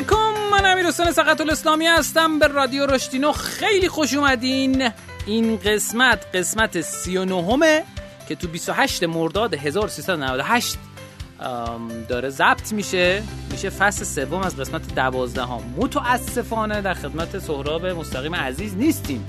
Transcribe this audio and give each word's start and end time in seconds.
علیکم 0.00 0.50
من 0.52 0.66
امیر 0.66 0.86
حسین 0.86 1.12
سقط 1.12 1.40
الاسلامی 1.40 1.86
هستم 1.86 2.38
به 2.38 2.46
رادیو 2.46 2.86
رشتینو. 2.86 3.32
خیلی 3.32 3.88
خوش 3.88 4.14
اومدین. 4.14 4.90
این 5.26 5.56
قسمت 5.56 6.26
قسمت 6.34 6.80
39 6.80 7.84
که 8.28 8.34
تو 8.34 8.48
28 8.48 9.04
مرداد 9.04 9.54
1398 9.54 10.78
داره 12.08 12.28
ضبط 12.28 12.72
میشه. 12.72 13.22
میشه 13.50 13.70
فصل 13.70 14.04
سوم 14.04 14.40
از 14.40 14.56
قسمت 14.56 14.94
12 14.94 15.42
ها 15.42 15.60
متاسفانه 15.76 16.82
در 16.82 16.94
خدمت 16.94 17.38
سهراب 17.38 17.86
مستقیم 17.86 18.34
عزیز 18.34 18.76
نیستیم. 18.76 19.26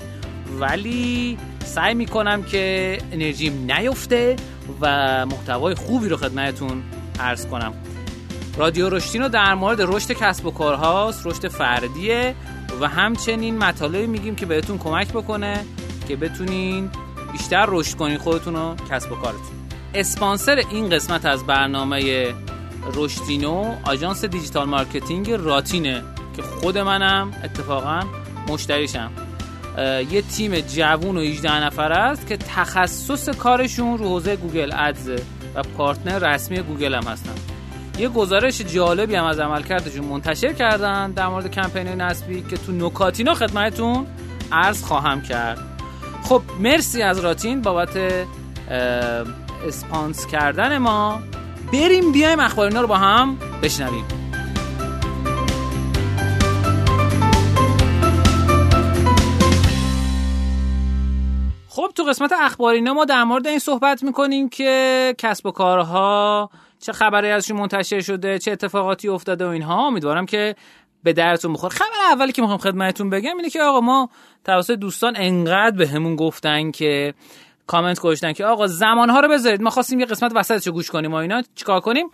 ولی 0.60 1.38
سعی 1.64 1.94
می‌کنم 1.94 2.42
که 2.42 2.98
انرژیم 3.12 3.72
نیفته 3.72 4.36
و 4.80 5.26
محتوای 5.26 5.74
خوبی 5.74 6.08
رو 6.08 6.16
خدمتتون 6.16 6.82
عرض 7.20 7.46
کنم. 7.46 7.74
رادیو 8.56 8.90
رشدینو 8.90 9.28
در 9.28 9.54
مورد 9.54 9.80
رشد 9.80 10.12
کسب 10.12 10.46
و 10.46 10.50
کارهاست 10.50 11.26
رشد 11.26 11.48
فردیه 11.48 12.34
و 12.80 12.88
همچنین 12.88 13.58
مطالبی 13.58 14.06
میگیم 14.06 14.36
که 14.36 14.46
بهتون 14.46 14.78
کمک 14.78 15.08
بکنه 15.08 15.64
که 16.08 16.16
بتونین 16.16 16.90
بیشتر 17.32 17.66
رشد 17.68 17.96
کنین 17.96 18.18
خودتون 18.18 18.56
و 18.56 18.74
کسب 18.90 19.12
و 19.12 19.14
کارتون. 19.14 19.40
اسپانسر 19.94 20.62
این 20.70 20.90
قسمت 20.90 21.24
از 21.24 21.46
برنامه 21.46 22.26
رشدینو 22.94 23.74
آژانس 23.84 24.24
digital 24.24 24.68
marketing 24.68 25.30
راتینه 25.30 26.02
که 26.36 26.42
خود 26.42 26.78
منم 26.78 27.32
اتفاقا 27.44 28.02
مشتریشم. 28.48 29.10
یه 30.10 30.22
تیم 30.22 30.60
جوون 30.60 31.16
و 31.16 31.20
18 31.20 31.64
نفر 31.64 31.92
است 31.92 32.26
که 32.26 32.36
تخصص 32.36 33.28
کارشون 33.28 33.98
رو 33.98 34.08
حوزه 34.08 34.36
گوگل 34.36 34.72
Ads 34.72 35.10
ه 35.10 35.22
و 35.54 35.62
partner 35.62 36.18
رسمی 36.18 36.62
گوگل 36.62 36.94
هم 36.94 37.02
هستن. 37.02 37.34
یه 37.98 38.08
گزارش 38.08 38.60
جالبی 38.60 39.14
هم 39.14 39.24
از 39.24 39.38
عملکردشون 39.38 40.04
منتشر 40.04 40.52
کردن 40.52 41.10
در 41.10 41.28
مورد 41.28 41.50
کمپین 41.50 41.88
نصبی 41.88 42.42
که 42.42 42.56
تو 42.56 42.72
نکاتینا 42.72 43.34
خدمتتون 43.34 44.06
عرض 44.52 44.84
خواهم 44.84 45.22
کرد. 45.22 45.58
خب 46.22 46.42
مرسی 46.60 47.02
از 47.02 47.18
راتین 47.18 47.62
بابت 47.62 48.26
اسپانسر 49.66 50.26
کردن 50.26 50.78
ما. 50.78 51.20
بریم 51.72 52.12
بیایم 52.12 52.40
اخبارینا 52.40 52.80
رو 52.80 52.86
با 52.86 52.96
هم 52.96 53.38
بشنویم. 53.62 54.04
خب 61.68 61.90
تو 61.94 62.04
قسمت 62.04 62.32
اخبارینا 62.40 62.94
ما 62.94 63.04
در 63.04 63.24
مورد 63.24 63.46
این 63.46 63.58
صحبت 63.58 64.02
می‌کنیم 64.02 64.48
که 64.48 65.14
کسب 65.18 65.46
و 65.46 65.50
کارها 65.50 66.50
چه 66.82 66.92
خبری 66.92 67.30
ازشون 67.30 67.56
منتشر 67.56 68.00
شده 68.00 68.38
چه 68.38 68.52
اتفاقاتی 68.52 69.08
افتاده 69.08 69.46
و 69.46 69.48
اینها. 69.48 69.86
امیدوارم 69.86 70.26
که 70.26 70.54
به 71.02 71.12
درتون 71.12 71.52
بخور 71.52 71.70
خبر 71.70 72.12
اولی 72.12 72.32
که 72.32 72.42
می‌خوام 72.42 72.58
خدمتتون 72.58 73.10
بگم 73.10 73.36
اینه 73.36 73.50
که 73.50 73.62
آقا 73.62 73.80
ما 73.80 74.10
توسط 74.44 74.74
دوستان 74.74 75.14
انقدر 75.16 75.76
به 75.76 76.14
گفتن 76.16 76.70
که 76.70 77.14
کامنت 77.66 78.00
گذاشتن 78.00 78.32
که 78.32 78.44
آقا 78.44 78.66
زمانها 78.66 79.20
رو 79.20 79.28
بذارید. 79.28 79.62
ما 79.62 79.70
خواستیم 79.70 80.00
یه 80.00 80.06
قسمت 80.06 80.32
وسطش 80.34 80.68
گوش 80.68 80.90
کنیم 80.90 81.12
و 81.12 81.14
اینا. 81.14 81.42
چیکار 81.54 81.80
کنیم؟ 81.80 82.10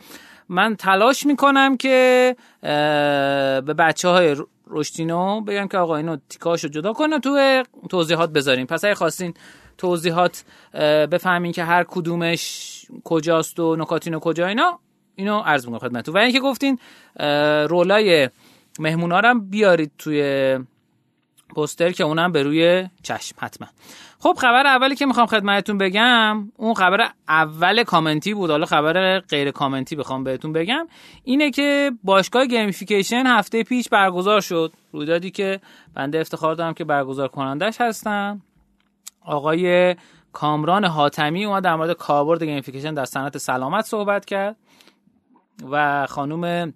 من 0.49 0.77
تلاش 0.77 1.27
می‌کنم 1.27 1.77
که 1.77 2.37
به 2.63 3.75
بچه 3.79 4.09
های 4.09 4.37
رشتینو 4.67 5.41
بگم 5.41 5.69
که 5.69 5.79
آقا 5.79 5.97
اینو 5.97 6.17
تیکاشو 6.29 6.69
جدا 6.69 6.93
کنه 6.93 7.19
تو 7.19 7.63
توضیحات 7.91 8.31
بذاریم. 8.31 8.67
پس 8.67 8.85
اگه 8.85 8.95
خواستین 8.95 9.35
توضیحات 9.79 10.45
بفهمین 11.11 11.53
که 11.53 11.65
هر 11.65 11.85
کدومش 11.85 12.75
کجاست 13.05 13.61
و 13.61 13.77
نکاتین 13.77 14.19
کجا 14.19 14.47
اینا 14.47 14.79
اینو 15.15 15.39
عرض 15.39 15.67
می‌کنم 15.67 15.79
خدمتتون. 15.79 16.15
و 16.15 16.19
اینکه 16.19 16.41
گفتین 16.41 16.79
رولای 17.69 18.29
مهمونا 18.79 19.21
رو 19.21 19.41
بیارید 19.41 19.91
توی 19.99 20.59
پوستر 21.55 21.91
که 21.91 22.05
اونم 22.05 22.33
به 22.33 22.43
روی 22.43 22.89
چشم 23.03 23.37
حتما. 23.41 23.69
خب 24.19 24.37
خبر 24.39 24.67
اولی 24.67 24.97
که 24.97 25.07
می‌خوام 25.07 25.27
خدمتتون 25.27 25.79
بگم 25.79 26.53
اون 26.57 26.75
خبر 26.75 27.09
اول 27.29 27.83
کامنتی 27.85 28.35
بود. 28.35 28.51
حالا 28.51 28.67
خبر 28.67 29.21
غیر 29.21 29.51
کامنتی 29.51 29.97
بخوام 29.97 30.25
بهتون 30.25 30.53
بگم. 30.53 30.89
اینه 31.25 31.51
که 31.51 31.93
باشگاه 32.05 32.47
gamification 32.47 33.27
هفته 33.27 33.63
پیش 33.63 33.89
برگزار 33.89 34.41
شد. 34.41 34.73
رویدادی 34.93 35.31
که 35.31 35.61
بنده 35.95 36.21
افتخار 36.21 36.55
دارم 36.55 36.75
که 36.75 36.85
برگزار 36.85 37.29
کنندش 37.29 37.81
هستم. 37.81 38.43
آقای 39.25 39.97
کامران 40.39 40.85
حاتمی 40.85 41.45
اومد 41.45 41.65
در 41.65 41.77
مورد 41.77 41.93
کاربرد 41.93 42.43
gamification 42.43 42.95
در 42.95 43.05
صنعت 43.05 43.39
سلامت 43.39 43.85
صحبت 43.85 44.25
کرد 44.25 44.57
و 45.71 46.07
خانم 46.07 46.75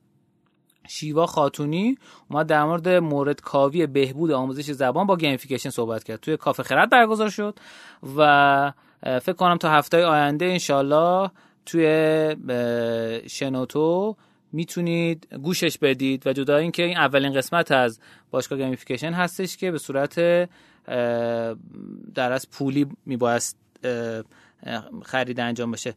شیوا 0.89 1.27
خاتونی 1.27 1.99
اومد 2.31 2.47
در 2.47 2.65
مورد 2.65 2.89
مورد 2.89 3.41
کاوی 3.41 3.87
بهبود 3.87 4.31
آموزش 4.31 4.71
زبان 4.71 5.07
با 5.07 5.17
gamification 5.17 5.71
صحبت 5.71 6.05
کرد. 6.05 6.21
توی 6.21 6.37
کافه 6.37 6.63
خرد 6.63 6.91
برگزار 6.91 7.29
شد 7.29 7.59
و 8.17 8.73
فکر 9.03 9.33
کنم 9.33 9.57
تا 9.57 9.71
هفته 9.71 10.05
آینده 10.05 10.45
انشالله 10.45 11.31
توی 11.67 11.87
شنوتو 13.27 14.17
می‌تونید 14.53 15.29
گوشش 15.43 15.79
بدید 15.79 16.27
و 16.27 16.33
جدا 16.33 16.57
اینکه 16.57 16.83
این 16.83 16.97
اولین 16.97 17.33
قسمت 17.33 17.73
از 17.73 18.01
باشگاه 18.31 18.59
gamification 18.59 19.13
هستش 19.13 19.57
که 19.57 19.71
به 19.71 19.79
صورت 19.79 20.49
در 22.15 22.33
واقع 22.33 22.51
پولی 22.51 22.87
میبایست 23.07 23.57
خرید 25.03 25.41
انجام 25.41 25.71
بشه. 25.71 25.95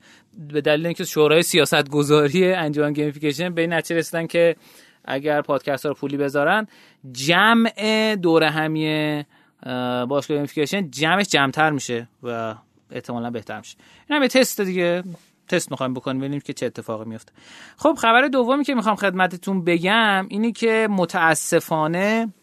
به 0.53 0.61
دلیل 0.61 0.85
اینکه 0.85 1.03
شورای 1.03 1.43
سیاست 1.43 1.89
گذاری 1.89 2.53
انجمن 2.53 2.93
gamification 2.93 3.53
به 3.53 3.61
این 3.61 3.73
نتیجه 3.73 3.95
رسیدن 3.95 4.27
که 4.27 4.55
اگر 5.05 5.41
پادکست 5.41 5.85
ها 5.85 5.89
رو 5.89 5.95
پولی 5.95 6.17
بذارن 6.17 6.67
جمع 7.11 8.15
دور 8.15 8.43
همیه 8.43 9.25
باشگاه 10.09 10.37
gamification 10.37 10.89
جمعش 10.89 11.27
جمعتر 11.27 11.69
میشه 11.69 12.07
و 12.23 12.55
احتمالا 12.91 13.29
بهتر 13.29 13.57
میشه. 13.57 13.77
این 14.09 14.15
هم 14.15 14.21
یه 14.21 14.27
تست 14.27 14.61
دیگه. 14.61 15.03
تست 15.47 15.71
می‌خوایم 15.71 15.93
بکنیم 15.93 16.19
ببینیم 16.19 16.39
که 16.39 16.53
چه 16.53 16.65
اتفاقی 16.65 17.09
میفته 17.09 17.31
خب 17.77 17.97
خبر 18.01 18.27
دومی 18.27 18.63
که 18.63 18.75
می‌خوام 18.75 18.95
خدمتتون 18.95 19.63
بگم 19.63 20.25
اینی 20.29 20.51
که 20.51 20.87
متاسفانه 20.91 22.33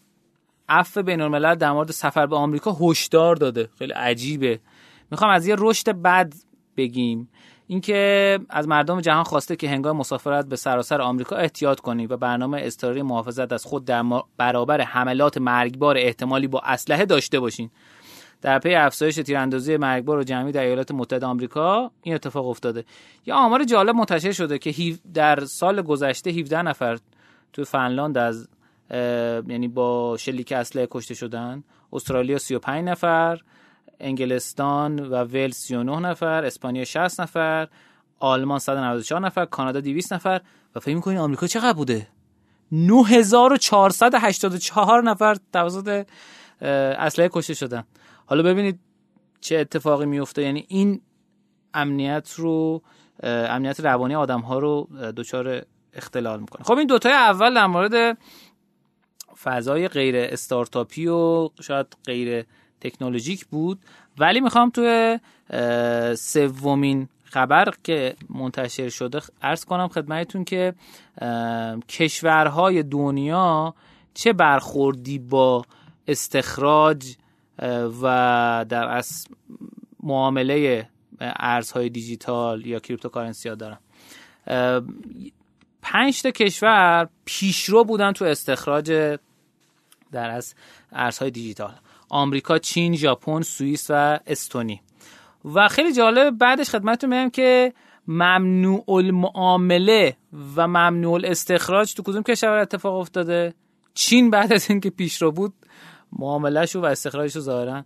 عفو 0.69 1.01
بین 1.03 1.21
الملل 1.21 1.55
در 1.55 1.71
مورد 1.71 1.91
سفر 1.91 2.25
به 2.25 2.35
آمریکا 2.35 2.77
هشدار 2.81 3.35
داده. 3.35 3.69
خیلی 3.77 3.93
عجیبه. 3.93 4.59
می‌خوام 5.11 5.31
از 5.31 5.47
یه 5.47 5.55
رشد 5.59 5.91
بد 5.91 6.33
بگیم. 6.77 7.29
اینکه 7.67 8.39
از 8.49 8.67
مردم 8.67 9.01
جهان 9.01 9.23
خواسته 9.23 9.55
که 9.55 9.69
هنگام 9.69 9.97
مسافرت 9.97 10.45
به 10.45 10.55
سراسر 10.55 11.01
آمریکا 11.01 11.35
احتیاط 11.35 11.79
کنید 11.79 12.11
و 12.11 12.17
برنامه 12.17 12.61
استراری 12.61 13.01
محافظت 13.01 13.53
از 13.53 13.65
خود 13.65 13.85
در 13.85 14.03
برابر 14.37 14.81
حملات 14.81 15.37
مرگبار 15.37 15.97
احتمالی 15.97 16.47
با 16.47 16.59
اسلحه 16.59 17.05
داشته 17.05 17.39
باشین. 17.39 17.69
در 18.41 18.59
پی 18.59 18.75
افزایش 18.75 19.15
تیراندازی 19.15 19.77
مرگبار 19.77 20.17
و 20.17 20.23
جمعی 20.23 20.51
در 20.51 20.63
ایالات 20.63 20.91
متحده 20.91 21.25
آمریکا 21.25 21.91
این 22.01 22.15
اتفاق 22.15 22.47
افتاده. 22.47 22.85
یه 23.25 23.33
آمار 23.33 23.63
جالب 23.63 23.95
منتشر 23.95 24.31
شده 24.31 24.57
که 24.57 24.97
در 25.13 25.45
سال 25.45 25.81
گذشته 25.81 26.31
17 26.31 26.61
نفر 26.61 26.97
تو 27.53 27.63
فنلاند 27.63 28.17
از 28.17 28.47
یعنی 29.47 29.67
با 29.67 30.17
شلیک 30.17 30.51
اسلحه 30.51 30.87
کشته 30.91 31.13
شدن. 31.13 31.63
استرالیا 31.93 32.37
35 32.37 32.89
نفر 32.89 33.41
انگلستان 33.99 34.99
و 34.99 35.15
ولز 35.15 35.55
39 35.55 35.99
نفر 35.99 36.45
اسپانیا 36.45 36.85
60 36.85 37.21
نفر 37.21 37.67
آلمان 38.19 38.59
194 38.59 39.21
نفر 39.21 39.45
کانادا 39.45 39.79
200 39.79 40.13
نفر. 40.13 40.41
و 40.75 40.79
فکر 40.79 40.95
می‌کنید 40.95 41.17
آمریکا 41.17 41.47
چقدر 41.47 41.73
بوده؟ 41.73 42.07
9484 42.71 45.03
نفر 45.03 45.37
توسط 45.53 46.07
اسلحه 46.61 47.29
کشته 47.33 47.53
شدن. 47.53 47.83
حالا 48.25 48.43
ببینید 48.43 48.79
چه 49.41 49.57
اتفاقی 49.57 50.05
میفته 50.05 50.41
یعنی 50.41 50.65
این 50.67 51.01
امنیت 51.73 52.33
رو 52.37 52.81
امنیت 53.23 53.79
روانی 53.79 54.15
آدم 54.15 54.39
ها 54.39 54.59
رو 54.59 54.89
دچار 55.17 55.61
اختلال 55.93 56.39
می‌کنه. 56.39 56.63
خب 56.63 56.77
این 56.77 56.87
دوتای 56.87 57.13
اول 57.13 57.53
در 57.53 57.67
مورد 57.67 58.17
فضای 59.43 59.87
غیر 59.87 60.15
استارتاپی 60.17 61.07
و 61.07 61.49
شاید 61.61 61.87
غیر 62.05 62.45
تکنولوژیک 62.81 63.45
بود. 63.45 63.79
ولی 64.17 64.39
می‌خوام 64.41 64.69
توی 64.69 65.19
سومین 66.15 67.07
خبر 67.23 67.73
که 67.83 68.15
منتشر 68.29 68.89
شده 68.89 69.21
ارز 69.41 69.65
کنم 69.65 69.87
خدمتتون 69.87 70.43
که 70.43 70.73
کشورهای 71.89 72.83
دنیا 72.83 73.75
چه 74.13 74.33
برخوردی 74.33 75.19
با 75.19 75.65
استخراج 76.07 77.15
و 78.01 78.65
در 78.69 78.87
واقع 78.87 79.27
معامله 80.03 80.87
ارزهای 81.19 81.89
دیجیتال 81.89 82.65
یا 82.65 82.79
cryptocurrency 82.79 83.49
ها 83.49 83.55
دارن. 83.55 83.77
پنج 85.83 86.21
تا 86.21 86.31
کشور 86.31 87.09
پیشرو 87.25 87.83
بودن 87.83 88.11
تو 88.11 88.25
استخراج 88.25 89.17
در 90.11 90.29
واقع 90.29 90.55
ارزهای 90.91 91.31
دیجیتال. 91.31 91.73
آمریکا، 92.09 92.57
چین، 92.57 92.95
ژاپن، 92.95 93.41
سوئیس 93.41 93.87
و 93.89 94.19
استونی. 94.27 94.81
و 95.45 95.67
خیلی 95.67 95.93
جالب 95.93 96.37
بعدش 96.37 96.69
خدمتتون 96.69 97.09
میگم 97.09 97.29
که 97.29 97.73
ممنوع 98.07 98.83
المعامله 98.87 100.17
و 100.55 100.67
ممنوع 100.67 101.13
الاستخراج 101.13 101.93
تو 101.93 102.03
کدوم 102.03 102.23
کشور 102.23 102.57
اتفاق 102.57 102.95
افتاده؟ 102.95 103.53
چین 103.93 104.29
بعد 104.29 104.53
از 104.53 104.69
اینکه 104.69 104.89
پیشرو 104.89 105.31
بود 105.31 105.53
معاملهشو 106.11 106.81
و 106.81 106.85
استخراجشو 106.85 107.39
ظاهرا 107.39 107.85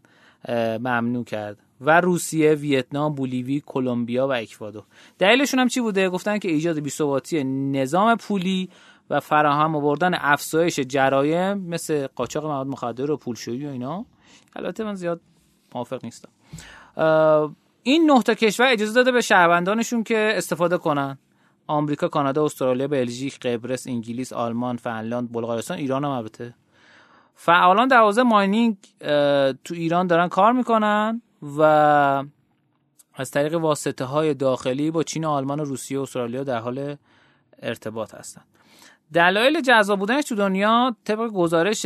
ممنوع 0.79 1.23
کرد. 1.23 1.57
و 1.81 2.01
روسیه، 2.01 2.53
ویتنام، 2.53 3.15
بولیوی، 3.15 3.63
کلمبیا 3.65 4.27
و 4.27 4.33
اکوادور. 4.33 4.83
دلیلشون 5.19 5.59
هم 5.59 5.68
چی 5.68 5.81
بوده؟ 5.81 6.09
گفتن 6.09 6.39
که 6.39 6.51
ایجاد 6.51 6.79
بی‌ثباتی 6.79 7.44
نظام 7.44 8.15
پولی 8.15 8.69
و 9.09 9.19
فراهم 9.19 9.75
آوردن 9.75 10.12
افزایش 10.13 10.79
جرایم 10.79 11.57
مثل 11.57 12.07
قاچاق 12.07 12.45
مواد 12.45 12.68
مخدر 12.68 13.12
و 13.12 13.18
پولشویی 13.18 13.65
و 13.65 13.69
اینا. 13.69 14.06
البته 14.56 14.83
من 14.83 14.95
زیاد 14.95 15.21
موافق 15.75 16.00
نیستم. 16.03 16.29
این 17.83 18.12
نه 18.12 18.21
تا 18.21 18.33
کشور 18.33 18.68
اجازه 18.71 18.94
داده 18.94 19.12
به 19.12 19.21
شهروندانشون 19.21 20.03
که 20.03 20.33
استفاده 20.35 20.77
کنن. 20.77 21.18
آمریکا، 21.68 22.07
کانادا، 22.07 22.45
استرالیا، 22.45 22.88
بلژیک، 22.88 23.39
قبرس، 23.39 23.88
انگلیس، 23.88 24.33
آلمان، 24.33 24.77
فنلاند، 24.77 25.31
بلغارستان، 25.31 25.77
ایران 25.77 26.06
هم 26.06 26.12
البته 26.12 26.56
فعالان 27.35 27.88
در 27.88 28.00
حوزه 28.00 28.23
ماینینگ 28.23 28.77
تو 29.63 29.73
ایران 29.73 30.07
دارن 30.07 30.27
کار 30.27 30.51
می‌کنن 30.51 31.21
و 31.42 31.62
از 33.13 33.31
طریق 33.31 33.54
واسطه 33.54 34.06
های 34.06 34.34
داخلی 34.34 34.92
با 34.92 35.04
چین 35.04 35.25
و 35.25 35.30
آلمان 35.30 35.60
و 35.60 35.63
روسیه 35.63 36.00
و 36.00 36.01
استرالیا 36.01 36.44
در 36.44 36.60
حال 36.60 36.95
ارتباط 37.62 38.16
هستن 38.16 38.42
دلایل 39.13 39.62
جذاب 39.62 40.00
بودنش 40.00 40.24
تو 40.24 40.36
دنیا 40.36 40.95
طبق 41.04 41.28
گزارش 41.28 41.86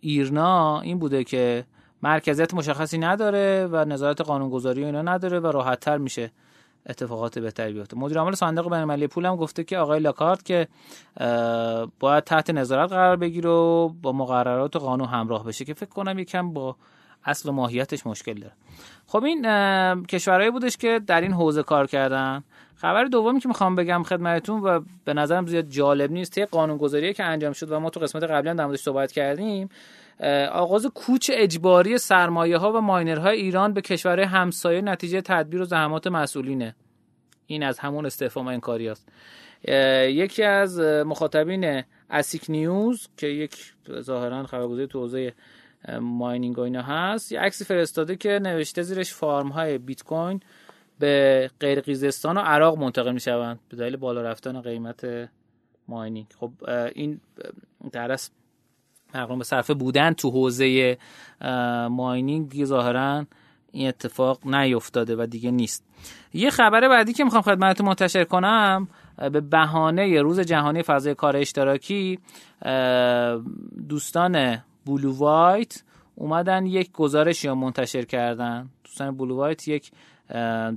ایرنا 0.00 0.80
این 0.80 0.98
بوده 0.98 1.24
که 1.24 1.64
مرکزیت 2.02 2.54
مشخصی 2.54 2.98
نداره 2.98 3.68
و 3.72 3.84
نظارت 3.84 4.20
قانونگذاری 4.20 4.82
و 4.82 4.86
اینا 4.86 5.02
نداره 5.02 5.40
و 5.40 5.46
راحتتر 5.46 5.98
میشه 5.98 6.30
اتفاقات 6.88 7.38
بهتری 7.38 7.72
بیفته. 7.72 7.96
مدیر 7.96 8.18
عامل 8.18 8.34
صندوق 8.34 8.64
بین‌المللی 8.64 9.06
پول 9.06 9.26
هم 9.26 9.36
گفته 9.36 9.64
که 9.64 9.78
آقای 9.78 10.00
لاکارت 10.00 10.44
که 10.44 10.68
باید 12.00 12.24
تحت 12.24 12.50
نظارت 12.50 12.90
قرار 12.90 13.16
بگیره 13.16 13.50
و 13.50 13.88
با 13.88 14.12
مقررات 14.12 14.76
و 14.76 14.78
قانون 14.78 15.08
همراه 15.08 15.44
بشه 15.44 15.64
که 15.64 15.74
فکر 15.74 15.90
کنم 15.90 16.18
یکم 16.18 16.52
با 16.52 16.76
اصل 17.26 17.48
و 17.48 17.52
ماهیتش 17.52 18.06
مشکل 18.06 18.34
داره. 18.34 18.52
خب 19.06 19.24
این 19.24 19.42
کشورهایی 20.04 20.50
بودش 20.50 20.76
که 20.76 21.00
در 21.06 21.20
این 21.20 21.32
حوزه 21.32 21.62
کار 21.62 21.86
کردن. 21.86 22.44
خبر 22.76 23.04
دومی 23.04 23.40
که 23.40 23.48
می‌خوام 23.48 23.74
بگم 23.74 24.02
خدمتتون 24.02 24.60
و 24.60 24.80
به 25.04 25.14
نظرم 25.14 25.46
زیاد 25.46 25.68
جالب 25.68 26.12
نیست 26.12 26.32
طی 26.32 26.44
قانونگذاری 26.44 27.14
که 27.14 27.24
انجام 27.24 27.52
شد 27.52 27.72
و 27.72 27.80
ما 27.80 27.90
تو 27.90 28.00
قسمت 28.00 28.22
قبلی 28.22 28.48
هم 28.48 28.56
در 28.56 28.76
صحبت 28.76 29.12
کردیم 29.12 29.68
آغاز 30.52 30.86
کوچ 30.86 31.30
اجباری 31.34 31.98
سرمایه 31.98 32.56
ها 32.56 32.72
و 32.72 32.80
ماینرهای 32.80 33.36
ایران 33.36 33.72
به 33.72 33.80
کشورهای 33.80 34.28
همسایه 34.28 34.80
نتیجه 34.80 35.20
تدبیر 35.20 35.60
و 35.60 35.64
زحمات 35.64 36.06
مسئولینه. 36.06 36.74
این 37.46 37.62
از 37.62 37.78
همون 37.78 38.06
استفهام 38.06 38.46
انکاری 38.46 38.88
است 38.88 39.08
یکی 40.08 40.42
از 40.42 40.80
مخاطبین 40.80 41.82
اسیک 42.10 42.44
نیوز 42.48 43.08
که 43.16 43.26
یک 43.26 43.72
ظاهرا 44.00 44.46
خبرگزاری 44.46 44.86
تو 44.86 45.00
حوزه 45.00 45.34
ماینینگ 46.00 46.58
و 46.58 46.60
اینا 46.60 46.82
هست. 46.82 47.32
یه 47.32 47.40
عکسی 47.40 47.64
فرستاده 47.64 48.16
که 48.16 48.28
نوشته 48.28 48.82
زیرش 48.82 49.14
فارم 49.14 49.48
های 49.48 49.78
بیت 49.78 50.02
کوین 50.02 50.40
به 50.98 51.50
قرقیزستان 51.60 52.36
و 52.36 52.40
عراق 52.40 52.78
منتقل 52.78 53.12
می 53.12 53.20
شوند 53.20 53.60
به 53.68 53.76
دلیل 53.76 53.96
بالا 53.96 54.22
رفتن 54.22 54.60
قیمت 54.60 55.28
ماینینگ. 55.88 56.26
خب 56.40 56.50
این 56.94 57.20
درس 57.92 58.30
مقرون 59.14 59.38
به 59.38 59.44
صرفه 59.44 59.74
بودن 59.74 60.12
تو 60.12 60.30
حوزه 60.30 60.98
ماینینگ 61.90 62.64
ظاهرا 62.64 63.26
این 63.72 63.88
اتفاق 63.88 64.46
نیفتاده 64.46 65.16
و 65.16 65.26
دیگه 65.26 65.50
نیست. 65.50 65.84
یه 66.34 66.50
خبر 66.50 66.88
بعدی 66.88 67.12
که 67.12 67.24
می‌خوام 67.24 67.42
خدمتتون 67.42 67.86
منتشر 67.86 68.24
کنم 68.24 68.88
به 69.16 69.40
بهانه 69.40 70.22
روز 70.22 70.40
جهانی 70.40 70.82
فضای 70.82 71.14
کار 71.14 71.36
اشتراکی 71.36 72.18
دوستان 73.88 74.62
بلو 74.86 75.16
وایت 75.16 75.82
اومدن 76.14 76.66
یک 76.66 76.92
گزارشی 76.92 77.48
رو 77.48 77.54
منتشر 77.54 78.04
کردن. 78.04 78.68
دوستان 78.84 79.16
بلو 79.16 79.36
وایت 79.36 79.68
یک 79.68 79.90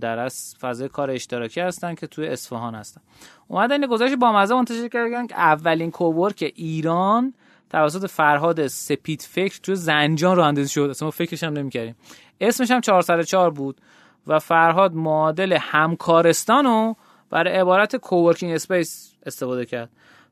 در 0.01 0.19
از 0.19 0.55
فضای 0.61 0.89
کار 0.89 1.11
اشتراکی 1.11 1.61
هستن 1.61 1.95
که 1.95 2.07
توی 2.07 2.27
اصفهان 2.27 2.75
هستن. 2.75 3.01
اومدن 3.47 3.81
این 3.81 3.91
گزارش 3.91 4.11
با 4.13 4.31
مزه 4.31 4.55
منتشر 4.55 4.87
کردن 4.87 5.27
که 5.27 5.35
اولین 5.35 5.91
cowork 5.91 6.53
ایران 6.55 7.33
توسط 7.69 8.09
فرهاد 8.09 8.67
سپید 8.67 9.21
فکر 9.21 9.59
توی 9.63 9.75
زنجان 9.75 10.35
راه‌اندازی 10.35 10.67
شد. 10.67 10.81
اصلا 10.89 11.05
ما 11.05 11.11
فکرش 11.11 11.43
هم 11.43 11.53
نمی‌کردیم. 11.53 11.95
اسمش 12.41 12.71
هم 12.71 12.81
404 12.81 13.51
بود 13.51 13.81
و 14.27 14.39
فرهاد 14.39 14.93
معادل 14.93 15.57
همکارستان 15.61 16.65
رو 16.65 16.95
برای 17.29 17.53
عبارت 17.53 17.95
coworking 17.95 18.53
space 18.53 19.13
استفاده 19.25 19.65
کرد. 19.65 19.89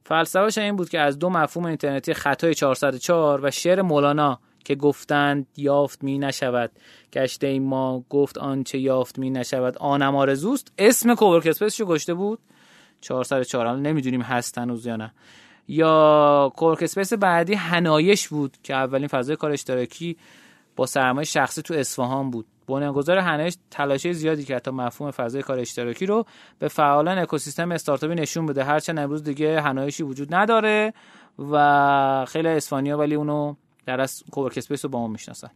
فلسفهش 0.08 0.58
این 0.58 0.76
بود 0.76 0.90
که 0.90 1.00
از 1.00 1.20
دو 1.20 1.30
مفهوم 1.30 1.66
اینترنتی 1.66 2.14
خطای 2.14 2.54
404 2.54 3.40
و 3.46 3.52
شعر 3.52 3.82
مولانا 3.82 4.40
که 4.66 4.76
گفتند 4.76 5.48
یافت 5.58 6.04
می 6.04 6.20
نشود. 6.20 6.72
گشته‌ایم 7.14 7.60
ما 7.60 8.04
گفت 8.10 8.38
آنچه 8.38 8.80
یافت 8.80 9.20
می 9.20 9.30
نشود. 9.30 9.78
آنم 9.78 10.16
آرزوست. 10.16 10.72
اسم 10.78 11.16
cowork 11.16 11.48
space 11.48 11.82
رو 11.82 11.88
گذاشته 11.88 12.14
بود 12.14 12.40
404 13.02 13.78
نمی‌دونیم 13.78 14.22
هست 14.22 14.58
هنوز 14.58 14.86
یا 14.86 14.96
نه. 14.96 15.14
یا 15.68 16.52
cowork 16.56 16.84
space 16.84 17.14
بعدی 17.14 17.54
هنایش 17.54 18.28
بود 18.28 18.58
که 18.64 18.76
اولین 18.76 19.08
فضای 19.08 19.36
کار 19.36 19.52
اشتراکی 19.52 20.18
با 20.76 20.86
سرمایه 20.86 21.26
شخصی 21.26 21.62
تو 21.62 21.74
اصفهان 21.74 22.32
بود. 22.32 22.46
بنیانگذار 22.68 23.18
هنایش 23.18 23.58
تلاش 23.72 24.12
زیادی 24.12 24.44
کرد 24.44 24.62
تا 24.62 24.72
مفهوم 24.72 25.12
فضای 25.12 25.42
کار 25.42 25.60
اشتراکی 25.60 26.06
رو 26.06 26.26
به 26.60 26.68
فعالان 26.68 27.18
اکوسیستم 27.18 27.72
استارتاپی 27.72 28.16
نشون 28.16 28.46
بده. 28.46 28.64
هرچند 28.64 29.00
امروز 29.00 29.24
دیگه 29.24 29.62
هنایشی 29.62 30.04
وجود 30.04 30.36
نداره 30.36 30.94
و 31.52 32.26
خیلی 32.28 32.48
اصفهانیا 32.48 32.98
ولی 32.98 33.16
اونو 33.16 33.56
در 33.86 34.02
واقع 34.02 34.24
cowork 34.32 34.58
space 34.58 34.86
رو 34.86 34.92
با 34.92 35.00
ما 35.00 35.08
می‌شناسن. 35.08 35.50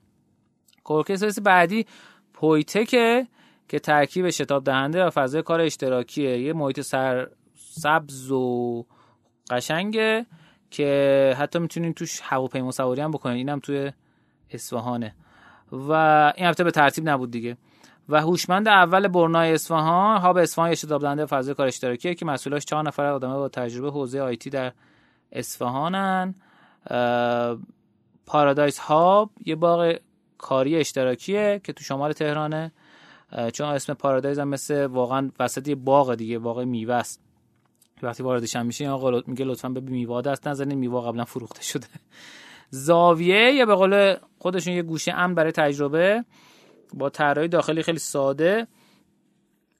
cowork 0.84 1.12
space 1.12 1.40
بعدی 1.40 1.86
پویتکه 2.34 3.28
که 3.68 3.80
ترکیب 3.80 4.30
شتاب 4.30 4.64
دهنده 4.64 5.06
و 5.06 5.10
فضای 5.10 5.42
کار 5.42 5.62
اشتراکیه. 5.62 6.42
یه 6.42 6.54
محیط 6.54 6.82
سر 6.82 7.28
سبز 7.56 8.32
و 8.32 8.86
قشنگه 9.50 10.26
که 10.70 11.36
حتی 11.40 11.60
می‌تونین 11.60 11.94
توش 11.94 12.20
هواپیما 12.24 12.72
سواری 12.72 13.02
هم 13.02 13.12
بکنین. 13.12 13.38
اینم 13.38 13.60
توی 13.60 13.92
اصفهانه. 14.50 15.16
و 15.72 15.92
این 16.38 16.46
هفته 16.46 16.64
به 16.64 16.72
ترتیب 16.72 17.10
نبود 17.10 17.32
دیگه. 17.32 17.58
و 18.10 18.22
هوشمند 18.22 18.68
اول 18.68 19.08
برنای 19.08 19.54
اصفهان 19.54 20.22
هاب 20.22 20.38
اصفهان 20.38 20.76
شتاب 20.76 21.02
دهنده 21.02 21.26
فضای 21.26 21.54
کار 21.54 21.68
اشتراکیه 21.68 22.16
که 22.16 22.26
مسئولاش 22.26 22.66
چهار 22.66 22.84
نفر 22.84 23.06
آدم 23.06 23.34
با 23.34 23.50
تجربه 23.50 23.92
حوزه 23.92 24.22
آیتی 24.22 24.50
در 24.50 24.72
اصفهانن. 25.32 26.36
پارادایس 28.26 28.78
هاب 28.78 29.30
یه 29.46 29.56
باغ 29.56 29.96
کاری 30.38 30.76
اشتراکیه 30.78 31.62
که 31.64 31.74
تو 31.74 31.84
شمال 31.84 32.14
تهرانه. 32.14 32.72
چون 33.54 33.68
اسم 33.68 33.94
پارادایز 33.94 34.40
هم 34.40 34.48
مثل 34.48 34.86
واقعا 34.86 35.32
وسط 35.40 35.68
یه 35.68 35.76
باغ 35.76 36.16
دیگه 36.16 36.40
باغ 36.40 36.60
میوه 36.60 36.96
است. 36.96 37.22
وقتی 38.04 38.24
واردش 38.24 38.56
هم 38.56 38.66
میشه 38.66 38.90
آقا 38.90 39.22
میگه 39.28 39.46
لطفا 39.46 39.70
به 39.70 39.80
میوه 39.80 40.22
دست 40.22 40.48
نزنید 40.48 40.78
میوه 40.78 41.08
قبلا 41.08 41.26
فروخته 41.26 41.64
شده. 41.64 41.88
زاویه 42.72 43.54
یا 43.54 43.66
به 43.66 43.76
قول 43.76 44.16
خودشون 44.38 44.74
یه 44.74 44.82
گوشه 44.82 45.14
امن 45.14 45.36
برای 45.36 45.52
تجربه 45.52 46.26
با 46.94 47.10
طراحی 47.10 47.48
داخلی 47.48 47.84
خیلی 47.84 48.00
ساده 48.00 48.68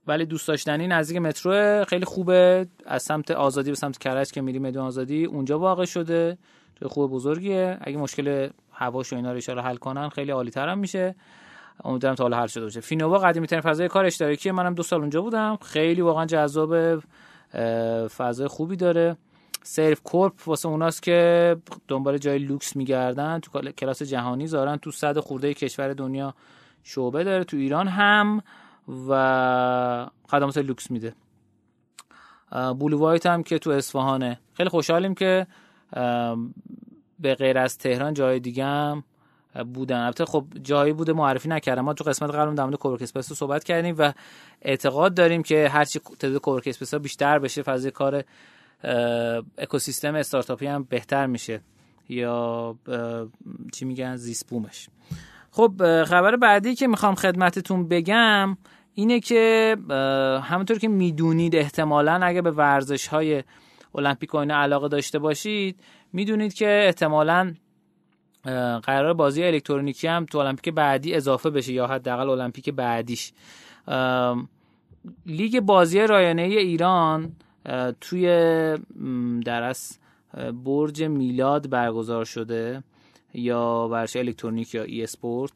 ولی 0.08 0.26
دوست 0.26 0.48
داشتنی 0.48 0.88
نزدیک 0.88 1.18
مترو 1.18 1.86
خیلی 1.86 2.06
خوبه. 2.06 2.68
از 2.86 3.04
سمت 3.04 3.32
آزادی 3.32 3.70
به 3.70 3.76
سمت 3.76 3.98
کرج 3.98 4.32
که 4.32 4.42
میری 4.42 4.60
میدون 4.60 4.84
آزادی 4.84 5.26
اونجا 5.26 5.60
واقع 5.60 5.86
شده. 5.86 6.38
توی 6.76 6.88
خوب 6.88 7.12
بزرگیه. 7.12 7.78
اگه 7.82 7.98
مشکل 7.98 8.50
هواش 8.72 9.14
و 9.14 9.16
اینا 9.16 9.32
رو 9.32 9.62
حل 9.62 9.76
کنن 9.76 10.10
خیلی 10.10 10.32
عالی 10.32 10.52
هم 10.56 10.80
میشه. 10.80 11.16
امیدوارم 11.84 12.16
تا 12.16 12.24
حالا 12.24 12.38
حل 12.38 12.48
شده 12.48 12.64
باشه. 12.64 12.80
فینووا 12.80 13.18
قدیمی 13.18 13.48
ترین 13.48 13.62
فضای 13.62 13.88
کار 13.88 14.06
اشتراکی 14.06 14.52
منم 14.52 14.74
دو 14.74 14.84
سال 14.84 15.00
اونجا 15.00 15.22
بودم. 15.22 15.58
خیلی 15.62 16.02
واقعا 16.02 16.26
جذاب 16.26 17.00
فضای 18.08 18.48
خوبی 18.48 18.76
داره. 18.76 19.18
Servcorp 19.64 20.48
واسه 20.48 20.70
اوناست 20.70 21.04
که 21.04 21.58
دنبال 21.88 22.18
جای 22.18 22.40
لوکس 22.40 22.76
میگردن. 22.76 23.40
تو 23.40 23.62
کلاس 23.72 24.02
جهانی 24.02 24.48
دارن 24.48 24.78
تو 24.78 24.92
صد 24.92 25.20
خورده 25.20 25.54
کشور 25.54 25.94
دنیا 25.94 26.34
شعبه 26.84 27.24
داره. 27.24 27.44
تو 27.44 27.58
ایران 27.58 27.88
هم 27.88 28.42
و 29.10 30.10
خدمات 30.28 30.58
لوکس 30.58 30.92
میده. 30.92 31.16
وایت 32.52 33.26
هم 33.26 33.44
که 33.44 33.60
تو 33.60 33.70
اصفهانه. 33.70 34.40
خیلی 34.54 34.70
خوشحالیم 34.70 35.16
که 35.16 35.48
به 37.20 37.36
غیر 37.36 37.58
از 37.58 37.78
تهران 37.78 38.14
جای 38.14 38.40
دیگه 38.40 38.66
هم 38.66 39.04
بودن. 39.74 40.00
البته 40.00 40.26
خب 40.26 40.46
جایی 40.64 40.94
بوده 40.94 41.14
معرفی 41.14 41.50
نکردم. 41.50 41.82
ما 41.82 41.94
تو 41.94 42.04
قسمت 42.04 42.30
قبل 42.30 42.56
در 42.56 42.64
مورد 42.64 42.76
co-work 42.76 43.02
space 43.02 43.34
صحبت 43.34 43.64
کردیم 43.64 43.96
و 43.98 44.14
اعتقاد 44.62 45.14
داریم 45.14 45.44
که 45.44 45.70
هرچی 45.70 46.00
تعداد 46.20 46.68
space 46.68 46.94
ها 46.94 47.00
بیشتر 47.00 47.40
بشه 47.40 47.62
فضای 47.62 47.92
کار 47.92 48.24
اکوسیستم 49.58 50.16
استارتاپی 50.16 50.68
هم 50.68 50.84
بهتر 50.84 51.26
میشه. 51.26 51.62
یا 52.10 52.76
چی 53.74 53.86
میگن؟ 53.86 54.16
زیست 54.16 54.50
بومش 54.50 54.90
خب 55.52 56.04
خبر 56.04 56.36
بعدی 56.36 56.76
که 56.76 56.88
می‌خوام 56.88 57.16
خدمتتون 57.16 57.88
بگم 57.88 58.58
اینه 58.94 59.20
که 59.20 59.78
همونطور 60.44 60.78
که 60.78 60.88
می‌دونید 60.88 61.56
احتمالا 61.56 62.20
اگه 62.24 62.42
به 62.42 62.52
ورزش 62.52 63.08
های 63.08 63.44
المپیک 63.96 64.36
اینا 64.36 64.56
علاقه 64.56 64.88
داشته 64.88 65.20
باشید 65.20 65.80
می‌دونید 66.14 66.54
که 66.54 66.84
احتمالا 66.86 67.54
قرار 68.84 69.14
بازی 69.14 69.44
الکترونیکی 69.44 70.08
هم 70.08 70.26
تو 70.26 70.38
المپیک 70.38 70.74
بعدی 70.74 71.16
اضافه 71.16 71.50
بشه 71.50 71.74
یا 71.74 71.88
حداقل 71.88 72.30
المپیک 72.30 72.70
بعدیش. 72.70 73.34
لیگ 75.26 75.60
بازی 75.60 76.00
رایانه 76.00 76.42
ایران 76.42 77.32
توی 78.02 78.28
درس 79.46 80.00
برج 80.64 81.04
میلاد 81.04 81.70
برگزار 81.70 82.26
شده 82.26 82.84
یا 83.34 83.88
ورزش 83.92 84.16
الکترونیک 84.16 84.76
یا 84.76 84.84
ای 84.84 85.04
اسپورت 85.04 85.52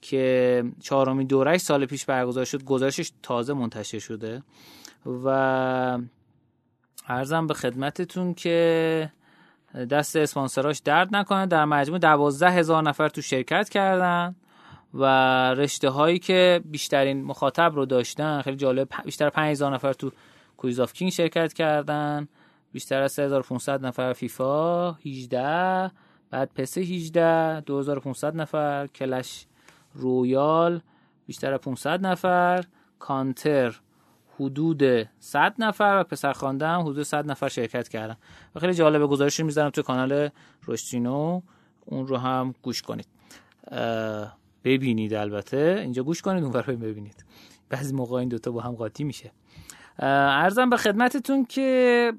که 0.00 0.64
چهارمین 0.80 1.26
دورش 1.26 1.60
سال 1.60 1.86
پیش 1.86 2.04
برگزار 2.04 2.44
شد 2.44 2.64
گزارشش 2.64 3.10
تازه 3.22 3.52
منتشر 3.52 3.98
شده 3.98 4.42
و 5.06 5.28
عرضم 7.08 7.46
به 7.46 7.54
خدمتتون 7.54 8.34
که 8.34 9.10
دست 9.90 10.16
اسپانسراش 10.16 10.78
درد 10.78 11.16
نکنه. 11.16 11.46
در 11.46 11.64
مجموع 11.64 11.98
دوازده 11.98 12.50
هزار 12.50 12.82
نفر 12.82 13.08
تو 13.08 13.22
شرکت 13.22 13.68
کردن 13.68 14.36
و 14.94 15.04
رشته 15.54 15.90
هایی 15.90 16.18
که 16.18 16.60
بیشترین 16.64 17.24
مخاطب 17.24 17.72
رو 17.74 17.86
داشتن 17.86 18.42
خیلی 18.42 18.56
جالب 18.56 18.88
بیشتر 19.04 19.30
5000 19.30 19.74
نفر 19.74 19.92
تو 19.92 20.10
Quiz 20.60 20.80
of 20.80 20.92
Kings 20.92 21.12
شرکت 21.12 21.52
کردن. 21.52 22.28
بیشتر 22.72 23.02
از 23.02 23.12
3500 23.12 23.86
نفر 23.86 24.12
فیفا 24.12 24.92
18 24.92 25.90
بعد 26.30 26.50
پس 26.54 26.78
18 26.78 27.60
2500 27.60 28.36
نفر. 28.36 28.86
کلش 28.86 29.46
رویال 29.94 30.80
بیشتر 31.26 31.52
از 31.52 31.60
500 31.60 32.06
نفر. 32.06 32.64
کانتر 32.98 33.80
حدود 34.40 35.08
100 35.18 35.54
نفر. 35.58 36.00
و 36.00 36.04
پسر 36.04 36.32
خواندم 36.32 36.80
حدود 36.80 37.02
100 37.02 37.30
نفر 37.30 37.48
شرکت 37.48 37.88
کردن. 37.88 38.16
و 38.54 38.60
خیلی 38.60 38.74
جالبه 38.74 39.06
گزارش 39.06 39.40
می‌ذارم 39.40 39.70
تو 39.70 39.82
کانال 39.82 40.28
رشتینو. 40.68 41.40
اون 41.86 42.06
رو 42.06 42.16
هم 42.16 42.54
گوش 42.62 42.82
کنید. 42.82 43.08
ببینید 44.64 45.14
البته. 45.14 45.78
اینجا 45.82 46.02
گوش 46.02 46.22
کنید 46.22 46.44
اون 46.44 46.52
ببینید. 46.52 47.24
بعضی 47.68 47.94
موقع 47.94 48.16
این 48.16 48.28
دوتا 48.28 48.50
با 48.50 48.60
هم 48.60 48.72
قاطی 48.72 49.04
میشه. 49.04 49.32
ارزم 50.02 50.70
به 50.70 50.76
خدمتتون 50.76 51.44
که 51.44 52.12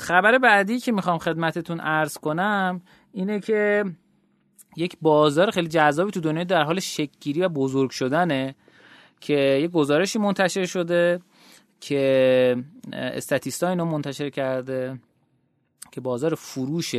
خبر 0.00 0.38
بعدی 0.38 0.80
که 0.80 0.92
می‌خوام 0.92 1.18
خدمتتون 1.18 1.80
ارز 1.80 2.18
کنم 2.18 2.82
اینه 3.12 3.40
که 3.40 3.84
یک 4.76 4.96
بازار 5.02 5.50
خیلی 5.50 5.68
جذابی 5.68 6.10
تو 6.10 6.20
دنیا 6.20 6.44
در 6.44 6.62
حال 6.62 6.80
شکگیری 6.80 7.40
و 7.40 7.48
بزرگ 7.48 7.90
شدنه 7.90 8.54
که 9.20 9.34
یک 9.34 9.70
گزارشی 9.70 10.18
منتشر 10.18 10.64
شده 10.64 11.20
که 11.80 12.56
استاتیستا 12.92 13.68
اینو 13.68 13.84
منتشر 13.84 14.30
کرده 14.30 14.98
که 15.92 16.00
بازار 16.00 16.34
فروش 16.34 16.94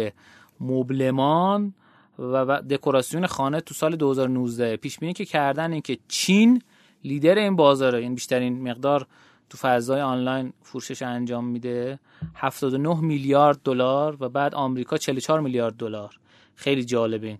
مبلمان 0.59 1.73
و 2.19 2.61
دکوراسیون 2.61 3.27
خانه 3.27 3.61
تو 3.61 3.73
سال 3.73 3.95
2019 3.95 4.77
پیش 4.77 4.99
بینی 4.99 5.13
که 5.13 5.25
کردن 5.25 5.71
این 5.71 5.81
که 5.81 5.97
چین 6.07 6.61
لیدر 7.03 7.35
این 7.37 7.55
بازاره 7.55 7.99
این 7.99 8.15
بیشترین 8.15 8.69
مقدار 8.69 9.07
تو 9.49 9.57
فضای 9.57 10.01
آنلاین 10.01 10.53
فروشش 10.61 11.01
انجام 11.01 11.45
میده. 11.45 11.99
79 12.35 12.99
میلیارد 13.01 13.59
دلار 13.63 14.17
و 14.19 14.29
بعد 14.29 14.55
آمریکا 14.55 14.97
44 14.97 15.39
میلیارد 15.41 15.77
دلار. 15.77 16.19
خیلی 16.55 16.85
جالبه 16.85 17.37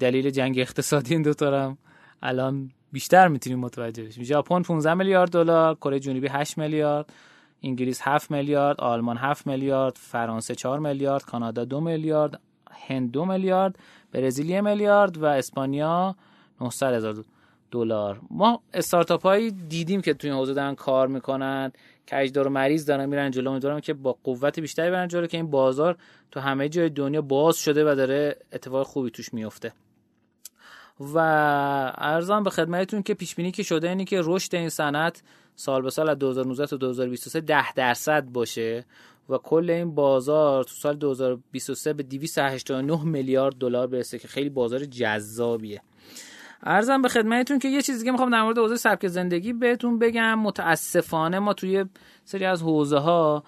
دلیل 0.00 0.30
جنگ 0.30 0.58
اقتصادی 0.58 1.14
این 1.14 1.22
دوتا 1.22 1.76
الان 2.22 2.70
بیشتر 2.92 3.28
می‌تونیم 3.28 3.58
متوجه 3.58 4.04
بشیم. 4.04 4.24
ژاپن 4.24 4.62
15 4.62 4.94
میلیارد 4.94 5.30
دلار 5.30 5.74
کره 5.74 6.00
جنوبی 6.00 6.28
8 6.28 6.58
میلیارد 6.58 7.12
انگلیس 7.62 8.00
7 8.02 8.30
میلیارد 8.30 8.80
آلمان 8.80 9.16
7 9.16 9.46
میلیارد 9.46 9.96
فرانسه 9.96 10.54
4 10.54 10.78
میلیارد 10.78 11.24
کانادا 11.24 11.64
2 11.64 11.80
میلیارد 11.80 12.40
هند 12.88 13.12
2 13.12 13.24
میلیارد 13.24 13.78
برزیل 14.12 14.60
میلیارد 14.60 15.18
و 15.18 15.24
اسپانیا 15.24 16.16
900 16.60 16.94
هزار 16.94 17.12
دلار. 17.12 17.24
ما 18.30 18.62
استارتاپ 18.74 19.22
هایی 19.22 19.50
دیدیم 19.50 20.00
که 20.00 20.14
توی 20.14 20.30
این 20.30 20.38
حوزه 20.38 20.54
دارن 20.54 20.74
کار 20.74 21.08
می‌کنن 21.08 21.72
کجدار 22.12 22.46
و 22.46 22.50
مریض 22.50 22.86
دارن 22.86 23.06
میرن 23.06 23.30
جلو. 23.30 23.50
امیدوارم 23.50 23.80
که 23.80 23.94
با 23.94 24.16
قوت 24.24 24.58
بیشتری 24.58 24.90
برن 24.90 25.08
جلو 25.08 25.26
که 25.26 25.36
این 25.36 25.50
بازار 25.50 25.96
تو 26.30 26.40
همه 26.40 26.68
جای 26.68 26.88
دنیا 26.88 27.22
باز 27.22 27.56
شده 27.56 27.92
و 27.92 27.94
داره 27.94 28.36
اتفاق 28.52 28.86
خوبی 28.86 29.10
توش 29.10 29.34
میفته 29.34 29.72
و 31.00 31.18
ارزم 31.98 32.42
به 32.42 32.50
خدمتتون 32.50 33.02
که 33.02 33.14
پیش 33.14 33.34
بینی 33.34 33.50
که 33.50 33.62
شده 33.62 33.88
اینی 33.88 34.04
که 34.04 34.20
رشد 34.24 34.54
این 34.54 34.68
صنعت 34.68 35.22
سال 35.56 35.82
به 35.82 35.90
سال 35.90 36.08
از 36.08 36.18
2019 36.18 36.66
تا 36.66 36.76
2023 36.76 37.40
10 37.40 37.72
درصد 37.72 38.24
باشه 38.24 38.84
و 39.28 39.38
کل 39.38 39.70
این 39.70 39.94
بازار 39.94 40.64
تو 40.64 40.70
سال 40.74 40.96
2023 40.96 41.92
به 41.92 42.02
289 42.02 43.04
میلیارد 43.04 43.54
دلار 43.54 43.86
برسه 43.86 44.18
که 44.18 44.28
خیلی 44.28 44.50
بازار 44.50 44.84
جذابیه. 44.84 45.82
ارزم 46.62 47.02
به 47.02 47.08
خدمتتون 47.08 47.58
که 47.58 47.68
یه 47.68 47.82
چیزی 47.82 47.98
دیگه 47.98 48.10
می‌خوام 48.10 48.30
در 48.30 48.42
مورد 48.42 48.58
حوزه 48.58 48.76
سبک 48.76 49.06
زندگی 49.06 49.52
بهتون 49.52 49.98
بگم. 49.98 50.38
متاسفانه 50.38 51.38
ما 51.38 51.52
توی 51.52 51.84
سری 52.24 52.44
از 52.44 52.62
حوزه 52.62 52.98
ها 52.98 53.44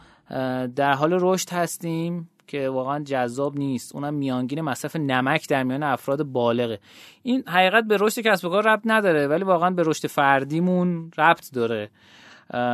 در 0.76 0.92
حال 0.92 1.18
رشد 1.20 1.50
هستیم 1.50 2.28
که 2.46 2.68
واقعا 2.68 3.04
جذاب 3.04 3.58
نیست. 3.58 3.94
اونم 3.94 4.14
میانگین 4.14 4.60
مصرف 4.60 4.96
نمک 4.96 5.48
در 5.48 5.62
میان 5.62 5.82
افراد 5.82 6.22
بالغه. 6.22 6.78
این 7.22 7.44
حقیقت 7.48 7.84
به 7.84 7.96
رشد 8.00 8.20
کسب 8.20 8.44
و 8.44 8.48
کار 8.48 8.68
ربط 8.68 8.82
نداره 8.84 9.26
ولی 9.26 9.44
واقعا 9.44 9.70
به 9.70 9.82
رشد 9.86 10.06
فردیمون 10.06 11.10
ربط 11.18 11.52
داره. 11.52 11.90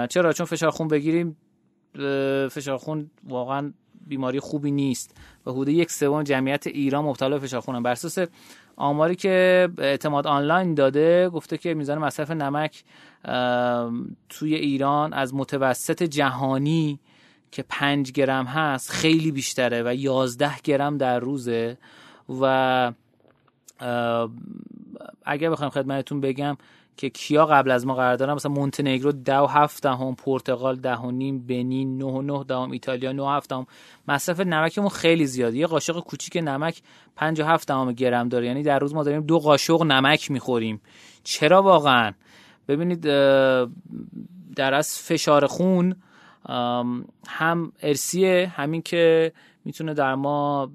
چرا؟ 0.09 0.33
چون 0.33 0.47
فشار 0.47 0.71
خون 0.71 0.88
بگیریم 0.88 1.37
فشار 2.50 2.76
خون 2.76 3.11
واقعا 3.25 3.73
بیماری 4.09 4.41
خوبی 4.41 4.71
نیست. 4.71 5.17
و 5.47 5.50
حدود 5.50 5.69
یک 5.69 5.91
سوم 5.91 6.23
جمعیت 6.23 6.67
ایران 6.67 7.05
مبتلا 7.05 7.29
به 7.29 7.38
فشار 7.38 7.61
خون 7.61 7.83
بر 7.83 7.91
اساس 7.91 8.19
آماری 8.77 9.15
که 9.15 9.69
اعتماد 9.79 10.27
آنلاین 10.27 10.75
داده 10.75 11.29
گفته 11.29 11.59
که 11.59 11.75
میزان 11.75 11.99
مصرف 11.99 12.31
نمک 12.31 12.85
توی 14.29 14.55
ایران 14.55 15.12
از 15.12 15.35
متوسط 15.35 16.03
جهانی 16.03 17.00
که 17.50 17.65
5 17.69 18.12
گرم 18.12 18.45
هست 18.45 18.91
خیلی 18.91 19.33
بیشتره 19.33 19.83
و 19.83 19.95
11 19.95 20.53
گرم 20.65 20.99
در 20.99 21.19
روزه. 21.19 21.79
و 22.41 22.93
اگر 25.25 25.50
بخوایم 25.50 25.71
خدمتتون 25.71 26.21
بگم 26.21 26.57
که 26.99 27.11
کیا 27.11 27.47
قبل 27.47 27.71
از 27.71 27.87
ما 27.87 27.95
قرار 27.95 28.17
دارن؟ 28.17 28.35
مثلا 28.35 28.52
مونتنگرو 28.52 29.12
ده 29.12 29.38
و 29.38 29.47
هفت 29.47 29.83
دهم 29.83 30.14
پرتغال 30.14 30.76
ده 30.76 30.97
و 30.97 31.11
نیم 31.11 31.47
بنین 31.47 31.99
نه 31.99 32.05
و 32.05 32.23
نه 32.23 32.45
دهم 32.45 32.71
ایتالیا 32.71 33.12
نه 33.12 33.23
و 33.23 33.26
هفت 33.26 33.50
دهم. 33.50 33.67
مصرف 34.09 34.40
نمکمون 34.40 34.88
خیلی 34.88 35.26
زیاده 35.26 35.57
یه 35.57 35.67
قاشق 35.67 36.00
کوچیک 36.00 36.37
نمک 36.37 36.83
پنج 37.17 37.40
و 37.40 37.45
هفت 37.45 37.69
دهم 37.69 37.93
گرم 37.93 38.28
داره. 38.28 38.47
یعنی 38.47 38.62
در 38.62 38.78
روز 38.78 38.95
ما 38.95 39.02
داریم 39.05 39.21
دو 39.21 39.38
قاشق 39.38 39.83
نمک 39.83 40.31
می‌خوریم. 40.31 40.81
چرا 41.25 41.62
واقعا؟ 41.62 42.12
ببینید 42.69 43.00
در 44.57 44.75
از 44.75 44.99
فشار 44.99 45.47
خون 45.47 45.97
هم 47.28 47.73
ارسیه 47.83 48.52
همین 48.57 48.83
که 48.83 49.33
می‌تونه 49.64 49.95
در 49.95 50.14
ما 50.14 50.71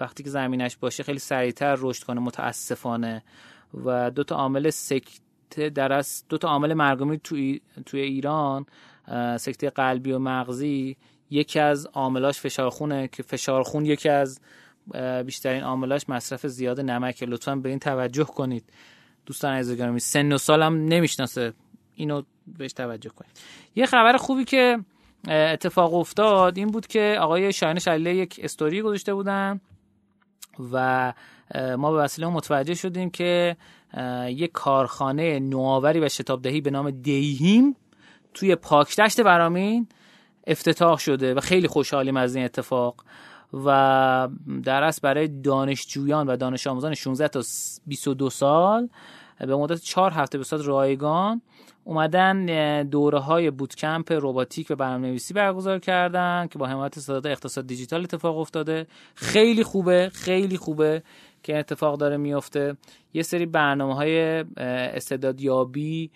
وقتی 0.00 0.22
که 0.22 0.30
زمینش 0.30 0.76
باشه 0.76 1.02
خیلی 1.02 1.18
سریعتر 1.18 1.76
رشد 1.80 2.04
کنه 2.04 2.20
متاسفانه. 2.20 3.22
و 3.74 4.10
دو 4.10 4.24
تا 4.24 4.36
عامل 4.36 4.70
سکته 4.70 5.70
در 5.70 5.92
از 5.92 6.24
دو 6.28 6.38
تا 6.38 6.48
عامل 6.48 6.74
مرگومی 6.74 7.18
توی 7.18 7.60
توی 7.86 8.00
ایران 8.00 8.66
سکته 9.36 9.70
قلبی 9.70 10.12
و 10.12 10.18
مغزی. 10.18 10.96
یکی 11.30 11.60
از 11.60 11.86
عاملاش 11.86 12.40
فشار 12.40 12.70
خونه 12.70 13.08
که 13.08 13.22
فشار 13.22 13.62
خون 13.62 13.86
یکی 13.86 14.08
از 14.08 14.40
بیشترین 15.26 15.62
عاملاش 15.62 16.08
مصرف 16.08 16.46
زیاد 16.46 16.80
نمک 16.80 17.22
لطفا 17.22 17.56
به 17.56 17.68
این 17.68 17.78
توجه 17.78 18.24
کنید. 18.24 18.64
دوستان 19.26 19.54
عزیز 19.54 19.78
گرامی 19.78 20.00
سن 20.00 20.32
و 20.32 20.38
سالم 20.38 20.74
نمی‌شناسه. 20.74 21.52
اینو 21.94 22.22
بهش 22.58 22.72
توجه 22.72 23.10
کنید. 23.10 23.40
یه 23.74 23.86
خبر 23.86 24.16
خوبی 24.16 24.44
که 24.44 24.78
اتفاق 25.28 25.94
افتاد 25.94 26.58
این 26.58 26.68
بود 26.68 26.86
که 26.86 27.16
آقای 27.20 27.52
شاهین 27.52 27.78
شلیله 27.78 28.16
یک 28.16 28.40
استوری 28.42 28.82
گذاشته 28.82 29.14
بودن. 29.14 29.60
و 30.72 31.12
ما 31.78 31.92
به 31.92 31.98
وسیله 31.98 32.28
متوجه 32.28 32.74
شدیم 32.74 33.10
که 33.10 33.56
یک 34.26 34.52
کارخانه 34.52 35.40
نوآوری 35.40 36.00
و 36.00 36.08
شتابدهی 36.08 36.60
به 36.60 36.70
نام 36.70 36.90
دیهیم 36.90 37.76
توی 38.34 38.56
پاکدشت 38.56 39.20
برامین 39.20 39.88
افتتاح 40.46 40.98
شده 40.98 41.34
و 41.34 41.40
خیلی 41.40 41.68
خوشحالیم 41.68 42.16
از 42.16 42.34
این 42.34 42.44
اتفاق 42.44 43.04
و 43.64 44.28
در 44.64 44.82
اصل 44.82 45.00
برای 45.02 45.28
دانشجویان 45.28 46.26
و 46.26 46.36
دانش 46.36 46.66
آموزان 46.66 46.94
16 46.94 47.28
تا 47.28 47.42
22 47.86 48.30
سال 48.30 48.88
به 49.46 49.56
مدت 49.56 49.80
4 49.80 50.12
هفته 50.12 50.38
به 50.38 50.44
صورت 50.44 50.66
رایگان 50.66 51.42
اومدن 51.84 52.82
دوره 52.82 53.18
های 53.18 53.50
بوتکمپ 53.50 54.12
روباتیک 54.12 54.66
و 54.70 54.74
برنامه 54.74 55.08
نویسی 55.08 55.34
برگزار 55.34 55.78
کردن 55.78 56.46
که 56.46 56.58
با 56.58 56.66
حمایت 56.66 56.98
صداد 56.98 57.26
اقتصاد 57.26 57.66
دیجیتال 57.66 58.02
اتفاق 58.02 58.38
افتاده. 58.38 58.86
خیلی 59.14 59.64
خوبه 59.64 60.10
خیلی 60.14 60.56
خوبه 60.56 61.02
که 61.42 61.58
اتفاق 61.58 61.98
داره 61.98 62.16
میفته 62.16 62.76
یه 63.14 63.22
سری 63.22 63.46
برنامه 63.46 63.94
های 63.94 64.44
استعدادیابی 64.56 66.10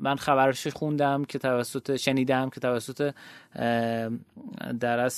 من 0.00 0.16
خبرش 0.18 0.66
خوندم 0.66 1.24
که 1.24 1.38
توسط 1.38 1.96
شنیدم 1.96 2.50
که 2.50 2.60
توسط 2.60 3.14
در 4.80 5.10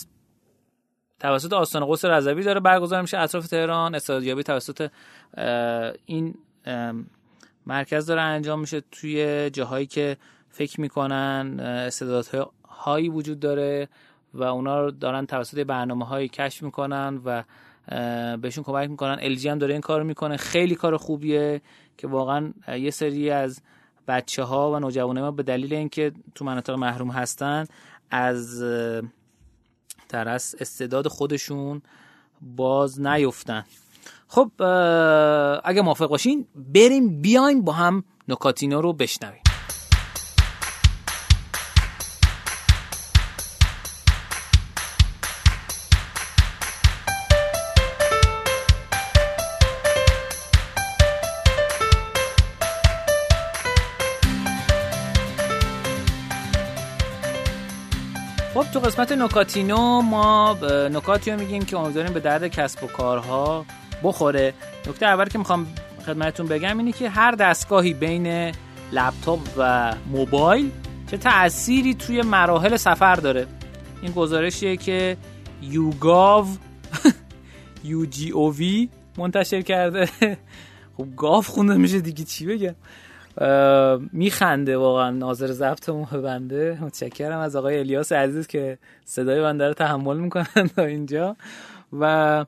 توسط 1.21 1.53
آستان 1.53 1.87
قدس 1.89 2.05
رضوی 2.05 2.43
داره 2.43 2.61
برگزار 2.61 3.03
میشه. 3.03 3.19
اطراف 3.19 3.47
تهران 3.47 3.95
استعدادیابی 3.95 4.43
توسط 4.43 4.91
این 6.07 6.35
مرکز 7.67 8.07
داره 8.07 8.21
انجام 8.21 8.61
میشه 8.61 8.83
توی 8.93 9.51
جاهایی 9.51 9.87
که 9.87 10.17
فکر 10.51 10.81
می‌کنن 10.81 11.61
استعدادهایی 11.61 13.09
وجود 13.09 13.41
داره 13.41 13.89
و 14.35 14.43
اونا 14.43 14.81
رو 14.81 14.91
دارن 14.91 15.27
توسط 15.27 15.59
برنامه 15.59 16.07
هایی 16.07 16.29
کشف 16.29 16.63
می‌کنن 16.63 17.21
و 17.25 17.45
بهشون 18.37 18.65
کمک 18.65 18.91
می‌کنن. 18.91 19.19
الژی 19.21 19.49
هم 19.49 19.59
داره 19.59 19.75
این 19.75 19.81
کار 19.81 20.03
می‌کنه. 20.03 20.37
خیلی 20.37 20.75
کار 20.75 20.97
خوبیه 20.97 21.61
که 21.97 22.07
واقعا 22.07 22.53
یه 22.69 22.91
سری 22.91 23.31
از 23.31 23.61
بچه 24.09 24.43
ها 24.43 24.73
و 24.73 24.79
نوجوانه 24.79 25.21
ما 25.21 25.31
به 25.31 25.43
دلیل 25.43 25.75
اینکه 25.75 26.13
تو 26.35 26.45
مناطق 26.45 26.75
محروم 26.75 27.11
هستن 27.11 27.67
از 28.11 28.63
در 30.09 30.29
استعداد 30.29 31.09
خودشون 31.09 31.83
باز 32.41 33.01
نیفتن. 33.01 33.65
خب 34.29 34.51
اگه 35.65 35.83
موافق 35.83 36.09
باشین 36.09 36.47
بریم 36.55 37.23
بیایم 37.23 37.63
با 37.63 37.73
هم 37.73 38.05
نکاتینا 38.29 38.81
رو 38.81 38.93
بشنویم. 38.93 39.43
خب 58.55 58.65
تو 58.73 58.81
قسمت 58.81 59.13
نکاتینو 59.13 60.01
ما 60.01 60.59
نکاتی 60.93 61.33
میگیم 61.33 61.65
که 61.65 61.79
امیدواریم 61.79 62.13
به 62.13 62.21
درد 62.21 62.47
کسب 62.47 62.85
و 62.85 62.87
کارها 62.87 63.65
بخوره. 64.03 64.55
نکته 64.89 65.07
اول 65.07 65.25
که 65.25 65.39
می‌خوام 65.39 65.67
خدمتتون 66.07 66.47
بگم 66.47 66.79
اینه 66.79 66.93
که 66.93 67.09
هر 67.09 67.31
دستگاهی 67.31 67.95
بین 67.95 68.53
لپتاپ 68.93 69.41
و 69.59 69.95
موبایل 70.13 70.71
چه 71.11 71.17
تأثیری 71.17 71.95
توی 71.95 72.23
مراحل 72.23 72.77
سفر 72.77 73.15
داره. 73.15 73.47
این 74.03 74.13
گزارشیه 74.13 74.77
که 74.77 75.17
یوگاو 75.63 76.47
یو 77.85 78.07
جی 78.07 78.31
او 78.31 78.55
وی 78.55 78.89
منتشر 79.19 79.63
کرده. 79.63 80.09
خب 80.97 81.07
گاف 81.17 81.47
خونده 81.47 81.75
میشه 81.75 82.01
دیگه 82.01 82.25
چی 82.25 82.47
بگم؟ 82.47 82.75
میخنده 84.13 84.77
واقعا 84.77 85.11
ناظر 85.11 85.47
ضبطمون 85.47 86.05
بنده. 86.05 86.79
متشکرم 86.81 87.39
از 87.39 87.57
آقای 87.57 87.79
الیاس 87.79 88.13
عزیز 88.13 88.47
که 88.47 88.79
صدای 89.05 89.41
بنده 89.41 89.69
رو 89.69 89.75
تحمل 89.75 90.17
می‌کنن 90.17 90.69
تا 90.77 90.83
اینجا. 90.83 91.37
و 92.01 92.45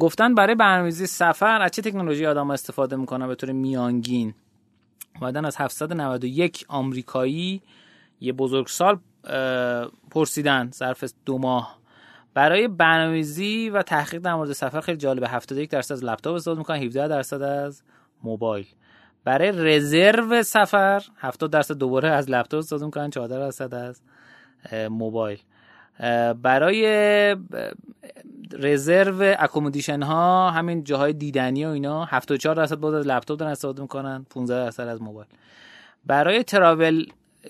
گفتن 0.00 0.34
برای 0.34 0.54
برنامه‌ریزی 0.54 1.06
سفر 1.06 1.62
از 1.62 1.70
چه 1.70 1.82
تکنولوژی 1.82 2.26
آدم 2.26 2.50
استفاده 2.50 2.96
می‌کنن؟ 2.96 3.26
به 3.28 3.34
طور 3.34 3.52
میانگین. 3.52 4.34
بعدن 5.20 5.44
از 5.44 5.56
791 5.56 6.64
آمریکایی 6.68 7.62
یه 8.20 8.32
بزرگسال 8.32 8.98
پرسیدن 10.10 10.70
ظرف 10.74 11.04
دو 11.24 11.38
ماه. 11.38 11.78
برای 12.34 12.68
برنامه‌ریزی 12.68 13.70
و 13.70 13.82
تحقیق 13.82 14.20
در 14.20 14.34
مورد 14.34 14.52
سفر 14.52 14.80
خیلی 14.80 14.98
جالبه. 14.98 15.28
71 15.28 15.70
درصد 15.70 15.92
از 15.92 16.04
لپتاپ 16.04 16.34
استفاده 16.34 16.58
می‌کنن 16.58 16.76
17 16.76 17.08
درصد 17.08 17.42
از 17.42 17.82
موبایل. 18.22 18.66
برای 19.24 19.52
رزرو 19.52 20.42
سفر 20.42 21.02
70 21.16 21.50
درصد 21.50 21.74
دوباره 21.74 22.08
از 22.08 22.30
لپتاپ 22.30 22.58
استفاده 22.58 22.84
می‌کنن 22.84 23.10
14 23.10 23.38
درصد 23.38 23.74
از 23.74 24.02
موبایل. 24.90 25.38
برای 26.42 27.36
رزرو 28.52 29.34
accommodation 29.38 30.02
ها 30.02 30.50
همین 30.50 30.84
جاهای 30.84 31.12
دیدنی 31.12 31.64
و 31.64 31.68
اینا 31.68 32.04
74 32.04 32.54
درصد 32.54 32.78
بود 32.78 32.94
از 32.94 33.06
لپتاپ 33.06 33.38
دارن 33.38 33.52
استفاده 33.52 33.82
می‌کنن 33.82 34.26
15 34.30 34.54
درصد 34.54 34.88
از 34.88 35.02
موبایل. 35.02 35.28
برای 36.06 36.42
travel 36.42 37.06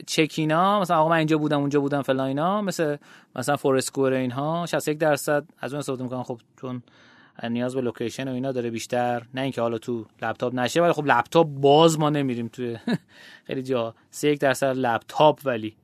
check-in 0.07 0.72
ا 0.72 0.81
مثلا 0.81 0.99
آقا 0.99 1.09
من 1.09 1.17
اینجا 1.17 1.39
بودم 1.39 1.61
اونجا 1.61 1.81
بودم 1.81 2.03
فلان 2.03 2.27
اینا 2.27 2.63
مثل 2.63 2.97
مثلا 3.37 3.57
Foursquare 3.57 4.13
اینها 4.13 4.67
61 4.67 4.99
درصد 4.99 5.45
از 5.61 5.73
اون 5.73 5.79
استفاده 5.79 6.03
می‌کنن. 6.03 6.23
خب 6.23 6.41
چون 6.61 6.83
نیاز 7.51 7.75
به 7.75 7.81
location 7.81 8.29
و 8.29 8.33
اینا 8.33 8.53
داره 8.53 8.71
بیشتر 8.71 9.23
نه 9.35 9.41
اینکه 9.41 9.61
حالا 9.61 9.79
تو 9.79 10.07
لپتاپ 10.23 10.55
نشه 10.55 10.83
ولی 10.83 10.93
خب 10.93 11.07
لپتاپ 11.07 11.47
باز 11.47 11.99
ما 11.99 12.11
نمیریم 12.11 12.49
توی 12.49 12.79
خیلی 13.47 13.63
جا 13.63 13.95
31 14.11 14.41
درصد 14.41 14.77
لپتاپ 14.77 15.41
ولی. 15.45 15.77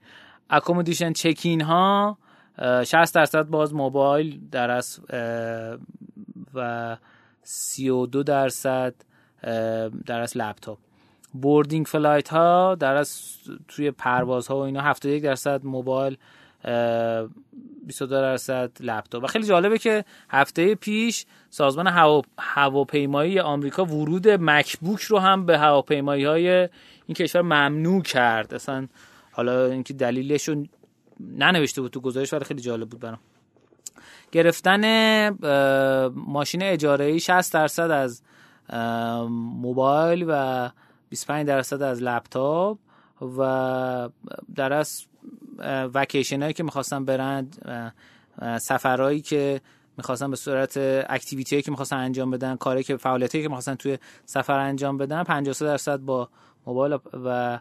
accommodation 0.51 1.13
check-in 1.13 1.61
ها 1.61 2.19
60 2.59 3.15
درصد 3.15 3.47
باز 3.47 3.75
موبایل 3.75 4.41
در 4.51 4.71
واقع 4.71 5.01
و 6.55 6.97
32 7.43 8.23
درصد 8.23 8.95
در 10.07 10.21
واقع 10.21 10.37
لپتاپ. 10.37 10.79
boarding 11.33 11.87
flight 11.87 12.29
ها 12.29 12.75
در 12.75 12.97
واقع 12.97 13.23
توی 13.69 13.91
پرواز 13.91 14.47
ها 14.47 14.57
و 14.57 14.61
اینا 14.61 14.81
71 14.81 15.23
درصد 15.23 15.65
موبایل 15.65 16.17
22 17.87 18.21
درصد 18.21 18.71
لپتاپ. 18.81 19.25
و 19.25 19.27
خیلی 19.27 19.47
جالبه 19.47 19.79
که 19.79 20.05
هفته 20.31 20.75
پیش 20.75 21.27
سازمان 21.51 21.87
هوا... 21.87 22.23
هواپیمایی 22.39 23.41
آمریکا 23.41 23.85
ورود 23.85 24.29
مکبوک 24.29 25.01
رو 25.01 25.19
هم 25.19 25.47
به 25.47 25.59
هواپیمایی 25.59 26.25
های 26.25 26.49
این 27.07 27.15
کشور 27.17 27.43
ممنوع 27.43 28.03
کرد. 28.03 28.55
اصلا 28.55 28.89
حالا 29.33 29.67
اینکه 29.67 29.95
دلیلش 29.95 30.49
رو 30.49 30.65
ننوشته 31.21 31.81
بود 31.81 31.91
تو 31.91 32.01
گزارش 32.01 32.33
ولی 32.33 32.45
خیلی 32.45 32.61
جالب 32.61 32.89
بود 32.89 33.01
برام. 33.01 33.19
گرفتن 34.33 34.85
ماشین 36.09 36.63
اجاره 36.63 37.05
ای 37.05 37.21
60 37.21 37.53
درصد 37.53 37.91
از 37.91 38.23
موبایل 39.31 40.25
و 40.29 40.71
25 41.09 41.47
درصد 41.47 41.83
از 41.83 42.03
لپتاپ 42.03 42.79
و 43.39 44.09
در 44.55 44.73
از 44.73 45.05
وکیشن 45.95 46.43
هایی 46.43 46.55
که 46.55 46.63
می‌خواستن 46.63 47.05
برند 47.05 47.57
سفرهایی 48.61 49.21
که 49.21 49.61
می‌خواستن 49.97 50.31
به 50.31 50.37
صورت 50.37 50.77
اکتیویتی 51.09 51.57
هایی 51.57 51.63
که 51.63 51.71
می‌خواستن 51.71 51.97
انجام 51.97 52.31
بدن 52.31 52.57
کاری 52.57 52.83
که 52.83 52.97
فعالیتی 52.97 53.43
که 53.43 53.49
می‌خواستن 53.49 53.75
توی 53.75 53.99
سفر 54.25 54.59
انجام 54.59 54.99
بدن 54.99 55.25
53 55.25 55.65
درصد 55.65 56.01
با 56.01 56.29
موبایل 56.67 56.99
و 57.25 57.59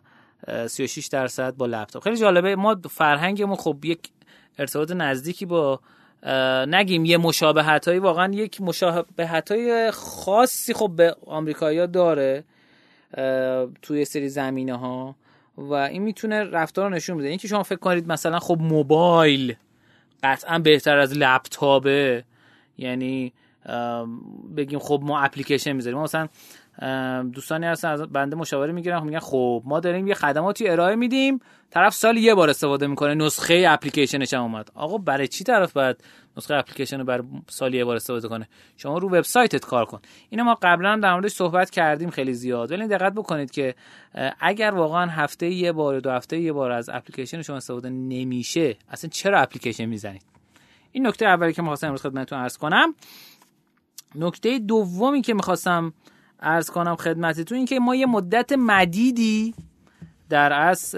36 0.67 1.07
درصد 1.07 1.55
با 1.55 1.65
لپتاپ. 1.65 2.03
خیلی 2.03 2.17
جالبه 2.17 2.55
ما 2.55 2.75
فرهنگمون 2.89 3.55
خب 3.55 3.85
یک 3.85 3.99
ارتباط 4.59 4.91
نزدیکی 4.91 5.45
با 5.45 5.79
نگیم 6.67 7.05
یه 7.05 7.17
مشابهت 7.17 7.87
هایی 7.87 7.99
واقعا 7.99 8.33
یک 8.33 8.61
مشابهت 8.61 9.51
های 9.51 9.91
خاصی 9.91 10.73
خب 10.73 10.91
به 10.95 11.15
آمریکایی‌ها 11.25 11.85
داره 11.85 12.43
توی 13.81 14.05
سری 14.05 14.29
زمینه 14.29 14.77
ها 14.77 15.15
و 15.57 15.73
این 15.73 16.01
می‌تونه 16.01 16.43
رفتار 16.43 16.89
رو 16.89 16.95
نشون 16.95 17.17
بده. 17.17 17.27
اینکه 17.27 17.47
شما 17.47 17.63
فکر 17.63 17.79
کنید 17.79 18.07
مثلا 18.07 18.39
خب 18.39 18.57
موبایل 18.61 19.55
قطعا 20.23 20.59
بهتر 20.59 20.97
از 20.97 21.17
لپتاپه 21.17 22.23
یعنی 22.77 23.33
بگیم 24.57 24.79
خب 24.79 25.01
ما 25.03 25.19
اپلیکیشن 25.19 25.73
می‌ذاریم. 25.73 25.99
مثلا 25.99 26.27
دوستانی 27.33 27.65
هستن 27.65 27.87
از 27.87 28.01
بنده 28.01 28.35
مشاوره 28.35 28.71
می‌گیرن. 28.71 29.03
میگن 29.03 29.19
خب 29.19 29.63
ما 29.65 29.79
داریم 29.79 30.07
یه 30.07 30.13
خدماتی 30.13 30.67
ارائه 30.67 30.95
میدیم. 30.95 31.39
طرف 31.71 31.93
سال 31.93 32.17
یه 32.17 32.35
بار 32.35 32.49
استفاده 32.49 32.87
می‌کنه. 32.87 33.15
نسخه 33.15 33.65
اپلیکیشنش 33.69 34.33
هم 34.33 34.41
اومد. 34.41 34.71
آقا 34.75 34.97
برای 34.97 35.27
چی 35.27 35.43
طرف 35.43 35.73
باید 35.73 36.03
نسخه 36.37 36.53
اپلیکیشن 36.53 36.99
رو 36.99 37.05
برای 37.05 37.23
سال 37.47 37.73
یه 37.73 37.85
بار 37.85 37.95
استفاده 37.95 38.27
کنه؟ 38.27 38.47
شما 38.77 38.97
رو 38.97 39.07
وبسایتت 39.07 39.65
کار 39.65 39.85
کن. 39.85 39.99
اینو 40.29 40.43
ما 40.43 40.57
قبلا 40.61 40.99
در 41.03 41.13
موردش 41.13 41.31
صحبت 41.31 41.69
کردیم 41.69 42.09
خیلی 42.09 42.33
زیاد. 42.33 42.71
ولی 42.71 42.87
دقت 42.87 43.13
بکنید 43.13 43.51
که 43.51 43.75
اگر 44.39 44.71
واقعا 44.71 45.05
هفته 45.11 45.49
یه 45.49 45.71
بار 45.71 45.99
دو 45.99 46.11
هفته 46.11 46.37
یه 46.37 46.53
بار 46.53 46.71
از 46.71 46.89
اپلیکیشن 46.89 47.41
شما 47.41 47.55
استفاده 47.55 47.89
نمیشه 47.89 48.77
اصلا 48.89 49.09
چرا 49.09 49.39
اپلیکیشن 49.39 49.85
می‌زنید؟ 49.85 50.23
این 50.91 51.07
نکته 51.07 51.25
اولی 51.25 51.53
که 51.53 51.61
می‌خواستم 51.61 51.87
امروز 51.87 52.01
خدمتتون 52.01 52.39
عرض 52.39 52.57
کنم. 52.57 52.95
نکته 54.15 54.59
دومی 54.59 55.21
که 55.21 55.33
می‌خواستم 55.33 55.93
عرض 56.39 56.69
کنم 56.69 56.95
خدمتتون 56.95 57.57
این 57.57 57.65
که 57.65 57.79
ما 57.79 57.95
یه 57.95 58.05
مدت 58.05 58.51
مدیدی 58.51 59.53
در 60.29 60.53
واقع 60.53 60.95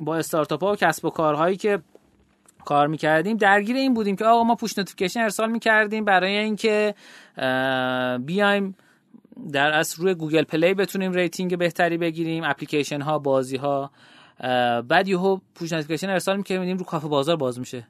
با 0.00 0.16
استارتاپ 0.16 0.64
ها 0.64 0.72
و 0.72 0.76
کسب 0.76 1.04
و 1.04 1.10
کارهایی 1.10 1.56
که 1.56 1.78
کار 2.64 2.86
می‌کردیم 2.86 3.36
درگیر 3.36 3.76
این 3.76 3.94
بودیم 3.94 4.16
که 4.16 4.24
آقا 4.24 4.44
ما 4.44 4.54
push 4.54 4.78
notification 4.78 5.20
ارسال 5.20 5.50
می‌کردیم 5.50 6.04
برای 6.04 6.36
اینکه 6.36 6.94
بیایم 8.20 8.76
در 9.52 9.72
واقع 9.72 10.00
روی 10.00 10.14
Google 10.14 10.42
Play 10.42 10.74
بتونیم 10.74 11.12
rating 11.12 11.58
بهتری 11.58 11.98
بگیریم 11.98 12.44
اپلیکیشن 12.44 13.00
ها 13.00 13.18
بازی 13.18 13.56
ها 13.56 13.90
بعد 14.88 15.08
یهو 15.08 15.38
push 15.54 15.72
notification 15.72 16.10
ارسال 16.10 16.36
می‌کردیم 16.36 16.76
رو 16.76 16.84
کافه 16.84 17.08
بازار 17.08 17.36
باز 17.36 17.58
میشه. 17.58 17.88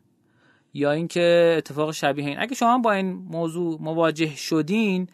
یا 0.75 0.93
اینکه 0.93 1.55
اتفاق 1.59 1.91
شبیه 1.93 2.27
این. 2.27 2.41
اگه 2.41 2.55
شما 2.55 2.79
با 2.79 2.93
این 2.93 3.13
موضوع 3.13 3.79
مواجه 3.81 4.37
شدین 4.37 5.09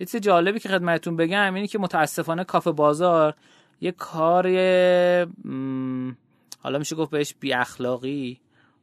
یه 0.00 0.06
چیز 0.06 0.20
جالبی 0.20 0.58
که 0.58 0.68
خدمتتون 0.68 1.16
بگم 1.16 1.54
اینه 1.54 1.66
که 1.66 1.78
متاسفانه 1.78 2.44
کافه 2.44 2.72
بازار 2.72 3.34
یه 3.80 3.92
کار 3.92 4.46
حالا 6.62 6.78
میشه 6.78 6.96
گفت 6.96 7.10
بهش 7.10 7.34
بی 7.40 7.52
اخلاقی 7.52 8.40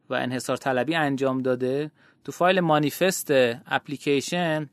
و 0.10 0.13
انحصار 0.13 0.58
طلبی 0.58 0.95
انجام 0.95 1.41
داده. 1.41 1.91
تو 2.24 2.32
فایل 2.32 2.60
مانیفست 2.60 3.28
اپلیکیشن 3.67 4.69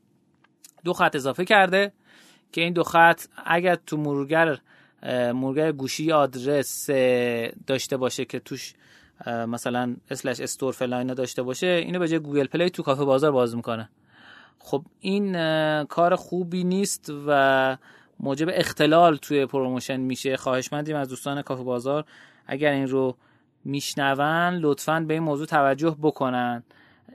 دو 0.83 0.93
خط 0.93 1.15
اضافه 1.15 1.45
کرده 1.45 1.91
که 2.51 2.61
این 2.61 2.73
دو 2.73 2.83
خط 2.83 3.21
اگر 3.45 3.75
تو 3.75 3.97
مرورگر 3.97 4.57
مرورگر 5.33 5.71
گوشی 5.71 6.11
آدرس 6.11 6.89
داشته 7.67 7.97
باشه 7.97 8.25
که 8.25 8.39
توش 8.39 8.73
مثلا 9.27 9.95
slash 10.11 10.39
store 10.39 10.73
فلان 10.73 10.97
اینا 10.97 11.13
داشته 11.13 11.43
باشه 11.43 11.67
اینو 11.67 11.99
به 11.99 12.07
جای 12.07 12.19
Google 12.19 12.47
Play 12.47 12.69
تو 12.69 12.83
کافه 12.83 13.05
بازار 13.05 13.31
باز 13.31 13.55
می‌کنه. 13.55 13.89
خب 14.59 14.85
این 14.99 15.33
کار 15.83 16.15
خوبی 16.15 16.63
نیست 16.63 17.11
و 17.27 17.77
موجب 18.19 18.47
اختلال 18.51 19.15
توی 19.15 19.45
promotion 19.45 19.97
میشه. 19.99 20.37
خواهشمندیم 20.37 20.95
از 20.95 21.09
دوستان 21.09 21.41
کافه 21.41 21.63
بازار 21.63 22.05
اگر 22.47 22.71
این 22.71 22.87
رو 22.87 23.15
میشنون 23.65 24.53
لطفا 24.53 24.99
به 25.07 25.13
این 25.13 25.23
موضوع 25.23 25.45
توجه 25.45 25.97
بکنن. 26.01 26.63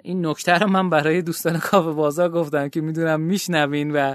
این 0.02 0.26
نکته 0.26 0.58
رو 0.58 0.66
من 0.66 0.90
برای 0.90 1.22
دوستان 1.22 1.58
کافه 1.58 1.90
بازار 1.90 2.28
گفتم 2.28 2.68
که 2.68 2.80
می‌دونم 2.80 3.20
میشنوین 3.20 3.90
و 3.90 4.14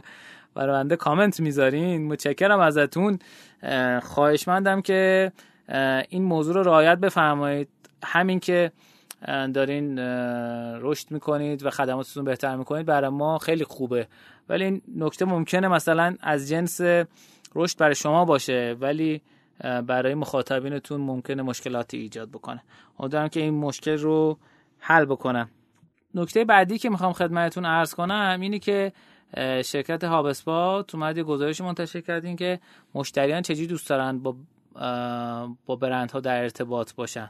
برای 0.53 0.73
بنده 0.73 0.95
کامنت 0.95 1.39
می‌ذارین. 1.39 2.07
متشکرم 2.07 2.59
ازتون. 2.59 3.19
خواهشمندم 4.03 4.81
که 4.81 5.31
این 6.09 6.23
موضوع 6.23 6.55
رو 6.55 6.63
رعایت 6.63 6.97
بفرمایید. 6.97 7.69
همین 8.03 8.39
که 8.39 8.71
دارین 9.53 9.99
رشد 10.81 11.11
می‌کنید 11.11 11.65
و 11.65 11.69
خدماتتون 11.69 12.23
بهتر 12.23 12.55
می‌کنید. 12.55 12.85
برای 12.85 13.09
ما 13.09 13.37
خیلی 13.37 13.63
خوبه. 13.63 14.07
ولی 14.49 14.63
این 14.63 14.81
نکته 14.95 15.25
ممکنه 15.25 15.67
مثلا 15.67 16.15
از 16.19 16.49
جنس 16.49 16.81
رشد 17.55 17.77
برای 17.77 17.95
شما 17.95 18.25
باشه 18.25 18.75
ولی 18.79 19.21
برای 19.87 20.13
مخاطبینتون 20.13 21.01
ممکنه 21.01 21.43
مشکلاتی 21.43 21.97
ایجاد 21.97 22.29
بکنه. 22.29 22.63
امیدوارم 22.99 23.27
که 23.27 23.39
این 23.39 23.53
مشکل 23.53 23.97
رو 23.97 24.37
حل 24.79 25.05
بکنم. 25.05 25.49
نکته 26.15 26.45
بعدی 26.45 26.77
که 26.77 26.89
می‌خوام 26.89 27.13
خدمتتون 27.13 27.65
عرض 27.65 27.93
کنم 27.93 28.37
اینه 28.41 28.59
که 28.59 28.93
شرکت 29.65 30.03
هابسپا 30.03 30.83
تو 30.83 30.97
اومد 30.97 31.19
گزارش 31.19 31.61
منتشر 31.61 32.01
کردین 32.01 32.35
که 32.35 32.59
مشتریان 32.95 33.41
چجوری 33.41 33.67
دوست 33.67 33.89
دارن 33.89 34.19
با 34.19 34.35
با 35.65 35.75
برندها 35.75 36.19
در 36.19 36.41
ارتباط 36.41 36.93
باشن. 36.93 37.29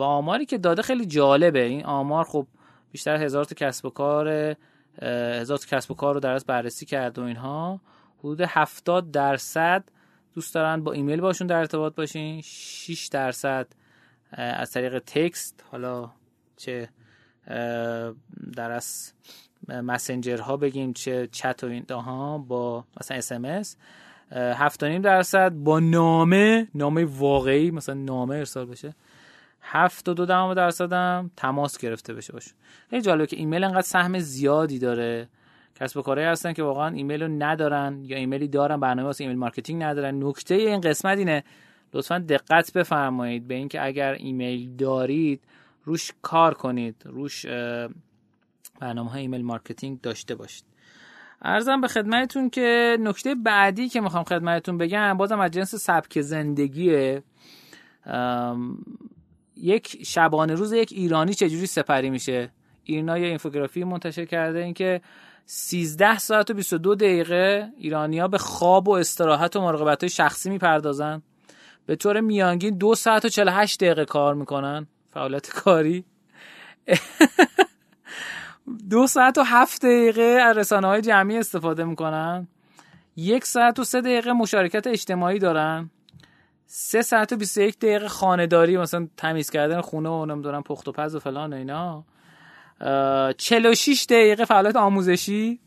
و 0.00 0.02
آماری 0.02 0.46
که 0.46 0.58
داده 0.58 0.82
خیلی 0.82 1.06
جالبه. 1.06 1.64
این 1.64 1.84
آمار 1.84 2.24
خب 2.24 2.46
بیشتر 2.92 3.22
هزار 3.22 3.44
تا 3.44 3.54
کسب 3.54 3.86
و 3.86 3.90
کار 3.90 4.56
هزار 5.02 5.58
تا 5.58 5.76
کسب 5.76 5.90
و 5.90 5.94
کار 5.94 6.14
رو 6.14 6.20
در 6.20 6.32
واقع 6.32 6.44
بررسی 6.44 6.86
کرد 6.86 7.18
و 7.18 7.22
اینها. 7.22 7.80
حدود 8.18 8.40
70 8.40 9.10
درصد 9.10 9.84
دوست 10.34 10.54
دارن 10.54 10.84
با 10.84 10.92
ایمیل 10.92 11.20
باشون 11.20 11.46
در 11.46 11.56
ارتباط 11.56 11.94
باشین. 11.94 12.40
6 12.44 13.08
درصد 13.12 13.66
از 14.32 14.70
طریق 14.70 14.98
text 14.98 15.64
حالا 15.70 16.10
چه 16.56 16.88
در 18.56 18.70
از 18.70 19.12
مسنجر 19.68 20.38
ها 20.38 20.56
بگیم 20.56 20.92
چه 20.92 21.28
چت 21.32 21.64
و 21.64 21.66
این 21.66 21.86
ها 21.90 22.38
با 22.38 22.84
مثلا 23.00 23.16
اس 23.16 23.32
ام 23.32 23.44
اس 23.44 23.76
هفت 24.32 24.84
درصد 24.84 25.52
با 25.52 25.80
نامه 25.80 26.68
نامه 26.74 27.04
واقعی 27.04 27.70
مثلا 27.70 27.94
نامه 27.94 28.36
ارسال 28.36 28.66
بشه. 28.66 28.94
هفت 29.62 30.08
و 30.08 30.14
دو 30.14 30.26
دهم 30.26 30.54
درصد 30.54 30.92
هم 30.92 31.30
تماس 31.36 31.78
گرفته 31.78 32.14
بشه 32.14 32.32
باشه. 32.32 32.50
خیلی 32.90 33.02
جالبه 33.02 33.26
که 33.26 33.36
ایمیل 33.36 33.64
انقدر 33.64 33.80
سهم 33.80 34.18
زیادی 34.18 34.78
داره. 34.78 35.28
کسب 35.74 35.96
و 35.96 36.02
کارهایی 36.02 36.30
هستن 36.30 36.52
که 36.52 36.62
واقعا 36.62 36.88
ایمیل 36.94 37.22
رو 37.22 37.28
ندارن 37.28 38.00
یا 38.04 38.16
ایمیلی 38.16 38.48
دارن 38.48 38.80
برنامه 38.80 39.06
واسه 39.06 39.24
email 39.24 39.38
marketing 39.38 39.82
ندارن. 39.82 40.24
نکته 40.24 40.54
این 40.54 40.80
قسمت 40.80 41.18
اینه 41.18 41.44
لطفا 41.94 42.18
دقت 42.18 42.72
بفرمایید 42.72 43.48
به 43.48 43.54
اینکه 43.54 43.84
اگر 43.84 44.12
ایمیل 44.12 44.76
دارید 44.76 45.40
روش 45.84 46.12
کار 46.22 46.54
کنید 46.54 47.02
روش 47.04 47.46
برنامه 48.80 49.10
های 49.10 49.20
email 49.20 49.44
marketing 49.44 50.00
داشته 50.00 50.34
باشید. 50.34 50.64
عرضم 51.42 51.80
به 51.80 51.88
خدمتتون 51.88 52.50
که 52.50 52.96
نکته 53.00 53.34
بعدی 53.34 53.88
که 53.88 54.00
می‌خوام 54.00 54.24
خدمتتون 54.24 54.78
بگم 54.78 55.16
بازم 55.16 55.40
از 55.40 55.50
جنس 55.50 55.74
سبک 55.74 56.20
زندگیه. 56.20 57.22
یک 59.60 60.06
شبانه 60.06 60.54
روز 60.54 60.72
یک 60.72 60.92
ایرانی 60.92 61.34
چجوری 61.34 61.66
سپری 61.66 62.10
میشه؟ 62.10 62.52
ایرنا 62.84 63.18
یه 63.18 63.26
اینفوگرافی 63.26 63.84
منتشر 63.84 64.24
کرده 64.24 64.58
اینکه 64.58 65.00
13 65.46 66.18
ساعت 66.18 66.50
و 66.50 66.54
22 66.54 66.94
دقیقه 66.94 67.72
ایرانیا 67.76 68.28
به 68.28 68.38
خواب 68.38 68.88
و 68.88 68.92
استراحت 68.92 69.56
و 69.56 69.60
مراقبت 69.60 70.02
های 70.02 70.10
شخصی 70.10 70.50
می‌پردازن. 70.50 71.22
به 71.86 71.96
طور 71.96 72.20
میانگین 72.20 72.78
دو 72.78 72.94
ساعت 72.94 73.24
و 73.24 73.28
48 73.28 73.80
دقیقه 73.80 74.04
کار 74.04 74.34
می‌کنن. 74.34 74.86
فعالیت 75.10 75.50
کاری. 75.50 76.04
دو 78.90 79.06
ساعت 79.06 79.38
و 79.38 79.42
هفت 79.42 79.82
دقیقه 79.82 80.22
از 80.22 80.56
رسانه 80.56 80.86
های 80.86 81.00
جمعی 81.00 81.38
استفاده 81.38 81.84
می‌کنن. 81.84 82.48
یک 83.16 83.44
ساعت 83.44 83.78
و 83.78 83.84
سه 83.84 84.00
دقیقه 84.00 84.32
مشارکت 84.32 84.86
اجتماعی 84.86 85.38
دارن. 85.38 85.90
سه 86.72 87.02
ساعت 87.02 87.32
و 87.32 87.36
21 87.36 87.78
دقیقه 87.78 88.08
خانهداری 88.08 88.76
مثلا 88.76 89.08
تمیز 89.16 89.50
کردن 89.50 89.80
خونه 89.80 90.08
و 90.08 90.26
نمی‌دونم 90.26 90.62
پخت 90.62 90.88
و 90.88 90.92
پز 90.92 91.14
و 91.14 91.18
فلان 91.18 91.52
و 91.52 91.56
اینا. 91.56 92.04
46 93.36 94.06
دقیقه 94.10 94.44
فعالیت 94.44 94.76
آموزشی 94.76 95.60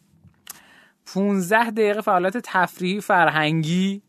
15 1.13 1.71
دقیقه 1.71 2.01
فعالیت 2.01 2.37
تفریحی 2.37 3.01
فرهنگی 3.01 4.01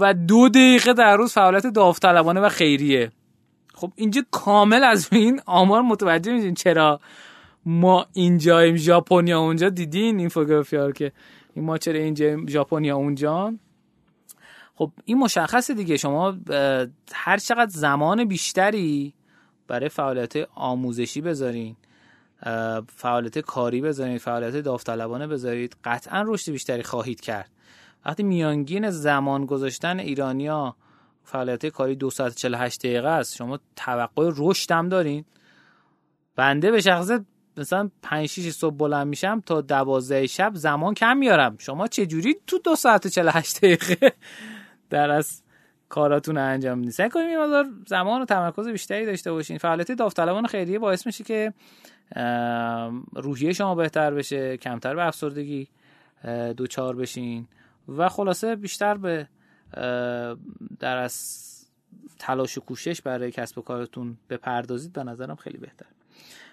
و 0.00 0.14
دو 0.14 0.48
دقیقه 0.48 0.92
در 0.92 1.16
روز 1.16 1.32
فعالیت 1.32 1.66
داوطلبانه 1.66 2.40
و 2.40 2.48
خیریه. 2.48 3.12
خب 3.74 3.92
اینجا 3.96 4.22
کامل 4.30 4.84
از 4.84 5.08
این 5.12 5.40
آمار 5.46 5.82
متوجه 5.82 6.32
میشین 6.32 6.54
چرا 6.54 7.00
ما 7.66 8.06
اینجاییم 8.12 8.76
ژاپنیا 8.76 9.40
اونجا؟ 9.40 9.68
دیدین 9.68 10.18
این 10.18 10.28
فوتوگرافی 10.28 10.92
که 10.92 11.12
این 11.54 11.64
ما 11.64 11.78
چرا 11.78 11.98
اینجا 11.98 12.46
ژاپنیا 12.48 12.96
اونجا؟ 12.96 13.54
خب 14.76 14.92
این 15.04 15.18
مشخصه 15.18 15.74
دیگه. 15.74 15.96
شما 15.96 16.36
هر 17.12 17.36
چقدر 17.36 17.70
زمان 17.70 18.24
بیشتری 18.24 19.14
برای 19.68 19.88
فعالیت 19.88 20.36
آموزشی 20.54 21.20
بذارین 21.20 21.76
فعالیت 22.88 23.38
کاری 23.38 23.80
بذارید 23.80 24.18
فعالیت 24.18 24.56
داوطلبانه 24.56 25.26
بذارید 25.26 25.76
قطعا 25.84 26.24
رشد 26.26 26.52
بیشتری 26.52 26.82
خواهید 26.82 27.20
کرد. 27.20 27.50
وقتی 28.06 28.22
میانگین 28.22 28.90
زمان 28.90 29.46
گذاشتن 29.46 29.98
ایرانیا 29.98 30.76
فعالیت 31.24 31.66
کاری 31.66 31.94
248 31.94 32.78
دقیقه 32.78 33.08
است 33.08 33.36
شما 33.36 33.58
توقع 33.76 34.30
رشد 34.36 34.72
هم 34.72 34.88
دارین. 34.88 35.24
بنده 36.36 36.70
به 36.70 36.80
شخصه 36.80 37.24
مثلا 37.56 37.90
5 38.02 38.28
6 38.28 38.50
صبح 38.50 38.76
بلند 38.76 39.06
میشم 39.06 39.40
تا 39.46 39.60
12 39.60 40.26
شب 40.26 40.52
زمان 40.54 40.94
کم 40.94 41.16
میارم. 41.16 41.56
شما 41.58 41.86
چه 41.86 42.06
جوری 42.06 42.36
تو 42.46 42.58
2 42.58 42.76
ساعت 42.76 43.06
و 43.06 43.08
48 43.08 43.56
دقیقه 43.56 44.12
در 44.90 45.10
از 45.10 45.42
کاراتون 45.88 46.38
انجام 46.38 46.78
میدین 46.78 46.92
سعی 46.92 47.08
کنیم 47.08 47.30
یه 47.30 47.64
زمان 47.86 48.22
و 48.22 48.24
تمرکز 48.24 48.68
بیشتری 48.68 49.06
داشته 49.06 49.32
باشین. 49.32 49.58
فعالیت 49.58 49.92
داوطلبان 49.92 50.46
خیریه 50.46 50.78
باعث 50.78 51.06
میشه 51.06 51.24
که 51.24 51.52
روحیه 53.12 53.52
شما 53.52 53.74
بهتر 53.74 54.14
بشه 54.14 54.56
کمتر 54.56 54.94
به 54.94 55.06
افسردگی 55.06 55.68
دوچار 56.56 56.96
بشین 56.96 57.48
و 57.88 58.08
خلاصه 58.08 58.56
بیشتر 58.56 58.94
به 58.94 59.28
در 60.80 60.96
از 60.96 61.46
تلاش 62.18 62.58
و 62.58 62.60
کوشش 62.60 63.02
برای 63.02 63.30
کسب 63.30 63.58
و 63.58 63.62
کارتون 63.62 64.16
بپردازید. 64.30 64.92
به 64.92 65.04
نظرم 65.04 65.36
خیلی 65.36 65.58
بهتر. 65.58 65.86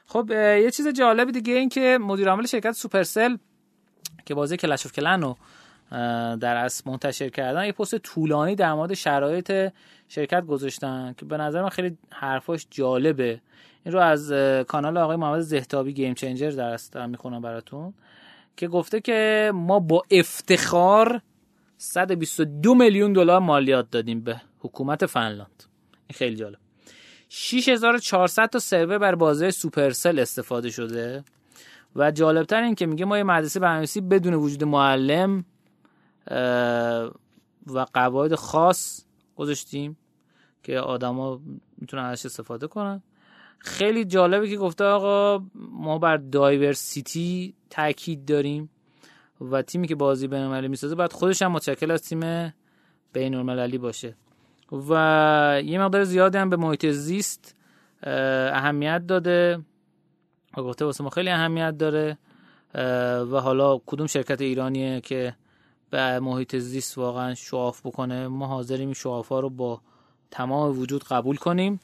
خب 0.06 0.32
یه 0.32 0.72
چیز 0.72 0.88
جالب 0.88 1.32
دیگه 1.32 1.54
این 1.54 1.69
که 1.69 1.98
مدیر 2.02 2.30
عامل 2.30 2.46
شرکت 2.46 2.72
Supercell 2.71 3.38
که 4.26 4.36
بازی 4.36 4.58
Clash 4.58 4.86
of 4.86 4.91
Clans 4.91 5.21
رو 5.22 5.38
در 6.39 6.56
واقع 6.58 6.84
منتشر 6.86 7.29
کردن. 7.29 7.65
یه 7.65 7.71
پست 7.71 7.97
طولانی 7.97 8.56
در 8.56 8.73
مورد 8.73 8.93
شرایط 8.93 9.71
شرکت 10.08 10.45
گذاشتن 10.45 11.15
که 11.17 11.25
به 11.25 11.38
نظر 11.38 11.62
من 11.62 11.69
خیلی 11.69 11.97
حرفاش 12.12 12.67
جالبه. 12.71 13.41
این 13.86 13.93
رو 13.93 13.99
از 13.99 14.32
کانال 14.67 14.97
آقای 14.97 15.15
محمد 15.15 15.39
زهتابی 15.39 15.93
Game 15.93 16.13
Changer 16.13 16.49
درست 16.49 16.97
می‌خونم 16.97 17.41
براتون 17.41 17.93
که 18.58 18.67
گفته 18.67 19.01
که 19.01 19.51
ما 19.53 19.79
با 19.79 20.03
افتخار 20.12 21.21
122 21.77 22.75
میلیون 22.75 23.13
دلار 23.13 23.39
مالیات 23.39 23.91
دادیم 23.91 24.21
به 24.21 24.41
حکومت 24.60 25.06
فنلاند. 25.06 25.63
این 26.08 26.15
خیلی 26.17 26.36
جالب. 26.36 26.58
6400 27.29 28.49
تا 28.49 28.60
سرور 28.60 28.97
بر 28.97 29.15
بازه 29.15 29.51
سوپرسل 29.51 30.19
استفاده 30.19 30.69
شده 30.69 31.23
و 31.95 32.12
جالبتر 32.12 32.62
این 32.62 32.75
که 32.75 32.86
میگه 32.86 33.06
ما 33.06 33.17
یه 33.17 33.23
مدرسه 33.23 33.60
برنامه‌نویسی 33.60 34.01
بدون 34.01 34.34
وجود 34.34 34.63
معلم 34.63 35.45
و 37.67 37.86
قواعد 37.93 38.36
خاص 38.36 39.05
گذاشتیم 39.36 39.97
که 40.63 40.79
آدما 40.79 41.41
می‌تونن 41.77 42.03
ازش 42.03 42.25
استفاده 42.25 42.67
کنن. 42.67 43.01
خیلی 43.59 44.05
جالبه 44.05 44.49
که 44.49 44.57
گفته 44.57 44.83
آقا 44.83 45.45
ما 45.71 45.97
بر 45.97 46.17
دایورسیتی 46.17 47.53
تاکید 47.69 48.25
داریم 48.25 48.69
و 49.41 49.62
تیمی 49.62 49.88
که 49.88 49.95
بازی 49.95 50.27
بین 50.27 50.39
المللی 50.39 50.67
می‌سازه 50.67 50.95
باید 50.95 51.13
خودش 51.13 51.41
هم 51.41 51.51
متشکل 51.51 51.91
از 51.91 52.01
تیم 52.01 52.53
بین 53.13 53.36
المللی 53.36 53.77
باشه. 53.77 54.15
و 54.89 55.62
یه 55.65 55.79
مقدار 55.79 56.03
زیادی 56.03 56.38
هم 56.38 56.49
به 56.49 56.55
محیط 56.55 56.86
زیست 56.86 57.55
اهمیت 58.03 59.07
داده 59.07 59.59
و 60.57 60.63
گفته 60.63 60.86
واسه 60.86 61.03
ما 61.03 61.09
خیلی 61.09 61.29
اهمیت 61.29 61.77
داره 61.77 62.17
و 63.23 63.39
حالا 63.39 63.77
کدوم 63.86 64.07
شرکت 64.07 64.41
ایرانیه 64.41 65.01
که 65.01 65.36
به 65.93 66.19
محیط 66.19 66.56
زیست 66.56 66.97
واقعا 66.97 67.36
شواف 67.36 67.86
بکنه. 67.86 68.27
ما 68.27 68.47
حاضریم 68.47 68.88
این 68.88 68.93
شواف 68.93 69.27
ها 69.27 69.39
رو 69.39 69.49
با 69.49 69.82
تمام 70.32 70.79
وجود 70.79 71.03
قبول 71.03 71.36
کنیم. 71.36 71.79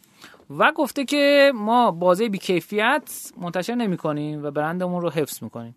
و 0.49 0.71
گفته 0.75 1.05
که 1.05 1.51
ما 1.55 1.91
بازه 1.91 2.29
بیکیفیت 2.29 3.31
منتشر 3.37 3.75
نمی 3.75 3.97
کنیم 3.97 4.43
و 4.43 4.51
برندمون 4.51 5.01
رو 5.01 5.09
حفظ 5.09 5.43
می‌کنیم. 5.43 5.75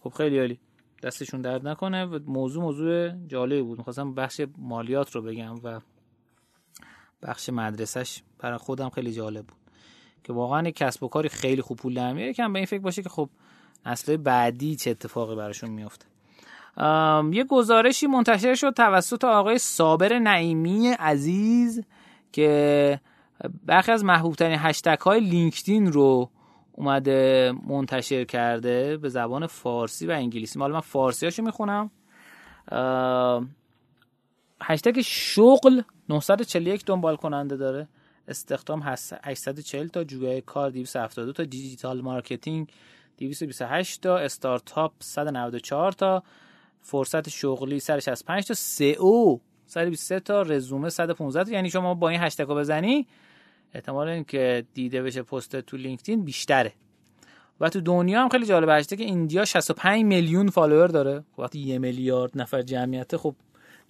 خب 0.00 0.10
خیلی 0.10 0.38
عالی. 0.38 0.60
دستشون 1.02 1.40
درد 1.40 1.68
نکنه 1.68 2.04
و 2.04 2.18
موضوع 2.26 2.62
موضوع 2.62 3.10
جالبی 3.26 3.62
بود. 3.62 3.78
می‌خواستم 3.78 4.14
بخش 4.14 4.40
مالیات 4.58 5.10
رو 5.10 5.22
بگم 5.22 5.54
و 5.62 5.80
بخش 7.22 7.48
مدرسهش 7.48 8.22
برای 8.38 8.58
خودم 8.58 8.88
خیلی 8.88 9.12
جالب 9.12 9.46
بود. 9.46 9.58
که 10.24 10.32
واقعا 10.32 10.70
کسب 10.70 11.02
و 11.02 11.08
کاری 11.08 11.28
خیلی 11.28 11.62
خوب 11.62 11.76
پول 11.76 11.94
در 11.94 12.12
میاره. 12.12 12.32
کم 12.32 12.52
به 12.52 12.58
این 12.58 12.66
فکر 12.66 12.80
باشه 12.80 13.02
که 13.02 13.08
خب 13.08 13.28
نسل 13.86 14.16
بعدی 14.16 14.76
چه 14.76 14.90
اتفاقی 14.90 15.36
براشون 15.36 15.70
میفته 15.70 16.13
یه 17.32 17.44
گزارشی 17.48 18.06
منتشر 18.06 18.54
شد 18.54 18.70
توسط 18.70 19.24
آقای 19.24 19.58
صابر 19.58 20.18
نعیمی 20.18 20.88
عزیز 20.88 21.84
که 22.32 23.00
برخی 23.64 23.92
از 23.92 24.04
محبوب 24.04 24.34
ترین 24.34 24.58
هشتگ 24.60 24.98
های 24.98 25.20
لینکدین 25.20 25.92
رو 25.92 26.30
اومده 26.72 27.52
منتشر 27.66 28.24
کرده 28.24 28.96
به 28.96 29.08
زبان 29.08 29.46
فارسی 29.46 30.06
و 30.06 30.10
انگلیسی. 30.10 30.58
حالا 30.58 30.74
من 30.74 30.80
فارسی 30.80 31.26
هاشو 31.26 31.42
می‌خونم 31.42 31.90
هشتگ 34.62 35.00
شغل 35.00 35.82
941 36.08 36.84
دنبال 36.84 37.16
کننده 37.16 37.56
داره. 37.56 37.88
استخدام 38.28 38.82
840 38.84 39.88
تا 39.88 40.04
جویای 40.04 40.40
کار 40.40 40.70
272 40.70 41.32
تا 41.32 41.44
digital 41.44 42.00
marketing 42.00 42.68
228 43.18 44.00
تا 44.00 44.18
استارتاپ 44.18 44.92
194 45.00 45.92
تا 45.92 46.22
فرصت 46.84 47.28
شغلی 47.28 47.80
165 47.80 48.46
تا 48.46 48.54
سئو 48.54 49.38
123 49.66 50.20
تا 50.20 50.42
رزومه 50.42 50.88
115 50.88 51.44
تا. 51.44 51.50
یعنی 51.50 51.70
شما 51.70 51.94
با 51.94 52.08
این 52.08 52.20
هشتگ 52.20 52.44
بزنی 52.44 53.06
احتمال 53.74 54.08
اینکه 54.08 54.64
دیده 54.74 55.02
بشه 55.02 55.22
پست 55.22 55.60
تو 55.60 55.76
لینکدین 55.76 56.24
بیشتره. 56.24 56.72
و 57.60 57.68
تو 57.68 57.80
دنیا 57.80 58.22
هم 58.22 58.28
خیلی 58.28 58.46
جالبه 58.46 58.74
هشتگ 58.74 58.98
که 58.98 59.04
India 59.04 59.44
65 59.44 60.04
میلیون 60.04 60.48
follower 60.48 60.86
داره. 60.86 61.24
وقتی 61.38 61.58
یه 61.58 61.78
میلیارد 61.78 62.30
نفر 62.34 62.62
جمعیت 62.62 63.16
خب 63.16 63.34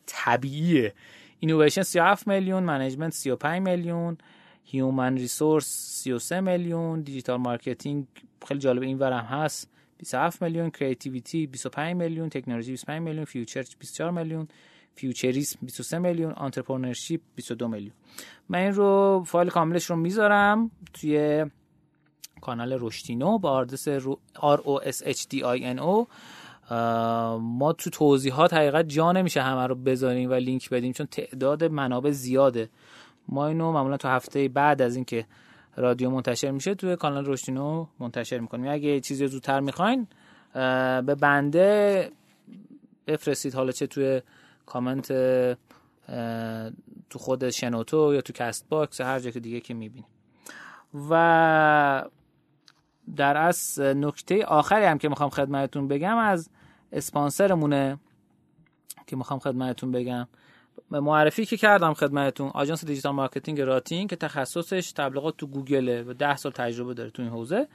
طبیعیه. 0.07 0.95
اینویشن 1.41 1.83
37 1.83 2.29
میلیون 2.29 2.63
management 2.63 3.13
35 3.13 3.63
میلیون 3.63 4.19
human 4.65 5.17
resource 5.17 5.67
33 5.67 6.41
میلیون 6.41 7.01
digital 7.01 7.37
marketing 7.37 8.07
خیلی 8.49 8.61
جالب 8.61 8.83
این 8.83 8.99
ورم 8.99 9.25
هست. 9.25 9.71
27 10.05 10.43
میلیون 10.43 10.71
creativity 10.71 11.47
25 11.47 11.97
میلیون 11.97 12.29
تکنولوژی 12.29 12.71
25 12.71 13.03
میلیون 13.03 13.25
future 13.25 13.65
24 13.79 14.11
میلیون 14.11 14.49
futurism 14.95 15.59
23 15.63 15.99
میلیون 15.99 16.33
entrepreneurship 16.33 17.21
22 17.35 17.69
میلیون. 17.69 17.93
من 18.49 18.59
این 18.59 18.73
رو 18.73 19.23
فایل 19.27 19.49
کاملش 19.49 19.85
رو 19.85 19.97
می‌ذارم 19.97 20.71
توی 20.93 21.45
کانال 22.41 22.77
رشدینو 22.81 23.39
با 23.39 23.51
آدرس 23.51 23.89
R 23.89 24.59
O 24.59 24.85
S 24.85 25.03
H 25.03 25.23
D 25.33 25.35
I 25.35 25.77
N 25.77 25.81
O 25.81 26.07
ما 27.39 27.73
تو 27.79 27.91
توضیحات 27.91 28.55
حقیقت 28.55 28.89
جا 28.89 29.13
نمیشه 29.13 29.43
همه 29.43 29.67
رو 29.67 29.75
بذاریم 29.75 30.31
و 30.31 30.35
لینک 30.35 30.71
بدیم 30.71 30.93
چون 30.93 31.07
تعداد 31.07 31.65
منابع 31.65 32.11
زیاده. 32.11 32.69
ما 33.29 33.47
اینو 33.47 33.73
معمولا 33.73 33.97
تو 33.97 34.09
هفته 34.09 34.49
بعد 34.49 34.83
از 34.83 34.97
اینکه 34.97 35.27
رادیو 35.77 36.11
منتشر 36.11 36.51
میشه 36.51 36.75
توی 36.75 36.97
کانال 36.97 37.27
رشدینو 37.27 37.87
منتشر 37.99 38.39
می‌کنیم. 38.39 38.73
اگه 38.73 39.01
چیزی 39.01 39.27
زودتر 39.27 39.61
می‌خواین 39.61 40.07
به 41.07 41.17
بنده 41.21 42.11
بفرستید. 43.07 43.55
حالا 43.55 43.73
چه 43.73 43.87
توی 43.87 44.23
کامنت 44.67 45.13
تو 47.11 47.19
خود 47.19 47.51
شنوتو 47.51 48.15
یا 48.15 48.21
تو 48.21 48.33
CastBox 48.33 49.01
هر 49.01 49.19
جا 49.19 49.31
که 49.31 49.41
دیگه 49.41 49.61
که 49.61 49.75
می‌بینیم. 49.75 50.07
و 51.11 52.05
در 53.17 53.37
از 53.37 53.81
نکته 53.81 54.45
آخری 54.45 54.85
هم 54.85 54.99
که 54.99 55.09
می‌خوام 55.09 55.31
خدمتتون 55.31 55.89
بگم 55.89 56.17
از 56.17 56.51
اسپانسرمونه 56.93 57.99
که 59.07 59.17
می‌خوام 59.17 59.39
خدمتتون 59.39 59.93
بگم. 59.93 60.29
معرفی 61.01 61.47
که 61.47 61.57
کردم 61.57 61.95
خدمتتون 61.95 62.51
آژانس 62.55 62.85
digital 62.85 63.13
marketing 63.15 63.61
راتین 63.61 64.09
که 64.09 64.17
تخصصش 64.17 64.93
تبلیغات 64.93 65.37
تو 65.37 65.47
گوگله 65.47 66.03
و 66.03 66.13
ده 66.13 66.37
سال 66.37 66.53
تجربه 66.53 66.95
داره 66.95 67.11
تو 67.11 67.23
این 67.23 67.31
حوزه. 67.31 67.69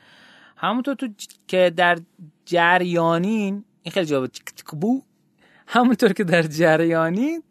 همونطور 0.57 0.95
تو 0.95 1.07
که 1.47 1.73
در 1.75 1.97
جریانین 2.45 3.63
این 3.83 3.91
خیلی 3.91 4.05
جواب 4.05 4.29
بو. 4.81 5.01
همونطور 5.67 6.13
که 6.13 6.23
در 6.23 6.41
جریانین 6.41 7.43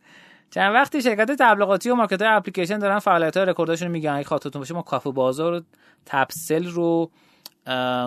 چند 0.50 0.74
وقتی 0.74 1.02
شرکت 1.02 1.31
تبلیغاتی 1.38 1.90
و 1.90 1.94
market 1.94 2.26
های 2.26 2.37
اپلیکیشن 2.37 2.78
دارن 2.78 2.98
فعالیت 2.98 3.37
های 3.37 3.46
رکورداشون 3.46 3.88
میگن. 3.88 4.12
اگه 4.12 4.24
خاطرتون 4.24 4.61
باشه 4.61 4.74
ما 4.74 4.83
کافه 4.83 5.11
بازار 5.11 5.52
و 5.52 5.61
تپسل 6.07 6.66
رو 6.66 7.11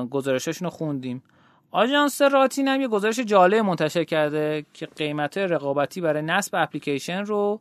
گزارششون 0.10 0.66
رو 0.66 0.70
خوندیم. 0.70 1.24
آژانس 1.72 2.22
راتین 2.22 2.68
هم 2.68 2.82
یه 2.82 2.88
گزارش 2.88 3.20
جالب 3.20 3.66
منتشر 3.66 4.04
کرده 4.04 4.66
که 4.74 4.86
قیمت 4.86 5.38
رقابتی 5.38 6.02
برای 6.02 6.22
نصب 6.22 6.56
اپلیکیشن 6.56 7.26
رو 7.26 7.60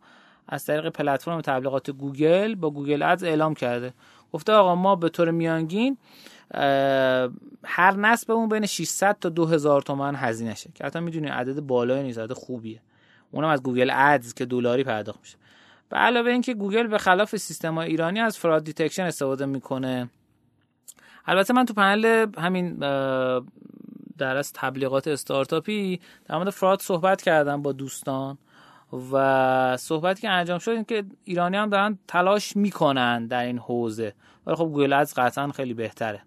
از 0.49 0.65
طریق 0.65 0.89
پلتفرم 0.89 1.41
تبلیغات 1.41 1.91
گوگل 1.91 2.55
با 2.55 2.71
Google 2.71 3.03
Ads 3.03 3.25
اعلام 3.25 3.55
کرده. 3.55 3.93
گفته 4.33 4.53
آقا 4.53 4.75
ما 4.75 4.97
به 4.97 5.09
طور 5.09 5.31
میانگین 5.31 5.97
هر 7.65 7.97
نصب 7.97 8.31
اون 8.31 8.49
بین 8.49 8.67
600 8.67 9.17
تا 9.21 9.29
2000 9.29 9.83
تومن 9.83 10.15
هزینه 10.17 10.55
شه. 10.55 10.71
که 10.75 10.85
حتی 10.85 11.01
می‌دونی 11.01 11.29
عدد 11.29 11.61
بالایی 11.61 12.03
نیست 12.03 12.19
عدد 12.19 12.33
خوبیه. 12.33 12.81
اونم 13.31 13.49
از 13.49 13.63
Google 13.63 13.91
Ads 13.95 14.35
که 14.35 14.45
دلاری 14.45 14.85
پرداخت 14.85 15.21
میشه. 15.21 15.37
به 15.89 15.97
علاوه 15.97 16.31
اینکه 16.31 16.55
گوگل 16.55 16.87
به 16.87 16.99
خلاف 16.99 17.37
سیستم 17.37 17.79
ایرانی 17.79 18.21
از 18.21 18.39
fraud 18.39 18.65
detection 18.65 19.03
استفاده 19.03 19.47
می‌کنه. 19.47 20.11
البته 21.27 21.55
من 21.55 21.65
تو 21.65 21.75
پنل 21.75 22.27
همین 22.39 22.79
در 24.21 24.37
از 24.37 24.53
تبلیغات 24.53 25.09
استارتاپی 25.09 26.01
در 26.25 26.37
مورد 26.37 26.51
fraud 26.51 26.81
صحبت 26.81 27.23
کردم 27.23 27.63
با 27.63 27.73
دوستان 27.73 28.39
و 29.13 29.77
صحبتی 29.77 30.21
که 30.21 30.31
انجام 30.31 30.59
شد 30.59 30.71
این 30.71 30.85
که 30.85 31.05
ایرانی 31.25 31.57
هم 31.57 31.71
دارن 31.71 31.99
تلاش 32.09 32.57
می‌کنن 32.57 33.27
در 33.27 33.45
این 33.45 33.59
حوزه. 33.59 34.15
ولی 34.47 34.57
خب 34.57 34.65
گوگل 34.65 34.93
از 34.93 35.15
قطعا 35.15 35.49
خیلی 35.49 35.75
بهتره. 35.75 36.23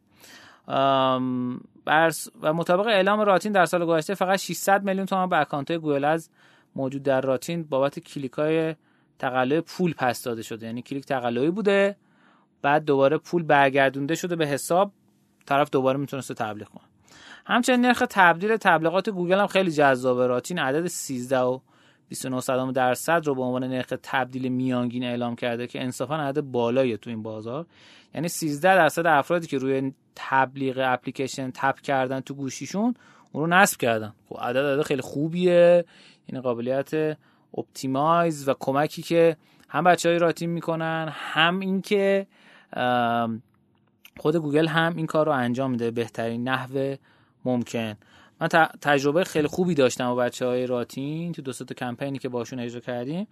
و 0.67 2.53
مطابق 2.53 2.87
اعلام 2.87 3.19
راتین 3.19 3.51
در 3.51 3.65
سال 3.65 3.85
گذشته 3.85 4.13
فقط 4.13 4.39
600 4.39 4.83
میلیون 4.83 5.05
تومان 5.05 5.29
به 5.29 5.39
اکانت 5.39 5.71
گوگل 5.71 6.05
از 6.05 6.29
موجود 6.75 7.03
در 7.03 7.21
راتین 7.21 7.63
بابت 7.63 7.99
کلیک 7.99 8.31
های 8.31 8.75
تقلبی 9.19 9.59
پول 9.59 9.93
پس 9.93 10.23
داده 10.23 10.41
شده. 10.41 10.65
یعنی 10.65 10.81
کلیک 10.81 11.05
تقلبی 11.05 11.49
بوده 11.49 11.95
بعد 12.61 12.85
دوباره 12.85 13.17
پول 13.17 13.43
برگردونده 13.43 14.15
شده 14.15 14.35
به 14.35 14.47
حساب 14.47 14.91
طرف 15.45 15.69
دوباره 15.69 15.97
می‌تونسته 15.97 16.33
تبلیغ 16.33 16.67
کنه. 16.67 16.92
همچنین 17.45 17.81
نرخ 17.81 18.03
تبدیل 18.09 18.57
تبلیغات 18.57 19.09
گوگل 19.09 19.39
هم 19.39 19.47
خیلی 19.47 19.71
جذابه. 19.71 20.27
راتین 20.27 20.59
عدد 20.59 20.87
13 20.87 21.39
و 21.39 21.59
29 22.09 22.71
درصد 22.71 23.27
رو 23.27 23.35
به 23.35 23.41
عنوان 23.41 23.63
نرخ 23.63 23.93
تبدیل 24.03 24.49
میانگین 24.49 25.03
اعلام 25.03 25.35
کرده 25.35 25.67
که 25.67 25.83
انصافا 25.83 26.15
عدد 26.15 26.41
بالایی 26.41 26.97
تو 26.97 27.09
این 27.09 27.23
بازار. 27.23 27.65
یعنی 28.15 28.27
13 28.27 28.75
درصد 28.75 29.07
افرادی 29.07 29.47
که 29.47 29.57
روی 29.57 29.93
تبلیغ 30.15 30.81
اپلیکیشن 30.85 31.51
tap 31.51 31.81
کردن 31.81 32.19
تو 32.19 32.33
گوشیشون 32.33 32.95
اون 33.31 33.43
رو 33.43 33.47
نصب 33.47 33.79
کردن. 33.79 34.13
خب 34.29 34.37
عدد 34.39 34.57
عدد 34.57 34.81
خیلی 34.81 35.01
خوبیه. 35.01 35.85
یعنی 36.29 36.41
قابلیت 36.41 37.17
optimize 37.57 38.47
و 38.49 38.53
کمکی 38.59 39.01
که 39.01 39.37
هم 39.69 39.83
بچه 39.83 40.09
های 40.09 40.19
راتین 40.19 40.49
می‌کنن 40.49 41.13
هم 41.13 41.59
اینکه 41.59 42.27
خود 44.19 44.35
گوگل 44.35 44.67
هم 44.67 44.95
این 44.95 45.05
کار 45.05 45.25
رو 45.25 45.31
انجام 45.31 45.71
میده. 45.71 45.91
بهترین 45.91 46.49
نحو 46.49 46.95
ممکن. 47.45 47.93
من 48.41 48.47
تجربه 48.81 49.23
خیلی 49.23 49.47
خوبی 49.47 49.75
داشتم 49.75 50.05
با 50.05 50.15
بچه 50.15 50.45
های 50.45 50.67
راتین 50.67 51.31
تو 51.31 51.41
دو 51.41 51.53
تا 51.53 51.75
کمپینی 51.75 52.19
که 52.19 52.29
باشون 52.29 52.59
اجرا 52.59 52.79
کردیم. 52.79 53.27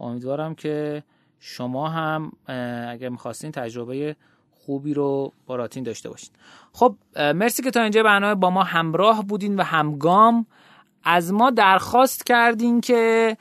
امیدوارم 0.00 0.54
که 0.54 1.02
شما 1.40 1.88
هم 1.88 2.32
اگر 2.90 3.08
می‌خواستین 3.08 3.52
تجربه 3.52 4.16
خوبی 4.50 4.94
رو 4.94 5.32
با 5.46 5.56
راتین 5.56 5.82
داشته 5.82 6.08
باشین. 6.08 6.30
خب 6.72 6.96
مرسی 7.16 7.62
که 7.62 7.70
تا 7.70 7.82
اینجا 7.82 8.02
برنامه 8.02 8.34
با 8.34 8.50
ما 8.50 8.62
همراه 8.62 9.24
بودین 9.24 9.56
و 9.56 9.62
همگام. 9.62 10.46
از 11.04 11.32
ما 11.32 11.50
درخواست 11.50 12.26
کردین 12.26 12.80
که 12.80 13.36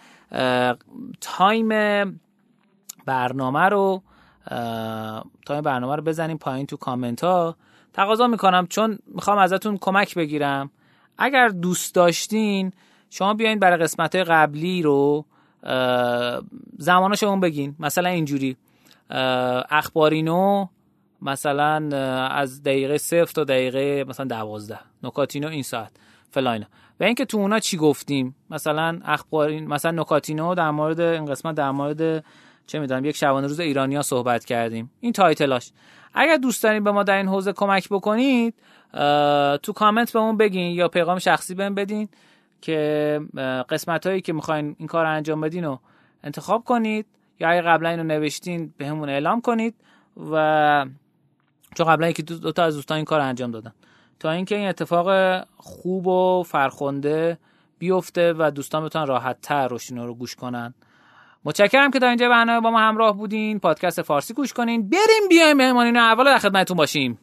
time 1.22 1.70
برنامه 3.06 3.60
رو 3.60 4.04
time 5.46 5.62
برنامه 5.62 5.96
رو 5.96 6.04
بزنیم 6.04 6.38
پایین 6.38 6.66
تو 6.66 6.78
کامنت 6.78 7.24
ها. 7.24 7.56
تقاضا 7.94 8.28
می‌کنم 8.28 8.68
چون 8.68 9.00
می‌خوام 9.08 9.38
ازتون 9.38 9.78
کمک 9.78 10.16
بگیرم. 10.16 10.70
اگر 11.18 11.48
دوست 11.48 11.96
داشتین 11.96 12.72
شما 13.10 13.34
بیاین 13.34 13.60
برای 13.60 13.78
قسمت 13.78 14.16
های 14.16 14.24
قبلی 14.24 14.82
رو 14.82 15.26
زماناشو 16.78 17.36
بگین. 17.36 17.76
مثلا 17.80 18.10
اینجوری 18.10 18.58
اخبارینو 19.70 20.68
مثلا 21.22 21.98
از 22.28 22.64
دقیقه 22.64 22.98
صفر 22.98 23.32
تا 23.32 23.44
دقیقه 23.44 24.06
مثلا 24.08 24.26
دوازده 24.26 24.80
نکاتینو 25.04 25.48
این 25.48 25.64
ساعت 25.64 25.92
فلان 26.32 26.52
اینا 26.52 26.66
و 27.00 27.04
اینکه 27.04 27.26
تو 27.26 27.38
اونا 27.38 27.60
چی 27.60 27.78
گفتیم؟ 27.78 28.36
مثلا 28.50 29.00
اخبارین 29.06 29.68
مثلا 29.68 29.92
نکاتینو 29.92 30.56
در 30.56 30.72
مورد 30.72 31.00
این 31.00 31.26
قسمت 31.26 31.56
در 31.56 31.72
مورد 31.72 32.26
چه 32.68 32.80
می‌دونم 32.80 33.06
یک 33.06 33.16
شبانه 33.16 33.48
روز 33.48 33.60
ایرانیا 33.60 34.02
صحبت 34.02 34.46
کردیم. 34.46 34.92
این 35.00 35.14
title 35.14 35.50
اش. 35.50 35.72
اگر 36.14 36.38
دوست 36.38 36.64
دارین 36.64 36.84
به 36.84 36.92
ما 36.92 37.04
در 37.04 37.18
این 37.18 37.28
حوزه 37.28 37.54
کمک 37.54 37.90
بکنید 37.90 38.56
تو 39.64 39.74
کامنت 39.76 40.14
بهمون 40.14 40.38
بگین 40.38 40.72
یا 40.72 40.88
پیغام 40.88 41.20
شخصی 41.20 41.56
بهم 41.56 41.76
بدین 41.76 42.10
که 42.62 43.20
قسمت 43.70 44.08
هایی 44.08 44.22
که 44.22 44.34
می‌خواین 44.34 44.76
این 44.80 44.88
کار 44.88 45.06
انجام 45.06 45.42
بدین 45.42 45.64
رو 45.64 45.80
انتخاب 46.24 46.64
کنید 46.64 47.06
یا 47.40 47.50
اگه 47.50 47.62
قبلا 47.62 47.90
اینو 47.90 48.04
نوشتین 48.04 48.74
به 48.78 48.88
همون 48.88 49.10
اعلام 49.10 49.42
کنید 49.42 49.76
و 50.32 50.86
چون 51.76 51.88
قبلا 51.88 52.10
یکی 52.10 52.24
دو, 52.24 52.52
تا 52.52 52.64
از 52.64 52.76
دوستان 52.76 52.96
این 52.96 53.06
کار 53.06 53.20
انجام 53.20 53.52
دادن. 53.52 53.74
تا 54.20 54.32
اینکه 54.32 54.56
این 54.56 54.68
اتفاق 54.68 55.40
خوب 55.58 56.08
و 56.08 56.44
فرخنده 56.44 57.38
بیفته 57.80 58.34
و 58.34 58.52
دوستان 58.56 58.86
بتونن 58.86 59.08
راحت 59.08 59.42
تر 59.42 59.68
رو 59.92 60.14
گوش 60.14 60.36
کنن. 60.36 60.74
متشکرم 61.46 61.92
که 61.92 62.00
تا 62.00 62.08
اینجا 62.08 62.30
برنامه 62.30 62.62
با 62.62 62.72
ما 62.72 62.80
همراه 62.80 63.18
بودین. 63.18 63.60
پادکست 63.60 64.02
فارسی 64.02 64.34
گوش 64.34 64.54
کنین. 64.54 64.90
بریم 64.90 65.30
بیایم 65.30 65.58
مهمانین 65.58 65.98
اول. 65.98 66.26
در 66.26 66.38
خدمتتون 66.38 66.78
باشیم. 66.78 67.20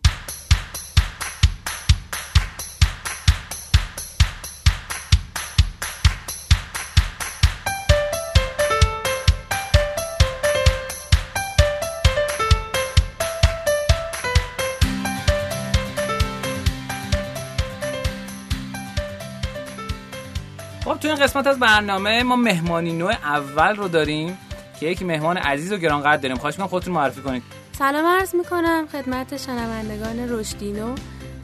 قسمت 21.21 21.47
از 21.47 21.59
برنامه 21.59 22.23
ما 22.23 22.37
مهمانی 22.37 22.93
نوع 22.93 23.13
اول 23.13 23.77
رو 23.77 23.89
داریم 23.89 24.39
که 24.81 24.87
یک 24.87 25.03
مهمان 25.03 25.37
عزیز 25.37 25.73
و 25.73 25.77
گرانقدر 25.77 26.17
داریم. 26.17 26.37
خواهش 26.37 26.55
می‌کنم 26.55 26.69
خودتون 26.69 26.95
معرفی 26.95 27.21
کنید. 27.21 27.43
سلام 27.73 28.07
عرض 28.07 28.35
می‌کنم 28.35 28.87
خدمت 28.93 29.37
شنوندگان 29.37 30.29
رشدینو 30.29 30.95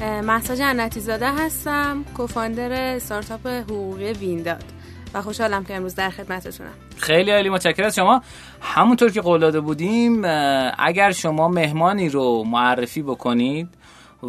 محسا 0.01 0.55
جنتی 0.55 1.01
زاده 1.01 1.33
هستم 1.33 2.05
کوفاندر 2.17 2.73
استارتاپ 2.73 3.47
حقوقی 3.47 4.12
وینداد 4.12 4.65
و 5.15 5.23
خوشحالم 5.23 5.65
که 5.65 5.75
امروز 5.75 5.95
در 5.95 6.11
خدمتتونم. 6.11 6.73
خیلی 6.97 7.31
عالی 7.31 7.49
متشکرم. 7.49 7.87
از 7.87 7.95
شما 7.95 8.23
همونطور 8.61 9.11
که 9.11 9.21
قول 9.21 9.41
داده 9.41 9.61
بودیم 9.61 10.23
اگر 10.79 11.12
شما 11.12 11.49
مهمانی 11.49 12.09
رو 12.09 12.45
معرفی 12.45 13.03
بکنید 13.03 13.69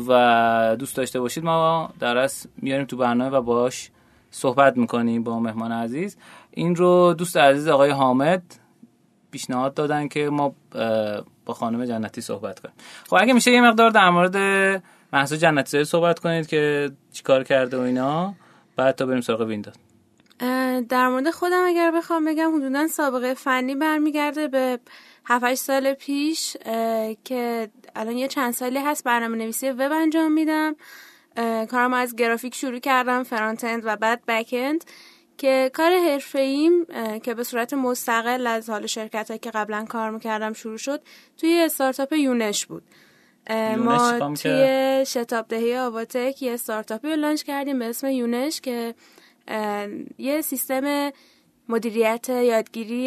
و 0.07 0.75
دوست 0.79 0.95
داشته 0.95 1.19
باشید 1.19 1.43
ما 1.43 1.89
در 1.99 2.17
از 2.17 2.47
میاریم 2.57 2.85
تو 2.85 2.97
برنامه 2.97 3.37
و 3.37 3.41
باش 3.41 3.89
صحبت 4.31 4.77
می‌کنیم 4.77 5.23
با 5.23 5.39
مهمان 5.39 5.71
عزیز. 5.71 6.17
این 6.51 6.75
رو 6.75 7.13
دوست 7.17 7.37
عزیز 7.37 7.67
آقای 7.67 7.89
حامد 7.89 8.43
پیشنهاد 9.31 9.73
دادن 9.73 10.07
که 10.07 10.29
ما 10.29 10.55
با 11.45 11.53
خانم 11.53 11.85
جنتی 11.85 12.21
صحبت 12.21 12.59
کنیم. 12.59 12.75
خب 13.09 13.17
اگه 13.19 13.33
میشه 13.33 13.51
یه 13.51 13.61
مقدار 13.61 13.89
در 13.89 14.09
مورد 14.09 14.37
محسا 15.13 15.35
جنتی 15.35 15.83
صحبت 15.83 16.19
کنید 16.19 16.47
که 16.47 16.91
چیکار 17.13 17.43
کرده 17.43 17.77
و 17.77 17.81
اینا. 17.81 18.33
بعد 18.75 18.95
تا 18.95 19.05
بریم 19.05 19.21
سراغ 19.21 19.41
وینداد 19.41 19.75
در 20.89 21.09
مورد 21.09 21.29
خودم 21.29 21.63
اگر 21.67 21.91
بخوام 21.91 22.25
بگم 22.25 22.55
حدودا 22.55 22.87
سابقه 22.87 23.33
فنی 23.33 23.75
برمیگرده 23.75 24.47
به 24.47 24.79
7 25.25 25.55
سال 25.55 25.93
پیش 25.93 26.57
که 27.23 27.69
الان 27.95 28.17
یه 28.17 28.27
چند 28.27 28.53
سالی 28.53 28.79
هست 28.79 29.03
برنامه 29.03 29.37
نویسی 29.37 29.69
وب 29.69 29.91
انجام 29.91 30.31
میدم. 30.31 30.75
کارم 31.71 31.93
از 31.93 32.15
گرافیک 32.15 32.55
شروع 32.55 32.79
کردم 32.79 33.23
front-end 33.23 33.81
و 33.85 33.95
بعد 33.95 34.21
back-end 34.27 34.83
که 35.37 35.71
کار 35.73 35.91
حرفه 35.91 36.39
ایم 36.39 36.85
که 37.23 37.33
به 37.33 37.43
صورت 37.43 37.73
مستقل 37.73 38.47
از 38.47 38.69
حال 38.69 38.85
شرکت 38.85 39.41
که 39.41 39.51
قبلا 39.51 39.85
کار 39.89 40.09
می‌کردم 40.09 40.53
شروع 40.53 40.77
شد 40.77 41.01
توی 41.37 41.61
استارتاپ 41.65 42.13
یونش 42.13 42.65
بود. 42.65 42.83
ما 43.77 44.19
توی 44.35 45.03
شتاب 45.07 45.47
دهی 45.47 45.77
آواتک 45.77 46.41
یه 46.41 46.53
استارتاپی 46.53 47.09
رو 47.09 47.15
launch 47.15 47.43
کردیم 47.43 47.79
به 47.79 47.85
اسم 47.85 48.07
یونش 48.07 48.61
که 48.61 48.95
یه 50.17 50.41
سیستم 50.41 51.11
مدیریت 51.69 52.29
یادگیری 52.29 53.05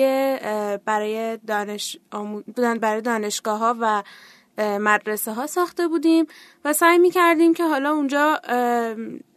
برای 0.85 1.37
دانش 1.37 1.99
برای 2.81 3.01
دانشگاه 3.01 3.59
ها 3.59 3.77
و 3.81 4.03
مدرسه 4.59 5.33
ها 5.33 5.47
ساخته 5.47 5.89
بودیم 5.89 6.27
و 6.65 6.73
سعی 6.73 6.99
می 6.99 7.11
کردیم 7.11 7.55
که 7.55 7.65
حالا 7.65 7.93
اونجا 7.93 8.41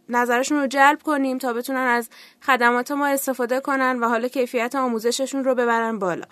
نظرشون 0.08 0.58
رو 0.58 0.66
جلب 0.66 1.02
کنیم 1.02 1.38
تا 1.38 1.52
بتونن 1.52 1.86
از 1.86 2.08
خدمات 2.42 2.90
ما 2.90 3.06
استفاده 3.06 3.60
کنن 3.60 3.98
و 4.00 4.08
حالا 4.08 4.28
کیفیت 4.28 4.74
آموزششون 4.74 5.44
رو 5.44 5.54
ببرن 5.54 5.98
بالا. 5.98 6.24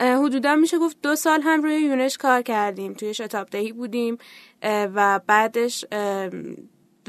حدودا 0.00 0.54
میشه 0.54 0.78
گفت 0.78 0.96
دو 1.02 1.16
سال 1.16 1.42
هم 1.42 1.62
روی 1.62 1.76
یونش 1.76 2.18
کار 2.18 2.42
کردیم. 2.42 2.94
توی 2.94 3.14
شتاب 3.14 3.48
دهی 3.50 3.72
بودیم 3.72 4.18
و 4.62 5.20
بعدش 5.26 5.84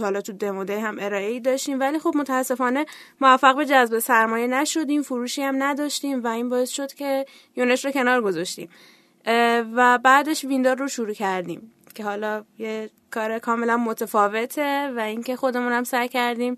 حالا 0.02 0.22
تو 0.22 0.34
دموده 0.34 0.82
هم 0.82 0.98
ارائه 1.00 1.28
ای 1.28 1.40
داشتیم. 1.40 1.80
ولی 1.80 2.00
خب 2.00 2.14
متاسفانه 2.16 2.86
موفق 3.22 3.56
به 3.56 3.66
جذب 3.66 4.00
سرمایه 4.00 4.48
نشدیم 4.48 5.02
فروشی 5.02 5.42
هم 5.42 5.64
نداشتیم 5.64 6.24
و 6.24 6.28
این 6.28 6.50
باعث 6.50 6.70
شد 6.70 6.94
که 6.94 7.26
یونش 7.56 7.86
رو 7.86 7.92
کنار 7.92 8.22
گذاشتیم. 8.22 8.70
و 9.76 10.00
بعدش 10.04 10.46
ویندار 10.46 10.76
رو 10.76 10.88
شروع 10.88 11.14
کردیم 11.14 11.72
که 11.96 12.04
حالا 12.04 12.44
یه 12.58 12.90
کار 13.12 13.40
کاملا 13.40 13.78
متفاوته 13.78 14.92
و 14.98 15.00
اینکه 15.00 15.36
خودمون 15.36 15.72
هم 15.72 15.84
سعی 15.84 16.08
کردیم 16.08 16.58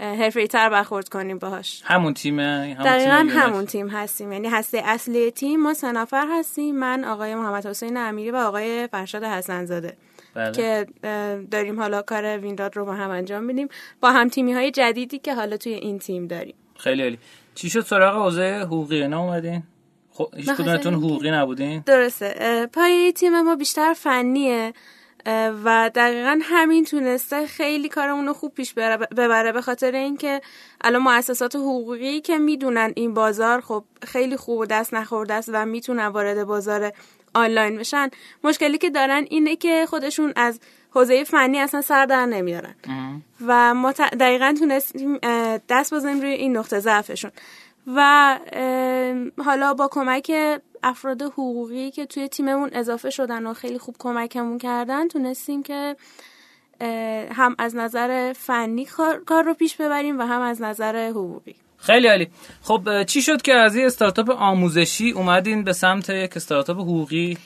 حرفه 0.00 0.46
تر 0.46 0.68
برخورد 0.68 1.08
کنیم 1.08 1.38
باهاش. 1.38 1.82
همون 1.84 2.14
تیمه 2.14 2.74
دقیقا 2.74 3.28
همون 3.30 3.66
تیم 3.66 3.88
هستیم. 3.88 4.32
یعنی 4.32 4.48
هسته 4.48 4.82
اصلی 4.84 5.30
تیم 5.30 5.60
ما 5.60 5.74
سه 5.74 5.92
نفر 5.92 6.26
هستیم. 6.30 6.76
من 6.76 7.04
آقای 7.04 7.34
محمد 7.34 7.66
حسین 7.66 7.96
امیری 7.96 8.30
و 8.30 8.36
آقای 8.36 8.86
فرشاد 8.92 9.24
حسنزاده 9.24 9.96
بله. 10.34 10.52
که 10.52 10.86
داریم 11.50 11.80
حالا 11.80 12.02
کار 12.02 12.38
وینداد 12.38 12.76
رو 12.76 12.84
با 12.84 12.94
هم 12.94 13.10
انجام 13.10 13.44
میدیم. 13.44 13.68
با 14.00 14.10
هم 14.12 14.28
تیمی 14.28 14.52
های 14.52 14.70
جدیدی 14.70 15.18
که 15.18 15.34
حالا 15.34 15.56
توی 15.56 15.72
این 15.72 15.98
تیم 15.98 16.26
داریم. 16.26 16.54
خیلی 16.76 17.02
عالی. 17.02 17.18
چی 17.54 17.70
شد 17.70 17.80
سراغ 17.80 18.16
حوزه 18.16 18.60
حقوقی؟ 18.66 19.02
اینا 19.02 19.20
اومدین؟ 19.20 19.62
خب 20.18 20.28
هیچ 20.36 20.50
کدومتون 20.50 20.94
حقوقی 20.94 21.30
نبودین؟ 21.30 21.82
درسته. 21.86 22.68
پایه 22.72 23.12
تیم 23.12 23.40
ما 23.40 23.56
بیشتر 23.56 23.92
فنیه. 23.94 24.72
و 25.64 25.90
دقیقا 25.94 26.38
همین 26.42 26.84
تونسته 26.84 27.46
خیلی 27.46 27.88
کارمون 27.88 28.26
رو 28.26 28.32
خوب 28.32 28.54
پیش 28.54 28.74
ببره. 29.16 29.52
به 29.52 29.60
خاطر 29.62 29.94
اینکه 29.94 30.40
الان 30.80 31.02
مؤسسات 31.02 31.56
حقوقی 31.56 32.20
که 32.20 32.38
می‌دونن 32.38 32.92
این 32.96 33.14
بازار 33.14 33.60
خب 33.60 33.84
خیلی 34.06 34.36
خوب 34.36 34.58
و 34.58 34.66
دست 34.66 34.94
نخورده 34.94 35.34
است 35.34 35.50
و 35.52 35.66
می‌تونن 35.66 36.06
وارد 36.06 36.44
بازار 36.44 36.92
آنلاین 37.34 37.76
بشن 37.76 38.10
مشکلی 38.44 38.78
که 38.78 38.90
دارن 38.90 39.26
اینه 39.30 39.56
که 39.56 39.86
خودشون 39.88 40.32
از 40.36 40.60
حوزه 40.90 41.24
فنی 41.24 41.58
اصلا 41.58 41.80
سر 41.80 42.06
در 42.06 42.26
نمیارن. 42.26 42.74
و 43.46 43.74
ما 43.74 43.92
دقیقا 43.92 44.54
تونستیم 44.58 45.18
دست 45.68 45.94
بزنیم 45.94 46.20
روی 46.20 46.32
این 46.32 46.56
نقطه 46.56 46.80
ضعفشون. 46.80 47.30
و 47.96 48.38
حالا 49.44 49.74
با 49.74 49.88
کمک 49.92 50.32
افراد 50.82 51.22
حقوقی 51.22 51.90
که 51.90 52.06
توی 52.06 52.28
تیممون 52.28 52.70
اضافه 52.72 53.10
شدن 53.10 53.46
و 53.46 53.54
خیلی 53.54 53.78
خوب 53.78 53.96
کمکمون 53.98 54.58
کردن 54.58 55.08
تونستیم 55.08 55.62
که 55.62 55.96
هم 57.32 57.56
از 57.58 57.76
نظر 57.76 58.32
فنی 58.32 58.84
کار 59.26 59.42
رو 59.44 59.54
پیش 59.54 59.76
ببریم 59.76 60.18
و 60.18 60.22
هم 60.22 60.40
از 60.40 60.62
نظر 60.62 61.08
حقوقی. 61.08 61.54
خیلی 61.76 62.08
عالی. 62.08 62.28
خب 62.62 63.02
چی 63.04 63.22
شد 63.22 63.42
که 63.42 63.54
از 63.54 63.76
یه 63.76 63.86
استارتاپ 63.86 64.30
آموزشی 64.30 65.10
اومدین 65.10 65.64
به 65.64 65.72
سمت 65.72 66.10
یک 66.10 66.36
استارتاپ 66.36 66.76
حقوقی؟ 66.76 67.38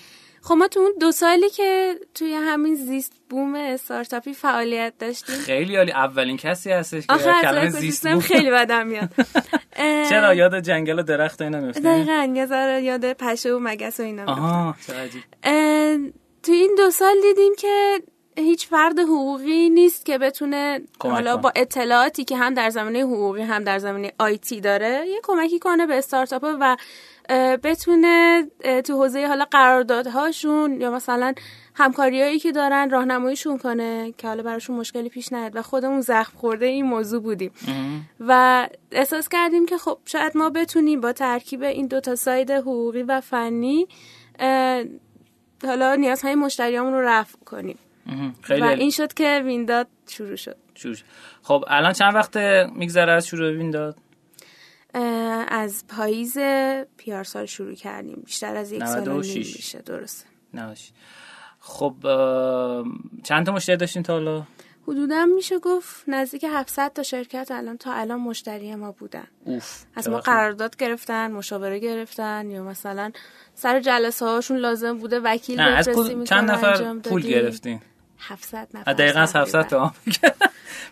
خب 0.43 0.55
ما 0.55 0.69
تو 0.69 0.81
اون 0.81 0.93
دو 1.01 1.13
سالی 1.13 1.51
که 1.51 1.95
توی 2.15 2.35
همین 2.35 2.75
زیست 2.75 3.13
بوم 3.31 3.55
استارتاپی 3.55 4.33
فعالیت 4.33 4.93
داشتیم. 4.99 5.35
خیلی 5.35 5.77
عالی. 5.77 5.93
اولین 5.93 6.37
کسی 6.37 6.71
هستش 6.71 7.07
که 7.07 7.15
کلمه 7.43 7.71
زیست 7.71 8.09
بوم. 8.09 8.21
خیلی 8.21 8.51
بدم 8.51 8.87
میاد. 8.87 9.09
چرا؟ 10.11 10.35
یاد 10.35 10.61
جنگل 10.61 10.99
و 10.99 11.03
درخت 11.03 11.41
و 11.41 11.45
اینا 11.45 11.61
میفته؟ 11.61 11.81
دقیقاً 11.81 12.33
یه 12.35 12.83
یاد 12.83 13.13
پشه 13.13 13.53
و 13.53 13.59
مگس 13.63 14.01
و 14.01 14.03
اینا 14.03 14.25
آها 14.33 14.75
تو 16.43 16.53
این 16.53 16.75
دو 16.79 16.91
سال 16.91 17.15
دیدیم 17.23 17.53
که 17.59 18.03
هیچ 18.37 18.69
فرد 18.69 18.99
حقوقی 18.99 19.71
نیست 19.71 20.07
که 20.07 20.19
بتونه 20.19 20.81
حالا 21.01 21.37
با 21.37 21.53
اطلاعاتی 21.57 22.25
که 22.25 22.37
هم 22.37 22.55
در 22.55 22.71
زمینه 22.71 23.01
حقوقی 23.03 23.43
هم 23.43 23.65
در 23.65 23.79
زمینه 23.79 24.13
آیتی 24.19 24.61
داره 24.61 25.05
یه 25.09 25.21
کمکی 25.23 25.59
کنه 25.59 25.87
به 25.87 25.99
استارتاپ 25.99 26.45
و 26.61 26.77
بتونه 27.63 28.47
تو 28.85 28.93
حوزه 28.93 29.27
حالا 29.27 29.45
قراردادهاشون 29.45 30.81
یا 30.81 30.91
مثلا 30.91 31.35
همکاریایی 31.75 32.39
که 32.39 32.53
دارن 32.53 32.91
راهنماییشون 32.91 33.59
کنه 33.59 34.15
که 34.19 34.29
حالا 34.29 34.43
براشون 34.43 34.77
مشکلی 34.77 35.09
پیش 35.09 35.33
نیاد 35.33 35.57
و 35.57 35.63
خودمون 35.63 36.01
زخم 36.01 36.39
خورده 36.39 36.67
این 36.67 36.87
موضوع 36.87 37.23
بودیم. 37.23 37.51
و 38.21 38.69
احساس 38.93 39.29
کردیم 39.29 39.67
که 39.67 39.79
خب 39.79 39.99
شاید 40.05 40.37
ما 40.37 40.51
بتونیم 40.51 41.01
با 41.01 41.13
ترکیب 41.13 41.63
این 41.63 41.87
دوتا 41.87 42.15
ساید 42.15 42.51
حقوقی 42.51 43.03
و 43.03 43.21
فنی 43.21 43.87
حالا 45.65 45.95
نیازهای 45.95 46.35
مشتریامون 46.35 46.93
رو 46.93 47.01
رفع 47.01 47.39
کنیم. 47.47 47.79
خیلی 48.43 48.61
و 48.61 48.65
این 48.65 48.91
شد 48.91 49.15
که 49.15 49.43
وینداد 49.45 49.89
شروع 50.09 50.37
شد. 50.37 50.57
شروع 50.75 50.95
خب 51.43 51.65
الان 51.69 51.93
چند 51.93 52.15
وقت 52.15 52.37
میگذره 52.77 53.13
از 53.13 53.27
شروع 53.27 53.51
وینداد؟ 53.51 53.97
از 55.49 55.85
پاییز 55.89 56.39
پیار 56.97 57.25
سال 57.25 57.47
شروع 57.47 57.75
کردیم. 57.75 58.23
بیشتر 58.25 58.57
از 58.57 58.73
یک 58.73 58.85
سال 58.85 59.17
میشه 59.17 59.79
درسته. 59.79 60.27
خب 61.59 61.95
چند 63.23 63.47
تا 63.47 63.53
مشتری 63.53 63.77
داشتین 63.77 64.03
تا 64.03 64.13
حالا؟ 64.13 64.43
حدودا 64.89 65.27
میشه 65.27 65.59
گفت 65.59 66.05
نزدیک 66.09 66.45
700 66.45 66.93
تا 66.93 67.03
شرکت 67.03 67.49
الان 67.51 67.77
تا 67.77 67.93
الان 67.93 68.21
مشتری 68.21 68.75
ما 68.75 68.93
بودن. 68.93 69.27
اوف. 69.45 69.85
از 69.95 70.09
ما 70.09 70.19
قرارداد 70.19 70.77
گرفتن 70.77 71.33
مشاوره 71.33 71.79
گرفتن 71.79 72.51
یا 72.51 72.63
مثلا 72.63 73.11
سر 73.55 73.81
جلسه 73.81 74.27
هاشون 74.27 74.57
لازم 74.57 74.99
بوده 74.99 75.21
وکیل 75.21 75.59
بفرستیم 75.59 76.25
چند 76.25 76.51
نفر 76.51 76.95
پول 76.95 77.23
گرفتین؟ 77.23 77.81
700 78.29 78.69
نفر 78.75 78.93
دقیقا 78.93 79.21
700 79.21 79.63
تا 79.63 79.93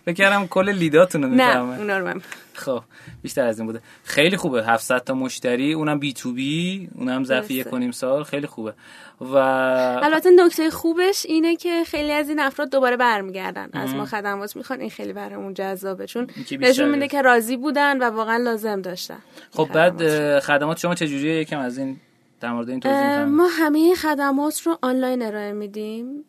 بکرم 0.07 0.47
کل 0.55 0.69
لیداتون 0.69 1.23
رو 1.23 1.29
نه 1.29 1.57
اونا 1.57 1.97
رو 1.97 2.05
من. 2.05 2.21
خب 2.53 2.83
بیشتر 3.21 3.45
از 3.45 3.59
این 3.59 3.67
بوده. 3.67 3.81
خیلی 4.03 4.37
خوبه. 4.37 4.63
700 4.63 4.97
تا 4.97 5.13
مشتری 5.13 5.73
اونم 5.73 5.99
بی 5.99 6.13
تو 6.13 6.33
بی 6.33 6.89
اونم 6.95 7.23
ظرف 7.23 7.51
یک 7.51 7.69
کنیم 7.69 7.91
سال. 7.91 8.23
خیلی 8.23 8.47
خوبه. 8.47 8.73
و 9.21 9.35
البته 9.35 10.29
نکته 10.29 10.69
خوبش 10.69 11.25
اینه 11.25 11.55
که 11.55 11.83
خیلی 11.83 12.11
از 12.11 12.29
این 12.29 12.39
افراد 12.39 12.69
دوباره 12.69 12.97
برمیگردن. 12.97 13.69
از 13.73 13.95
ما 13.95 14.05
خدمات 14.05 14.55
می‌خوان 14.55 14.79
این 14.79 14.89
خیلی 14.89 15.13
برامون 15.13 15.53
جذابه. 15.53 16.07
چون 16.07 16.27
نشون 16.51 16.89
میده 16.89 17.07
که 17.07 17.21
راضی 17.21 17.57
بودن 17.57 17.97
و 17.97 18.03
واقعا 18.03 18.37
لازم 18.37 18.81
داشتن. 18.81 19.19
خب 19.51 19.69
بعد 19.73 20.39
خدمات 20.39 20.79
شما 20.79 20.95
چجوریه؟ 20.95 21.35
یکم 21.35 21.59
از 21.59 21.77
این 21.77 21.99
در 22.41 22.53
مورد 22.53 22.69
این 22.69 22.79
توضیح 22.79 23.23
ما 23.23 23.47
همه 23.47 23.95
خدمات 23.95 24.61
رو 24.61 24.77
آنلاین 24.81 25.21
ارائه 25.21 25.51
میدیم. 25.53 26.25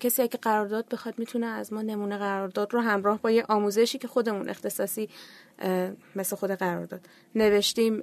کسی 0.00 0.28
که 0.28 0.38
قرارداد 0.38 0.88
بخواد 0.88 1.18
می‌تونه 1.18 1.46
از 1.46 1.72
ما 1.72 1.82
نمونه 1.82 2.18
قرارداد 2.18 2.74
رو 2.74 2.80
همراه 2.80 3.22
با 3.22 3.30
یه 3.30 3.44
آموزشی 3.48 3.98
که 3.98 4.08
خودمون 4.08 4.48
اختصاصی 4.48 5.08
مثل 6.16 6.36
خود 6.36 6.50
قرارداد 6.50 7.00
نوشتیم 7.34 8.00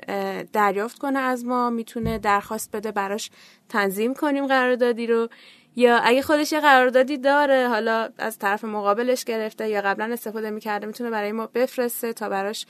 دریافت 0.53 0.99
کنه 0.99 1.19
از 1.19 1.45
ما. 1.45 1.69
می‌تونه 1.69 2.17
درخواست 2.17 2.75
بده 2.75 2.91
براش 2.91 3.29
تنظیم 3.69 4.13
کنیم 4.13 4.47
قراردادی 4.47 5.07
رو. 5.07 5.29
یا 5.75 5.97
اگه 5.97 6.21
خودش 6.21 6.51
یه 6.51 6.59
قراردادی 6.59 7.17
داره 7.17 7.67
حالا 7.67 8.09
از 8.17 8.39
طرف 8.39 8.63
مقابلش 8.63 9.23
گرفته 9.23 9.69
یا 9.69 9.81
قبلا 9.81 10.13
استفاده 10.13 10.49
می‌کرده 10.49 10.87
می‌تونه 10.87 11.09
برای 11.09 11.31
ما 11.31 11.47
بفرسته 11.47 12.13
تا 12.13 12.29
براش 12.29 12.65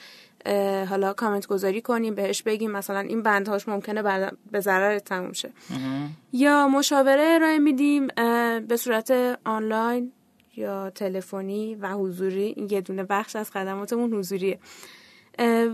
حالا 0.90 1.14
کامنت 1.14 1.48
گذاری 1.48 1.82
کنیم 1.82 2.16
بهش 2.16 2.42
بگیم 2.42 2.72
مثلا 2.72 3.00
این 3.00 3.24
بندهاش 3.24 3.68
ممکنه 3.68 4.32
به 4.52 4.60
ضرر 4.60 5.00
تموم 5.00 5.34
شه. 5.34 5.52
یا 6.34 6.68
مشاوره 6.68 7.24
ارائه 7.36 7.60
میدیم 7.60 8.08
به 8.68 8.78
صورت 8.78 9.12
آنلاین 9.46 10.12
یا 10.56 10.90
تلفنی 10.90 11.76
و 11.76 11.94
حضوری. 11.94 12.54
این 12.58 12.68
یه 12.72 12.82
دونه 12.82 13.04
بخش 13.04 13.36
از 13.36 13.52
خدماتمون 13.52 14.14
حضوریه. 14.14 14.60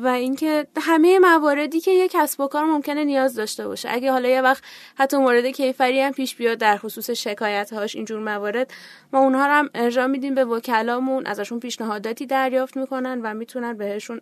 و 0.04 0.08
اینکه 0.08 0.68
همه 0.78 1.20
مواردی 1.20 1.80
که 1.80 1.92
یک 1.92 2.12
کسب 2.12 2.42
و 2.42 2.48
کار 2.48 2.66
ممکنه 2.66 3.04
نیاز 3.04 3.36
داشته 3.36 3.68
باشه. 3.68 3.90
اگه 3.92 4.12
حالا 4.12 4.30
یه 4.30 4.42
وقت 4.42 4.64
حتی 4.96 5.18
مورد 5.18 5.46
کیفری 5.46 6.02
هم 6.02 6.12
پیش 6.12 6.36
بیاد 6.36 6.58
در 6.58 6.78
خصوص 6.78 7.10
شکایت 7.10 7.74
هاش 7.74 7.96
اینجور 7.96 8.20
موارد 8.20 8.74
ما 9.14 9.20
اونها 9.20 9.48
رو 9.48 9.54
هم 9.54 9.70
ارجاع 9.76 10.06
میدیم 10.06 10.36
به 10.36 10.46
وکلامون 10.46 11.26
ازشون 11.26 11.60
پیشنهاداتی 11.60 12.26
دریافت 12.26 12.78
می‌کنن 12.78 13.22
و 13.24 13.34
می‌تونن 13.34 13.78
بهشون 13.78 14.22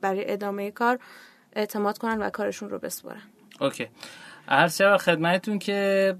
برای 0.00 0.32
ادامه 0.32 0.70
کار 0.70 0.98
اعتماد 1.56 1.98
کنن 1.98 2.18
و 2.18 2.30
کارشون 2.30 2.70
رو 2.70 2.78
بسپارن. 2.78 3.22
اوکی. 3.60 3.88
هر 4.48 4.96
خدمتتون 4.96 5.58
که 5.58 6.14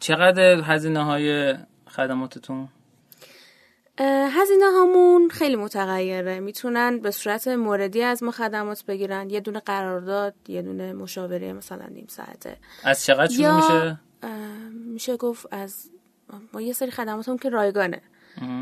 چقدر 0.00 0.60
هزینه 0.60 1.04
های 1.04 1.54
خدماتتون؟ 1.88 2.68
هزینه 4.08 4.70
هامون 4.70 5.28
خیلی 5.28 5.56
متغیره. 5.56 6.40
می‌تونن 6.40 6.98
به 6.98 7.10
صورت 7.10 7.48
موردی 7.48 8.02
از 8.02 8.22
ما 8.22 8.30
خدمات 8.30 8.84
بگیرن. 8.84 9.30
یه 9.30 9.40
دونه 9.40 9.60
قرارداد 9.60 10.34
یه 10.48 10.62
دونه 10.62 10.92
مشاوره 10.92 11.52
مثلا 11.52 11.86
نیم 11.86 12.06
ساعته. 12.08 12.56
از 12.84 13.04
چقدر 13.04 13.32
شروع 13.32 13.56
میشه؟ 13.56 13.98
میشه 14.72 15.16
گفت 15.16 15.46
از 15.50 15.90
ما 16.52 16.60
یه 16.60 16.72
سری 16.72 16.90
خدمات 16.90 17.28
هم 17.28 17.38
که 17.38 17.48
رایگانه. 17.48 18.02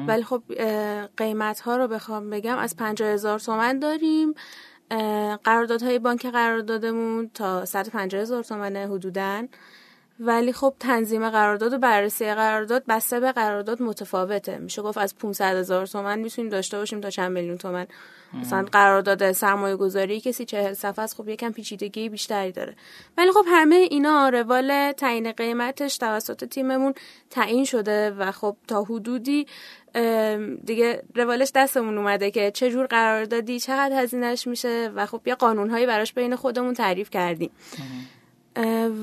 ولی 0.08 0.22
خب 0.22 0.42
قیمت 1.16 1.60
ها 1.60 1.76
رو 1.76 1.88
بخوام 1.88 2.30
بگم. 2.30 2.58
از 2.58 2.76
پنجاه 2.76 3.08
هزار 3.08 3.38
تومن 3.38 3.78
داریم. 3.78 4.34
قراردادهای 5.44 5.98
بانک 5.98 6.26
قراردادمون 6.26 7.30
تا 7.34 7.64
150 7.64 8.22
هزار 8.22 8.42
تومنه 8.42 8.86
حدودن 8.86 9.48
ولی 10.20 10.52
خب 10.52 10.74
تنظیم 10.80 11.30
قرارداد 11.30 11.72
و 11.72 11.78
بررسی 11.78 12.34
قرارداد 12.34 12.84
بسته 12.88 13.20
به 13.20 13.32
قرارداد 13.32 13.82
متفاوته. 13.82 14.58
میشه 14.58 14.82
گفت 14.82 14.98
از 14.98 15.16
500 15.16 15.56
هزار 15.56 15.86
تومن 15.86 16.18
می‌تونیم 16.18 16.50
داشته 16.50 16.78
باشیم 16.78 17.00
تا 17.00 17.10
چند 17.10 17.32
میلیون 17.32 17.56
تومن. 17.56 17.86
مثلا 18.34 18.66
قرارداد 18.72 19.32
سرمایه 19.32 19.76
گذاری 19.76 20.20
کسی 20.20 20.44
چهل 20.44 20.74
صفحه 20.74 21.04
است 21.04 21.16
خب 21.16 21.28
یکم 21.28 21.52
پیچیدگی 21.52 22.08
بیشتری 22.08 22.52
داره. 22.52 22.74
ولی 23.18 23.32
خب 23.32 23.44
همه 23.48 23.76
اینا 23.76 24.28
روال 24.28 24.92
تعیین 24.92 25.32
قیمتش 25.32 25.98
توسط 25.98 26.44
تیممون 26.44 26.94
تعیین 27.30 27.64
شده 27.64 28.10
و 28.10 28.32
خب 28.32 28.56
تا 28.68 28.82
حدودی 28.82 29.46
دیگه 30.64 31.02
روالش 31.14 31.52
دستمون 31.54 31.98
اومده 31.98 32.30
که 32.30 32.50
چه 32.50 32.70
جور 32.70 32.86
قراردادی 32.86 33.60
چقدر 33.60 34.02
هزینهش 34.02 34.46
میشه 34.46 34.90
و 34.94 35.06
خب 35.06 35.20
یه 35.26 35.34
قانونهایی 35.34 35.86
براش 35.86 36.12
بین 36.12 36.36
خودمون 36.36 36.74
تعریف 36.74 37.10
کردیم. 37.10 37.50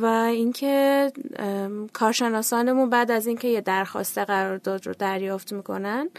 و 0.01 0.06
اینکه 0.06 1.12
کارشناسانمون 1.93 2.89
بعد 2.89 3.12
از 3.12 3.28
اینکه 3.28 3.47
یه 3.47 3.62
درخواست 3.62 4.18
قرارداد 4.18 4.88
رو 4.88 4.93
دریافت 4.93 5.53
می‌کنن 5.53 6.10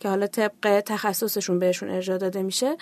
که 0.00 0.08
حالا 0.08 0.26
طبق 0.26 0.82
تخصصشون 0.86 1.58
بهشون 1.58 1.90
ارجاع 1.90 2.18
داده 2.18 2.42
میشه 2.42 2.76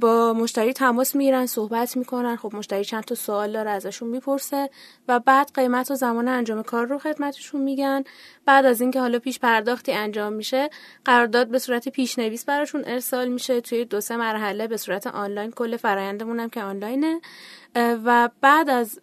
با 0.00 0.32
مشتری 0.36 0.72
تماس 0.72 1.16
می‌گیرن 1.16 1.46
صحبت 1.46 1.96
می‌کنن. 1.96 2.36
خب 2.36 2.56
مشتری 2.56 2.84
چند 2.84 3.04
تا 3.04 3.14
سوال 3.14 3.52
داره 3.52 3.70
ازشون 3.70 4.08
می‌پرسه 4.08 4.70
و 5.08 5.20
بعد 5.20 5.50
قیمت 5.54 5.90
و 5.90 5.94
زمان 5.94 6.28
انجام 6.28 6.62
کار 6.62 6.86
رو 6.86 6.98
خدمتشون 6.98 7.60
میگن. 7.60 8.04
بعد 8.46 8.66
از 8.66 8.80
اینکه 8.80 9.00
حالا 9.00 9.18
پیش 9.18 9.38
پرداختی 9.38 9.92
انجام 9.92 10.32
میشه 10.32 10.70
قرارداد 11.04 11.48
به 11.48 11.58
صورت 11.58 11.88
پیشنویس 11.88 12.44
براشون 12.44 12.82
ارسال 12.86 13.28
میشه. 13.28 13.60
توی 13.60 13.84
دو 13.84 14.00
سه 14.00 14.16
مرحله 14.16 14.66
به 14.66 14.76
صورت 14.76 15.06
آنلاین 15.06 15.50
کل 15.50 15.76
فرایندمون 15.76 16.40
هم 16.40 16.50
که 16.50 16.62
آنلاینه. 16.62 17.20
و 17.76 18.30
بعد 18.40 18.70
از 18.70 19.00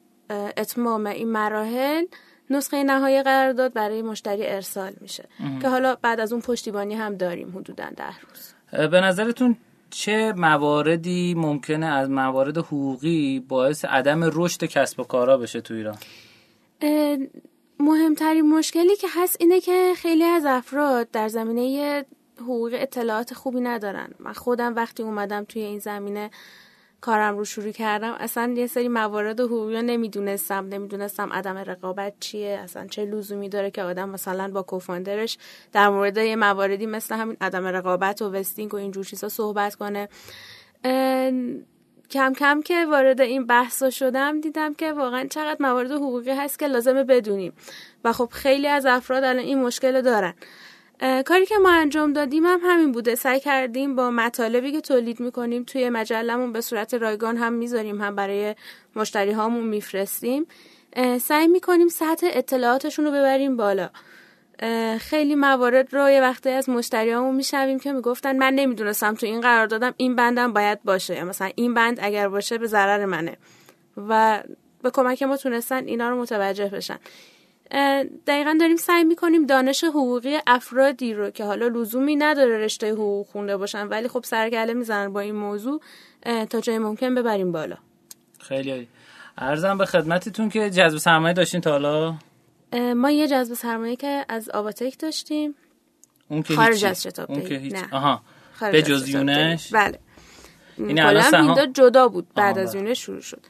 اتمام 0.57 1.05
این 1.05 1.32
مراحل 1.32 2.05
نسخه 2.49 2.84
نهایی 2.84 3.23
قرارداد 3.23 3.73
برای 3.73 4.01
مشتری 4.01 4.47
ارسال 4.47 4.93
میشه. 5.01 5.29
که 5.61 5.69
حالا 5.69 5.95
بعد 6.01 6.19
از 6.19 6.34
اون 6.34 6.41
پشتیبانی 6.41 6.95
هم 6.95 7.15
داریم 7.15 7.49
حدودا 7.57 7.86
ده 7.97 8.19
روز. 8.21 8.53
به 8.89 9.01
نظرتون 9.01 9.57
چه 9.89 10.34
مواردی 10.38 11.34
ممکنه 11.38 11.86
از 11.86 12.09
موارد 12.09 12.57
حقوقی 12.57 13.39
باعث 13.39 13.86
عدم 13.86 14.19
رشد 14.23 14.63
کسب 14.63 14.99
و 14.99 15.03
کارا 15.03 15.38
بشه 15.38 15.61
تو 15.61 15.73
ایران؟ 15.73 15.97
مهمترین 17.79 18.49
مشکلی 18.49 18.95
که 18.95 19.07
هست 19.15 19.38
اینه 19.39 19.59
که 19.59 19.93
خیلی 19.97 20.23
از 20.23 20.45
افراد 20.45 21.11
در 21.11 21.27
زمینه 21.27 22.05
حقوق 22.41 22.71
اطلاعات 22.73 23.34
خوبی 23.34 23.61
ندارن. 23.61 24.09
من 24.19 24.34
خودم 24.34 24.75
وقتی 24.75 25.03
اومدم 25.03 25.43
توی 25.43 25.61
این 25.61 25.79
زمینه 25.79 26.29
کارم 27.02 27.38
رو 27.38 27.45
شروع 27.45 27.72
کردم 27.72 28.12
اصلا 28.20 28.54
یه 28.58 28.68
سری 28.68 28.88
موارد 28.88 29.39
حقوقی 29.39 29.82
نمی‌دونستم. 29.82 30.68
نمی‌دونستم 30.68 31.34
عدم 31.34 31.58
رقابت 31.58 32.14
چیه 32.20 32.60
اصلا 32.64 32.88
چه 32.88 33.06
لزومی 33.06 33.49
داره 33.49 33.72
که 33.72 33.84
آدم 33.84 34.10
مثلا 34.10 34.52
با 34.52 34.62
کوفاندرش 34.64 35.38
در 35.72 35.89
مورد 35.89 36.18
یه 36.18 36.36
مواردی 36.36 36.86
مثل 36.86 37.16
همین 37.16 37.38
عدم 37.41 37.68
رقابت 37.68 38.22
و 38.22 38.32
وستینگ 38.32 38.74
و 38.74 38.78
اینجور 38.78 39.06
چیزا 39.06 39.30
صحبت 39.30 39.76
کنه. 39.76 40.10
کم 42.12 42.34
کم 42.34 42.62
که 42.62 42.86
وارد 42.86 43.22
این 43.22 43.45
بحثا 43.45 43.89
شدم 43.89 44.41
دیدم 44.41 44.74
که 44.74 44.93
واقعا 44.93 45.28
چقدر 45.28 45.58
موارد 45.60 45.91
حقوقی 45.91 46.32
هست 46.32 46.60
که 46.60 46.68
لازمه 46.68 47.04
بدونیم. 47.04 47.54
و 48.04 48.14
خب 48.14 48.30
خیلی 48.32 48.68
از 48.68 48.86
افراد 48.86 49.24
الان 49.24 49.43
این 49.43 49.60
مشکل 49.60 50.02
دارن. 50.02 50.34
کاری 51.02 51.45
که 51.45 51.58
ما 51.58 51.70
انجام 51.72 52.14
دادیم 52.14 52.45
هم 52.45 52.60
همین 52.64 52.91
بوده. 52.91 53.16
سعی 53.16 53.39
کردیم 53.39 53.95
با 53.95 54.12
مطالبی 54.12 54.72
که 54.72 54.82
تولید 54.82 55.20
می‌کنیم 55.20 55.64
توی 55.64 55.89
مجلمون 55.89 56.52
به 56.52 56.62
صورت 56.62 56.93
رایگان 56.93 57.38
هم 57.38 57.54
می‌ذاریم 57.54 58.02
هم 58.02 58.16
برای 58.16 58.56
مشتری 58.95 59.32
هامون 59.32 59.64
میفرستیم 59.64 60.45
سعی 61.22 61.47
می‌کنیم 61.47 61.88
سطح 61.88 62.28
اطلاعاتشون 62.34 63.06
رو 63.06 63.12
ببریم 63.12 63.58
بالا. 63.58 63.89
خیلی 64.99 65.36
موارد 65.36 65.93
رو 65.93 66.10
یه 66.10 66.22
وقتی 66.22 66.49
از 66.49 66.70
مشتریامون 66.70 67.36
می‌شویم 67.36 67.80
که 67.80 67.93
می‌گفتن 67.93 68.38
من 68.38 68.54
نمی‌دونستم 68.54 69.16
تو 69.16 69.26
این 69.26 69.41
قرار 69.41 69.68
دادم 69.68 69.93
این 69.97 70.16
بندم 70.16 70.54
باید 70.54 70.84
باشه 70.84 71.16
یا 71.16 71.26
مثلا 71.26 71.52
این 71.56 71.74
بند 71.74 71.99
اگر 72.02 72.28
باشه 72.28 72.58
به 72.58 72.68
ضرر 72.68 73.06
منه. 73.06 73.38
و 73.97 74.43
به 74.84 74.91
کمک 74.91 75.24
ما 75.24 75.38
تونستن 75.38 75.88
اینا 75.88 76.10
رو 76.10 76.22
متوجه 76.22 76.68
بشن. 76.68 76.99
دقیقا 78.28 78.57
داریم 78.59 78.76
سعی 78.78 79.03
می‌کنیم 79.03 79.45
دانش 79.45 79.84
حقوقی 79.84 80.38
افرادی 80.47 81.13
رو 81.13 81.30
که 81.30 81.43
حالا 81.45 81.67
لزومی 81.67 82.15
نداره 82.15 82.57
رشته 82.57 82.91
حقوق 82.91 83.28
خونده 83.28 83.57
باشن 83.57 83.88
ولی 83.88 84.07
خب 84.07 84.24
سرگله 84.24 84.74
می‌زنن 84.74 85.13
با 85.13 85.19
این 85.19 85.36
موضوع 85.36 85.82
تا 86.49 86.61
جای 86.61 86.78
ممکن 86.78 87.15
ببریم 87.15 87.51
بالا. 87.51 87.78
خیلی 88.39 88.88
ارزم 89.38 89.78
به 89.78 89.86
خدمتتون 89.86 90.49
که 90.49 90.69
جذب 90.69 90.97
سرمایه 90.97 91.34
داشتین 91.34 91.61
تا 91.61 91.72
حالا؟ 91.72 92.15
ما 92.95 93.11
یه 93.11 93.28
جذب 93.28 93.53
سرمایه 93.53 93.95
که 93.95 94.26
از 94.30 94.49
آباتک 94.49 94.99
داشتیم. 94.99 95.55
اون 96.30 96.43
که 96.43 96.53
خارج 96.55 96.86
از 96.86 97.03
شتاب 97.03 97.32
اون 97.32 97.41
که 97.41 97.55
هیچ. 97.55 97.74
نه. 97.74 97.88
آها. 97.91 98.22
به 98.72 98.82
جز 98.82 99.09
یونش؟ 99.09 99.74
بله. 99.74 99.99
این 100.78 101.01
الان 101.01 101.22
سهام- 101.24 101.65
جدا 101.65 102.07
بود 102.07 102.28
بعد 102.36 102.57
آها، 102.57 102.67
از 102.67 102.74
بله. 102.76 102.84
یونش 102.84 102.99
شروع 103.05 103.22
شد. 103.22 103.41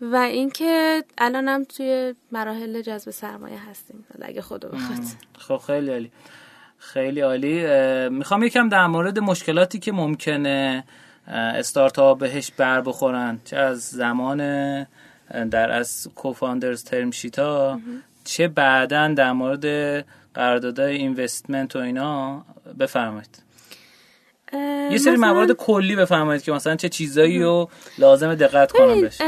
و 0.00 0.16
اینکه 0.16 1.04
الانم 1.18 1.64
توی 1.64 2.14
مراحل 2.32 2.82
جذب 2.82 3.10
سرمایه 3.10 3.70
هستیم. 3.70 4.04
اگه 4.22 4.42
خدا 4.42 4.68
بخواد. 4.68 4.98
خب 5.38 5.56
خیلی 5.56 5.90
عالی. 5.90 6.10
خیلی 6.78 7.20
عالی. 7.20 7.68
می‌خوام 8.08 8.42
یکم 8.42 8.68
در 8.68 8.86
مورد 8.86 9.18
مشکلاتی 9.18 9.78
که 9.78 9.92
ممکنه 9.92 10.84
استارتاپ 11.26 12.18
بهش 12.18 12.50
بر 12.50 12.80
بخورن. 12.80 13.40
چه 13.44 13.56
از 13.56 13.80
زمان 13.80 14.38
در 15.50 15.70
از 15.70 16.08
کوفاندرز 16.14 16.84
ترم 16.84 17.10
شیتا 17.10 17.80
چه 18.24 18.48
بعدا 18.48 19.08
در 19.08 19.32
مورد 19.32 19.64
قراردادهای 20.34 20.96
اینوستمنت 20.96 21.76
و 21.76 21.78
اینا. 21.78 22.44
بفرمایید. 22.78 23.49
یه 24.52 24.98
سری 24.98 25.16
مثلا- 25.16 25.32
موارد 25.32 25.52
کلی 25.52 25.96
بفرمایید 25.96 26.42
که 26.42 26.52
مثلا 26.52 26.76
چه 26.76 26.88
چیزایی 26.88 27.42
رو 27.42 27.68
لازم 27.98 28.34
دقت 28.34 28.72
کنم 28.72 29.00
بهش. 29.00 29.20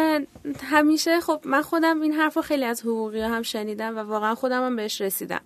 همیشه 0.71 1.21
خب 1.21 1.41
من 1.45 1.63
خودم 1.63 2.01
این 2.01 2.13
حرف 2.13 2.37
رو 2.37 2.43
خیلی 2.43 2.65
از 2.65 2.83
حقوقی 2.83 3.21
هم 3.21 3.43
شنیدم 3.43 3.97
و 3.97 4.01
واقعا 4.01 4.35
خودم 4.35 4.67
هم 4.67 4.77
بهش 4.77 5.01
رسیدم. 5.01 5.41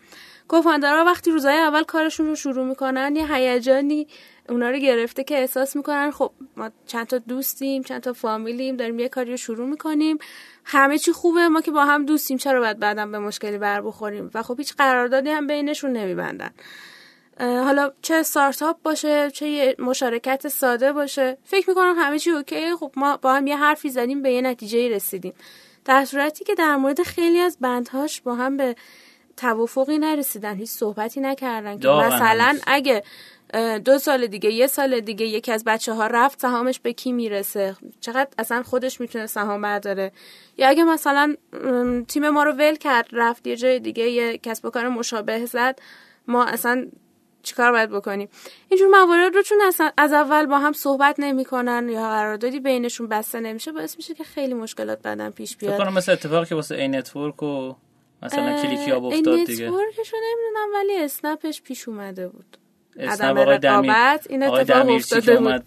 کوفاندرها 0.48 1.04
وقتی 1.04 1.30
روزای 1.30 1.58
اول 1.58 1.82
کارشون 1.82 2.26
رو 2.26 2.34
شروع 2.34 2.66
می‌کنن 2.66 3.16
یه 3.16 3.34
هیجانی 3.34 4.06
اونا 4.48 4.70
رو 4.70 4.78
گرفته 4.78 5.24
که 5.24 5.38
احساس 5.38 5.76
می‌کنن 5.76 6.10
خب 6.10 6.30
ما 6.56 6.70
چند 6.86 7.06
تا 7.06 7.18
دوستیم 7.18 7.82
چند 7.82 8.02
تا 8.02 8.12
فامیلیم 8.12 8.76
داریم 8.76 8.98
یه 8.98 9.08
کاری 9.08 9.30
رو 9.30 9.36
شروع 9.36 9.68
می‌کنیم. 9.68 10.18
همه 10.64 10.98
چی 10.98 11.12
خوبه 11.12 11.48
ما 11.48 11.60
که 11.60 11.70
با 11.70 11.84
هم 11.84 12.06
دوستیم 12.06 12.36
چرا 12.38 12.60
باید 12.60 12.78
بعدم 12.78 13.12
به 13.12 13.18
مشکلی 13.18 13.58
بر 13.58 13.80
بخوریم؟ 13.80 14.30
و 14.34 14.42
خب 14.42 14.58
هیچ 14.58 14.74
قراردادی 14.74 15.30
هم 15.30 15.46
بینشون 15.46 15.92
نمیبندن. 15.92 16.50
حالا 17.40 17.92
چه 18.02 18.14
استارتاپ 18.14 18.82
باشه 18.82 19.30
چه 19.30 19.48
یه 19.48 19.76
مشارکت 19.78 20.48
ساده 20.48 20.92
باشه. 20.92 21.38
فکر 21.44 21.68
می‌کنم 21.68 21.94
همه 21.98 22.18
چی 22.18 22.30
اوکیه 22.30 22.76
خب 22.76 22.92
ما 22.96 23.16
با 23.16 23.34
هم 23.34 23.46
یه 23.46 23.56
حرفی 23.56 23.90
زدیم 23.90 24.22
به 24.22 24.32
یه 24.32 24.40
نتیجه 24.40 24.88
رسیدیم. 24.88 25.32
در 25.84 26.04
صورتی 26.04 26.44
که 26.44 26.54
در 26.54 26.76
مورد 26.76 27.02
خیلی 27.02 27.38
از 27.38 27.58
بندهاش 27.60 28.20
با 28.20 28.34
هم 28.34 28.56
به 28.56 28.76
توافقی 29.36 29.98
نرسیدن 29.98 30.56
هیچ 30.56 30.70
صحبتی 30.70 31.20
نکردن 31.20 31.78
که 31.78 31.88
مثلا. 31.88 32.58
اگه 32.66 33.02
دو 33.84 33.98
سال 33.98 34.26
دیگه 34.26 34.50
یه 34.50 34.66
سال 34.66 35.00
دیگه 35.00 35.26
یکی 35.26 35.52
از 35.52 35.64
بچه 35.64 35.92
ها 35.92 36.06
رفت 36.06 36.40
سهامش 36.40 36.80
به 36.80 36.92
کی 36.92 37.12
می‌رسه؟ 37.12 37.76
چقدر 38.00 38.28
اصلا 38.38 38.62
خودش 38.62 39.00
می‌تونه 39.00 39.26
سهام 39.26 39.62
برداره؟ 39.62 40.12
یا 40.56 40.68
اگه 40.68 40.84
مثلا 40.84 41.36
تیم 42.08 42.28
ما 42.28 42.42
رو 42.42 42.52
ول 42.52 42.74
کرد 42.74 43.08
رفت 43.12 43.46
یه 43.46 43.56
جای 43.56 43.78
دیگه 43.78 44.08
یه 44.08 44.38
کسب 44.38 44.64
و 44.64 44.70
کار 44.70 44.88
مشابه 44.88 45.46
زد 45.46 45.78
ما 46.28 46.44
اصلا 46.44 46.86
چیکار 47.46 47.72
باید 47.72 47.90
بکنیم 47.90 48.28
اینجور 48.68 48.88
موارد 48.88 49.34
رو 49.36 49.42
چون 49.42 49.58
اصلا 49.68 49.90
از 49.96 50.12
اول 50.12 50.46
با 50.46 50.58
هم 50.58 50.72
صحبت 50.72 51.14
نمی‌کنن 51.18 51.88
یا 51.88 52.00
قراردادی 52.08 52.60
بینشون 52.60 53.08
بسته 53.08 53.40
نمیشه 53.40 53.72
باعث 53.72 53.96
میشه 53.96 54.14
که 54.14 54.24
خیلی 54.24 54.54
مشکلات 54.54 55.02
بعدم 55.02 55.30
پیش 55.30 55.56
بیاد 55.56 55.78
کنم 55.78 55.92
مثل 55.92 56.12
اتفاقی 56.12 56.46
که 56.46 56.54
واسه 56.54 56.74
ای 56.74 56.88
نتورک 56.88 57.42
و 57.42 57.72
مثلا 58.22 58.62
کلیکی 58.62 58.90
ها 58.90 58.96
این 58.96 59.28
افتاد 59.28 59.46
دیگه 59.46 59.66
نتورکش 59.66 60.12
رو 60.12 60.18
نمی‌دونم 60.18 60.68
ولی 60.74 60.96
اسنپش 61.04 61.62
پیش 61.62 61.88
اومده 61.88 62.28
بود 62.28 62.58
عدم 63.00 63.38
رقابت 63.38 64.26
این 64.30 64.42
اتفاق 64.42 64.88
افتاده 64.88 65.36
بود 65.36 65.58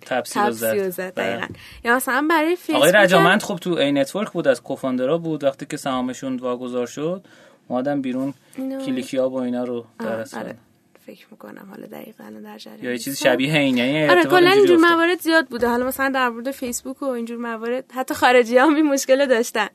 تپسی 0.00 0.38
رو 0.40 0.50
زد. 0.50 0.88
زد 0.88 1.12
بله. 1.14 1.30
دقیقاً. 1.30 1.46
یا 1.84 1.96
مثلا 1.96 2.26
برای 2.30 2.56
فیسبوک 2.56 2.76
آقای 2.76 2.92
رجامند 2.92 3.42
خب 3.42 3.56
تو 3.56 3.70
ای 3.70 3.92
نتورک 3.92 4.30
بود 4.30 4.48
از 4.48 4.62
کوفاندرا 4.62 5.18
بود 5.18 5.44
وقتی 5.44 5.66
که 5.66 5.76
سهامشون 5.76 6.36
واگذار 6.36 6.86
شد 6.86 7.24
اومدن 7.68 8.02
بیرون 8.02 8.34
اینو- 8.56 8.86
کلیکی 8.86 9.16
ها 9.16 9.28
با 9.28 9.44
اینا 9.44 9.64
رو 9.64 9.84
درست 9.98 10.34
آره. 10.36 10.54
فکر 11.06 11.26
می‌کنم 11.30 11.66
حالا 11.70 11.86
دقیقا 11.86 12.24
در 12.44 12.58
جریان 12.58 12.84
یا 12.84 12.90
نیستم. 12.90 13.12
شبیه 13.12 13.54
این 13.54 13.76
یعنی 13.76 14.08
آره 14.08 14.24
کلا 14.24 14.50
اینجور. 14.50 14.76
موارد 14.76 15.20
زیاد 15.20 15.46
بوده. 15.46 15.68
حالا 15.68 15.86
مثلا 15.86 16.08
در 16.08 16.28
مورد 16.28 16.50
فیسبوک 16.50 17.02
و 17.02 17.04
اینجور 17.04 17.36
موارد 17.36 17.92
حتی 17.92 18.14
خارجی 18.14 18.58
هم 18.58 18.74
این 18.74 18.86
مشکل 18.86 19.26
داشتن. 19.26 19.68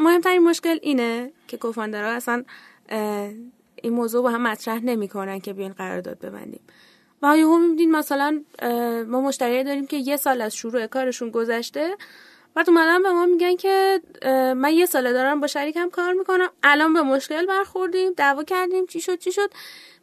مهمترین 0.00 0.42
مشکل 0.42 0.78
اینه 0.82 1.32
که 1.48 1.56
کوفاندرها 1.56 2.10
اصلا 2.10 2.44
این 3.82 3.92
موضوع 3.92 4.22
با 4.22 4.30
هم 4.30 4.42
مطرح 4.42 4.84
نمی‌کنن 4.84 5.40
که 5.40 5.52
بیاین 5.52 5.72
قرارداد 5.72 6.18
ببندیم. 6.18 6.60
و 7.22 7.38
یهو 7.38 7.58
می‌بینین 7.58 7.90
مثلا 7.90 8.42
ما 9.06 9.20
مشتری 9.20 9.64
داریم 9.64 9.86
که 9.86 9.96
یه 9.96 10.16
سال 10.16 10.40
از 10.40 10.56
شروع 10.56 10.86
کارشون 10.86 11.30
گذشته 11.30 11.96
بعد 12.54 12.70
اومدن 12.70 13.02
به 13.02 13.10
ما 13.10 13.26
میگن 13.26 13.56
که 13.56 14.00
من 14.56 14.72
یه 14.72 14.86
ساله 14.86 15.12
دارم 15.12 15.40
با 15.40 15.46
شریکم 15.46 15.90
کار 15.90 16.12
می‌کنم. 16.12 16.48
الان 16.62 16.92
به 16.92 17.02
مشکل 17.02 17.46
برخوردیم 17.46 18.12
دعوا 18.12 18.44
کردیم 18.44 18.86
چی 18.86 19.00
شد 19.00 19.18
چی 19.18 19.32
شد. 19.32 19.50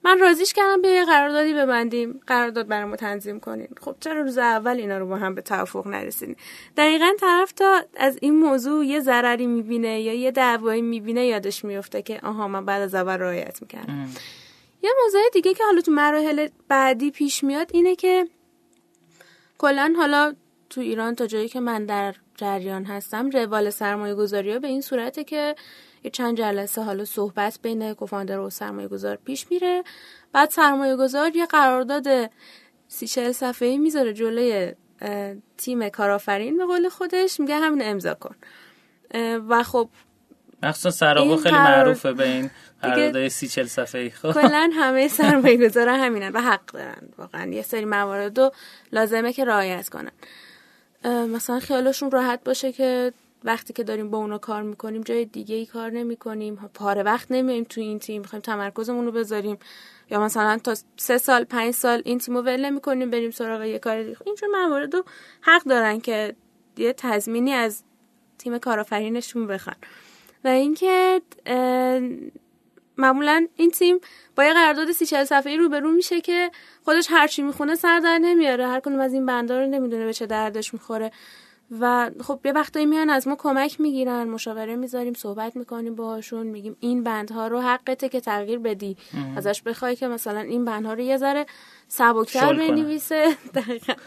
من 0.03 0.19
راضیش 0.19 0.53
کردم 0.53 0.81
بیا 0.81 0.91
یه 0.91 1.05
قراردادی 1.05 1.53
ببندیم 1.53 2.19
قرارداد 2.27 2.67
برامو 2.67 2.95
تنظیم 2.95 3.39
کنین 3.39 3.67
خب 3.81 3.95
چرا 3.99 4.21
روز 4.21 4.37
اول 4.37 4.77
اینا 4.77 4.97
رو 4.97 5.07
با 5.07 5.15
هم 5.17 5.35
به 5.35 5.41
توافق 5.41 5.87
نرسیدین 5.87 6.35
دقیقا 6.77 7.11
طرف 7.19 7.51
تا 7.51 7.81
از 7.95 8.17
این 8.21 8.39
موضوع 8.39 8.85
یه 8.85 8.99
ضرری 8.99 9.45
می‌بینه 9.45 10.01
یا 10.01 10.13
یه 10.13 10.31
دعوایی 10.31 10.81
می‌بینه 10.81 11.25
یادش 11.25 11.65
میفته 11.65 12.01
که 12.01 12.19
آها 12.23 12.47
من 12.47 12.65
بعد 12.65 12.81
از 12.81 12.95
اول 12.95 13.17
رعایت 13.17 13.61
می‌کردم. 13.61 14.09
یه 14.83 14.91
موضوع 15.03 15.21
دیگه 15.33 15.53
که 15.53 15.63
حالا 15.63 15.81
تو 15.81 15.91
مراحل 15.91 16.47
بعدی 16.67 17.11
پیش 17.11 17.43
میاد 17.43 17.69
اینه 17.73 17.95
که 17.95 18.27
کلا 19.57 19.93
حالا 19.97 20.33
تو 20.69 20.81
ایران 20.81 21.15
تا 21.15 21.27
جایی 21.27 21.49
که 21.49 21.59
من 21.59 21.85
در 21.85 22.15
جریان 22.41 22.85
هستم. 22.85 23.29
روال 23.29 23.69
سرمایه 23.69 24.15
گذاری 24.15 24.53
ها 24.53 24.59
به 24.59 24.67
این 24.67 24.81
صورته 24.81 25.23
که 25.23 25.55
یه 26.03 26.11
چند 26.11 26.37
جلسه 26.37 26.83
حالا 26.83 27.05
صحبت 27.05 27.59
بین 27.61 27.93
کوفاندر 27.93 28.39
و 28.39 28.49
سرمایه 28.49 28.87
گذار 28.87 29.15
پیش 29.15 29.47
میره. 29.51 29.83
بعد 30.33 30.49
سرمایه 30.49 30.95
گذار 30.95 31.35
یه 31.35 31.45
قرارداد 31.45 32.07
سی 32.87 33.07
چهل 33.07 33.31
صفحه 33.31 33.67
ای 33.67 33.77
می‌ذاره 33.77 34.13
جلوی 34.13 34.73
تیم 35.57 35.89
کارآفرین 35.89 36.57
به 36.57 36.65
قول 36.65 36.89
خودش. 36.89 37.39
میگه 37.39 37.55
همین 37.55 37.81
امضا 37.83 38.13
کن. 38.13 38.35
و 39.49 39.63
خب 39.63 39.89
مخصوصا 40.63 40.89
سراغا 40.89 41.29
این 41.29 41.37
خیلی 41.37 41.55
قرار- 41.55 41.77
معروفه 41.77 42.13
به 42.13 42.27
این 42.27 42.49
قراردادهای 42.81 43.29
سی 43.29 43.47
چل 43.47 43.65
صفحه‌ای. 43.65 44.09
خب. 44.09 44.31
کلا 44.31 44.69
همه 44.79 45.07
سرمایه 45.07 45.67
گذارا 45.67 45.97
همینن 45.97 46.31
و 46.31 46.41
حق 46.41 46.65
دارن. 46.65 47.09
واقعا 47.17 47.51
یه 47.51 47.61
سری 47.61 47.85
موارد 47.85 48.39
رو 48.39 48.51
لازمه 48.91 49.33
که 49.33 49.45
رعایت 49.45 49.89
کنن. 49.89 50.11
مثلا 51.05 51.59
خیالشون 51.59 52.11
راحت 52.11 52.43
باشه 52.43 52.71
که 52.71 53.13
وقتی 53.43 53.73
که 53.73 53.83
داریم 53.83 54.09
با 54.09 54.17
اونا 54.17 54.37
کار 54.37 54.61
می‌کنیم 54.61 55.01
جای 55.01 55.25
دیگه 55.25 55.55
ای 55.55 55.65
کار 55.65 55.91
نمی‌کنیم. 55.91 56.55
پاره 56.73 57.03
وقت 57.03 57.27
نمیایم 57.31 57.63
تو 57.63 57.81
این 57.81 57.99
تیم 57.99 58.21
می‌خوایم 58.21 58.41
تمرکزمون 58.41 59.05
رو 59.05 59.11
بذاریم. 59.11 59.57
یا 60.11 60.21
مثلا 60.21 60.57
تا 60.57 60.75
سه 60.97 61.17
سال 61.17 61.43
پنج 61.43 61.73
سال 61.73 62.01
این 62.05 62.17
تیم 62.17 62.35
رو 62.37 62.41
ول 62.41 62.65
نمی‌کنیم 62.65 63.09
بریم 63.09 63.31
سراغ 63.31 63.63
یه 63.63 63.79
کار 63.79 64.03
دیگه. 64.03 64.17
اینجور 64.25 64.49
موارد 64.49 64.95
رو 64.95 65.03
حق 65.41 65.63
دارن 65.63 65.99
که 65.99 66.35
یه 66.77 66.93
تضمینی 66.93 67.51
از 67.51 67.83
تیم 68.37 68.57
کارآفرینشون 68.57 69.47
بخوان. 69.47 69.75
و 70.43 70.47
اینکه 70.47 71.21
معمولا 73.01 73.47
این 73.55 73.71
تیم 73.71 73.99
با 74.35 74.43
یه 74.43 74.53
قرارداد 74.53 74.91
سی 74.91 75.05
چهل 75.05 75.23
صفحه‌ای 75.23 75.57
روبرو 75.57 75.91
میشه 75.91 76.21
که 76.21 76.51
خودش 76.85 77.07
هرچی 77.09 77.41
می‌خونه 77.41 77.75
سر 77.75 77.99
در 77.99 78.17
نمیاره. 78.17 78.67
هر 78.67 78.79
کدوم 78.79 78.99
از 78.99 79.13
این 79.13 79.25
بندا 79.25 79.59
رو 79.59 79.67
نمی‌دونه 79.67 80.05
به 80.05 80.13
چه 80.13 80.25
دردش 80.25 80.73
می‌خوره. 80.73 81.11
و 81.79 82.11
خب 82.23 82.39
یه 82.45 82.51
وقتایی 82.51 82.85
میان 82.85 83.09
از 83.09 83.27
ما 83.27 83.35
کمک 83.35 83.81
می‌گیرن 83.81 84.23
مشاوره 84.23 84.75
می‌ذاریم 84.75 85.13
صحبت 85.13 85.55
می‌کنیم 85.55 85.95
باهاشون 85.95 86.47
میگیم 86.47 86.77
این 86.79 87.03
بندها 87.03 87.47
رو 87.47 87.61
حقته 87.61 88.09
که 88.09 88.19
تغییر 88.19 88.59
بدی. 88.59 88.97
ازش 89.37 89.61
بخوای 89.61 89.95
که 89.95 90.07
مثلا 90.07 90.39
این 90.39 90.65
بندها 90.65 90.93
رو 90.93 90.99
یه 90.99 91.17
ذره 91.17 91.45
سبکتر. 91.87 92.53
بنویسه. 92.53 93.37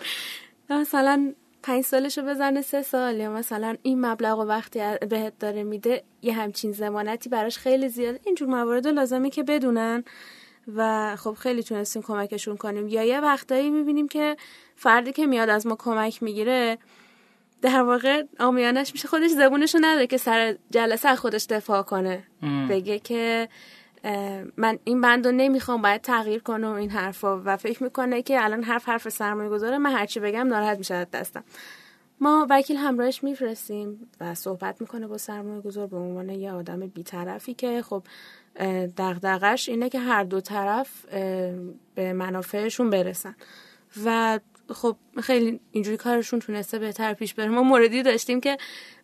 مثلا 0.71 1.35
پنج 1.65 1.85
سالشو 1.85 2.23
بزنه 2.23 2.63
سه 2.63 2.83
سال 2.83 3.17
یا 3.17 3.31
مثلا 3.31 3.77
این 3.83 4.07
مبلغ 4.07 4.39
و 4.39 4.43
وقتی 4.43 4.81
بهت 5.11 5.39
داره 5.39 5.63
میده 5.63 6.05
یه 6.23 6.33
همچین 6.33 6.73
زمانتی 6.73 7.29
براش 7.29 7.59
خیلی 7.59 7.89
زیاد 7.89 8.21
اینجور 8.27 8.49
موارد 8.49 8.87
لازمه 8.87 9.31
که 9.31 9.43
بدونن 9.43 10.05
و 10.77 11.17
خب 11.17 11.33
خیلی 11.33 11.63
تونستیم 11.63 12.03
کمکشون 12.03 12.57
کنیم. 12.57 12.89
یا 12.89 13.03
یه 13.03 13.21
وقتایی 13.21 13.71
می‌بینیم 13.71 14.09
که 14.09 14.37
فردی 14.77 15.13
که 15.13 15.27
میاد 15.27 15.49
از 15.49 15.67
ما 15.67 15.77
کمک 15.77 16.23
می‌گیره 16.23 16.79
در 17.63 17.83
واقع 17.83 18.23
آمیانش 18.41 18.93
میشه 18.93 19.09
خودش 19.09 19.31
زبونشو 19.31 19.79
نداره 19.81 20.07
که 20.07 20.17
سر 20.17 20.57
جلسه 20.71 21.17
خودش 21.17 21.47
دفاع 21.47 21.83
کنه. 21.83 22.25
بگه 22.71 22.99
که 22.99 23.49
من 24.57 24.79
این 24.85 25.01
بند 25.01 25.27
رو 25.27 25.33
نمی‌خوام 25.33 25.83
باید 25.83 26.01
تغییر 26.01 26.43
کنم 26.43 26.73
این 26.73 26.91
حرفا. 26.91 27.43
و 27.45 27.57
فکر 27.57 27.83
می‌کنه 27.83 28.23
که 28.23 28.45
الان 28.45 28.63
حرف 28.63 28.89
حرف 28.89 29.09
سرمایه 29.09 29.51
گذاره 29.51 29.79
من 29.79 29.93
هرچی 29.93 30.21
بگم 30.21 30.49
ناراحت 30.49 30.79
میشه 30.79 31.05
دستم. 31.05 31.45
ما 32.21 32.47
وکیل 32.51 32.77
همراهش 32.77 33.25
میفرستیم 33.25 34.11
و 34.21 34.35
صحبت 34.35 34.81
می‌کنه 34.81 35.07
با 35.07 35.19
سرمایه 35.19 35.61
گذار 35.61 35.87
به 35.87 35.97
عنوان 35.97 36.29
یه 36.29 36.53
آدم 36.53 36.81
بیطرفی 36.81 37.55
که 37.55 37.83
خب 37.83 38.03
دغدغش 38.97 39.69
اینه 39.69 39.89
که 39.89 39.99
هر 39.99 40.25
دو 40.25 40.41
طرف 40.41 41.07
به 41.95 42.13
منافعشون 42.13 42.91
برسن. 42.91 43.35
و 44.05 44.41
خب 44.73 44.97
خیلی 45.23 45.61
اینجوری 45.73 45.97
کارشون 45.97 46.41
تونسته 46.41 46.79
بهتر 46.79 47.15
پیش 47.15 47.35
بره. 47.35 47.49
ما 47.49 47.63
موردی 47.63 48.03
داشتیم 48.03 48.41
که 48.41 48.57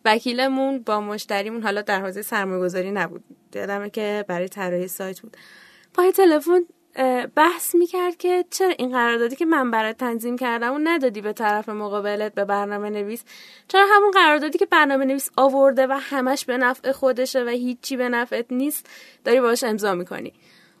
وکیلمون 0.05 0.79
با 0.79 1.01
مشتریمون 1.01 1.63
حالا 1.63 1.81
در 1.81 2.01
حوزه 2.01 2.21
سرمایه‌گذاری 2.21 2.91
نبود. 2.91 3.23
یادمه 3.55 3.89
که 3.89 4.25
برای 4.27 4.49
طراحی 4.49 4.87
سایت 4.87 5.19
بود. 5.19 5.37
پای 5.93 6.11
تلفن 6.11 6.61
بحث 7.35 7.75
می‌کرد 7.75 8.17
که 8.17 8.45
چرا 8.49 8.73
این 8.77 8.91
قراردادی 8.91 9.35
که 9.35 9.45
من 9.45 9.71
برای 9.71 9.93
تنظیم 9.93 10.37
کردم 10.37 10.73
و 10.73 10.79
ندادی 10.83 11.21
به 11.21 11.33
طرف 11.33 11.69
مقابلت 11.69 12.33
به 12.33 12.45
برنامه 12.45 12.89
نویس 12.89 13.23
چرا 13.67 13.85
همون 13.95 14.11
قراردادی 14.11 14.57
که 14.57 14.65
برنامه 14.65 15.05
نویس 15.05 15.29
آورده 15.37 15.87
و 15.87 15.99
همش 16.01 16.45
به 16.45 16.57
نفع 16.57 16.91
خودشه 16.91 17.43
و 17.43 17.47
هیچی 17.47 17.97
به 17.97 18.09
نفعت 18.09 18.45
نیست 18.51 18.89
داری 19.23 19.41
باش 19.41 19.63
امضا 19.63 19.95
می‌کنی؟ 19.95 20.33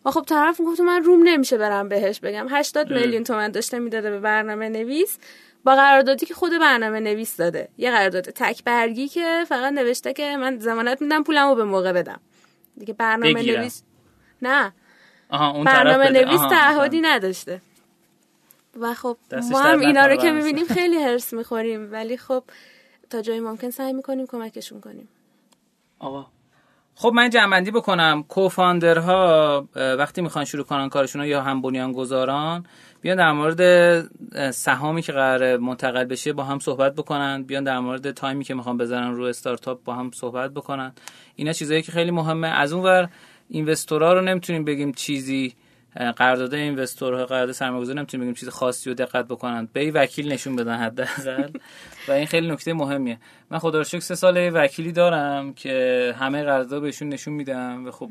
و 0.05 0.11
خب 0.11 0.21
طرف 0.21 0.61
گفت 0.65 0.79
من 0.79 1.03
روم 1.03 1.19
نمیشه 1.23 1.57
برم 1.57 1.89
بهش 1.89 2.19
بگم. 2.19 2.47
80 2.49 2.91
میلیون 2.91 3.23
تومن 3.23 3.51
داشته 3.51 3.79
می‌داده 3.79 4.09
به 4.09 4.19
برنامه 4.19 4.69
نویس. 4.69 5.17
با 5.63 5.75
قراردادی 5.75 6.25
که 6.25 6.33
خود 6.33 6.51
برنامه 6.51 6.99
نویس 6.99 7.37
داده. 7.37 7.69
یه 7.77 7.91
قرارداد 7.91 8.23
تک 8.23 8.63
برگی 8.63 9.07
که 9.07 9.45
فقط 9.49 9.73
نوشته 9.73 10.13
که 10.13 10.37
من 10.37 10.59
زمانت 10.59 11.01
میدم 11.01 11.23
پولمو 11.23 11.55
به 11.55 11.63
موقع 11.63 11.91
بدم. 11.91 12.19
دیگه 12.77 12.93
برنامه 12.93 13.43
نویس 13.43 13.83
نه. 14.41 14.73
آها 15.29 15.51
اون 15.51 15.63
برنامه 15.63 16.09
نویس 16.09 16.41
تعهدی 16.41 17.01
نداشته. 17.01 17.61
و 18.79 18.93
خب 18.93 19.17
ما 19.51 19.59
هم 19.61 19.79
اینا 19.79 20.05
رو 20.05 20.15
که 20.15 20.31
می‌بینیم 20.31 20.65
خیلی 20.65 20.97
هرس 21.05 21.33
می‌خوریم. 21.33 21.91
ولی 21.91 22.17
خب 22.17 22.43
تا 23.09 23.21
جایی 23.21 23.39
ممکن 23.39 23.69
سعی 23.69 23.93
می‌کنیم 23.93 24.25
کمکشون 24.27 24.81
کنیم. 24.81 25.07
آقا. 25.99 26.25
خب 26.95 27.11
من 27.15 27.29
جنبندی 27.29 27.71
بکنم. 27.71 28.23
کوفاندرها 28.23 29.67
وقتی 29.75 30.21
می‌خوان 30.21 30.45
شروع 30.45 30.63
کنن 30.63 30.89
کارشون 30.89 31.25
یا 31.25 31.41
هم 31.41 31.61
بنیان 31.61 31.91
گذاران 31.91 32.65
بیان 33.01 33.17
در 33.17 33.31
مورد 33.31 33.61
سهامی 34.51 35.01
که 35.01 35.11
قرار 35.11 35.57
منتقل 35.57 36.03
بشه 36.03 36.33
با 36.33 36.43
هم 36.43 36.59
صحبت 36.59 36.95
بکنن. 36.95 37.43
بیان 37.43 37.63
در 37.63 37.79
مورد 37.79 38.11
تایمی 38.11 38.43
که 38.43 38.53
می‌خوان 38.53 38.77
بزنن 38.77 39.15
رو 39.15 39.23
استارتاپ 39.23 39.83
با 39.83 39.93
هم 39.93 40.11
صحبت 40.13 40.51
بکنن. 40.51 40.93
اینا 41.35 41.53
چیزایی 41.53 41.81
که 41.81 41.91
خیلی 41.91 42.11
مهمه. 42.11 42.47
از 42.47 42.73
اون 42.73 42.83
ور 42.83 43.09
اینوستورها 43.49 44.13
رو 44.13 44.21
نمی‌تونیم 44.21 44.65
بگیم 44.65 44.91
چیزی 44.91 45.55
قرارداد 45.95 46.53
investor 46.53 47.17
ها 47.17 47.25
قرارداد 47.25 47.55
سرمایه‌گذاری 47.55 47.97
نمی‌تونیم 47.97 48.25
بگیم 48.25 48.33
چیز 48.33 48.49
خاصی 48.49 48.89
رو 48.89 48.95
دقت 48.95 49.25
بکنن. 49.27 49.67
به 49.73 49.91
وکیل 49.91 50.31
نشون 50.31 50.55
بدن 50.55 50.77
حداقل. 50.77 51.49
و 52.07 52.11
این 52.11 52.25
خیلی 52.25 52.51
نکته 52.51 52.73
مهمیه. 52.73 53.17
من 53.49 53.59
خدا 53.59 53.77
رو 53.77 53.83
شکر 53.83 53.99
سه 53.99 54.15
سال 54.15 54.51
وکیلی 54.53 54.91
دارم 54.91 55.53
که 55.53 56.15
همه 56.19 56.43
قرارداد 56.43 56.81
بهشون 56.81 57.09
نشون 57.09 57.33
میدم 57.33 57.87
و 57.87 57.91
خب 57.91 58.09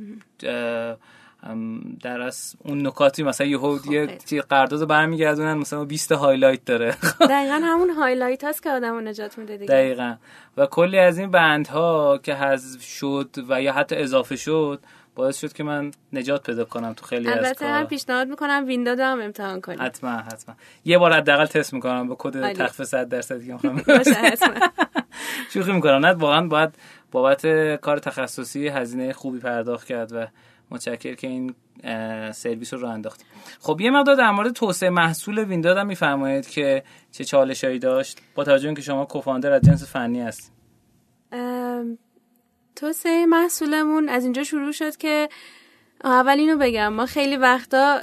در 2.03 2.21
از 2.21 2.55
اون 2.65 2.87
نکاتی 2.87 3.23
مثلا 3.23 3.47
یهو 3.47 3.79
خب 3.79 3.93
یه 4.33 4.43
قرارداد 4.49 4.89
برمیگردونن 4.89 5.55
مثلا 5.55 5.85
20 5.85 6.13
highlight 6.13 6.65
داره. 6.65 6.91
دقیقا 7.21 7.61
همون 7.65 7.91
highlight 7.91 8.45
هست 8.45 8.63
که 8.63 8.71
آدمو 8.71 9.01
نجات 9.01 9.39
میده 9.39 9.57
دیگه. 9.57 9.73
دقیقا. 9.73 10.15
و 10.57 10.67
کلی 10.67 10.99
از 10.99 11.19
این 11.19 11.31
بندها 11.31 12.19
که 12.19 12.35
حذف 12.35 12.83
شد 12.83 13.31
و 13.49 13.63
یا 13.63 13.73
حتی 13.73 13.97
اضافه 13.97 14.37
شد 14.37 14.81
باعث 15.15 15.41
شد 15.41 15.53
که 15.53 15.65
من 15.65 15.91
نجات 16.13 16.47
پیدا 16.47 16.65
کنم 16.65 16.93
تو 16.93 17.07
خیلی 17.07 17.29
از 17.29 17.53
کار 17.53 17.69
هم 17.69 17.87
پیشنهاد 17.87 18.29
می‌کنم 18.29 18.65
ویندو 18.67 19.03
هم 19.03 19.21
امتحان 19.21 19.61
کنیم 19.61 19.83
حتما 19.83 20.11
حتما. 20.11 20.55
یه 20.85 20.99
بار 20.99 21.13
حداقل 21.13 21.47
تست 21.47 21.75
می‌کنم 21.75 22.09
با 22.09 22.17
کد 22.19 22.53
تخفیف 22.53 22.87
100 22.87 23.09
درصدی 23.09 23.47
که 23.47 23.53
می‌خوام. 23.53 23.83
شوخی 25.53 25.73
می‌کنم. 25.73 26.07
نه 26.07 26.13
واقعا 26.13 26.47
باید 26.47 26.75
بابت 27.13 27.47
کار 27.77 27.99
تخصصی 27.99 28.69
هزینه 28.69 29.13
خوبی 29.13 29.39
پرداخت 29.39 29.87
کرد 29.87 30.13
و 30.13 30.27
متشکر 30.71 31.15
که 31.15 31.27
این 31.27 31.55
سرویس 32.33 32.75
رو 32.75 32.81
راه 32.81 33.01
خب 33.61 33.81
یه 33.81 33.91
مقدار 33.91 34.15
در 34.15 34.31
مورد 34.31 34.53
توسعه 34.53 34.91
محصول 34.91 35.39
وینداد 35.39 35.77
هم 35.77 35.87
میفرمایید 35.87 36.49
که 36.49 36.83
چه 37.13 37.25
چالشایی 37.25 37.79
داشت. 37.79 38.19
با 38.35 38.45
توجه 38.45 38.67
اینکه 38.67 38.83
شما 38.83 39.05
کوفاندر 39.05 39.53
از 39.53 39.63
جنس 39.63 39.93
فنی 39.93 40.21
هست 40.21 40.53
توسعه 42.81 43.27
محصولمون 43.27 44.09
از 44.09 44.25
اینجا 44.25 44.45
شروع 44.45 44.73
شد 44.73 44.97
که 44.97 45.29
اول 46.05 46.39
اینو 46.39 46.57
بگم 46.57 46.93
ما 46.93 47.07
خیلی 47.07 47.37
وقتا 47.37 48.01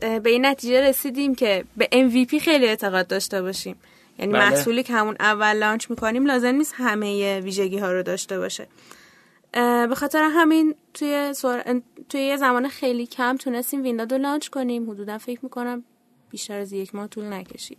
به 0.00 0.30
این 0.30 0.46
نتیجه 0.46 0.80
رسیدیم 0.80 1.34
که 1.34 1.64
به 1.76 1.88
MVP 1.92 2.38
خیلی 2.38 2.66
اعتقاد 2.66 3.06
داشته 3.06 3.42
باشیم. 3.42 3.76
یعنی 4.18 4.32
بله. 4.32 4.50
محصولی 4.50 4.82
که 4.82 4.92
همون 4.92 5.16
اول 5.20 5.52
لانچ 5.52 5.90
می‌کنیم 5.90 6.26
لازم 6.26 6.54
نیست 6.54 6.74
همه 6.76 7.40
ویژگی 7.40 7.78
ها 7.78 7.92
رو 7.92 8.02
داشته 8.02 8.38
باشه. 8.38 8.68
به 9.52 9.94
خاطر 9.96 10.22
همین 10.22 10.74
توی, 10.94 11.34
سور... 11.34 11.80
توی 12.08 12.20
یه 12.20 12.36
زمان 12.36 12.68
خیلی 12.68 13.06
کم 13.06 13.36
تونستیم 13.36 13.82
وینداد 13.82 14.12
رو 14.12 14.18
لانچ 14.18 14.48
کنیم. 14.48 14.90
حدودا 14.90 15.18
فکر 15.18 15.40
می‌کنم 15.42 15.84
بیشتر 16.30 16.58
از 16.58 16.72
یک 16.72 16.94
ماه 16.94 17.08
طول 17.08 17.24
نکشید. 17.32 17.78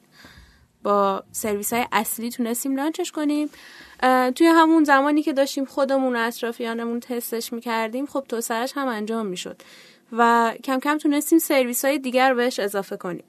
با 0.83 1.23
سرویس 1.31 1.73
های 1.73 1.85
اصلی 1.91 2.29
تونستیم 2.29 2.75
لانچش 2.75 3.11
کنیم. 3.11 3.49
توی 4.35 4.47
همون 4.47 4.83
زمانی 4.83 5.21
که 5.21 5.33
داشتیم 5.33 5.65
خودمون 5.65 6.15
و 6.15 6.19
اطرافیانمون 6.19 6.99
تستش 6.99 7.53
می‌کردیم 7.53 8.05
خب 8.05 8.25
توسعهش 8.29 8.73
هم 8.75 8.87
انجام 8.87 9.25
می‌شد. 9.25 9.61
و 10.11 10.53
کم 10.63 10.79
کم 10.79 10.97
تونستیم 10.97 11.39
سرویس 11.39 11.85
های 11.85 11.99
دیگر 11.99 12.33
بهش 12.33 12.59
اضافه 12.59 12.97
کنیم. 12.97 13.23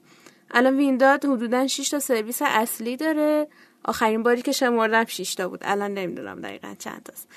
الان 0.51 0.77
وینداد 0.77 1.25
حدودا 1.25 1.67
6 1.67 1.89
تا 1.89 1.99
سرویس 1.99 2.41
اصلی 2.41 2.97
داره. 2.97 3.47
آخرین 3.85 4.23
باری 4.23 4.41
که 4.41 4.51
شمردم 4.51 5.05
6 5.05 5.35
تا 5.35 5.49
بود. 5.49 5.59
الان 5.63 5.93
نمی‌دونم 5.93 6.41
دقیقا 6.41 6.75
چند 6.79 7.03
تاست. 7.03 7.27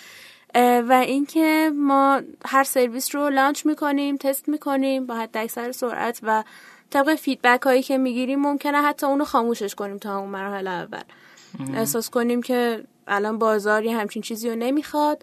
و 0.88 0.92
اینکه 0.92 1.72
ما 1.74 2.20
هر 2.44 2.64
سرویس 2.64 3.14
رو 3.14 3.30
launch 3.30 3.66
می‌کنیم 3.66 4.16
تست 4.16 4.48
می‌کنیم 4.48 5.06
با 5.06 5.14
حد 5.14 5.46
سرعت 5.72 6.20
و 6.22 6.44
طبق 6.92 7.14
feedback 7.14 7.62
هایی 7.62 7.82
که 7.82 7.98
می‌گیریم 7.98 8.40
ممکنه 8.40 8.82
حتی 8.82 9.06
اونو 9.06 9.24
خاموشش 9.24 9.74
کنیم 9.74 9.98
تا 9.98 10.18
اون 10.18 10.28
مرحله 10.28 10.70
اول. 10.70 11.02
احساس 11.74 12.10
کنیم 12.10 12.42
که 12.42 12.84
الان 13.06 13.38
بازار 13.38 13.84
یه 13.84 13.96
همچین 13.96 14.22
چیزی 14.22 14.50
رو 14.50 14.56
نمی‌خواد 14.56 15.22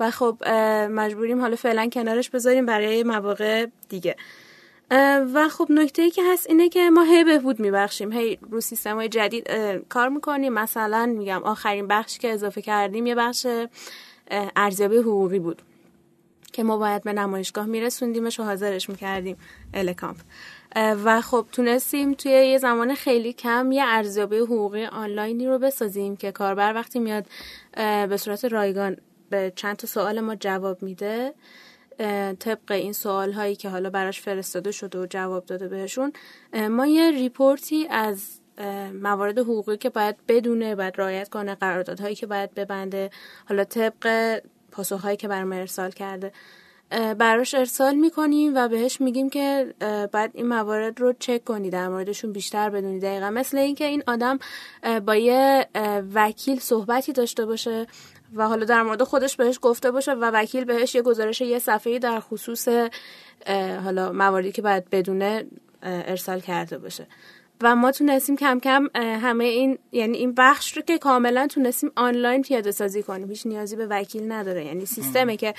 و 0.00 0.10
خب 0.10 0.48
مجبوریم 0.90 1.40
حالا 1.40 1.56
فعلا 1.56 1.88
کنارش 1.88 2.30
بذاریم 2.30 2.66
برای 2.66 3.02
مواقع 3.02 3.66
دیگه. 3.88 4.16
و 5.34 5.48
خب 5.50 5.66
نکته 5.70 6.02
ای 6.02 6.10
که 6.10 6.22
هست 6.32 6.50
اینه 6.50 6.68
که 6.68 6.90
ما 6.90 7.02
هی 7.02 7.24
بهبود 7.24 7.60
میبخشیم. 7.60 8.12
هی 8.12 8.38
رو 8.50 8.60
سیستم 8.60 8.94
های 8.94 9.08
جدید 9.08 9.50
کار 9.88 10.08
می‌کنیم. 10.08 10.52
مثلا 10.52 11.06
میگم 11.06 11.42
آخرین 11.42 11.86
بخشی 11.86 12.18
که 12.18 12.32
اضافه 12.32 12.62
کردیم 12.62 13.06
یه 13.06 13.14
بخش 13.14 13.46
ارزیابی 14.56 14.96
حقوقی 14.96 15.38
بود 15.38 15.62
که 16.52 16.62
ما 16.62 16.76
باید 16.76 17.02
به 17.02 17.12
نمایشگاه 17.12 17.66
میرسوندیمش 17.66 18.40
و 18.40 18.42
حاضرش 18.42 18.88
می‌کردیم 18.88 19.36
الکامپ 19.74 20.16
و 20.76 21.20
خب 21.20 21.46
تونستیم 21.52 22.14
توی 22.14 22.32
یه 22.32 22.58
زمان 22.58 22.94
خیلی 22.94 23.32
کم 23.32 23.72
یه 23.72 23.82
ارزیابی 23.86 24.38
حقوقی 24.38 24.84
آنلاینی 24.84 25.46
رو 25.46 25.58
بسازیم 25.58 26.16
که 26.16 26.32
کاربر 26.32 26.74
وقتی 26.74 26.98
میاد 26.98 27.26
به 28.08 28.16
صورت 28.16 28.44
رایگان 28.44 28.96
به 29.30 29.52
چند 29.56 29.76
تا 29.76 29.86
سوال 29.86 30.20
ما 30.20 30.34
جواب 30.34 30.82
میده 30.82 31.34
طبق 32.38 32.70
این 32.70 32.92
سوال 32.92 33.32
هایی 33.32 33.56
که 33.56 33.68
حالا 33.68 33.90
براش 33.90 34.20
فرستاده 34.20 34.70
شده 34.70 34.98
و 34.98 35.06
جواب 35.06 35.46
داده 35.46 35.68
بهشون 35.68 36.12
ما 36.70 36.86
یه 36.86 37.10
report 37.10 37.75
ی 37.75 37.86
از 37.90 38.40
موارد 39.02 39.38
حقوقی 39.38 39.76
که 39.76 39.90
باید 39.90 40.16
بدونه 40.28 40.74
باید 40.74 40.94
رعایت 40.98 41.28
کنه 41.28 41.54
قراردادهایی 41.54 42.14
که 42.14 42.26
باید 42.26 42.54
ببنده 42.54 43.10
حالا 43.48 43.64
طبق 43.64 44.36
پاسخهایی 44.70 45.16
که 45.16 45.28
برام 45.28 45.52
ارسال 45.52 45.90
کرده. 45.90 46.32
براش 46.90 47.54
ارسال 47.54 47.94
می‌کنیم 47.94 48.52
و 48.54 48.68
بهش 48.68 49.00
میگیم 49.00 49.30
که 49.30 49.74
باید 50.12 50.30
این 50.34 50.48
موارد 50.48 51.00
رو 51.00 51.12
چک 51.18 51.44
کنی 51.44 51.70
در 51.70 51.88
موردشون 51.88 52.32
بیشتر 52.32 52.70
بدونی 52.70 53.00
دقیقا 53.00 53.30
مثل 53.30 53.58
اینکه 53.58 53.84
این 53.84 54.02
آدم 54.06 54.38
با 55.06 55.16
یه 55.16 55.66
وکیل 56.14 56.58
صحبتی 56.58 57.12
داشته 57.12 57.46
باشه 57.46 57.86
و 58.34 58.48
حالا 58.48 58.64
در 58.64 58.82
مورد 58.82 59.02
خودش 59.02 59.36
بهش 59.36 59.58
گفته 59.62 59.90
باشه 59.90 60.12
و 60.12 60.30
وکیل 60.34 60.64
بهش 60.64 60.94
یه 60.94 61.02
گزارش 61.02 61.40
یه 61.40 61.58
صفحه 61.58 61.98
در 61.98 62.20
خصوص 62.20 62.68
حالا 63.84 64.12
مواردی 64.12 64.52
که 64.52 64.62
باید 64.62 64.90
بدونه 64.90 65.46
ارسال 65.82 66.40
کرده 66.40 66.78
باشه. 66.78 67.06
و 67.62 67.76
ما 67.76 67.92
تونستیم 67.92 68.36
کم 68.36 68.60
کم 68.60 68.86
همه 68.94 69.44
این 69.44 69.78
یعنی 69.92 70.18
این 70.18 70.34
بخش 70.36 70.76
رو 70.76 70.82
که 70.82 70.98
کاملا 70.98 71.46
تونستیم 71.46 71.90
آنلاین 71.96 72.42
پیاده 72.42 72.70
سازی 72.70 73.02
کنیم. 73.02 73.28
هیچ 73.28 73.46
نیازی 73.46 73.76
به 73.76 73.86
وکیل 73.86 74.32
نداره. 74.32 74.64
یعنی 74.64 74.86
سیستمی 74.86 75.36
که 75.36 75.54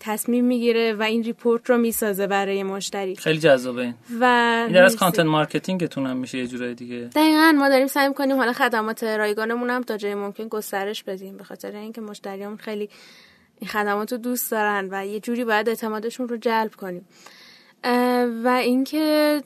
تصمیم 0.00 0.44
می‌گیره 0.44 0.94
و 0.94 1.02
این 1.02 1.22
ریپورت 1.22 1.70
رو 1.70 1.78
می‌سازه 1.78 2.26
برای 2.26 2.62
مشتری. 2.62 3.16
خیلی 3.16 3.38
جذابه. 3.38 3.82
این 3.82 3.94
و 4.20 4.24
این 4.68 4.76
از 4.76 4.96
content 4.96 5.26
marketing 5.26 5.86
تون 5.86 6.06
هم 6.06 6.16
میشه 6.16 6.38
یه 6.38 6.46
جورای 6.46 6.74
دیگه. 6.74 6.96
دقیقا 6.96 7.52
ما 7.58 7.68
داریم 7.68 7.86
سعی 7.86 8.12
کنیم 8.12 8.36
حالا 8.36 8.52
خدمات 8.52 9.04
رایگانمون 9.04 9.70
هم 9.70 9.82
تا 9.82 9.96
جای 9.96 10.14
ممکن 10.14 10.48
گسترش 10.48 11.02
بدیم 11.02 11.36
به 11.36 11.44
خاطر 11.44 11.76
اینکه 11.76 12.00
مشتریامون 12.00 12.56
خیلی 12.56 12.88
این 13.58 13.68
خدمات 13.68 14.12
رو 14.12 14.18
دوست 14.18 14.50
دارن 14.50 14.88
و 14.90 15.06
یه 15.06 15.20
جوری 15.20 15.44
باید 15.44 15.68
اعتمادشون 15.68 16.28
رو 16.28 16.36
جلب 16.36 16.74
کنیم. 16.74 17.08
و 18.44 18.48
اینکه 18.48 19.42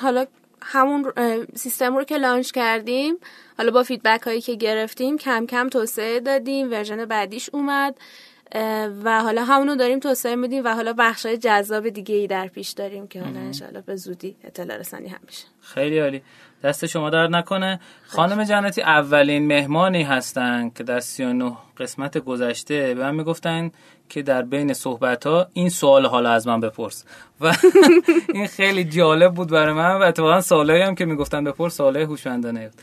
حالا 0.00 0.26
همون 0.62 1.12
سیستم 1.54 1.96
رو 1.96 2.04
که 2.04 2.16
launch 2.16 2.50
کردیم 2.50 3.14
حالا 3.58 3.70
با 3.70 3.82
feedback 3.82 4.22
هایی 4.22 4.40
که 4.40 4.54
گرفتیم 4.54 5.18
کم 5.18 5.46
کم 5.46 5.68
توسعه 5.68 6.20
دادیم 6.20 6.70
version 6.70 7.04
بعدیش 7.04 7.50
اومد. 7.52 7.94
و 9.04 9.22
حالا 9.22 9.44
همونو 9.44 9.76
داریم 9.76 9.98
توسعه 9.98 10.36
میدیم 10.36 10.64
و 10.64 10.74
حالا 10.74 10.94
بخش 10.98 11.26
های 11.26 11.36
جذاب 11.36 11.88
دیگه 11.88 12.14
ای 12.14 12.26
در 12.26 12.46
پیش 12.46 12.70
داریم 12.70 13.06
که 13.06 13.22
حالا 13.22 13.40
انشالله 13.40 13.80
به 13.80 13.96
زودی 13.96 14.36
اطلاع 14.44 14.76
رسانی 14.76 15.08
هم 15.08 15.20
میشه. 15.26 15.44
خیلی 15.60 15.98
عالی. 15.98 16.22
دست 16.62 16.86
شما 16.86 17.10
درد 17.10 17.30
نکنه. 17.30 17.80
خانم 18.06 18.44
جنتی 18.44 18.82
اولین 18.82 19.46
مهمانی 19.46 20.02
هستن 20.02 20.70
که 20.70 20.84
در 20.84 21.00
39 21.00 21.56
قسمت 21.78 22.18
گذشته 22.18 22.94
به 22.94 23.02
من 23.02 23.14
می‌گفتن 23.14 23.70
که 24.08 24.22
در 24.22 24.42
بین 24.42 24.72
صحبت 24.72 25.26
ها 25.26 25.46
این 25.52 25.68
سوال 25.68 26.06
حالا 26.06 26.30
از 26.30 26.46
من 26.46 26.60
بپرس. 26.60 27.04
و 27.40 27.52
این 28.34 28.46
خیلی 28.46 28.84
جالب 28.84 29.34
بود 29.34 29.48
برای 29.50 29.74
من 29.74 29.98
و 29.98 30.02
اتفاقا 30.02 30.40
سوالایی 30.40 30.82
هم 30.82 30.94
که 30.94 31.04
می‌گفتن 31.04 31.44
بپرس 31.44 31.76
سوالای 31.76 32.02
هوشمندانه 32.02 32.68
بود. 32.68 32.80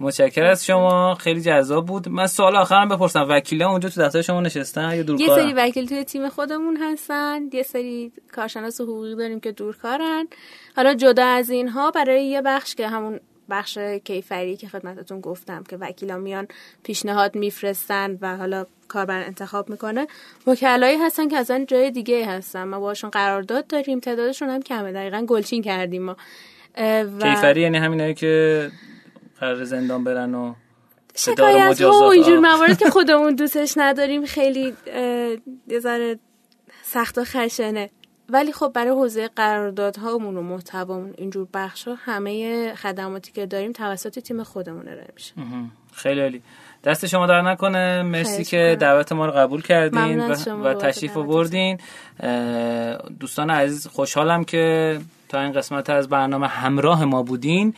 متشکر 0.00 0.44
از 0.44 0.66
شما. 0.66 1.14
خیلی 1.14 1.40
جذاب 1.40 1.86
بود. 1.86 2.08
من 2.08 2.26
سوال 2.26 2.56
آخرم 2.56 2.88
بپرسم. 2.88 3.26
وکیلا 3.28 3.70
اونجا 3.70 3.88
تو 3.88 4.02
دفتر 4.02 4.22
شما 4.22 4.40
نشستن 4.40 4.96
یا 4.96 5.02
دورکارن؟ 5.02 5.38
یه 5.38 5.44
سری 5.44 5.54
وکیل 5.54 5.86
توی 5.86 6.04
تیم 6.04 6.28
خودمون 6.28 6.76
هستن. 6.76 7.40
یه 7.52 7.62
سری 7.62 8.12
کارشناس 8.32 8.80
حقوقی 8.80 9.14
داریم 9.16 9.40
که 9.40 9.52
دورکارن. 9.52 10.28
حالا 10.76 10.94
جدا 10.94 11.26
از 11.26 11.50
اینها 11.50 11.90
برای 11.90 12.26
یه 12.26 12.42
بخش 12.42 12.74
که 12.74 12.88
همون 12.88 13.20
بخش 13.50 13.78
کیفری 13.78 14.56
که 14.56 14.68
خدمتتون 14.68 15.20
گفتم 15.20 15.62
که 15.62 15.76
وکیلا 15.76 16.18
میان 16.18 16.48
پیشنهاد 16.82 17.36
میفرستن 17.36 18.18
و 18.20 18.36
حالا 18.36 18.66
کاربر 18.88 19.22
انتخاب 19.22 19.70
می‌کنه 19.70 20.06
وکلایی 20.46 20.96
هستن 20.96 21.28
که 21.28 21.36
اصلا 21.36 21.64
جای 21.68 21.90
دیگه 21.90 22.26
هستن. 22.26 22.64
ما 22.64 22.80
باشون 22.80 23.10
قرارداد 23.10 23.66
داریم 23.66 24.00
تعدادشون 24.00 24.48
هم 24.48 24.62
کمه. 24.62 24.92
دقیقا 24.92 25.24
گلچین 25.28 25.62
کردیم 25.62 26.02
ما. 26.02 26.16
و... 26.78 27.34
کیفری 27.34 27.60
یعنی 27.60 27.78
همینایی 27.78 28.14
که 28.14 28.70
قرار 29.40 29.64
زندان 29.64 30.04
برن 30.04 30.34
و 30.34 30.54
شکایت 31.14 31.80
ها 31.80 31.90
و 31.90 32.02
اینجور 32.02 32.38
موارد 32.38 32.78
که 32.78 32.90
خودمون 32.90 33.34
دوستش 33.34 33.74
نداریم. 33.76 34.24
خیلی 34.24 34.74
یه 35.68 35.78
ذره 35.78 36.18
سخت 36.82 37.18
و 37.18 37.24
خشنه. 37.24 37.90
ولی 38.28 38.52
خب 38.52 38.70
برای 38.74 38.90
حوزه 38.90 39.28
قراردادهامون 39.28 40.36
و 40.36 40.42
محتوامون 40.42 41.14
اینجور 41.18 41.46
بخش 41.54 41.88
ها 41.88 41.94
همه 41.94 42.74
خدماتی 42.74 43.32
که 43.32 43.46
داریم 43.46 43.72
توسط 43.72 44.18
تیم 44.18 44.42
خودمون 44.42 44.88
ارائه 44.88 45.08
میشه. 45.14 45.34
خیلی 45.92 46.20
عالی. 46.20 46.42
دست 46.84 47.06
شما 47.06 47.26
در 47.26 47.42
نکنه. 47.42 48.02
مرسی 48.02 48.44
که 48.44 48.76
دعوت 48.80 49.12
ما 49.12 49.26
رو 49.26 49.32
قبول 49.32 49.62
کردین 49.62 50.20
و, 50.20 50.34
و 50.64 50.74
تشریف 50.74 51.16
آوردین. 51.16 51.78
دوستان 53.20 53.50
عزیز 53.50 53.86
خوشحالم 53.86 54.44
که 54.44 54.98
تا 55.28 55.40
این 55.40 55.52
قسمت 55.52 55.90
از 55.90 56.08
برنامه 56.08 56.46
همراه 56.46 57.04
ما 57.04 57.22
بودین. 57.22 57.74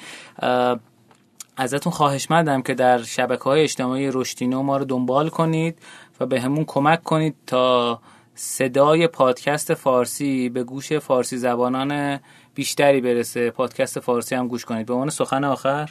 ازتون 1.56 1.92
خواهش 1.92 2.30
مندم 2.30 2.62
که 2.62 2.74
در 2.74 3.02
شبکه 3.02 3.44
های 3.44 3.62
اجتماعی 3.62 4.10
رشتینو 4.12 4.62
ما 4.62 4.76
رو 4.76 4.84
دنبال 4.84 5.28
کنید 5.28 5.78
و 6.20 6.26
به 6.26 6.40
همون 6.40 6.64
کمک 6.64 7.02
کنید 7.02 7.34
تا 7.46 8.00
صدای 8.42 9.06
پادکست 9.06 9.74
فارسی 9.74 10.48
به 10.48 10.64
گوش 10.64 10.92
فارسی 10.92 11.36
زبانان 11.36 12.20
بیشتری 12.54 13.00
برسه. 13.00 13.50
پادکست 13.50 14.00
فارسی 14.00 14.34
هم 14.34 14.48
گوش 14.48 14.64
کنید. 14.64 14.86
به 14.86 14.92
عنوان 14.92 15.10
سخن 15.10 15.44
آخر. 15.44 15.90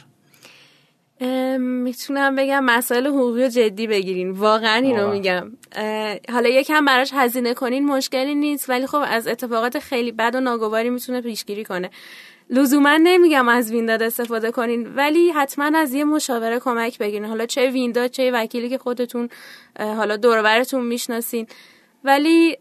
می‌تونم 1.58 2.36
بگم 2.36 2.64
مسائل 2.64 3.06
حقوقی 3.06 3.42
رو 3.42 3.48
جدی 3.48 3.86
بگیرین. 3.86 4.30
واقعا 4.30 4.76
اینو 4.76 5.12
میگم. 5.12 5.52
حالا 6.32 6.48
یکم 6.48 6.84
براش 6.84 7.10
هزینه 7.14 7.54
کنین 7.54 7.86
مشکلی 7.86 8.34
نیست 8.34 8.70
ولی 8.70 8.86
خب 8.86 9.02
از 9.06 9.26
اتفاقات 9.26 9.78
خیلی 9.78 10.12
بد 10.12 10.34
و 10.34 10.40
ناگواری 10.40 10.90
می‌تونه 10.90 11.20
پیشگیری 11.20 11.64
کنه. 11.64 11.90
لزوما 12.50 12.96
نمیگم 13.02 13.48
از 13.48 13.72
وینداد 13.72 14.02
استفاده 14.02 14.50
کنین 14.50 14.94
ولی 14.94 15.30
حتما 15.30 15.78
از 15.78 15.94
یه 15.94 16.04
مشاوره 16.04 16.60
کمک 16.60 16.98
بگیرین. 16.98 17.24
حالا 17.24 17.46
چه 17.46 17.70
وینداد 17.70 18.10
چه 18.10 18.30
وکیلی 18.30 18.68
که 18.68 18.78
خودتون 18.78 19.28
حالا 19.78 20.16
دورورتون 20.16 20.86
می‌شناسین. 20.86 21.46
ولی 22.04 22.56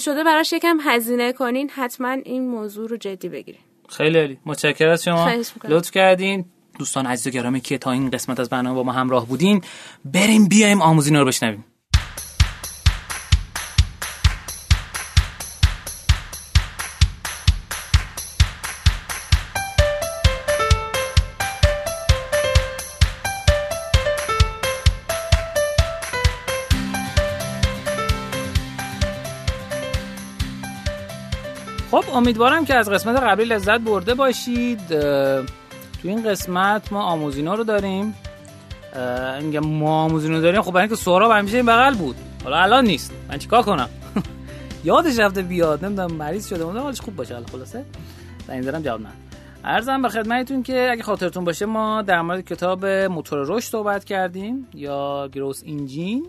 شده 0.00 0.24
براش 0.24 0.52
یکم 0.52 0.78
هزینه 0.82 1.32
کنین 1.32 1.70
حتما 1.70 2.08
این 2.10 2.48
موضوع 2.48 2.88
رو 2.88 2.96
جدی 2.96 3.28
بگیرین. 3.28 3.60
خیلی 3.88 4.18
عالی. 4.18 4.38
متشکرم 4.46 4.90
از 4.90 5.04
شما. 5.04 5.30
لطف 5.64 5.90
کردین. 5.90 6.44
دوستان 6.78 7.06
عزیز 7.06 7.26
و 7.26 7.30
گرامی 7.30 7.60
که 7.60 7.78
تا 7.78 7.90
این 7.90 8.10
قسمت 8.10 8.40
از 8.40 8.48
برنامه 8.48 8.74
با 8.76 8.82
ما 8.82 8.92
همراه 8.92 9.26
بودین 9.26 9.62
بریم 10.04 10.48
بیایم 10.48 10.82
آموزینا 10.82 11.20
رو 11.20 11.26
بشنویم. 11.26 11.64
خب 31.90 32.04
امیدوارم 32.12 32.64
که 32.64 32.74
از 32.74 32.90
قسمت 32.90 33.22
قبلی 33.22 33.44
لذت 33.44 33.80
برده 33.80 34.14
باشید. 34.14 34.88
تو 34.88 36.08
این 36.08 36.22
قسمت 36.22 36.92
ما 36.92 37.02
آموزینا 37.02 37.54
رو 37.54 37.64
داریم. 37.64 38.14
میگم 39.42 39.66
ما 39.66 40.04
آموزینا 40.04 40.40
داریم. 40.40 40.62
خب 40.62 40.72
برای 40.72 40.82
اینکه 40.82 40.96
سهراب 40.96 41.32
همیشه 41.32 41.56
این 41.56 41.66
بغل 41.66 41.94
بود. 41.94 42.16
حالا 42.44 42.56
الان 42.56 42.84
نیست. 42.86 43.12
من 43.28 43.38
چیکار 43.38 43.62
کنم؟ 43.62 43.88
یادش 44.84 45.18
رفته 45.18 45.42
بیاد. 45.42 45.84
نمی‌دونم 45.84 46.12
مریض 46.12 46.48
شده. 46.48 46.64
اون 46.64 46.76
حالش 46.76 47.00
خوب 47.00 47.16
باشه. 47.16 47.36
خلاصه. 47.52 47.84
زنگ 48.46 48.62
زدم 48.62 48.82
جواب 48.82 49.00
نه 49.00 49.08
ارزم 49.64 50.02
به 50.02 50.08
خدمتتون 50.08 50.62
که 50.62 50.88
اگه 50.92 51.02
خاطرتون 51.02 51.44
باشه 51.44 51.66
ما 51.66 52.02
در 52.02 52.22
مورد 52.22 52.44
کتاب 52.44 52.86
موتور 52.86 53.38
رشد 53.46 53.70
صحبت 53.70 54.04
کردیم 54.04 54.68
یا 54.74 55.28
گروس 55.32 55.62
انجین. 55.66 56.26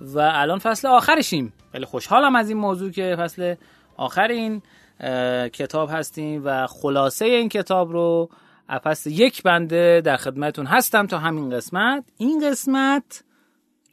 و 0.00 0.18
الان 0.18 0.58
فصل 0.58 0.88
آخرشیم. 0.88 1.52
خیلی 1.72 1.84
خوشحالم 1.84 2.36
از 2.36 2.48
این 2.48 2.58
موضوع 2.58 2.90
که 2.90 3.16
فصل 3.18 3.54
آخر 3.96 4.28
این 4.28 4.62
کتاب 5.52 5.90
هستیم 5.92 6.42
و 6.44 6.66
خلاصه 6.66 7.24
این 7.24 7.48
کتاب 7.48 7.92
رو 7.92 8.30
پس 8.84 9.06
یک 9.06 9.42
بنده 9.42 10.02
در 10.04 10.16
خدمتون 10.16 10.66
هستم 10.66 11.06
تا 11.06 11.18
همین 11.18 11.50
قسمت. 11.50 12.04
این 12.18 12.50
قسمت 12.50 13.24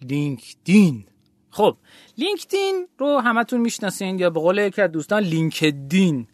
لینکدین. 0.01 1.05
خب 1.49 1.77
لینکدین 2.17 2.87
رو 2.97 3.19
همتون 3.19 3.61
می‌شناسین 3.61 4.19
یا 4.19 4.29
به 4.29 4.39
قول 4.39 4.57
یکی 4.57 4.81
از 4.81 4.91
دوستان 4.91 5.23
لینکدین. 5.23 6.27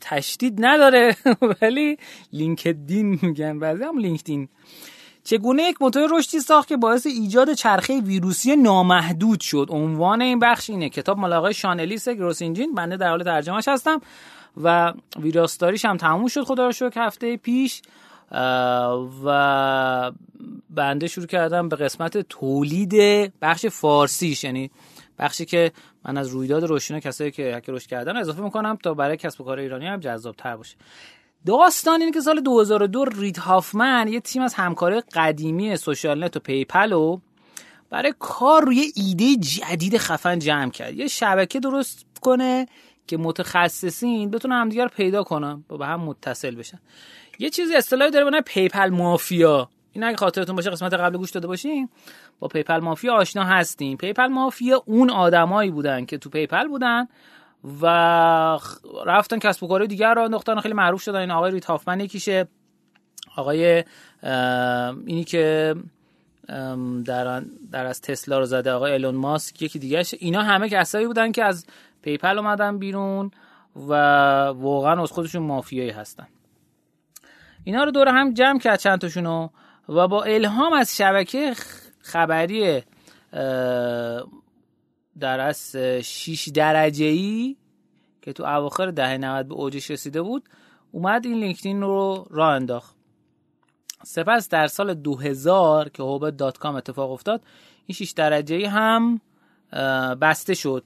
تشدید 0.00 0.54
نداره 0.58 1.16
ولی 1.62 1.96
لینکدین 2.32 3.18
میگن. 3.22 3.58
بعضی 3.58 3.84
هم 3.84 3.98
لینکدین. 3.98 4.48
چگونه 5.24 5.62
یک 5.62 5.82
موتور 5.82 6.08
رشدی 6.12 6.40
ساخت 6.40 6.68
که 6.68 6.76
باعث 6.76 7.06
ایجاد 7.06 7.52
چرخه 7.52 8.00
ویروسی 8.00 8.56
نامحدود 8.56 9.40
شد؟ 9.40 9.66
عنوان 9.70 10.22
این 10.22 10.38
بخش 10.38 10.70
اینه. 10.70 10.88
کتاب 10.88 11.18
مال 11.18 11.32
آقای 11.32 11.54
شانلیس 11.54 12.08
گروس 12.08 12.42
انجین. 12.42 12.74
بنده 12.74 12.96
در 12.96 13.08
حال 13.08 13.22
ترجمهش 13.22 13.68
هستم 13.68 14.00
و 14.62 14.92
ویراستاریش 15.20 15.84
هم 15.84 15.96
تموم 15.96 16.26
شد 16.26 16.44
خدا 16.44 16.66
رو 16.66 16.72
شکر 16.72 17.06
هفته 17.06 17.36
پیش. 17.36 17.82
و 19.24 20.12
بنده 20.70 21.08
شروع 21.08 21.26
کردم 21.26 21.68
به 21.68 21.76
قسمت 21.76 22.18
تولید 22.18 22.94
بخش 23.42 23.66
فارسیش. 23.66 24.44
یعنی 24.44 24.70
بخشی 25.18 25.44
که 25.44 25.72
من 26.04 26.16
از 26.16 26.28
رویداد 26.28 26.64
روشنا 26.64 27.00
کسایی 27.00 27.30
که 27.30 27.54
هک 27.56 27.64
رشد 27.68 27.86
کردن 27.86 28.16
اضافه 28.16 28.42
می‌کنم 28.42 28.78
تا 28.82 28.94
برای 28.94 29.16
کسب 29.16 29.40
و 29.40 29.44
کار 29.44 29.58
ایرانی 29.58 29.86
هم 29.86 30.00
جذاب 30.00 30.36
تر 30.36 30.56
باشه. 30.56 30.76
داستان 31.46 32.00
اینه 32.00 32.12
که 32.12 32.20
سال 32.20 32.40
2002 32.40 33.04
رید 33.04 33.38
هافمن 33.38 34.08
یه 34.08 34.20
تیم 34.20 34.42
از 34.42 34.54
همکار 34.54 35.00
قدیمی 35.00 35.76
سوشال 35.76 36.24
نت 36.24 36.36
و 36.36 36.40
پیپل 36.40 36.92
رو 36.92 37.20
برای 37.90 38.14
کار 38.18 38.64
روی 38.64 38.92
ایده 38.94 39.36
جدید 39.36 39.98
خفن 39.98 40.38
جمع 40.38 40.70
کرد. 40.70 40.94
یه 40.94 41.06
شبکه 41.06 41.60
درست 41.60 42.06
کنه 42.20 42.66
که 43.06 43.16
متخصصین 43.16 44.30
بتونن 44.30 44.60
همدیگر 44.60 44.88
پیدا 44.88 45.22
کنن 45.22 45.64
و 45.70 45.76
به 45.76 45.86
هم 45.86 46.00
متصل 46.00 46.54
بشن. 46.54 46.78
یه 47.38 47.50
چیزی 47.50 47.74
اصطلاحی 47.74 48.10
داره 48.10 48.30
به 48.30 48.40
پیپل 48.40 48.88
مافیا. 48.88 49.68
این 49.92 50.04
اگه 50.04 50.16
خاطرتون 50.16 50.56
باشه 50.56 50.70
قسمت 50.70 50.94
قبل 50.94 51.16
گوش 51.16 51.30
داده 51.30 51.46
باشین 51.46 51.88
با 52.38 52.48
پیپل 52.48 52.78
مافیا 52.78 53.14
آشنا 53.14 53.44
هستیم. 53.44 53.96
پیپل 53.96 54.26
مافیا 54.26 54.82
اون 54.86 55.10
آدمایی 55.10 55.70
بودن 55.70 56.04
که 56.04 56.18
تو 56.18 56.30
پیپل 56.30 56.68
بودن 56.68 57.08
و 57.82 57.86
رفتن 59.06 59.38
کسب 59.38 59.62
و 59.62 59.68
کار 59.68 59.86
دیگر 59.86 60.14
را 60.14 60.24
انداختن 60.24 60.60
خیلی 60.60 60.74
معروف 60.74 61.02
شدن. 61.02 61.20
این 61.20 61.30
آقای 61.30 61.52
رید 61.52 61.64
هافمن 61.64 62.00
یکیشه. 62.00 62.48
آقای 63.36 63.84
اینی 65.06 65.24
که 65.24 65.74
در, 67.04 67.42
در 67.72 67.86
از 67.86 68.00
تسلا 68.00 68.38
رو 68.38 68.44
زده. 68.44 68.72
آقای 68.72 68.92
ایلون 68.92 69.14
ماسک 69.14 69.62
یکی 69.62 69.78
دیگه 69.78 70.04
اینا 70.18 70.42
همه 70.42 70.68
کسایی 70.68 71.06
بودن 71.06 71.32
که 71.32 71.44
از 71.44 71.66
پیپل 72.02 72.38
اومدن 72.38 72.78
بیرون 72.78 73.30
و 73.76 73.92
واقعا 74.46 75.02
از 75.02 75.10
خودشون 75.10 75.42
مافیایی 75.42 75.90
هستن. 75.90 76.26
اینا 77.64 77.84
رو 77.84 77.90
دور 77.90 78.08
هم 78.08 78.34
جمع 78.34 78.58
کرد 78.58 78.78
چند 78.78 78.98
تاشونو 78.98 79.48
و 79.88 80.08
با 80.08 80.22
الهام 80.22 80.72
از 80.72 80.96
شبکه 80.96 81.54
خبری 82.00 82.82
در 85.20 85.40
از 85.40 85.76
6 86.02 86.48
درجه 86.54 87.04
ای 87.04 87.56
که 88.22 88.32
تو 88.32 88.44
اواخر 88.44 88.90
دهه 88.90 89.16
90 89.16 89.48
به 89.48 89.54
اوجش 89.54 89.90
رسیده 89.90 90.22
بود 90.22 90.48
اومد 90.92 91.26
این 91.26 91.40
لینکدین 91.40 91.80
رو 91.80 92.26
راه 92.30 92.52
انداخت. 92.52 92.96
سپس 94.04 94.48
در 94.48 94.66
سال 94.66 94.94
2000 94.94 95.88
که 95.88 96.02
حباب 96.02 96.36
dot 96.36 96.58
com 96.58 96.74
اتفاق 96.74 97.10
افتاد 97.10 97.42
این 97.86 97.94
6 97.94 98.12
درجه 98.12 98.56
ای 98.56 98.64
هم 98.64 99.20
بسته 100.20 100.54
شد 100.54 100.84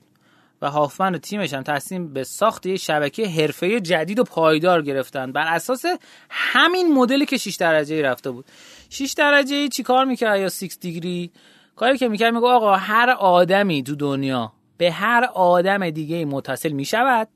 و 0.62 0.70
هافمن 0.70 1.14
و 1.14 1.18
تیمش 1.18 1.54
هم 1.54 1.62
تصمیم 1.62 2.12
به 2.12 2.24
ساخت 2.24 2.66
یه 2.66 2.76
شبکه 2.76 3.28
حرفه 3.28 3.80
جدید 3.80 4.18
و 4.18 4.24
پایدار 4.24 4.82
گرفتن. 4.82 5.32
بر 5.32 5.54
اساس 5.54 5.84
همین 6.30 6.94
مدلی 6.94 7.26
که 7.26 7.36
6 7.36 7.56
درجه 7.56 7.94
ای 7.94 8.02
رفته 8.02 8.30
بود. 8.30 8.44
6 8.90 9.12
درجه 9.12 9.56
ای 9.56 9.68
چیکار 9.68 10.04
می‌کرد 10.04 10.40
یا 10.40 10.48
6 10.48 10.76
دیگری؟ 10.80 11.30
کاری 11.76 11.98
که 11.98 12.08
می‌کرد 12.08 12.34
میگه 12.34 12.46
آقا 12.46 12.76
هر 12.76 13.10
آدمی 13.10 13.82
تو 13.82 13.94
دنیا 13.94 14.52
به 14.76 14.92
هر 14.92 15.24
آدم 15.34 15.90
دیگه 15.90 16.24
متصل 16.24 16.72
می‌شود 16.72 17.28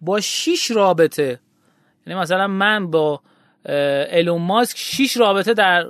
با 0.00 0.20
6 0.20 0.70
رابطه. 0.70 1.40
یعنی 2.06 2.20
مثلا 2.20 2.46
من 2.46 2.90
با 2.90 3.20
الون 4.10 4.42
ماسک 4.42 4.76
6 4.76 5.16
رابطه 5.16 5.54
در 5.54 5.86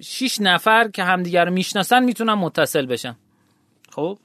6 0.00 0.40
نفر 0.40 0.88
که 0.88 1.04
همدیگر 1.04 1.44
رو 1.44 1.52
می‌شناسن 1.52 2.04
می‌تونم 2.04 2.38
متصل 2.38 2.86
بشم. 2.86 3.16
خب؟ 3.90 4.18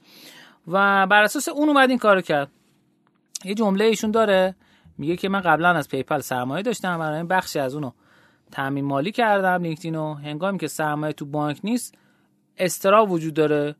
و 0.68 1.06
بر 1.06 1.22
اساس 1.22 1.48
اون 1.48 1.68
اومد 1.68 1.90
این 1.90 1.98
کارو 1.98 2.20
کرد. 2.20 2.50
یه 3.44 3.54
جمله 3.54 3.84
ایشون 3.84 4.10
داره 4.10 4.54
میگه 4.98 5.16
که 5.16 5.28
من 5.28 5.40
قبلا 5.40 5.68
از 5.68 5.88
پیپل 5.88 6.20
سرمایه 6.20 6.62
داشتم 6.62 6.98
برای 6.98 7.22
بخشی 7.22 7.58
از 7.58 7.74
اونو 7.74 7.90
تامین 8.52 8.84
مالی 8.84 9.12
کردم 9.12 9.62
لینکدین 9.62 9.94
رو. 9.94 10.14
هنگامی 10.14 10.58
که 10.58 10.66
سرمایه 10.66 11.12
تو 11.12 11.26
بانک 11.26 11.60
نیست 11.64 11.94
استرا 12.58 13.06
وجود 13.06 13.34
داره. 13.34 13.74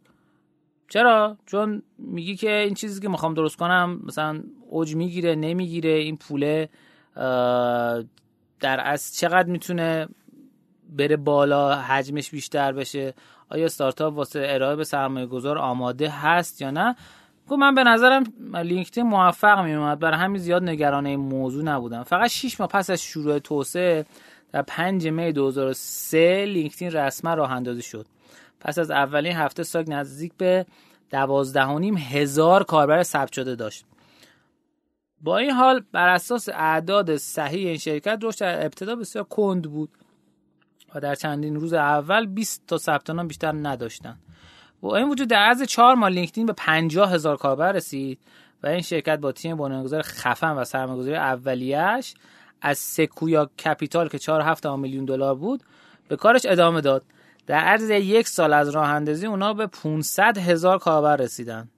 چرا؟ 0.88 1.36
چون 1.46 1.82
میگی 1.98 2.36
که 2.36 2.52
این 2.52 2.74
چیزی 2.74 3.00
که 3.00 3.08
می‌خوام 3.08 3.34
درست 3.34 3.56
کنم 3.56 4.00
مثلا 4.04 4.42
اوج 4.70 4.96
می‌گیره 4.96 5.34
نمی‌گیره 5.34 5.90
این 5.90 6.16
پوله 6.16 6.68
در 8.60 8.80
از 8.84 9.16
چقدر 9.16 9.48
می‌تونه 9.48 10.08
بره 10.96 11.16
بالا 11.16 11.74
حجمش 11.74 12.30
بیشتر 12.30 12.72
بشه؟ 12.72 13.14
آیا 13.50 13.64
استارتاپ 13.64 14.16
واسه 14.16 14.46
ارائه 14.48 14.76
به 14.76 14.84
سرمایه 14.84 15.26
گذار 15.26 15.58
آماده 15.58 16.08
هست 16.08 16.60
یا 16.60 16.70
نه؟ 16.70 16.96
گفت 17.48 17.58
من 17.58 17.74
به 17.74 17.84
نظرم 17.84 18.24
لینکدین 18.54 19.06
موفق 19.06 19.64
می 19.64 19.74
اومد 19.74 19.98
برای 19.98 20.18
همین 20.18 20.38
زیاد 20.40 20.62
نگران 20.62 21.06
این 21.06 21.20
موضوع 21.20 21.64
نبودم. 21.64 22.02
فقط 22.02 22.30
6 22.30 22.60
ماه 22.60 22.68
پس 22.68 22.90
از 22.90 23.02
شروع 23.02 23.38
توسعه 23.38 24.06
در 24.52 24.62
5 24.62 25.08
می 25.08 25.32
2003 25.32 26.44
لینکدین 26.44 26.90
رسما 26.90 27.34
راه 27.34 27.52
اندازی 27.52 27.82
شد. 27.82 28.06
پس 28.62 28.78
از 28.78 28.90
اولین 28.90 29.32
هفته 29.32 29.62
ساگ 29.62 29.90
نزدیک 29.90 30.32
به 30.38 30.66
دوازده 31.10 31.66
هزار 32.10 32.64
کاربر 32.64 33.02
ثبت 33.02 33.32
شده 33.32 33.54
داشت. 33.54 33.84
با 35.20 35.38
این 35.38 35.50
حال 35.50 35.82
بر 35.92 36.08
اساس 36.08 36.48
اعداد 36.48 37.16
صحیح 37.16 37.68
این 37.68 37.78
شرکت 37.78 38.18
رشد 38.22 38.40
در 38.40 38.64
ابتدا 38.64 38.96
بسیار 38.96 39.24
کند 39.24 39.70
بود 39.70 39.90
و 40.94 41.00
در 41.00 41.14
چندین 41.14 41.56
روز 41.56 41.72
اول 41.72 42.26
20 42.26 42.62
تا 42.66 42.78
ثبت 42.78 43.10
نام 43.10 43.28
بیشتر 43.28 43.52
نداشتن 43.52 44.18
با 44.80 44.96
این 44.96 45.08
وجود 45.08 45.28
در 45.28 45.36
عرض 45.36 45.62
4 45.62 45.94
ماه 45.94 46.10
لینکدین 46.10 46.46
به 46.46 46.52
50 46.52 47.12
هزار 47.12 47.36
کاربر 47.36 47.72
رسید 47.72 48.18
و 48.62 48.66
این 48.66 48.80
شرکت 48.80 49.18
با 49.18 49.32
تیم 49.32 49.56
بنیانگذار 49.56 50.02
خفن 50.02 50.50
و 50.50 50.64
سرمایه‌گذاری 50.64 51.16
اولیه‌اش 51.16 52.14
از 52.60 52.78
سکویا 52.78 53.50
کپیتال 53.64 54.08
که 54.08 54.18
4.7 54.18 54.66
میلیون 54.66 55.04
دلار 55.04 55.34
بود 55.34 55.62
به 56.08 56.16
کارش 56.16 56.46
ادامه 56.46 56.80
داد. 56.80 57.04
در 57.46 57.58
عرض 57.58 57.90
یک 57.90 58.28
سال 58.28 58.52
از 58.52 58.68
راه 58.68 58.88
اندازی 58.88 59.26
اونا 59.26 59.54
به 59.54 59.66
500 59.66 60.38
هزار 60.38 60.78
کاربر 60.78 61.16
رسیدن. 61.16 61.68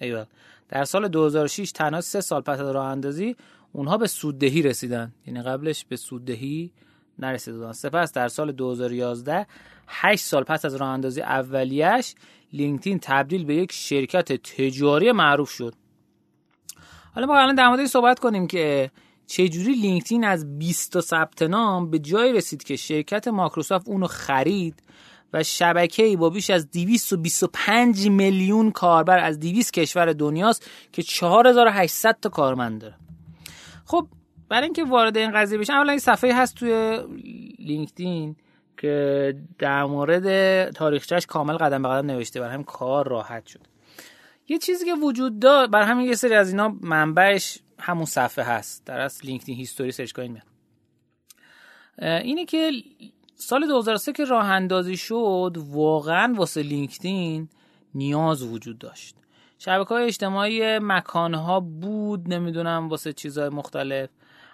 ایوال 0.00 0.26
در 0.68 0.84
سال 0.84 1.08
2006 1.08 1.72
تنها 1.72 2.00
سه 2.00 2.20
سال 2.20 2.40
پس 2.40 2.60
از 2.60 2.68
راه 2.68 2.86
اندازی 2.86 3.36
اونها 3.72 3.98
به 3.98 4.06
سوددهی 4.06 4.62
رسیدن. 4.62 5.12
یعنی 5.26 5.42
قبلش 5.42 5.84
به 5.84 5.96
سوددهی 5.96 6.72
نرسیدن. 7.18 7.72
سپس 7.72 8.12
در 8.12 8.28
سال 8.28 8.52
2011 8.52 9.46
8 9.88 10.24
سال 10.24 10.44
پس 10.44 10.64
از 10.64 10.74
راه 10.74 10.88
اندازی 10.88 11.22
اولیش 11.22 12.14
لینکدین 12.52 12.98
تبدیل 13.02 13.44
به 13.44 13.54
یک 13.54 13.72
شرکت 13.72 14.32
تجاری 14.32 15.12
معروف 15.12 15.50
شد. 15.50 15.74
حالا 17.14 17.26
ما 17.26 17.38
الان 17.38 17.54
در 17.54 17.68
مورد 17.68 17.86
صحبت 17.86 18.18
کنیم 18.18 18.46
که 18.46 18.90
چجوری 19.26 19.74
لینکدین 19.74 20.24
از 20.24 20.58
20 20.58 20.92
تا 20.92 21.00
ثبت 21.00 21.42
نام 21.42 21.90
به 21.90 21.98
جای 21.98 22.32
رسید 22.32 22.62
که 22.62 22.76
شرکت 22.76 23.28
مایکروسافت 23.28 23.88
اونو 23.88 24.06
خرید 24.06 24.82
و 25.32 25.42
شبکه‌ای 25.42 26.16
با 26.16 26.30
بیش 26.30 26.50
از 26.50 26.70
225 26.70 28.08
میلیون 28.08 28.70
کاربر 28.70 29.18
از 29.18 29.40
200 29.40 29.72
کشور 29.72 30.12
دنیاست 30.12 30.70
که 30.92 31.02
4800 31.02 32.16
تا 32.22 32.28
کارمند 32.28 32.80
داره. 32.80 32.94
خب 33.84 34.06
برای 34.48 34.64
اینکه 34.64 34.84
وارد 34.84 35.16
این 35.16 35.30
قضیه 35.30 35.58
بشم 35.58 35.72
اولا 35.72 35.90
این 35.90 36.00
صفحه 36.00 36.34
هست 36.34 36.54
توی 36.54 36.98
لینکدین 37.58 38.36
که 38.76 39.34
در 39.58 39.84
مورد 39.84 40.70
تاریخچهش 40.70 41.26
کامل 41.26 41.56
قدم 41.56 41.82
به 41.82 41.88
قدم 41.88 42.06
نوشته 42.06 42.40
برای 42.40 42.52
همین 42.52 42.64
کار 42.64 43.08
راحت 43.08 43.46
شد. 43.46 43.60
یه 44.48 44.58
چیزی 44.58 44.84
که 44.84 44.94
وجود 44.94 45.38
داره 45.38 45.66
برای 45.66 45.86
همین 45.86 46.06
یه 46.06 46.14
سری 46.14 46.34
از 46.34 46.50
اینا 46.50 46.76
منبعش 46.80 47.58
همون 47.78 48.04
صفحه 48.04 48.44
هست 48.44 48.86
در 48.86 49.00
اصل 49.00 49.26
لینکدین 49.26 49.56
هیستوری 49.56 49.92
سرچ 49.92 50.12
کنید 50.12 50.42
اینه 51.98 52.44
که 52.44 52.70
سال 53.40 53.66
2003 53.66 54.12
که 54.12 54.24
راه 54.24 54.50
اندازی 54.50 54.96
شد 54.96 55.56
واقعا 55.70 56.34
واسه 56.36 56.62
لینکدین 56.62 57.48
نیاز 57.94 58.42
وجود 58.42 58.78
داشت. 58.78 59.16
شبکه 59.58 59.88
های 59.88 60.04
اجتماعی 60.04 60.78
مکان 60.78 61.34
ها 61.34 61.60
بود 61.60 62.34
نمی‌دونم 62.34 62.88
واسه 62.88 63.12
چیزهای 63.12 63.48
مختلف 63.48 64.10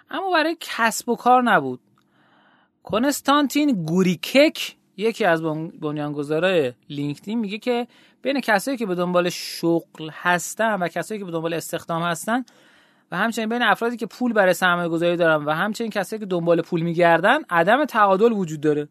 اما 0.09 0.31
برای 0.31 0.57
کسب 0.59 1.09
و 1.09 1.15
کار 1.15 1.41
نبود. 1.41 1.79
کنستانتین 2.83 3.85
گوریکک 3.85 4.75
یکی 4.97 5.25
از 5.25 5.41
بنیانگذارای 5.81 6.73
لینکدین 6.89 7.39
میگه 7.39 7.57
که 7.57 7.87
بین 8.21 8.41
کسایی 8.41 8.77
که 8.77 8.85
به 8.85 8.95
دنبال 8.95 9.29
شغل 9.29 10.09
هستن 10.13 10.73
و 10.73 10.87
کسایی 10.87 11.19
که 11.19 11.25
به 11.25 11.31
دنبال 11.31 11.53
استخدام 11.53 12.03
هستن 12.03 12.45
و 13.11 13.17
همچنین 13.17 13.49
بین 13.49 13.61
افرادی 13.61 13.97
که 13.97 14.05
پول 14.05 14.33
برای 14.33 14.53
سرمایه 14.53 14.89
گذاری 14.89 15.15
دارن 15.17 15.45
و 15.45 15.51
همچنین 15.51 15.89
کسایی 15.89 16.19
که 16.19 16.25
دنبال 16.25 16.61
پول 16.61 16.81
میگردن 16.81 17.39
عدم 17.49 17.85
تعادل 17.85 18.31
وجود 18.31 18.61
داره. 18.61 18.87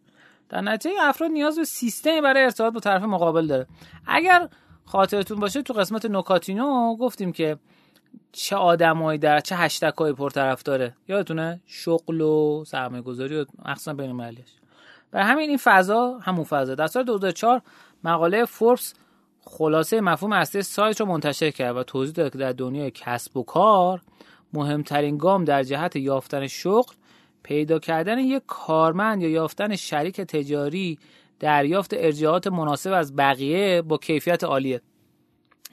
در 0.48 0.60
نتیجه 0.60 0.94
افراد 1.00 1.30
نیاز 1.30 1.58
به 1.58 1.64
سیستمی 1.64 2.20
برای 2.20 2.44
ارتباط 2.44 2.72
با 2.72 2.80
طرف 2.80 3.02
مقابل 3.02 3.46
داره. 3.46 3.66
اگر 4.06 4.48
خاطرتون 4.84 5.40
باشه 5.40 5.62
تو 5.62 5.72
قسمت 5.72 6.06
نکاتینو 6.06 6.96
گفتیم 6.96 7.32
که 7.32 7.58
چه 8.32 8.56
آدمایی 8.56 9.18
در 9.18 9.40
چه 9.40 9.56
هشتگ‌های 9.56 10.12
پرطرفداره. 10.12 10.94
یادتونه؟ 11.08 11.60
شغل 11.66 12.20
و 12.20 12.64
سرمایه 12.66 13.02
گذاری 13.02 13.40
و 13.40 13.44
مخصوصا 13.64 13.94
بین 13.94 14.08
المللیش 14.08 14.48
برای 15.10 15.26
همین 15.26 15.48
این 15.48 15.58
فضا 15.58 16.18
همون 16.22 16.44
فضا. 16.44 16.74
در 16.74 16.86
سال 16.86 17.04
2004 17.04 17.62
مقاله 18.04 18.44
فوربس 18.44 18.94
خلاصه 19.46 20.00
مفهوم 20.00 20.32
اصلی 20.32 20.62
سایت 20.62 21.00
رو 21.00 21.06
منتشر 21.06 21.50
کرد 21.50 21.76
و 21.76 21.82
توضیح 21.82 22.14
داد 22.14 22.32
که 22.32 22.38
در 22.38 22.52
دنیای 22.52 22.90
کسب 22.90 23.36
و 23.36 23.42
کار 23.42 24.02
مهمترین 24.52 25.18
گام 25.18 25.44
در 25.44 25.62
جهت 25.62 25.96
یافتن 25.96 26.46
شغل 26.46 26.94
پیدا 27.42 27.78
کردن 27.78 28.18
یک 28.18 28.42
کارمند 28.46 29.22
یا 29.22 29.28
یافتن 29.28 29.76
شریک 29.76 30.20
تجاری 30.20 30.98
دریافت 31.40 31.94
ارجاعات 31.94 32.46
مناسب 32.46 32.92
از 32.92 33.16
بقیه 33.16 33.82
با 33.82 33.98
کیفیت 33.98 34.44
عالیه. 34.44 34.80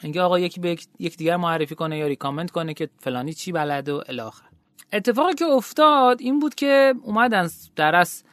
اینکه 0.02 0.22
آقا 0.22 0.40
یکی 0.40 0.60
به 0.60 0.78
یک 1.00 1.18
دیگر 1.18 1.38
معرفی 1.38 1.76
کنه 1.76 1.98
یا 1.98 2.08
ریکامند 2.08 2.52
کنه 2.52 2.74
که 2.74 2.90
فلانی 3.00 3.34
چی 3.34 3.52
بلده 3.52 3.94
و 3.94 4.02
الاخر. 4.08 4.46
اتفاقی 4.94 5.34
که 5.34 5.46
افتاد 5.46 6.22
این 6.22 6.40
بود 6.40 6.56
که 6.56 6.94
اومدن 7.04 7.50
در 7.76 7.96
از 7.96 8.24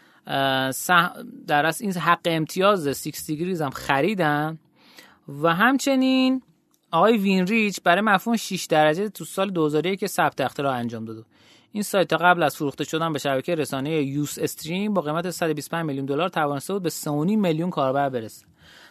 در 1.46 1.66
از 1.66 1.80
این 1.80 1.92
حق 1.92 2.20
امتیاز 2.24 2.88
6 2.88 3.10
دیگریز 3.26 3.62
هم 3.62 3.70
خریدن. 3.70 4.58
و 5.42 5.54
همچنین 5.54 6.42
آقای 6.90 7.16
وینریچ 7.16 7.80
برای 7.84 8.00
مفهوم 8.00 8.36
6 8.36 8.64
درجه 8.64 9.08
تو 9.08 9.24
سال 9.24 9.50
2001 9.50 10.00
که 10.00 10.06
ثبت 10.06 10.40
اختراع 10.40 10.76
انجام 10.76 11.04
داد. 11.04 11.26
این 11.72 11.82
سایت 11.82 12.08
تا 12.08 12.16
قبل 12.16 12.42
از 12.42 12.56
فروخته 12.56 12.84
شدن 12.84 13.12
به 13.12 13.18
شبکه 13.18 13.54
رسانه 13.54 13.90
یوس 13.90 14.38
استریم 14.38 14.94
با 14.94 15.02
قیمت 15.02 15.30
125 15.30 15.86
میلیون 15.86 16.06
دلار 16.06 16.28
توانسته 16.28 16.72
بود 16.72 16.82
به 16.82 16.90
3.5 16.90 17.06
میلیون 17.10 17.70
کاربر 17.70 18.08
برسه. 18.08 18.46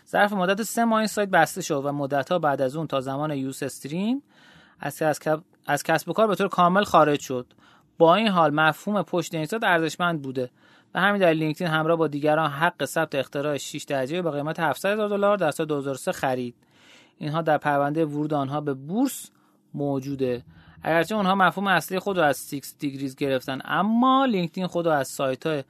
ظرف 0.09 0.33
مدت 0.33 0.63
سه 0.63 0.85
ماه 0.85 0.97
این 0.97 1.07
سایت 1.07 1.29
بسته 1.29 1.61
شد 1.61 1.81
و 1.85 1.91
مدتها 1.91 2.39
بعد 2.39 2.61
از 2.61 2.75
اون 2.75 2.87
تا 2.87 3.01
زمان 3.01 3.31
یوس 3.31 3.63
استریم 3.63 4.23
از, 4.79 5.01
از 5.67 5.83
کسب 5.83 6.09
و 6.09 6.13
کار 6.13 6.27
به 6.27 6.35
طور 6.35 6.47
کامل 6.47 6.83
خارج 6.83 7.19
شد. 7.19 7.53
با 7.97 8.15
این 8.15 8.27
حال 8.27 8.53
مفهوم 8.53 9.03
پشت 9.03 9.35
این 9.35 9.45
سایت 9.45 9.63
ارزشمند 9.63 10.21
بوده. 10.21 10.49
و 10.95 10.99
همین 10.99 11.21
در 11.21 11.33
لینکدین 11.33 11.67
همراه 11.67 11.97
با 11.97 12.07
دیگران 12.07 12.49
حق 12.49 12.85
ثبت 12.85 13.15
اختراع 13.15 13.57
6 13.57 13.83
درجه 13.83 14.21
با 14.21 14.31
قیمت 14.31 14.59
700 14.59 14.89
هزار 14.89 15.09
دلار 15.09 15.37
در 15.37 15.51
سال 15.51 15.65
2003 15.65 16.11
خرید. 16.11 16.55
اینها 17.17 17.41
در 17.41 17.57
پرونده 17.57 18.05
ورود 18.05 18.33
آنها 18.33 18.61
به 18.61 18.73
بورس 18.73 19.29
موجوده. 19.73 20.43
اگرچه 20.83 21.15
اونها 21.15 21.35
مفهوم 21.35 21.67
اصلی 21.67 21.99
خود 21.99 22.17
رو 22.17 22.23
از 22.23 22.49
6 22.49 22.61
دیگریز 22.79 23.15
گرفتن 23.15 23.59
اما 23.65 24.25
لینکدین 24.25 24.67
خود 24.67 24.85
رو 24.85 24.91
از 24.91 25.07
سایت 25.07 25.47
های 25.47 25.63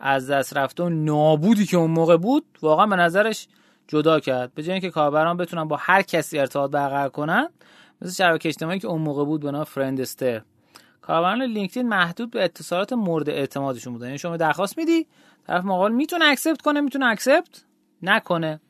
از 0.00 0.30
دست 0.30 0.56
رفته 0.56 0.82
و 0.82 0.88
نابودی 0.88 1.66
که 1.66 1.76
اون 1.76 1.90
موقع 1.90 2.16
بود 2.16 2.44
واقعا 2.62 2.86
به 2.86 2.96
نظرش 2.96 3.48
جدا 3.88 4.20
کرد. 4.20 4.54
به 4.54 4.62
جای 4.62 4.72
اینکه 4.72 4.90
کاربران 4.90 5.36
بتونن 5.36 5.64
با 5.64 5.76
هر 5.80 6.02
کسی 6.02 6.38
ارتباط 6.38 6.70
برقرار 6.70 7.08
کنن 7.08 7.48
مثل 8.02 8.12
شبکه 8.12 8.48
اجتماعی 8.48 8.78
که 8.78 8.88
اون 8.88 9.00
موقع 9.00 9.24
بود 9.24 9.40
به 9.40 9.50
نام 9.50 9.64
فرندستر 9.64 10.42
کاربران 11.06 11.42
لینکدین 11.42 11.88
محدود 11.88 12.30
به 12.30 12.44
اتصالات 12.44 12.92
مورد 12.92 13.30
اعتمادشون 13.30 13.92
بودن. 13.92 14.06
یعنی 14.06 14.18
شما 14.18 14.36
درخواست 14.36 14.78
میدی 14.78 15.06
طرف 15.46 15.64
مقابل 15.64 15.92
می‌تونه 15.92 16.24
accept 16.24 16.62
کنه 16.62 16.80
می‌تونه 16.80 17.06
accept 17.06 17.64
نکنه. 18.02 18.60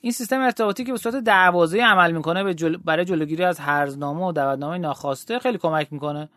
این 0.00 0.12
سیستم 0.12 0.40
ارتباطی 0.40 0.84
که 0.84 0.92
به 0.92 0.98
صورت 0.98 1.16
دروازه 1.16 1.82
عمل 1.82 2.12
می‌کنه 2.12 2.44
به 2.44 2.54
جل... 2.54 2.76
برای 2.76 3.04
جلوگیری 3.04 3.44
از 3.44 3.58
هرزنامه 3.60 4.26
و 4.26 4.32
دعوتنامه 4.32 4.78
ناخواسته 4.78 5.38
خیلی 5.38 5.58
کمک 5.58 5.92
می‌کنه. 5.92 6.28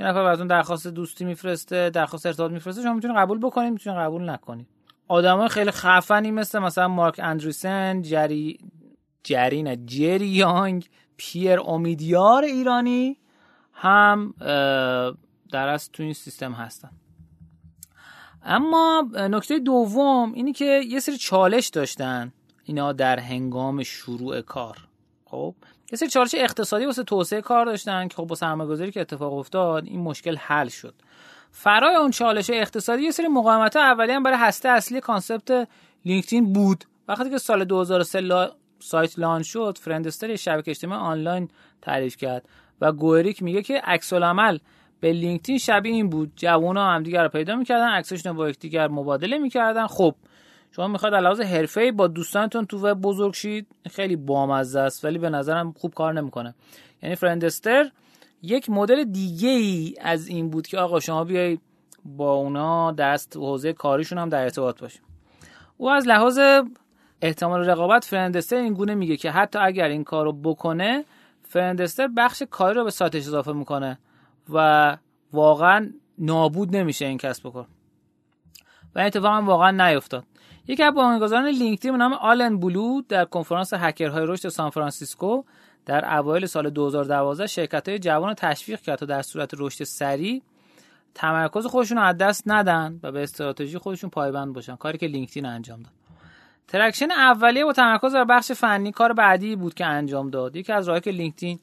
یه 0.00 0.06
نفر 0.06 0.24
براتون 0.24 0.46
درخواست 0.46 0.86
دوستی 0.86 1.24
میفرسته 1.24 1.90
درخواست 1.90 2.26
ارتباط 2.26 2.50
میفرسته 2.50 2.82
شما 2.82 2.94
می‌تونید 2.94 3.16
قبول 3.16 3.38
بکنید 3.38 3.72
می‌تونید 3.72 3.98
قبول 3.98 4.30
نکنید. 4.30 4.66
آدمای 5.08 5.48
خیلی 5.48 5.70
خفنی 5.70 6.30
مثل 6.30 6.58
مثلا 6.58 6.88
مارک 6.88 7.20
اندریسن 7.22 8.02
جری 8.02 8.58
جری 9.22 9.62
نه 9.62 9.76
جری 9.76 10.26
یانگ 10.26 10.88
پیر 11.16 11.60
امیدیار 11.60 12.44
ایرانی 12.44 13.16
هم 13.76 14.34
در 15.52 15.68
از 15.68 15.90
تو 15.92 16.02
این 16.02 16.12
سیستم 16.12 16.52
هستن. 16.52 16.90
اما 18.44 19.08
نکته 19.14 19.58
دوم 19.58 20.32
اینی 20.32 20.52
که 20.52 20.80
یه 20.88 21.00
سری 21.00 21.16
چالش 21.16 21.68
داشتن 21.68 22.32
اینا 22.64 22.92
در 22.92 23.18
هنگام 23.18 23.82
شروع 23.82 24.40
کار. 24.40 24.88
خب 25.24 25.54
یه 25.92 25.96
سری 25.98 26.08
چالش 26.08 26.34
اقتصادی 26.38 26.86
واسه 26.86 27.02
توسعه 27.02 27.40
کار 27.40 27.66
داشتن 27.66 28.08
که 28.08 28.16
خب 28.16 28.24
با 28.24 28.34
سرمایه‌گذاری 28.34 28.92
که 28.92 29.00
اتفاق 29.00 29.32
افتاد 29.32 29.86
این 29.86 30.00
مشکل 30.00 30.36
حل 30.36 30.68
شد. 30.68 30.94
فرای 31.50 31.96
اون 31.96 32.10
چالش 32.10 32.50
اقتصادی 32.50 33.02
یه 33.02 33.10
سری 33.10 33.28
مقاومت 33.28 33.76
اولی 33.76 34.12
هم 34.12 34.22
برای 34.22 34.38
هسته 34.38 34.68
اصلی 34.68 35.00
concept 35.00 35.68
لینکدین 36.04 36.52
بود. 36.52 36.84
وقتی 37.08 37.30
که 37.30 37.38
سال 37.38 37.64
2003 37.64 38.20
لا... 38.20 38.50
سایت 38.78 39.18
launch 39.18 39.46
شد 39.46 39.78
فرندستر 39.80 40.36
شبکه 40.36 40.70
اجتماعی 40.70 41.00
آنلاین 41.00 41.48
تعریف 41.82 42.16
کرد. 42.16 42.48
و 42.80 42.92
گوریک 42.92 43.42
میگه 43.42 43.62
که 43.62 43.80
عکس 43.84 44.12
العمل 44.12 44.58
به 45.00 45.12
لینکدین 45.12 45.58
شبیه 45.58 45.92
این 45.92 46.08
بود. 46.08 46.32
جوونا 46.36 46.86
هم 46.86 47.02
دیگر 47.02 47.22
رو 47.22 47.28
پیدا 47.28 47.56
می‌کردن 47.56 47.88
عکسشون 47.88 48.32
با 48.32 48.48
یکدیگر 48.48 48.88
مبادله 48.88 49.38
می‌کردن. 49.38 49.86
خب 49.86 50.14
شما 50.70 50.88
می‌خواد 50.88 51.14
علاوه 51.14 51.44
حرفه 51.44 51.92
با 51.92 52.06
دوستانتون 52.06 52.66
تو 52.66 52.78
وب 52.78 53.00
بزرگ 53.00 53.34
شید 53.34 53.66
خیلی 53.90 54.16
بامزه 54.16 54.80
است 54.80 55.04
ولی 55.04 55.18
به 55.18 55.30
نظرم 55.30 55.72
خوب 55.72 55.94
کار 55.94 56.12
نمی‌کنه. 56.12 56.54
یعنی 57.02 57.14
فرندستر 57.14 57.90
یک 58.42 58.70
مدل 58.70 59.04
دیگه 59.04 59.48
ای 59.48 59.94
از 60.00 60.28
این 60.28 60.50
بود 60.50 60.66
که 60.66 60.78
آقا 60.78 61.00
شما 61.00 61.24
بیای 61.24 61.58
با 62.04 62.34
اونا 62.34 62.92
دست 62.92 63.36
حوزه 63.36 63.72
کاریشون 63.72 64.18
هم 64.18 64.28
در 64.28 64.42
ارتباط 64.42 64.80
باشیم. 64.80 65.02
او 65.76 65.90
از 65.90 66.08
لحاظ 66.08 66.38
احتمال 67.22 67.70
رقابت 67.70 68.04
فرندستر 68.04 68.56
این 68.56 68.74
گونه 68.74 68.94
میگه 68.94 69.16
که 69.16 69.30
حتی 69.30 69.58
اگر 69.58 69.88
این 69.88 70.04
کارو 70.04 70.32
بکنه 70.32 71.04
فرندستر 71.48 72.08
بخش 72.08 72.42
کاری 72.50 72.74
رو 72.74 72.84
به 72.84 72.90
سایتش 72.90 73.26
اضافه 73.26 73.52
می‌کنه 73.52 73.98
و 74.52 74.96
واقعا 75.32 75.90
نابود 76.18 76.76
نمیشه 76.76 77.06
این 77.06 77.18
کسب 77.18 77.46
و 77.46 77.50
کار. 77.50 77.66
و 78.94 78.98
این 78.98 79.06
اتفاق 79.06 79.32
هم 79.32 79.46
واقعا 79.46 79.70
نیفتاد. 79.70 80.24
یکی 80.68 80.82
از 80.82 80.94
بنیانگذاران 80.94 81.48
لینکدین 81.48 81.92
به 81.92 81.98
نام 81.98 82.12
آلن 82.12 82.60
بلو 82.60 83.02
در 83.08 83.24
کنفرانس 83.24 83.74
هکرهای 83.74 84.26
رشد 84.26 84.48
سان 84.48 84.70
فرانسیسکو 84.70 85.42
در 85.86 86.18
اوایل 86.18 86.46
سال 86.46 86.70
2012 86.70 87.46
شرکت 87.46 87.88
های 87.88 87.98
جوان 87.98 88.28
رو 88.28 88.34
تشویق 88.34 88.80
کرد 88.80 88.98
تا 88.98 89.06
در 89.06 89.22
صورت 89.22 89.50
رشد 89.58 89.84
سریع 89.84 90.42
تمرکز 91.14 91.66
خودشون 91.66 91.98
رو 91.98 92.04
از 92.04 92.16
دست 92.16 92.42
ندن 92.46 93.00
و 93.02 93.12
به 93.12 93.22
استراتژی 93.22 93.78
خودشون 93.78 94.10
پایبند 94.10 94.54
باشن. 94.54 94.76
کاری 94.76 94.98
که 94.98 95.06
لینکدین 95.06 95.46
انجام 95.46 95.82
داد. 95.82 95.92
traction 96.68 97.10
اولیه 97.10 97.64
با 97.64 97.72
تمرکز 97.72 98.14
بر 98.14 98.24
بخش 98.24 98.52
فنی 98.52 98.92
کار 98.92 99.12
بعدی 99.12 99.56
بود 99.56 99.74
که 99.74 99.86
انجام 99.86 100.30
داد. 100.30 100.56
یکی 100.56 100.72
از 100.72 100.88
راهایی 100.88 101.00
که 101.00 101.10
لینکدین 101.10 101.58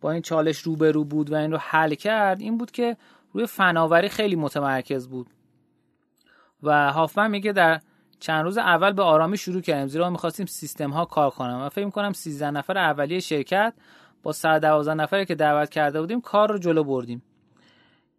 با 0.00 0.10
این 0.10 0.22
چالش 0.22 0.58
روبرو 0.58 1.04
بود 1.04 1.32
و 1.32 1.34
این 1.34 1.52
رو 1.52 1.58
حل 1.58 1.94
کرد 1.94 2.40
این 2.40 2.58
بود 2.58 2.70
که 2.70 2.96
روی 3.32 3.46
فناوری 3.46 4.08
خیلی 4.08 4.36
متمرکز 4.36 5.08
بود. 5.08 5.26
و 6.62 6.92
هافمن 6.92 7.30
میگه 7.30 7.52
در 7.52 7.80
چند 8.20 8.44
روز 8.44 8.58
اول 8.58 8.92
به 8.92 9.02
آرامی 9.02 9.36
شروع 9.36 9.60
کردیم 9.60 9.86
زیرا 9.86 10.10
می‌خواستیم 10.10 10.46
سیستم 10.46 10.90
ها 10.90 11.04
کار 11.04 11.30
کنم. 11.30 11.62
و 11.62 11.68
فکر 11.68 11.84
می‌کنم 11.84 12.12
13 12.12 12.50
نفر 12.50 12.78
اولیه 12.78 13.20
شرکت 13.20 13.74
با 14.22 14.32
112 14.32 14.94
نفری 14.94 15.26
که 15.26 15.34
دعوت 15.34 15.70
کرده 15.70 16.00
بودیم 16.00 16.20
کار 16.20 16.52
رو 16.52 16.58
جلو 16.58 16.84
بردیم. 16.84 17.22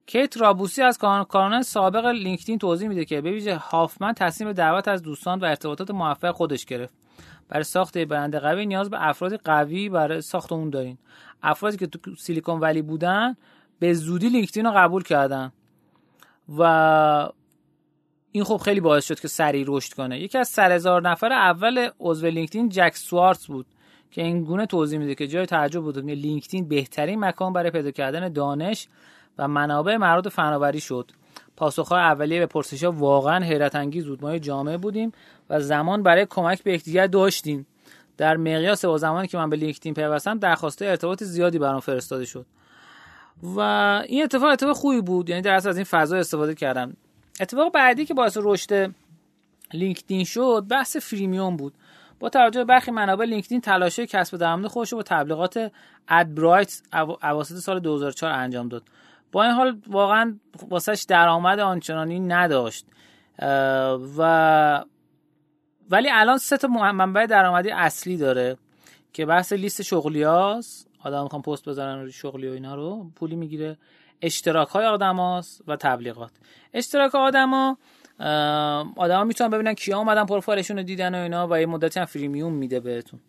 کیت 0.07 0.37
رابوی 0.37 0.81
از 0.81 0.97
کارکنان 0.97 1.61
سابق 1.61 2.05
لینکدین 2.05 2.59
توضیح 2.59 2.87
میده 2.87 3.05
که 3.05 3.21
رید 3.21 3.55
هافمن 3.55 4.13
تصمیم 4.13 4.51
دعوت 4.51 4.87
از 4.87 5.01
دوستان 5.01 5.39
و 5.39 5.45
ارتباطات 5.45 5.91
موفق 5.91 6.31
خودش 6.31 6.65
گرفت. 6.65 6.93
برای 7.49 7.63
ساخت 7.63 7.97
برند 7.97 8.35
قوی 8.35 8.65
نیاز 8.65 8.89
به 8.89 9.07
افراد 9.07 9.35
قوی 9.35 9.89
برای 9.89 10.21
ساخت 10.21 10.51
اون 10.51 10.69
دارین. 10.69 10.97
افرادی 11.43 11.77
که 11.77 11.87
تو 11.87 12.15
سیلیکون 12.15 12.59
ولی 12.59 12.81
بودن 12.81 13.35
به 13.79 13.93
زودی 13.93 14.29
لینکدین 14.29 14.65
رو 14.65 14.71
قبول 14.75 15.03
کردن. 15.03 15.51
و 16.57 16.63
این 18.31 18.43
خب 18.43 18.57
خیلی 18.57 18.79
باعث 18.79 19.07
شد 19.07 19.19
که 19.19 19.27
سریع 19.27 19.65
رشد 19.67 19.93
کنه. 19.93 20.19
یکی 20.19 20.37
از 20.37 20.47
سر 20.47 20.71
هزار 20.71 21.09
نفر 21.09 21.33
اول 21.33 21.89
عضو 21.99 22.27
لینکدین 22.27 22.69
جک 22.69 22.95
سوارتز 22.95 23.47
بود 23.47 23.65
که 24.11 24.23
این 24.23 24.43
گونه 24.43 24.65
توضیح 24.65 24.99
میده 24.99 25.15
که 25.15 25.27
جای 25.27 25.45
تعجب 25.45 25.81
بود 25.81 25.95
که 25.95 26.01
لینکدین 26.01 26.67
بهترین 26.67 27.19
مکان 27.19 27.53
برای 27.53 27.71
پیدا 27.71 27.91
کردن 27.91 28.29
دانش 28.33 28.87
و 29.37 29.47
منابع 29.47 29.97
مربوط 29.97 30.27
فناوری 30.27 30.79
شد. 30.79 31.11
پاسخها 31.55 31.97
اولیه 31.97 32.39
به 32.39 32.45
پرسش 32.45 32.83
ها 32.83 32.91
واقعا 32.91 33.45
حیرت 33.45 33.75
انگیز 33.75 34.05
بود. 34.05 34.21
ما 34.21 34.37
جامعه 34.37 34.77
بودیم 34.77 35.11
و 35.49 35.59
زمان 35.59 36.03
برای 36.03 36.27
کمک 36.29 36.63
به 36.63 36.73
یکدیگر 36.73 37.07
داشتیم. 37.07 37.67
در 38.17 38.37
مقیاس 38.37 38.85
با 38.85 38.97
زمانی 38.97 39.27
که 39.27 39.37
من 39.37 39.49
به 39.49 39.57
لینکدین 39.57 39.93
پیوستم 39.93 40.39
درخواسته 40.39 40.85
ارتباط 40.85 41.23
زیادی 41.23 41.59
برام 41.59 41.79
فرستاده 41.79 42.25
شد. 42.25 42.45
و 43.43 43.59
این 44.07 44.23
اتفاق 44.23 44.51
اتفاق 44.51 44.75
خوبی 44.75 45.01
بود. 45.01 45.29
یعنی 45.29 45.41
در 45.41 45.53
از 45.53 45.67
این 45.67 45.83
فضا 45.83 46.17
استفاده 46.17 46.55
کردم. 46.55 46.97
اتفاق 47.39 47.71
بعدی 47.71 48.05
که 48.05 48.13
باعث 48.13 48.37
رشد 48.41 48.93
لینکدین 49.73 50.23
شد 50.23 50.65
بحث 50.69 50.97
freemium 50.97 51.57
بود. 51.57 51.73
با 52.19 52.29
توجه 52.29 52.59
به 52.59 52.65
برخی 52.65 52.91
منابع 52.91 53.25
لینکدین 53.25 53.61
تلاش 53.61 53.99
کسب 53.99 54.37
درآمد 54.37 54.67
خودش 54.67 54.93
با 54.93 55.03
تبلیغات 55.03 55.71
AdBrite 56.07 56.81
اواسط 57.23 57.55
سال 57.55 57.79
2004 57.79 58.31
انجام 58.31 58.69
داد. 58.69 58.83
این 59.43 59.51
حال 59.51 59.81
واقعا 59.87 60.39
واسهش 60.69 61.03
درآمد 61.03 61.59
آنچنانی 61.59 62.19
نداشت. 62.19 62.85
و 64.17 64.83
ولی 65.89 66.09
الان 66.11 66.37
سه 66.37 66.57
تا 66.57 66.67
منبع 66.67 67.25
درآمدی 67.25 67.71
اصلی 67.71 68.17
داره 68.17 68.57
که 69.13 69.25
بحث 69.25 69.53
لیست 69.53 69.81
شغلیاست 69.81 70.87
آدم 71.03 71.23
می‌خوان 71.23 71.41
پست 71.41 71.69
بذارن 71.69 72.01
روی 72.01 72.11
شغلی 72.11 72.49
و 72.49 72.51
اینا 72.51 72.75
رو. 72.75 73.11
پولی 73.15 73.35
می‌گیره. 73.35 73.77
اشتراک 74.21 74.67
های 74.67 74.85
آدم 74.85 75.19
و 75.67 75.75
تبلیغات. 75.79 76.31
اشتراک 76.73 77.15
آدما 77.15 77.77
آدما 78.95 79.23
می‌تونن 79.23 79.49
ببینن 79.49 79.73
کیا 79.73 79.97
اومدن 79.97 80.25
پروفایلشون 80.25 80.77
رو 80.77 80.83
دیدن 80.83 81.15
و 81.15 81.17
اینا 81.17 81.47
و 81.47 81.59
یه 81.59 81.65
مدتی 81.65 81.99
هم 81.99 82.05
فریمیوم 82.05 82.53
میده 82.53 82.79
بهتون. 82.79 83.19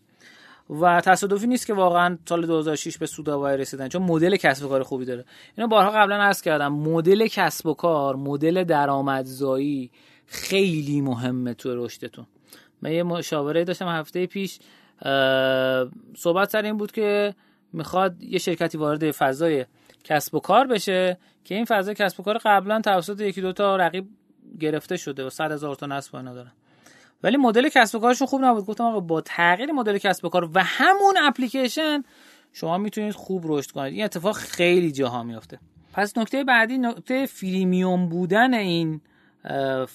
و 0.71 1.01
تصادفی 1.01 1.47
نیست 1.47 1.66
که 1.66 1.75
واقعا 1.75 2.19
سال 2.29 2.47
2006 2.47 2.99
به 2.99 3.07
سوداوای 3.07 3.57
رسیدن 3.57 3.89
چون 3.89 4.03
مدل 4.03 4.37
کسب 4.37 4.64
و 4.64 4.69
کار 4.69 4.83
خوبی 4.83 5.05
داره. 5.05 5.25
اینو 5.57 5.69
بارها 5.69 5.91
قبلا 5.91 6.16
عرض 6.16 6.43
کردم 6.43 6.73
مدل 6.73 7.27
کسب 7.27 7.66
و 7.66 7.75
کار 7.75 8.16
مدل 8.16 8.64
درآمدزایی 8.64 9.91
خیلی 10.27 11.01
مهمه 11.01 11.55
تو 11.55 11.85
رشدتون. 11.85 12.27
من 12.83 12.93
یه 12.93 13.03
مشاوره 13.03 13.64
داشتم 13.64 13.89
هفته 13.89 14.27
پیش 14.27 14.59
صحبت 16.16 16.51
سر 16.51 16.62
این 16.62 16.77
بود 16.77 16.93
که 16.93 17.35
می‌خواد 17.73 18.23
یه 18.23 18.39
شرکتی 18.39 18.79
وارد 18.79 19.11
فضای 19.11 19.66
کسب 20.05 20.35
و 20.35 20.41
کار 20.41 20.66
بشه 20.66 21.19
که 21.45 21.55
این 21.55 21.64
فضای 21.64 21.95
کسب 21.95 22.21
و 22.21 22.23
کار 22.23 22.39
قبلا 22.39 22.81
توسط 22.81 23.21
یکی 23.21 23.41
دو 23.41 23.53
تا 23.53 23.77
رقیب 23.77 24.09
گرفته 24.61 24.97
شده 24.97 25.25
و 25.27 25.31
100 25.31 25.53
هزار 25.53 25.75
تا 25.75 25.87
نصب 25.87 26.16
اینا 26.16 26.35
دارن. 26.35 26.53
ولی 27.23 27.37
مدل 27.37 27.69
کسب 27.69 27.97
و 27.97 28.01
کارشون 28.01 28.27
خوب 28.27 28.45
نبود. 28.45 28.66
گفتم 28.66 28.85
آقا 28.85 29.01
با 29.01 29.21
تغییر 29.21 29.73
مدل 29.73 29.99
کسب 29.99 30.25
و 30.25 30.29
کار 30.29 30.51
و 30.55 30.62
همون 30.64 31.14
اپلیکیشن 31.23 32.03
شما 32.53 32.79
می‌تونید 32.79 33.14
خوب 33.14 33.43
رشد 33.47 33.71
کنید. 33.71 33.93
این 33.93 34.05
اتفاق 34.05 34.37
خیلی 34.37 34.93
جاها 34.93 35.23
میافته. 35.23 35.59
پس 35.93 36.19
نکته 36.19 36.45
بعدی 36.45 36.79
نکته 36.79 37.27
فریمیوم 37.27 38.09
بودن 38.09 38.55
این 38.55 39.01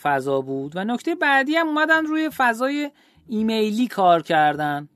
فضا 0.01 0.41
بود 0.41 0.75
و 0.75 0.83
نکته 0.83 1.15
بعدی 1.15 1.55
هم 1.55 1.67
اومدن 1.67 2.05
روی 2.05 2.29
فضای 2.37 2.91
ایمیلی 3.27 3.87
کار 3.87 4.21
کردن 4.21 4.89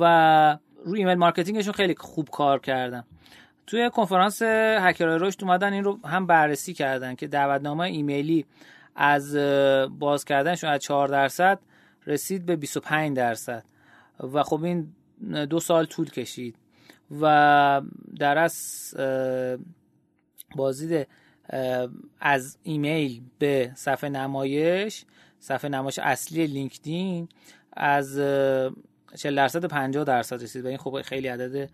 و 0.00 0.58
روی 0.84 0.98
email 0.98 1.18
marketing 1.18 1.55
شون 1.55 1.72
خیلی 1.72 1.94
خوب 1.98 2.28
کار 2.30 2.58
کردن. 2.58 3.04
توی 3.66 3.90
کنفرانس 3.90 4.42
هکرهای 4.42 5.18
رشد 5.18 5.44
اومدن 5.44 5.72
این 5.72 5.84
رو 5.84 5.98
هم 6.04 6.26
بررسی 6.26 6.74
کردن 6.74 7.14
که 7.14 7.26
دعوتنامه 7.26 7.80
ایمیلی 7.80 8.46
از 8.94 9.36
باز 9.98 10.24
کردنشون 10.24 10.70
از 10.70 10.80
4 10.80 11.08
درصد 11.08 11.58
رسید 12.06 12.46
به 12.46 12.56
25 12.56 13.16
درصد. 13.16 13.64
و 14.32 14.42
خب 14.42 14.64
این 14.64 14.92
دو 15.50 15.60
سال 15.60 15.86
طول 15.86 16.10
کشید. 16.10 16.56
و 17.20 17.82
در 18.18 18.38
از 18.38 18.94
بازدید 20.56 21.08
از 22.20 22.58
ایمیل 22.62 23.22
به 23.38 23.72
صفحه 23.74 24.10
نمایش 24.10 25.04
صفحه 25.38 25.70
نمایش 25.70 25.98
اصلی 25.98 26.46
لینکدین 26.46 27.28
از 27.72 28.14
40 29.16 29.36
درصد 29.36 29.64
50 29.64 30.04
درصد 30.04 30.42
رسید. 30.42 30.64
و 30.64 30.68
این 30.68 30.78
خب 30.78 31.02
خیلی 31.02 31.28
عدد 31.28 31.70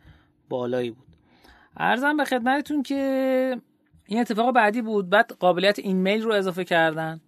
بالایی 0.49 0.91
بود. 0.91 1.07
عرضم 1.77 2.16
به 2.17 2.25
خدمتتون 2.25 2.83
که 2.83 3.61
این 4.07 4.21
اتفاق 4.21 4.55
بعدی 4.55 4.83
بود. 4.83 5.11
بعد 5.11 5.33
قابلیت 5.41 5.79
ایمیل 5.79 6.23
رو 6.23 6.33
اضافه 6.33 6.65
کردن. 6.65 7.21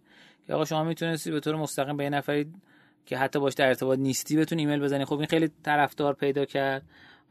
که 0.47 0.55
آقا 0.55 0.65
شما 0.65 0.85
می‌تونستی 0.85 1.31
به 1.31 1.41
طور 1.41 1.57
مستقیم 1.57 1.97
به 1.97 2.11
نفری 2.11 2.53
که 3.07 3.19
حتی 3.19 3.39
باش 3.39 3.55
در 3.55 3.67
ارتباط 3.67 3.99
نیستی 3.99 4.37
بتونی 4.37 4.59
ایمیل 4.59 4.81
بزنی. 4.81 5.05
خب 5.05 5.19
این 5.19 5.27
خیلی 5.27 5.51
طرفدار 5.63 6.15
پیدا 6.15 6.45
کرد. 6.45 6.83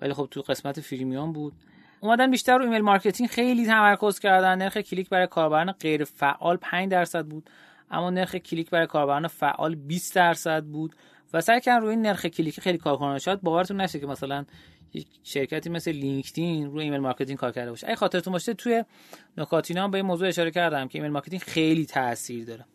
ولی 0.02 0.14
خب 0.14 0.28
تو 0.32 0.42
قسمت 0.42 0.82
freemium 0.82 1.32
بود. 1.32 1.54
اومدن 2.00 2.32
بیشتر 2.32 2.58
رو 2.58 2.64
email 2.64 2.82
marketing 2.82 3.30
خیلی 3.30 3.66
تمرکز 3.66 4.20
کردن. 4.20 4.58
نرخ 4.58 4.78
کلیک 4.78 5.10
برای 5.10 5.28
کاربران 5.28 5.72
غیر 5.72 6.04
فعال 6.04 6.58
5 6.58 6.92
درصد 6.92 7.26
بود. 7.26 7.50
اما 7.92 8.10
نرخ 8.10 8.36
کلیک 8.36 8.70
برای 8.70 8.88
کاربران 8.88 9.28
فعال 9.28 9.76
20 9.76 10.16
درصد 10.16 10.64
بود. 10.64 10.96
و 11.34 11.42
سعی 11.42 11.62
کردن 11.62 11.86
روی 11.86 11.96
نرخ 11.96 12.26
کلیک 12.26 12.60
خیلی 12.60 12.78
کار 12.78 12.98
کنن 12.98 13.20
شاید 13.20 13.42
باورتون 13.42 13.82
نشه 13.82 14.00
که 14.00 14.08
مثلا 14.08 14.46
یک 14.94 15.08
شرکتی 15.24 15.70
مثل 15.70 15.92
لینکدین 15.92 16.72
روی 16.72 16.84
email 16.84 17.00
marketing 17.00 17.38
کار 17.38 17.52
کرده 17.52 17.70
باشه. 17.70 17.88
اگه 17.88 17.96
خاطرتون 17.96 18.34
باشه 18.34 18.54
توی 18.54 18.84
نکات 19.38 19.72
اینا 19.72 19.88
به 19.88 19.98
این 19.98 20.06
موضوع 20.06 20.28
اشاره 20.28 20.52
کردم 20.52 20.88
که 20.88 20.98
email 20.98 21.12
marketing 21.12 21.42
خیلی 21.42 21.86
تاثیر 21.86 22.46
داره. 22.46 22.66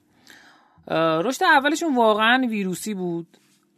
رشد 1.22 1.42
اولشون 1.42 1.96
واقعا 1.96 2.46
ویروسی 2.50 2.94
بود. 2.94 3.26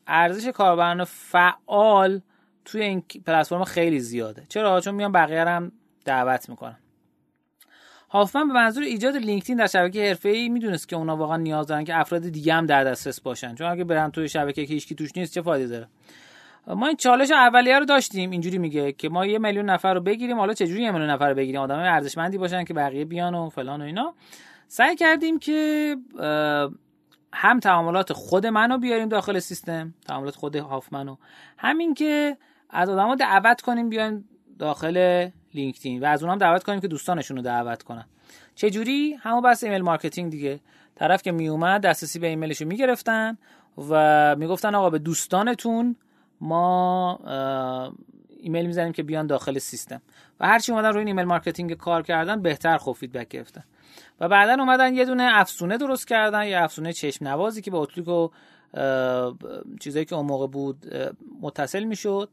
ارزش 0.06 0.48
کاربران 0.48 1.04
فعال 1.04 2.20
توی 2.64 2.82
این 2.82 3.02
پلتفرم 3.26 3.64
خیلی 3.64 4.00
زیاده. 4.00 4.46
چرا؟ 4.48 4.80
چون 4.80 4.94
میان 4.94 5.12
بقیه 5.12 5.44
هم 5.44 5.72
دعوت 6.04 6.48
می‌کنن. 6.48 6.78
هافمن 8.14 8.48
به 8.48 8.54
منظور 8.54 8.84
ایجاد 8.84 9.16
لینکدین 9.16 9.56
در 9.56 9.66
شبکه 9.66 10.08
حرفه‌ای 10.08 10.48
می‌دونست 10.48 10.88
که 10.88 10.96
اونا 10.96 11.16
واقعا 11.16 11.36
نیاز 11.36 11.66
دارن 11.66 11.84
که 11.84 12.00
افراد 12.00 12.22
دیگه 12.22 12.54
هم 12.54 12.66
در 12.66 12.84
دسترس 12.84 13.20
باشن. 13.20 13.54
چون 13.54 13.66
اگه 13.66 13.84
برن 13.84 14.10
توی 14.10 14.28
شبکه 14.28 14.66
که 14.66 14.74
هیچکی 14.74 14.94
توش 14.94 15.10
نیست 15.16 15.34
چه 15.34 15.42
فایده 15.42 15.66
داره؟ 15.66 15.88
ما 16.66 16.86
این 16.86 16.96
چالش 16.96 17.30
اولیه 17.30 17.78
رو 17.78 17.84
داشتیم. 17.84 18.30
اینجوری 18.30 18.58
میگه 18.58 18.92
که 18.92 19.08
ما 19.08 19.26
یه 19.26 19.38
میلیون 19.38 19.70
نفر 19.70 19.94
رو 19.94 20.00
بگیریم. 20.00 20.38
حالا 20.38 20.54
چجوری 20.54 20.82
یه 20.82 20.90
میلیون 20.90 21.10
نفر 21.10 21.28
رو 21.28 21.34
بگیریم؟ 21.34 21.60
آدم 21.60 21.78
ارزشمندی 21.78 22.38
باشن 22.38 22.64
که 22.64 22.74
بقیه 22.74 23.04
بیان 23.04 23.34
و 23.34 23.48
فلان 23.48 23.80
و 23.82 23.84
اینا. 23.84 24.14
سعی 24.68 24.96
کردیم 24.96 25.38
که 25.38 25.96
هم 27.32 27.60
تعاملات 27.60 28.12
خود 28.12 28.46
منو 28.46 28.78
بیاریم 28.78 29.08
داخل 29.08 29.38
سیستم 29.38 29.94
تعاملات 30.06 30.36
خود 30.36 30.56
هافمنو 30.56 31.16
همین 31.58 31.94
که 31.94 32.36
از 32.70 32.88
آدما 32.88 33.14
دعوت 33.14 33.60
کنیم 33.60 33.88
بیان 33.88 34.24
داخل 34.58 35.28
لینکدین 35.54 36.02
و 36.02 36.04
از 36.06 36.22
اونام 36.22 36.38
دعوت 36.38 36.62
کنیم 36.62 36.80
که 36.80 36.88
دوستانشون 36.88 37.36
رو 37.36 37.42
دعوت 37.42 37.82
کنن. 37.82 38.04
چه 38.54 38.70
جوری 38.70 39.14
همون 39.14 39.42
بحث 39.42 39.64
email 39.64 39.82
marketing 39.82 40.30
دیگه. 40.30 40.60
طرف 40.94 41.22
که 41.22 41.32
می 41.32 41.48
اومد 41.48 41.80
دسترسی 41.80 42.18
به 42.18 42.26
ایمیلش 42.26 42.62
رو 42.62 42.68
می‌گرفتن 42.68 43.38
و 43.88 44.36
می‌گفتن 44.36 44.74
آقا 44.74 44.90
به 44.90 44.98
دوستانتون 44.98 45.96
ما 46.40 47.18
ایمیل 48.40 48.66
می‌زنیم 48.66 48.92
که 48.92 49.02
بیان 49.02 49.26
داخل 49.26 49.58
سیستم. 49.58 50.02
و 50.40 50.46
هرچی 50.46 50.72
اومدن 50.72 50.88
روی 50.92 51.04
email 51.04 51.24
marketing 51.24 51.74
کار 51.74 52.02
کردن 52.02 52.42
بهتر 52.42 52.76
خوب 52.76 52.96
feedback 52.96 53.28
گرفتن. 53.28 53.64
و 54.20 54.28
بعدا 54.28 54.62
اومدن 54.62 54.94
یه 54.94 55.04
دونه 55.04 55.28
افزونه 55.32 55.76
درست 55.76 56.08
کردن 56.08 56.46
یه 56.46 56.62
افزونه 56.62 56.92
چشم 56.92 57.28
نوازی 57.28 57.62
که 57.62 57.70
به 57.70 57.76
Outlook 57.76 58.08
و 58.08 58.28
چیزایی 59.80 60.04
که 60.04 60.14
اون 60.14 60.26
موقع 60.26 60.46
بود 60.46 60.86
متصل 61.40 61.84
می‌شد 61.84 62.28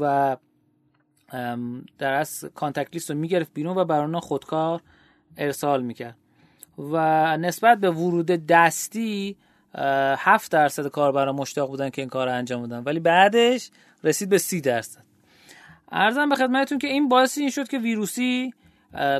و 0.00 0.36
در 1.98 2.12
از 2.12 2.44
contact 2.54 2.88
list 2.92 3.10
رو 3.10 3.16
می‌گرفت 3.16 3.54
بیرون 3.54 3.76
و 3.76 3.84
برای 3.84 4.20
خودکار 4.20 4.80
ارسال 5.36 5.82
می‌کرد. 5.82 6.16
و 6.78 7.36
نسبت 7.36 7.78
به 7.78 7.90
ورود 7.90 8.26
دستی 8.26 9.36
هفت 10.18 10.52
درصد 10.52 10.86
کاربران 10.86 11.34
مشتاق 11.34 11.68
بودن 11.68 11.90
که 11.90 12.02
این 12.02 12.08
کار 12.08 12.26
رو 12.26 12.34
انجام 12.34 12.62
بدن. 12.62 12.82
ولی 12.84 13.00
بعدش 13.00 13.70
رسید 14.04 14.28
به 14.28 14.38
سی 14.38 14.60
درصد. 14.60 15.02
عرضم 15.92 16.28
به 16.28 16.36
خدمتتون 16.36 16.78
که 16.78 16.88
این 16.88 17.08
باعث 17.08 17.38
این 17.38 17.50
شد 17.50 17.68
که 17.68 17.78
ویروسی 17.78 18.54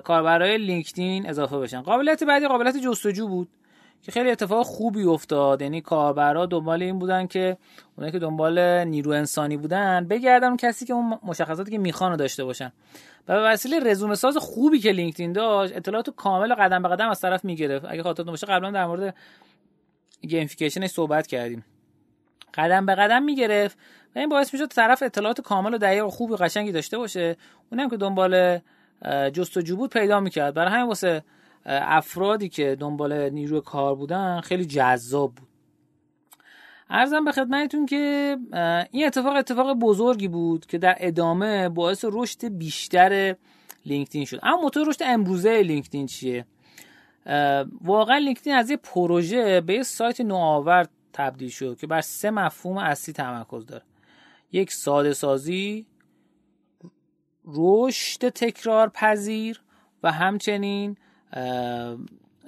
کاربرای 0.04 0.58
لینکدین 0.58 1.28
اضافه 1.28 1.58
بشن. 1.58 1.80
قابلیت 1.80 2.24
بعدی 2.24 2.48
قابلیت 2.48 2.76
جستجو 2.76 3.28
بود. 3.28 3.48
که 4.02 4.12
خیلی 4.12 4.30
اتفاق 4.30 4.66
خوبی 4.66 5.02
افتاد. 5.02 5.62
یعنی 5.62 5.80
کاربرا 5.80 6.46
دنبال 6.46 6.82
این 6.82 6.98
بودن 6.98 7.26
که 7.26 7.56
اونایی 7.96 8.12
که 8.12 8.18
دنبال 8.18 8.84
نیرو 8.84 9.10
انسانی 9.10 9.56
بودن 9.56 10.06
بگردن 10.08 10.56
کسی 10.56 10.84
که 10.86 10.92
اون 10.92 11.18
مشخصاتی 11.22 11.70
که 11.70 11.78
می‌خوان 11.78 12.16
داشته 12.16 12.44
باشن. 12.44 12.72
و 13.28 13.34
به 13.34 13.40
وسیله 13.40 13.80
رزومه 13.80 14.14
ساز 14.14 14.36
خوبی 14.36 14.78
که 14.78 14.92
لینکدین 14.92 15.32
داشت 15.32 15.76
اطلاعات 15.76 16.10
کامل 16.10 16.52
و 16.52 16.54
قدم 16.54 16.82
به 16.82 16.88
قدم 16.88 17.08
از 17.08 17.20
طرف 17.20 17.44
می‌گرفت. 17.44 17.86
اگه 17.88 18.02
خاطرتون 18.02 18.30
باشه 18.32 18.46
قبلا 18.46 18.70
در 18.70 18.86
مورد 18.86 19.14
gamification 20.20 20.86
صحبت 20.86 21.26
کردیم. 21.26 21.64
قدم 22.54 22.86
به 22.86 22.94
قدم 22.94 23.22
می‌گرفت 23.22 23.78
و 24.16 24.18
این 24.18 24.28
باعث 24.28 24.54
می‌شد 24.54 24.68
طرف 24.68 25.02
اطلاعات 25.02 25.40
کامل 25.40 25.74
و 25.74 25.78
دقیق 25.78 26.06
و 26.06 26.10
خوب 26.10 26.30
و 26.30 26.36
قشنگی 26.36 26.72
داشته 26.72 26.98
باشه. 26.98 27.36
اونم 27.72 27.90
که 27.90 27.96
دنبال 27.96 28.58
جستجو 29.32 29.76
بود 29.76 29.90
پیدا 29.90 30.20
می‌کرد. 30.20 30.54
برای 30.54 30.72
همین 30.72 30.86
واسه 30.86 31.22
افرادی 31.66 32.48
که 32.48 32.76
دنبال 32.80 33.30
نیروی 33.30 33.60
کار 33.60 33.94
بودن 33.94 34.40
خیلی 34.40 34.64
جذاب 34.64 35.34
بود. 35.34 35.48
ارزم 36.90 37.24
به 37.24 37.32
خدمتتون 37.32 37.86
که 37.86 38.36
این 38.90 39.06
اتفاق 39.06 39.36
اتفاق 39.36 39.72
بزرگی 39.72 40.28
بود 40.28 40.66
که 40.66 40.78
در 40.78 40.96
ادامه 41.00 41.68
باعث 41.68 42.04
رشد 42.08 42.48
بیشتر 42.48 43.36
لینکدین 43.86 44.24
شد. 44.24 44.40
اما 44.42 44.60
موتور 44.62 44.88
رشد 44.88 45.02
امروزه 45.04 45.62
لینکدین 45.62 46.06
چیه؟ 46.06 46.46
واقعا 47.80 48.18
لینکدین 48.18 48.54
از 48.54 48.70
یه 48.70 48.76
پروژه 48.76 49.60
به 49.60 49.74
یه 49.74 49.82
سایت 49.82 50.20
نوآور 50.20 50.86
تبدیل 51.12 51.48
شد 51.48 51.78
که 51.80 51.86
بر 51.86 52.00
سه 52.00 52.30
مفهوم 52.30 52.78
اصلی 52.78 53.14
تمرکز 53.14 53.66
داره. 53.66 53.82
یک 54.52 54.72
ساده 54.72 55.12
سازی 55.12 55.86
رشد 57.44 58.28
تکرار 58.28 58.88
پذیر 58.88 59.60
و 60.02 60.12
همچنین 60.12 60.96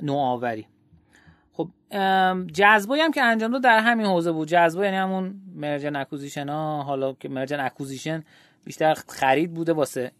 نوآوری. 0.02 0.66
خب 1.52 1.68
جذب‌هایی 2.52 3.02
هم 3.02 3.10
که 3.10 3.22
انجام 3.22 3.52
داد 3.52 3.62
در 3.62 3.78
همین 3.78 4.06
حوزه 4.06 4.32
بود. 4.32 4.48
جذبا 4.48 4.84
یعنی 4.84 4.96
همون 4.96 5.34
merge 5.54 5.80
and 5.81 5.96
acquisition 5.96 6.48
ها. 6.48 6.82
حالا 6.82 7.12
که 7.12 7.28
merge 7.28 7.48
and 7.48 7.60
acquisition 7.60 8.24
بیشتر 8.64 8.94
خرید 9.08 9.54
بوده 9.54 9.72
واسه. 9.72 10.12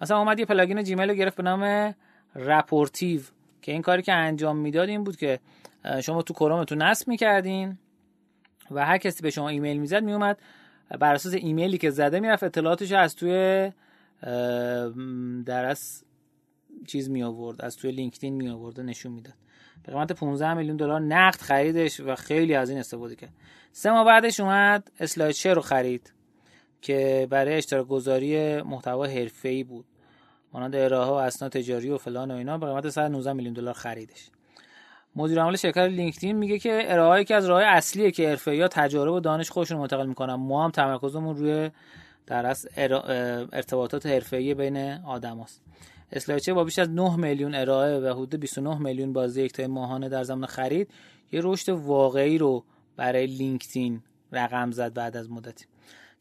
مثلا 0.00 0.18
اومد 0.18 0.38
یه 0.38 0.44
plugin 0.44 0.82
Gmail 0.82 1.08
رو 1.08 1.14
گرفت 1.14 1.36
به 1.36 1.42
نام 1.42 1.94
Rapportive 2.34 3.20
که 3.62 3.72
این 3.72 3.82
کاری 3.82 4.02
که 4.02 4.12
انجام 4.12 4.56
می‌داد 4.56 4.88
این 4.88 5.04
بود 5.04 5.16
که 5.16 5.40
شما 6.02 6.22
تو 6.22 6.34
کرومتون 6.34 6.82
نصب 6.82 7.08
می‌کردین 7.08 7.78
و 8.70 8.86
هر 8.86 8.98
کسی 8.98 9.22
به 9.22 9.30
شما 9.30 9.48
ایمیل 9.48 9.78
می‌زد 9.78 10.02
میومد 10.02 10.38
بر 11.00 11.14
اساس 11.14 11.34
ایمیلی 11.34 11.78
که 11.78 11.90
زده 11.90 12.20
می‌رفت 12.20 12.44
اطلاعاتش 12.44 12.92
از 12.92 13.16
توی 13.16 13.72
در 15.46 15.64
از 15.64 16.04
چیز 16.86 17.10
می 17.10 17.22
آورد 17.22 17.62
از 17.62 17.76
توی 17.76 17.90
لینکدین 17.90 18.34
می 18.34 18.48
آورد 18.48 18.78
و 18.78 18.82
نشون 18.82 19.12
می‌داد. 19.12 19.34
به 19.82 19.92
قیمت 19.92 20.12
15 20.12 20.54
میلیون 20.54 20.76
دلار 20.76 21.00
نقد 21.00 21.40
خریدش 21.40 22.00
و 22.00 22.14
خیلی 22.14 22.54
از 22.54 22.70
این 22.70 22.78
استفاده 22.78 23.16
کرد. 23.16 23.32
سه 23.72 23.90
ماه 23.90 24.04
بعدش 24.04 24.40
اومد 24.40 24.90
اسلایدشر 25.00 25.54
رو 25.54 25.60
خرید 25.60 26.12
که 26.82 27.26
برای 27.30 27.54
اشتراک 27.54 27.86
گذاری 27.86 28.62
محتوا 28.62 29.04
حرفه‌ای 29.04 29.64
بود. 29.64 29.84
مانند 30.52 30.76
ارائه 30.76 31.10
و 31.10 31.12
اسناد 31.12 31.52
تجاری 31.52 31.90
و 31.90 31.98
فلان 31.98 32.30
و 32.30 32.34
اینا 32.34 32.58
به 32.58 32.66
قیمت 32.66 32.88
119 32.88 33.32
میلیون 33.32 33.54
دلار 33.54 33.74
خریدش. 33.74 34.30
مدیر 35.16 35.40
عامل 35.40 35.56
شرکت 35.56 35.78
لینکدین 35.78 36.36
میگه 36.36 36.58
که 36.58 36.92
ارائه 36.92 37.24
که 37.24 37.34
از 37.34 37.46
راه 37.46 37.62
اصلیه 37.62 38.10
که 38.10 38.28
حرفه‌ای‌ها 38.28 38.68
تجارب 38.68 39.12
و 39.12 39.20
دانش 39.20 39.50
خودشون 39.50 39.78
منتقل 39.78 40.06
می‌کنن 40.06 40.34
ما 40.34 40.64
هم 40.64 40.70
تمرکزمون 40.70 41.36
روی 41.36 41.70
در 42.26 42.56
ارتباطات 43.52 44.06
حرفه‌ای 44.06 44.54
بین 44.54 44.76
آدماست. 45.04 45.62
اسلایچه 46.12 46.52
با 46.52 46.64
بیش 46.64 46.78
از 46.78 46.90
9 46.90 47.16
میلیون 47.16 47.54
ارائه 47.54 47.98
و 47.98 48.12
حدود 48.12 48.40
29 48.40 48.78
میلیون 48.78 49.12
بازی 49.12 49.42
یک 49.42 49.60
ماهانه 49.60 50.08
در 50.08 50.22
زمان 50.22 50.46
خرید 50.46 50.90
یه 51.32 51.40
رشد 51.44 51.68
واقعی 51.68 52.38
رو 52.38 52.64
برای 52.96 53.26
لینکدین 53.26 54.02
رقم 54.32 54.70
زد 54.70 54.94
بعد 54.94 55.16
از 55.16 55.30
مدتی. 55.30 55.64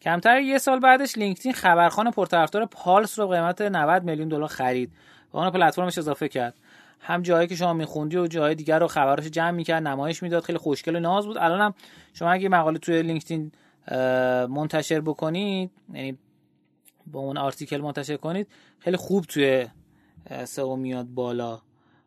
کمتر 0.01 0.41
یه 0.41 0.57
سال 0.57 0.80
بعدش 0.80 1.18
لینکدین 1.18 1.53
خبرخان 1.53 2.11
پرطرفدار 2.11 2.65
پالس 2.65 3.19
رو 3.19 3.27
قیمت 3.27 3.61
90 3.61 4.03
میلیون 4.03 4.27
دلار 4.27 4.47
خرید 4.47 4.91
و 5.34 5.38
اون 5.38 5.49
پلتفرمش 5.49 5.97
اضافه 5.97 6.27
کرد. 6.27 6.53
هم 6.99 7.22
جایی 7.22 7.47
که 7.47 7.55
شما 7.55 7.73
میخوندی 7.73 8.18
و 8.18 8.27
جای 8.27 8.55
دیگر 8.55 8.80
رو 8.80 8.88
خبرش 8.88 9.26
جمع 9.26 9.51
می‌کرد 9.51 9.88
نمایش 9.88 10.23
می‌داد 10.23 10.43
خیلی 10.43 10.57
خوشگل 10.57 10.95
و 10.95 10.99
ناز 10.99 11.26
بود. 11.26 11.38
الانم 11.38 11.73
شما 12.14 12.31
اگه 12.31 12.49
مقاله 12.49 12.80
توی 12.80 13.01
لینکدین 13.01 13.51
منتشر 14.49 15.01
بکنید 15.01 15.72
یعنی 15.93 16.18
با 17.07 17.19
اون 17.19 17.38
article 17.38 17.77
منتشر 17.77 18.18
کنید 18.18 18.47
خیلی 18.80 18.97
خوب 18.97 19.26
توی 19.26 19.68
SEO 20.45 20.76
میاد 20.76 21.06
بالا. 21.06 21.62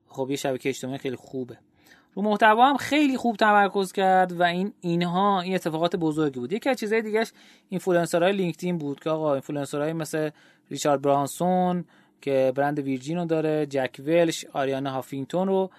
خب 0.08 0.26
یه 0.30 0.36
شبکه 0.36 0.68
اجتماعی 0.68 0.98
خیلی 0.98 1.16
خوبه. 1.16 1.58
رو 2.14 2.22
محتوا 2.22 2.68
هم 2.68 2.76
خیلی 2.76 3.16
خوب 3.16 3.36
تمرکز 3.36 3.92
کرد 3.92 4.32
و 4.32 4.42
این 4.42 4.72
اینها 4.80 5.40
این 5.40 5.54
اتفاقات 5.54 5.96
بزرگی 5.96 6.40
بود. 6.40 6.52
یکی 6.52 6.70
از 6.70 6.76
چیزهای 6.76 7.02
دیگهش 7.02 7.32
اینفلوئنسرهای 7.68 8.32
لینکدین 8.32 8.78
بود 8.78 9.00
که 9.00 9.10
آقا 9.10 9.32
اینفلوئنسرهای 9.32 9.92
مثل 9.92 10.30
ریچارد 10.70 11.02
برانسون 11.02 11.84
که 12.20 12.52
برند 12.54 12.78
ویرجین 12.78 13.18
رو 13.18 13.24
داره 13.24 13.66
جک 13.66 13.96
ولش 14.06 14.44
آریانا 14.52 14.90
هافینگتون 14.90 15.48
رو 15.48 15.70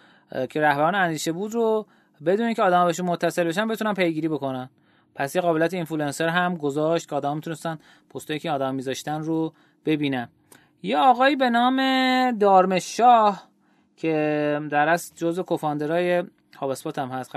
که 0.49 0.61
رهبران 0.61 0.95
اندیشه 0.95 1.31
بود 1.31 1.53
رو 1.53 1.85
بدون 2.25 2.45
اینکه 2.45 2.61
آدم 2.61 2.85
بهشون 2.85 3.05
متصل 3.05 3.43
بشن 3.43 3.67
بتونن 3.67 3.93
پیگیری 3.93 4.27
بکنن. 4.27 4.69
پس 5.15 5.35
یه 5.35 5.41
قابلیت 5.41 5.73
اینفلوئنسر 5.73 6.27
هم 6.27 6.55
گذاشت 6.55 7.09
که 7.09 7.15
آدم 7.15 7.35
می‌تونستن 7.35 7.79
پستایی 8.09 8.39
که 8.39 8.51
آدم 8.51 8.75
میذاشتن 8.75 9.21
رو 9.21 9.53
ببینن. 9.85 10.29
یه 10.83 10.97
آقایی 10.97 11.35
به 11.35 11.49
نام 11.49 11.77
دارمش 12.31 12.97
شاه 12.97 13.47
که 13.97 14.59
در 14.71 14.89
از 14.89 15.11
جزء 15.15 15.43
co-founder 15.43 16.16
ای 16.16 16.23
هابسپات 16.57 16.99
هم 16.99 17.09
هست. 17.09 17.35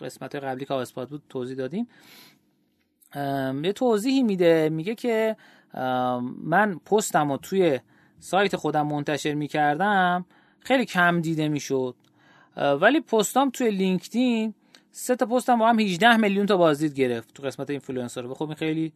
قسمت 0.00 0.34
قبلی 0.34 0.64
که 0.64 0.74
هابسپات 0.74 1.08
بود 1.08 1.22
توضیح 1.28 1.56
دادیم. 1.56 1.88
یه 3.64 3.72
توضیحی 3.72 4.22
میده. 4.22 4.68
میگه 4.68 4.94
که 4.94 5.36
من 6.44 6.80
پستم 6.86 7.32
رو 7.32 7.36
توی 7.36 7.80
سایت 8.18 8.56
خودم 8.56 8.86
منتشر 8.86 9.34
می‌کردم. 9.34 10.26
خیلی 10.60 10.84
کم 10.84 11.20
دیده 11.20 11.48
می‌شد. 11.48 11.94
ولی 12.56 13.00
پستام 13.00 13.50
توی 13.50 13.70
لینکدین 13.70 14.54
سه 14.90 15.16
تا 15.16 15.26
پستم 15.26 15.58
با 15.58 15.68
هم 15.68 15.80
18 15.80 16.16
میلیون 16.16 16.46
تا 16.46 16.56
بازدید 16.56 16.94
گرفت 16.94 17.34
تو 17.34 17.42
قسمت 17.42 17.70
اینفلوئنسر 17.70 18.34
خب 18.34 18.44
این 18.44 18.54
خیلی 18.54 18.92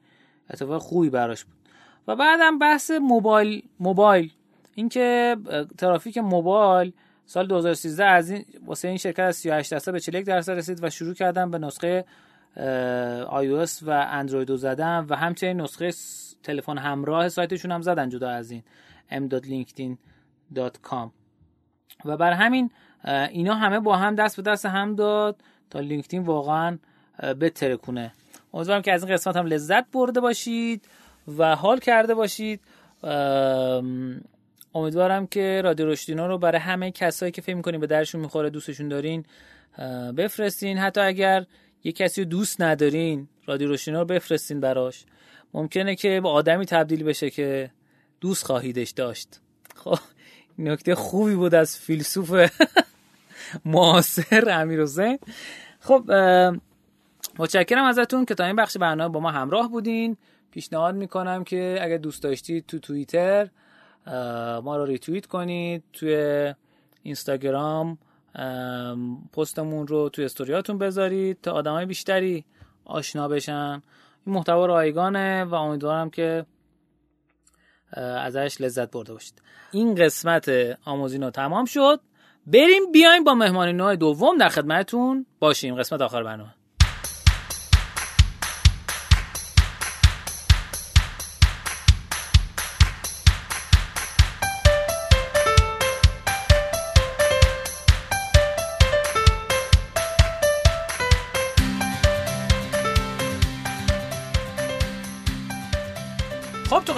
اتفاق 0.50 0.82
خوبی 0.82 1.10
براش 1.10 1.44
بود. 1.44 1.54
و 2.08 2.16
بعدم 2.16 2.58
بحث 2.58 2.90
موبایل 2.90 3.62
موبایل. 3.80 4.32
اینکه 4.74 5.36
ترافیک 5.78 6.18
موبایل 6.18 6.92
سال 7.26 7.46
2013 7.46 8.04
از 8.04 8.30
این 8.30 8.44
واسه 8.66 8.88
این 8.88 8.96
شرکت 8.96 9.20
از 9.20 9.36
38 9.36 9.70
درصد 9.70 9.92
به 9.92 10.00
41 10.00 10.26
درصد 10.26 10.52
رسید 10.52 10.84
و 10.84 10.90
شروع 10.90 11.14
کردن 11.14 11.50
به 11.50 11.58
نسخه 11.58 12.04
iOS 13.26 13.82
و 13.82 14.06
اندروید 14.10 14.50
رو 14.50 14.56
زدن 14.56 15.06
و 15.08 15.16
همچنین 15.16 15.60
نسخه 15.60 15.90
تلفن 16.42 16.78
همراه 16.78 17.28
سایتشون 17.28 17.72
هم 17.72 17.82
زدن 17.82 18.08
جدا 18.08 18.30
از 18.30 18.50
این 18.50 18.62
m.linkedin.com 19.10 21.08
و 22.04 22.16
بر 22.16 22.32
همین 22.32 22.70
اینا 23.30 23.54
همه 23.54 23.80
با 23.80 23.96
هم 23.96 24.14
دست 24.14 24.36
به 24.36 24.42
دست 24.42 24.66
هم 24.66 24.94
داد 24.94 25.36
تا 25.70 25.80
لینکدین 25.80 26.22
واقعا 26.22 26.78
بتره 27.40 27.76
کنه 27.76 28.12
امیدوارم 28.54 28.82
که 28.82 28.92
از 28.92 29.04
این 29.04 29.12
قسمت 29.12 29.36
هم 29.36 29.46
لذت 29.46 29.90
برده 29.90 30.20
باشید. 30.20 30.88
و 31.38 31.56
حال 31.56 31.78
کرده 31.78 32.14
باشید. 32.14 32.60
امیدوارم 34.74 35.26
که 35.26 35.60
رادیو 35.64 35.86
رشدینا 35.86 36.26
رو 36.26 36.38
برای 36.38 36.60
همه 36.60 36.90
کسایی 36.90 37.32
که 37.32 37.42
فکر 37.42 37.54
می‌کنین 37.54 37.80
به 37.80 37.86
درشون 37.86 38.20
می‌خوره 38.20 38.50
دوستشون 38.50 38.88
دارین 38.88 39.24
بفرستین. 40.16 40.78
حتی 40.78 41.00
اگر 41.00 41.46
یه 41.84 41.92
کسی 41.92 42.22
رو 42.22 42.28
دوست 42.28 42.60
ندارین 42.60 43.28
رادیو 43.46 43.72
رشدینا 43.72 44.00
رو 44.00 44.04
بفرستین 44.04 44.60
براش. 44.60 45.04
ممکنه 45.54 45.94
که 45.94 46.20
به 46.20 46.28
آدمی 46.28 46.66
تبدیل 46.66 47.04
بشه 47.04 47.30
که 47.30 47.70
دوست 48.20 48.44
خواهیدش 48.44 48.90
داشت. 48.90 49.40
خب 49.74 49.98
نکته 50.58 50.94
خوبی 50.94 51.34
بود 51.34 51.54
از 51.54 51.78
فیلسوف 51.78 52.32
معاصر 53.64 54.50
امیر 54.50 54.82
حسین. 54.82 55.18
خب 55.80 56.10
متشکرم 57.38 57.84
ازتون 57.84 58.24
که 58.24 58.34
تا 58.34 58.44
این 58.44 58.56
بخش 58.56 58.76
برنامه 58.76 59.12
با 59.12 59.20
ما 59.20 59.30
همراه 59.30 59.70
بودین. 59.70 60.16
پیشنهاد 60.54 60.94
می‌کنم 60.94 61.44
که 61.44 61.78
اگر 61.80 61.96
دوست 61.96 62.22
داشتید 62.22 62.66
تو 62.66 62.78
توییتر 62.78 63.48
ما 64.62 64.76
رو 64.76 64.84
ریتوییت 64.84 65.26
کنید 65.26 65.84
توی 65.92 66.54
اینستاگرام. 67.02 67.98
پستمون 69.32 69.86
رو 69.86 70.08
توی 70.08 70.24
استوریاتون 70.24 70.78
بذارید 70.78 71.40
تا 71.40 71.52
آدمای 71.52 71.86
بیشتری 71.86 72.44
آشنا 72.84 73.28
بشن. 73.28 73.82
این 74.26 74.34
محتوا 74.34 74.66
رایگانه 74.66 75.44
و 75.44 75.54
امیدوارم 75.54 76.10
که 76.10 76.46
ازش 77.96 78.60
لذت 78.60 78.90
برده 78.90 79.12
باشید. 79.12 79.42
این 79.72 79.94
قسمت 79.94 80.50
آموزینو 80.84 81.30
تمام 81.30 81.64
شد. 81.64 82.00
بریم 82.46 82.92
بیایم 82.92 83.24
با 83.24 83.34
مهمانی 83.34 83.72
نوع 83.72 83.96
دوم 83.96 84.38
در 84.38 84.48
خدمتتون 84.48 85.26
باشیم. 85.40 85.74
قسمت 85.74 86.00
آخر 86.00 86.22
برنامه. 86.22 86.54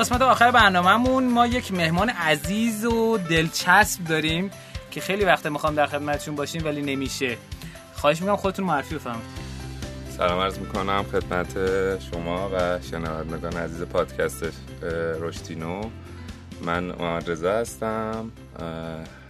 قسمت 0.07 0.23
آخر 0.23 0.51
برنامهمون 0.51 1.25
ما 1.25 1.47
یک 1.47 1.73
مهمان 1.73 2.09
عزیز 2.09 2.85
و 2.85 3.19
دلچسب 3.19 4.05
داریم 4.05 4.51
که 4.91 5.01
خیلی 5.01 5.25
وقت 5.25 5.47
می‌خوام 5.47 5.75
در 5.75 5.87
خدمتشون 5.87 6.35
باشیم 6.35 6.65
ولی 6.65 6.83
نمیشه. 6.83 7.37
خواهش 7.95 8.21
می‌کنم 8.21 8.37
خودتون 8.37 8.65
معرفی 8.65 8.95
بفرمایید. 8.95 9.27
سلام 10.17 10.41
عرض 10.41 10.59
می‌کنم 10.59 11.05
خدمت 11.13 11.55
شما 12.01 12.51
و 12.55 12.81
شنوندگان 12.81 13.53
عزیز 13.53 13.83
پادکست 13.83 14.45
رشتینو 15.21 15.91
من 16.63 16.85
محمد 16.85 17.31
رضا 17.31 17.53
هستم 17.53 18.33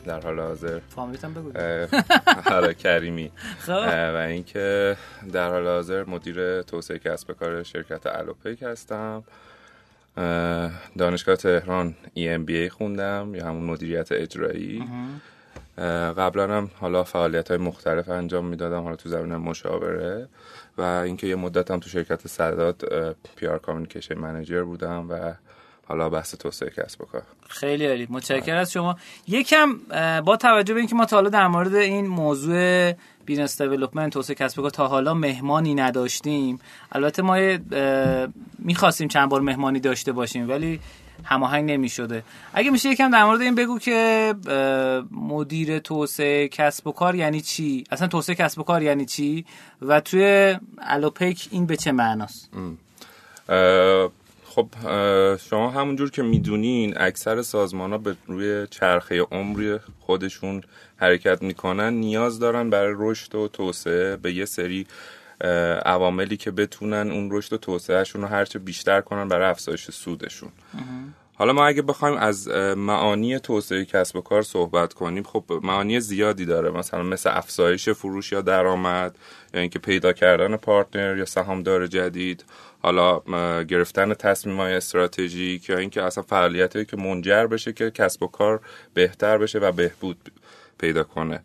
در 0.05 0.20
حال 0.20 0.40
حاضر. 0.40 0.81
فامیلیتم 0.89 1.35
بگو. 1.35 1.53
حالا 2.44 2.73
کریمی. 2.73 3.31
خب. 3.59 3.86
و 4.15 4.16
اینکه 4.16 4.97
در 5.32 5.51
حال 5.51 5.66
حاضر 5.66 6.05
مدیر 6.05 6.62
توسعه 6.62 6.98
کسب 6.98 7.32
کار 7.32 7.62
شرکت 7.62 8.07
الوپیک 8.07 8.62
هستم. 8.62 9.24
دانشگاه 10.98 11.36
تهران 11.36 11.94
EMBA 12.16 12.68
خوندم 12.68 13.32
یا 13.34 13.47
همون 13.47 13.64
مدیریت 13.64 14.12
اجرایی. 14.12 14.84
قبلا 16.18 16.56
هم 16.56 16.70
حالا 16.80 17.05
فعالیت 17.05 17.48
های 17.48 17.59
مختلف 17.59 18.09
انجام 18.09 18.47
می‌دادم 18.47 18.82
حالا 18.82 18.97
تو 18.97 19.09
زمین 19.09 19.36
مشاوره. 19.36 20.28
و 20.78 20.82
اینکه 20.82 21.26
یه 21.26 21.36
مدت 21.36 21.70
هم 21.70 21.80
تو 21.80 21.88
شرکت 21.88 22.28
صداد 22.28 22.84
PR 23.36 23.59
communication 23.59 24.18
manager 24.18 24.62
بودم 24.62 25.06
و 25.10 25.34
حالا 25.88 26.08
بحث 26.08 26.34
توسعه 26.34 26.70
کسب 26.70 27.00
و 27.00 27.04
کار. 27.04 27.22
خیلی 27.48 27.86
عالی. 27.86 28.06
متشکرم 28.10 28.58
از 28.58 28.72
شما. 28.72 28.96
یکم 29.28 29.76
با 30.20 30.36
توجه 30.36 30.74
به 30.74 30.80
اینکه 30.80 30.94
ما 30.94 31.04
تا 31.04 31.16
حالا 31.16 31.28
در 31.28 31.46
مورد 31.48 31.74
این 31.74 32.06
موضوع 32.06 32.92
business 33.24 33.62
development 33.62 34.12
توسعه 34.12 34.34
کسب 34.34 34.58
و 34.58 34.62
کار 34.62 34.70
تا 34.70 34.88
حالا 34.88 35.14
مهمانی 35.14 35.74
نداشتیم 35.74 36.60
البته 36.92 37.22
ما 37.22 37.36
می‌خواستیم 38.58 39.08
چند 39.08 39.28
بار 39.28 39.40
مهمانی 39.40 39.80
داشته 39.80 40.12
باشیم 40.12 40.48
ولی 40.48 40.80
هماهنگ 41.24 41.70
نمی‌شده. 41.70 42.22
اگه 42.54 42.70
میشه 42.70 42.88
یکم 42.88 43.10
در 43.10 43.24
مورد 43.24 43.40
این 43.40 43.54
بگو 43.54 43.78
که 43.78 44.34
مدیر 45.10 45.78
توسعه 45.78 46.48
کسب 46.48 46.86
و 46.86 46.92
کار 46.92 47.14
یعنی 47.14 47.40
چی؟ 47.40 47.84
اصلا 47.90 48.08
توسعه 48.08 48.34
کسب 48.34 48.58
و 48.58 48.62
کار 48.62 48.82
یعنی 48.82 49.04
چی؟ 49.04 49.46
و 49.82 50.00
توی 50.00 50.56
الوپیک 50.78 51.48
این 51.50 51.66
به 51.66 51.76
چه 51.76 51.92
معناست؟ 51.92 52.50
خب 54.56 54.68
شما 55.36 55.70
همونجور 55.70 56.10
که 56.10 56.22
می‌دونین 56.22 56.94
اکثر 56.96 57.42
سازمان 57.42 57.92
ها 57.92 57.98
به 57.98 58.16
روی 58.26 58.66
چرخه 58.70 59.20
عمری 59.20 59.78
خودشون 60.00 60.62
حرکت 60.96 61.42
می‌کنن. 61.42 61.92
نیاز 61.92 62.38
دارن 62.38 62.70
برای 62.70 62.94
رشد 62.98 63.34
و 63.34 63.48
توسعه 63.48 64.16
به 64.16 64.32
یه 64.32 64.44
سری 64.44 64.86
عواملی 65.84 66.36
که 66.36 66.50
بتونن 66.50 67.10
اون 67.10 67.28
رشد 67.32 67.52
و 67.52 67.56
توسعهشون 67.56 68.22
رو 68.22 68.28
هرچه 68.28 68.58
بیشتر 68.58 69.00
کنن 69.00 69.28
برای 69.28 69.50
افزایش 69.50 69.90
سودشون. 69.90 70.50
حالا 71.34 71.52
ما 71.52 71.66
اگه 71.66 71.82
بخوایم 71.82 72.16
از 72.16 72.48
معانی 72.76 73.38
توسعه 73.38 73.84
کسب 73.84 74.16
و 74.16 74.20
کار 74.20 74.42
صحبت 74.42 74.92
کنیم 74.92 75.22
خب 75.22 75.44
معانی 75.62 76.00
زیادی 76.00 76.44
داره. 76.44 76.70
مثلا 76.70 77.02
مثل 77.02 77.30
افزایش 77.32 77.88
فروش 77.88 78.32
یا 78.32 78.40
درآمد 78.40 79.18
یا 79.54 79.60
اینکه 79.60 79.78
پیدا 79.78 80.12
کردن 80.12 80.56
پارتنر 80.56 81.16
یا 81.16 81.24
سهامدار 81.24 81.86
جدید. 81.86 82.44
حالا 82.82 83.20
گرفتن 83.62 84.15
تصمیم 84.15 84.57
های 84.57 84.74
استراتژیک 84.74 85.69
یا 85.69 85.78
اینکه 85.78 86.03
اصلا 86.03 86.24
فعالیتی 86.24 86.85
که 86.85 86.97
منجر 86.97 87.47
بشه 87.47 87.73
که 87.73 87.90
کسب 87.90 88.23
و 88.23 88.27
کار 88.27 88.61
بهتر 88.94 89.39
بشه 89.39 89.59
و 89.59 89.73
بهبود 89.73 90.31
پیدا 90.78 91.03
کنه. 91.03 91.40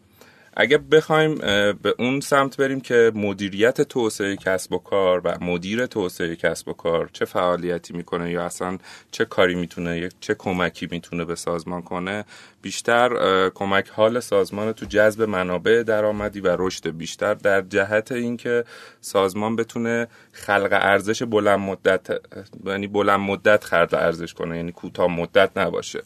اگه 0.54 0.78
بخوایم 0.78 1.36
به 1.74 1.96
اون 2.00 2.20
سمت 2.20 2.58
بریم 2.58 2.82
که 2.82 3.12
مدیریت 3.16 3.82
توسعه 3.82 4.36
کسب 4.36 4.74
و 4.74 4.78
کار 4.78 5.22
و 5.24 5.38
مدیر 5.42 5.86
توسعه 5.86 6.36
کسب 6.36 6.68
و 6.68 6.74
کار 6.74 7.10
چه 7.14 7.26
فعالیتی 7.26 7.94
می‌کنه 7.94 8.32
یا 8.32 8.46
اصلا 8.46 8.78
چه 9.12 9.26
کاری 9.26 9.56
می‌تونه 9.56 10.10
چه 10.20 10.34
کمکی 10.34 10.88
می‌تونه 10.92 11.26
به 11.26 11.36
سازمان 11.36 11.82
کنه 11.82 12.26
بیشتر 12.62 13.10
کمک 13.50 13.90
حال 13.90 14.20
سازمان 14.20 14.72
تو 14.72 14.86
جذب 14.86 15.22
منابع 15.22 15.84
درآمدی 15.84 16.42
و 16.42 16.56
رشد. 16.60 16.90
بیشتر 16.90 17.34
در 17.34 17.62
جهت 17.62 18.12
اینکه 18.12 18.64
سازمان 19.02 19.56
بتونه 19.56 20.08
خلق 20.32 20.70
ارزش 20.72 21.24
بلند 21.24 21.60
مدت 21.60 22.08
یعنی 22.66 22.88
بلند 22.88 23.20
مدت 23.20 23.64
خلق 23.64 23.94
ارزش 23.94 24.34
کنه 24.34 24.58
یعنی 24.58 24.72
کوتاه 24.72 25.08
مدت 25.08 25.58
نباشه 25.58 26.04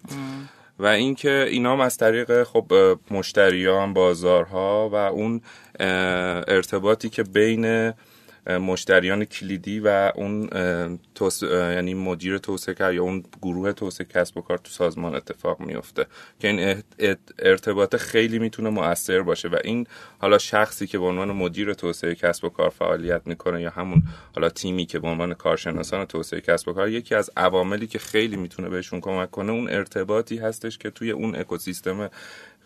و 0.80 0.86
اینکه 0.86 1.46
اینا 1.50 1.74
هم 1.74 1.80
از 1.80 1.98
طریق 1.98 2.44
خب 2.44 2.74
مشتریان 3.12 3.94
بازارها 3.94 4.90
و 4.90 4.96
اون 4.96 5.42
ارتباطی 6.48 7.10
که 7.10 7.24
بین 7.24 7.94
مشتریان 8.48 9.26
کلیدی 9.26 9.80
و 9.80 10.12
اون 10.16 10.50
توس... 11.16 11.44
یعنی 11.44 11.94
مدیر 11.94 12.38
توسعه 12.38 12.96
یا 12.96 13.04
اون 13.04 13.24
گروه 13.42 13.72
توسعه 13.72 14.08
کسب 14.08 14.38
و 14.38 14.42
کار 14.42 14.58
تو 14.58 14.70
سازمان 14.70 15.16
اتفاق 15.16 15.60
میفته 15.60 16.06
که 16.40 16.48
این 16.48 16.84
ارتباط 17.40 17.96
خیلی 17.96 18.40
می‌تونه 18.40 18.70
مؤثر 18.70 19.22
باشه 19.22 19.48
و 19.48 19.58
این 19.64 19.88
حالا 20.20 20.38
شخصی 20.38 20.88
که 20.88 20.98
به 20.98 21.06
عنوان 21.06 21.32
مدیر 21.32 21.74
توسعه 21.74 22.16
کسب 22.16 22.46
و 22.46 22.50
کار 22.50 22.70
فعالیت 22.70 23.22
می‌کنه 23.26 23.62
یا 23.62 23.70
همون 23.70 24.04
حالا 24.36 24.50
تیمی 24.50 24.86
که 24.86 25.00
به 25.00 25.08
عنوان 25.08 25.34
کارشناسان 25.34 26.06
توسعه 26.06 26.42
کسب 26.42 26.68
و 26.68 26.74
کار 26.74 26.90
یکی 26.90 27.16
از 27.16 27.30
عواملی 27.38 27.88
که 27.88 28.00
خیلی 28.00 28.36
می‌تونه 28.36 28.70
بهشون 28.70 29.02
کمک 29.02 29.32
کنه 29.32 29.52
اون 29.52 29.70
ارتباطی 29.70 30.38
هستش 30.38 30.78
که 30.78 30.90
توی 30.90 31.12
اون 31.12 31.36
اکوسیستم 31.36 32.10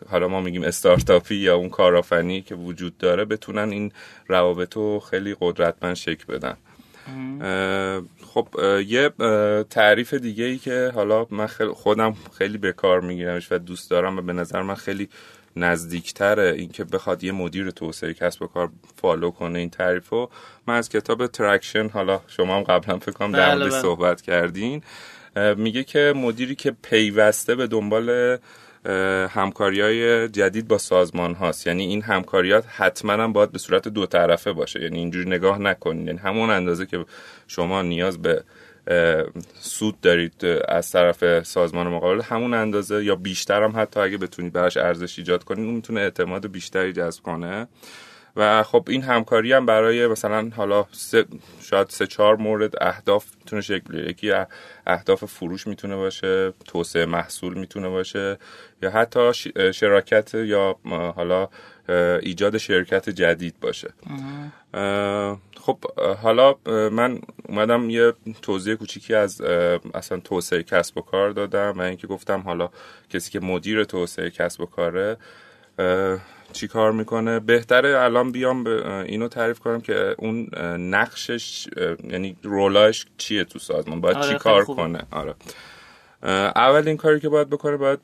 حالا 0.08 0.28
ما 0.28 0.42
میگیم 0.42 0.64
استارتاپی 0.64 1.36
یا 1.36 1.56
اون 1.56 1.70
کارآفرینی 1.70 2.42
که 2.42 2.56
وجود 2.56 2.98
داره 2.98 3.26
بتونن 3.26 3.70
این 3.70 3.92
روابط 4.28 4.76
رو 4.76 5.00
خیلی 5.00 5.36
قدرتمند 5.40 5.96
شکل 5.96 6.26
بدن 6.34 6.58
خب 8.34 8.48
یه 8.88 9.10
تعریف 9.70 10.14
دیگه 10.14 10.44
ای 10.44 10.58
که 10.58 10.92
حالا 10.96 11.28
من 11.30 11.48
خودم 11.74 12.16
خیلی 12.38 12.58
به 12.58 12.72
کار 12.72 13.02
میگیرمش 13.02 13.52
و 13.52 13.58
دوست 13.58 13.90
دارم 13.90 14.18
و 14.18 14.22
به 14.22 14.34
نظر 14.34 14.62
من 14.62 14.76
خیلی 14.76 15.10
نزدیکتره 15.56 16.54
اینکه 16.58 16.84
بخواد 16.84 17.24
یه 17.24 17.32
مدیر 17.32 17.72
توسعه 17.72 18.14
کسب 18.14 18.42
و 18.42 18.48
کار 18.48 18.70
follow 19.02 19.32
کنه 19.32 19.60
این 19.60 19.70
تعریف 19.70 20.10
رو 20.10 20.30
من 20.68 20.76
از 20.76 20.90
کتاب 20.90 21.28
Traction 21.28 21.90
حالا 21.90 22.22
شما 22.28 22.58
هم 22.58 22.64
قبلا 22.64 23.00
فکر 23.00 23.12
کنم 23.12 23.32
در 23.32 23.50
بله، 23.50 23.70
بله. 23.70 23.82
صحبت 23.82 24.22
کردین 24.22 24.82
میگه 25.56 25.84
که 25.84 26.14
مدیری 26.16 26.56
که 26.56 26.72
پیوسته 26.72 27.56
به 27.56 27.68
دنبال 27.68 28.38
همکاری 29.30 29.82
های 29.82 30.28
جدید 30.28 30.68
با 30.68 30.78
سازمان 30.78 31.34
هاست. 31.34 31.68
یعنی 31.68 31.86
این 31.86 32.02
همکاریات 32.02 32.66
حتما 32.68 33.14
هم 33.14 33.34
باید 33.34 33.52
به 33.52 33.58
صورت 33.58 33.88
دو 33.88 34.06
طرفه 34.06 34.54
باشه. 34.54 34.82
یعنی 34.82 34.98
اینجوری 34.98 35.30
نگاه 35.30 35.60
نکنید 35.60 36.08
یعنی 36.08 36.20
همون 36.20 36.50
اندازه 36.50 36.86
که 36.86 37.06
شما 37.48 37.82
نیاز 37.82 38.22
به 38.22 38.44
سود 39.60 40.02
دارید 40.02 40.46
از 40.68 40.92
طرف 40.92 41.44
سازمان 41.44 41.88
مقابل 41.88 42.22
همون 42.22 42.54
اندازه 42.54 43.04
یا 43.04 43.16
بیشتر 43.16 43.64
هم 43.64 43.74
حتی 43.76 44.00
اگه 44.00 44.18
بتونید 44.18 44.54
براش 44.54 44.78
ارزش 44.78 45.20
ایجاد 45.20 45.44
کنید 45.44 45.66
اون 45.66 45.74
می‌تونه 45.74 46.02
اعتماد 46.02 46.52
بیشتری 46.52 46.94
جذب 46.94 47.24
کنه. 47.24 47.68
و 48.40 48.64
خب 48.64 48.86
این 48.90 49.02
همکاری 49.02 49.54
هم 49.54 49.66
برای 49.66 50.08
مثلا 50.08 50.52
حالا 50.56 50.86
سه 50.92 51.26
شاید 51.62 51.90
سه 51.90 52.08
چهار 52.08 52.36
مورد 52.36 52.84
اهداف 52.84 53.26
می‌تونه 53.40 53.62
شکل 53.62 54.10
یکی 54.10 54.34
اهداف 54.88 55.26
فروش 55.26 55.68
می‌تونه 55.68 55.96
باشه 55.96 56.54
توسعه 56.68 57.06
محصول 57.06 57.58
می‌تونه 57.58 57.90
باشه 57.90 58.38
یا 58.82 58.90
حتی 58.90 59.34
شراکت 59.74 60.34
یا 60.34 60.76
حالا 61.16 61.50
ایجاد 62.22 62.58
شرکت 62.58 63.10
جدید 63.10 63.56
باشه. 63.62 63.94
خب 65.62 65.78
حالا 66.22 66.56
من 66.90 67.20
اومدم 67.50 67.90
یه 67.90 68.14
توضیح 68.42 68.76
کوچیکی 68.76 69.16
از 69.16 69.42
اصلا 69.94 70.20
توسعه 70.20 70.64
کسب 70.64 70.98
و 70.98 71.02
کار 71.02 71.32
دادم 71.32 71.74
و 71.78 71.82
اینکه 71.82 72.08
گفتم 72.08 72.40
حالا 72.40 72.70
کسی 73.10 73.32
که 73.32 73.40
مدیر 73.40 73.84
توسعه 73.84 74.30
کسب 74.30 74.62
و 74.62 74.66
کاره 74.66 75.18
چی 76.54 76.68
کار 76.68 76.92
می‌کنه؟ 76.92 77.40
بهتره 77.40 78.00
الان 78.00 78.32
بیام 78.32 78.68
اینو 79.04 79.28
تعریف 79.28 79.60
کنم 79.60 79.82
که 79.82 80.16
اون 80.18 80.50
نقشش 80.78 81.68
یعنی 82.10 82.38
رولاش 82.44 83.06
چیه 83.18 83.44
تو 83.44 83.60
سازمان؟ 83.60 84.02
باید 84.02 84.18
آره 84.18 84.28
چی 84.28 84.36
کار 84.36 84.66
کنه؟ 84.66 85.02
آره. 85.12 85.34
اولین 86.56 86.98
کاری 86.98 87.20
که 87.20 87.30
باید 87.30 87.50
بکنه 87.50 87.78
باید 87.78 88.00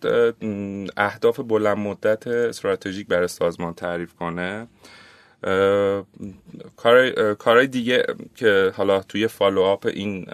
اهداف 0.97 1.39
بلند 1.39 1.77
مدت 1.77 2.27
استراتژیک 2.27 3.07
برای 3.07 3.27
سازمان 3.27 3.73
تعریف 3.73 4.13
کنه. 4.13 4.67
کارهای 7.37 7.67
دیگه 7.67 8.05
که 8.35 8.73
حالا 8.77 8.99
توی 8.99 9.27
فالوآپ 9.27 9.85
این 9.85 10.27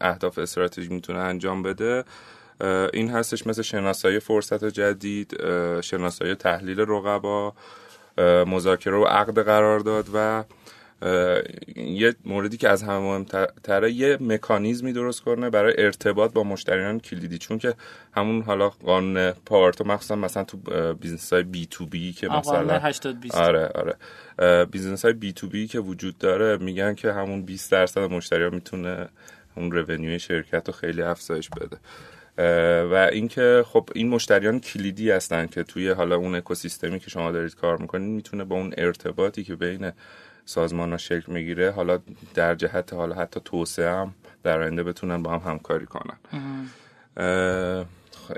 اهداف 0.00 0.38
استراتژیک 0.38 0.92
می‌تونه 0.92 1.18
انجام 1.18 1.62
بده. 1.62 2.04
این 2.92 3.10
هستش 3.10 3.46
مثل 3.46 3.62
شناسایی 3.62 4.18
فرصت 4.20 4.64
جدید 4.64 5.36
شناسایی 5.80 6.34
تحلیل 6.34 6.80
رقبا 6.80 7.52
مذاکره 8.46 8.96
و 8.96 9.04
عقد 9.04 9.38
قرار 9.38 9.80
داد 9.80 10.06
و 10.14 10.44
یه 11.76 12.14
موردی 12.24 12.56
که 12.56 12.68
از 12.68 12.82
همه 12.82 12.98
مهمتره 12.98 13.92
یه 13.92 14.18
مکانیزمی 14.20 14.92
درست 14.92 15.20
کنه 15.20 15.50
برای 15.50 15.74
ارتباط 15.78 16.32
با 16.32 16.44
مشتریان 16.44 17.00
کلیدی. 17.00 17.38
چون 17.38 17.58
که 17.58 17.74
همون 18.12 18.42
حالا 18.42 18.68
قانون 18.68 19.32
پارتو 19.32 19.84
مخصوصا 19.84 20.16
مثلا 20.16 20.44
تو 20.44 20.56
business 20.94 21.32
های 21.32 21.42
B2B 21.42 22.12
که 22.12 22.28
مثلا 22.28 22.80
آره 23.34 23.70
آره. 23.74 23.96
business 24.64 25.04
های 25.04 25.14
B2B 25.14 25.66
که 25.66 25.78
وجود 25.78 26.18
داره 26.18 26.56
میگن 26.56 26.94
که 26.94 27.12
همون 27.12 27.42
20 27.42 27.72
درصد 27.72 28.00
مشتری 28.00 28.50
می‌تونه 28.50 29.08
اون 29.56 29.72
revenue 29.72 30.12
ی 30.12 30.18
شرکت 30.18 30.68
رو 30.68 30.72
خیلی 30.72 31.02
افزایش 31.02 31.50
بده. 31.50 31.76
و 32.92 33.08
اینکه 33.12 33.64
خب 33.66 33.88
این 33.94 34.08
مشتریان 34.08 34.60
کلیدی 34.60 35.10
هستن 35.10 35.46
که 35.46 35.62
توی 35.62 35.88
حالا 35.88 36.16
اون 36.16 36.34
اکوسیستمی 36.34 37.00
که 37.00 37.10
شما 37.10 37.32
دارید 37.32 37.54
کار 37.54 37.76
می‌کنید 37.76 38.08
می‌تونه 38.08 38.44
با 38.44 38.56
اون 38.56 38.74
ارتباطی 38.76 39.44
که 39.44 39.56
بین 39.56 39.92
سازمان 40.44 40.90
ها 40.90 40.96
شکل 40.96 41.32
می‌گیره 41.32 41.70
حالا 41.70 41.98
در 42.34 42.54
جهت 42.54 42.92
حالا 42.92 43.14
حتی 43.14 43.40
توسعه 43.44 43.90
هم 43.90 44.14
در 44.42 44.60
آینده 44.60 44.82
بتونن 44.82 45.22
با 45.22 45.38
هم 45.38 45.50
همکاری 45.50 45.86
کنن. 45.86 46.18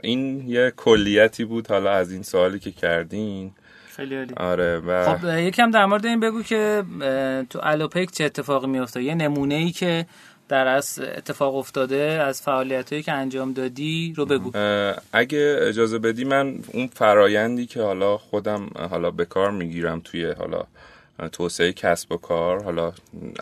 این 0.03 0.49
یه 0.49 0.73
کلیتی 0.77 1.45
بود 1.45 1.69
حالا 1.69 1.91
از 1.91 2.13
این 2.13 2.23
سوالی 2.23 2.59
که 2.59 2.71
کردین. 2.71 3.53
خیلی 3.97 4.17
عالی. 4.17 4.35
آره 4.37 4.79
و 4.79 5.17
خب 5.17 5.39
یکم 5.39 5.71
در 5.71 5.87
مورد 5.87 6.07
این 6.07 6.21
بگو 6.21 6.43
که 6.43 6.85
تو 7.51 7.61
الوپک 7.63 8.11
چه 8.11 8.25
اتفاقی 8.25 8.67
میفته 8.67 9.03
یه 9.03 9.15
نمونه 9.15 9.55
ای 9.55 9.71
که 9.71 10.07
در 10.53 10.67
از 10.67 10.99
اتفاق 11.17 11.57
افتاده 11.57 11.97
از 11.97 12.43
فعالیت 12.43 12.91
هایی 12.93 13.03
که 13.03 13.13
انجام 13.13 13.53
دادی 13.53 14.15
رو 14.17 14.27
بگو 14.27 14.51
اگه 15.13 15.59
اجازه 15.61 15.99
بدی 15.99 16.25
من 16.25 16.59
اون 16.73 16.87
فرایندی 16.87 17.67
که 17.67 17.83
حالا 17.83 18.19
خودم 18.19 18.67
حالا 18.91 19.11
به 19.11 19.25
کار 19.25 19.51
می‌گیرم 19.51 20.01
توی 20.01 20.31
حالا 20.31 20.65
توسعه 21.33 21.73
کسب 21.73 22.13
و 22.13 22.17
کار 22.17 22.63
حالا 22.63 22.93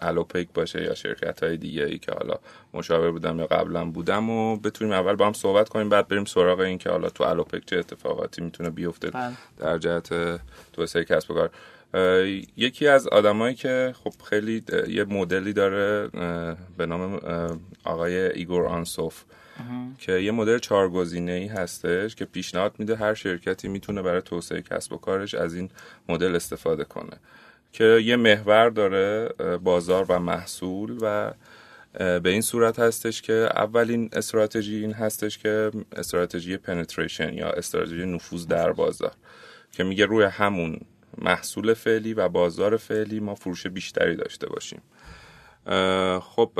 الوپیک 0.02 0.48
باشه 0.54 0.82
یا 0.82 0.94
شرکت 0.94 1.42
های 1.42 1.56
دیگه 1.56 1.84
ای 1.84 1.98
که 1.98 2.12
حالا 2.12 2.34
مشاور 2.74 3.10
بودم 3.10 3.38
یا 3.38 3.46
قبلا 3.46 3.84
بودم 3.84 4.30
و 4.30 4.56
بتونیم 4.56 4.94
اول 4.94 5.14
با 5.14 5.26
هم 5.26 5.32
صحبت 5.32 5.68
کنیم 5.68 5.88
بعد 5.88 6.08
بریم 6.08 6.24
سراغ 6.24 6.60
این 6.60 6.78
که 6.78 6.90
حالا 6.90 7.08
تو 7.08 7.24
الوپیک 7.24 7.66
چه 7.66 7.76
اتفاقاتی 7.76 8.42
می‌تونه 8.42 8.70
بیفته 8.70 9.10
بله. 9.10 9.32
در 9.58 9.78
جهت 9.78 10.40
توسعه 10.72 11.04
کسب 11.04 11.30
و 11.30 11.34
کار 11.34 11.50
یکی 12.56 12.88
از 12.88 13.06
آدمایی 13.06 13.54
که 13.54 13.94
خب 14.04 14.12
خیلی 14.24 14.62
یه 14.88 15.04
مدلی 15.04 15.52
داره 15.52 16.08
به 16.76 16.86
نام 16.86 17.20
آقای 17.84 18.32
ایگور 18.32 18.66
آنسوف 18.66 19.24
که 19.98 20.12
یه 20.12 20.32
مدل 20.32 20.58
چهارگزینه 20.58 21.32
ای 21.32 21.46
هستش 21.46 22.14
که 22.14 22.24
پیشنهاد 22.24 22.74
میده 22.78 22.96
هر 22.96 23.14
شرکتی 23.14 23.68
می‌تونه 23.68 24.02
برای 24.02 24.22
توسعه 24.22 24.62
کسب 24.62 24.92
و 24.92 24.96
کارش 24.96 25.34
از 25.34 25.54
این 25.54 25.70
مدل 26.08 26.36
استفاده 26.36 26.84
کنه 26.84 27.16
که 27.72 27.84
یه 27.84 28.16
محور 28.16 28.70
داره 28.70 29.28
بازار 29.64 30.06
و 30.08 30.18
محصول 30.18 30.98
و 31.02 31.32
به 31.98 32.30
این 32.30 32.40
صورت 32.40 32.78
هستش 32.78 33.22
که 33.22 33.48
اولین 33.54 34.08
استراتژی 34.12 34.76
این 34.76 34.92
هستش 34.92 35.38
که 35.38 35.70
استراتژی 35.92 36.56
penetration 36.56 37.34
یا 37.34 37.50
استراتژی 37.50 38.06
نفوذ 38.06 38.46
در 38.46 38.72
بازار 38.72 39.12
که 39.72 39.84
میگه 39.84 40.06
روی 40.06 40.24
همون 40.24 40.80
محصول 41.18 41.74
فعلی 41.74 42.14
و 42.14 42.28
بازار 42.28 42.76
فعلی 42.76 43.20
ما 43.20 43.34
فروش 43.34 43.66
بیشتری 43.66 44.16
داشته 44.16 44.46
باشیم. 44.48 44.82
خب 46.20 46.50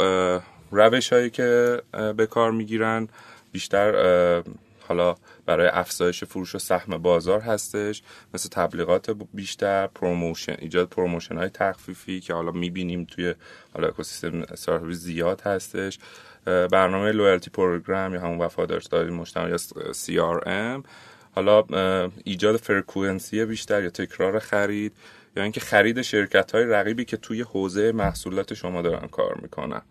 روش 0.70 1.12
هایی 1.12 1.31
که 1.31 1.82
به 2.16 2.27
کار 2.27 2.51
می‌گیرن 2.51 3.09
بیشتر 3.52 4.43
حالا 4.89 5.14
برای 5.47 5.68
افزایش 5.68 6.24
فروش 6.24 6.55
و 6.55 6.59
سهم 6.59 6.98
بازار 6.98 7.40
هستش 7.40 8.02
مثل 8.35 8.48
تبلیغات 8.48 9.10
بیشتر 9.35 9.86
promotion 9.87 10.57
ایجاد 10.59 10.89
promotion 10.89 11.37
های 11.36 11.48
تخفیفی 11.48 12.20
که 12.20 12.35
حالا 12.35 12.51
می‌بینیم 12.51 13.05
توی 13.05 13.35
حالا 13.74 13.89
اکوسیستم 13.89 14.43
استارتاپی 14.43 14.94
زیاد 14.94 15.40
هستش. 15.40 15.98
برنامه 16.44 17.12
loyalty 17.12 17.51
program 17.51 18.15
یا 18.14 18.20
همون 18.20 18.39
وفاداری 18.39 19.10
مشتری 19.11 19.51
یا 19.51 19.59
CRM 19.93 20.86
حالا 21.35 21.65
ایجاد 22.24 22.57
frequency 22.57 23.45
بیشتر 23.44 23.82
یا 23.82 23.90
تکرار 23.90 24.39
خرید 24.39 24.93
یا 25.36 25.43
اینکه 25.43 25.61
خرید 25.61 26.02
شرکت 26.02 26.52
های 26.55 26.65
رقیبی 26.65 27.05
که 27.05 27.16
توی 27.16 27.43
حوزه 27.43 27.93
محصولات 27.93 28.55
شما 28.55 28.82
دارن 28.82 29.09
کار 29.09 29.39
می‌کنن. 29.43 29.82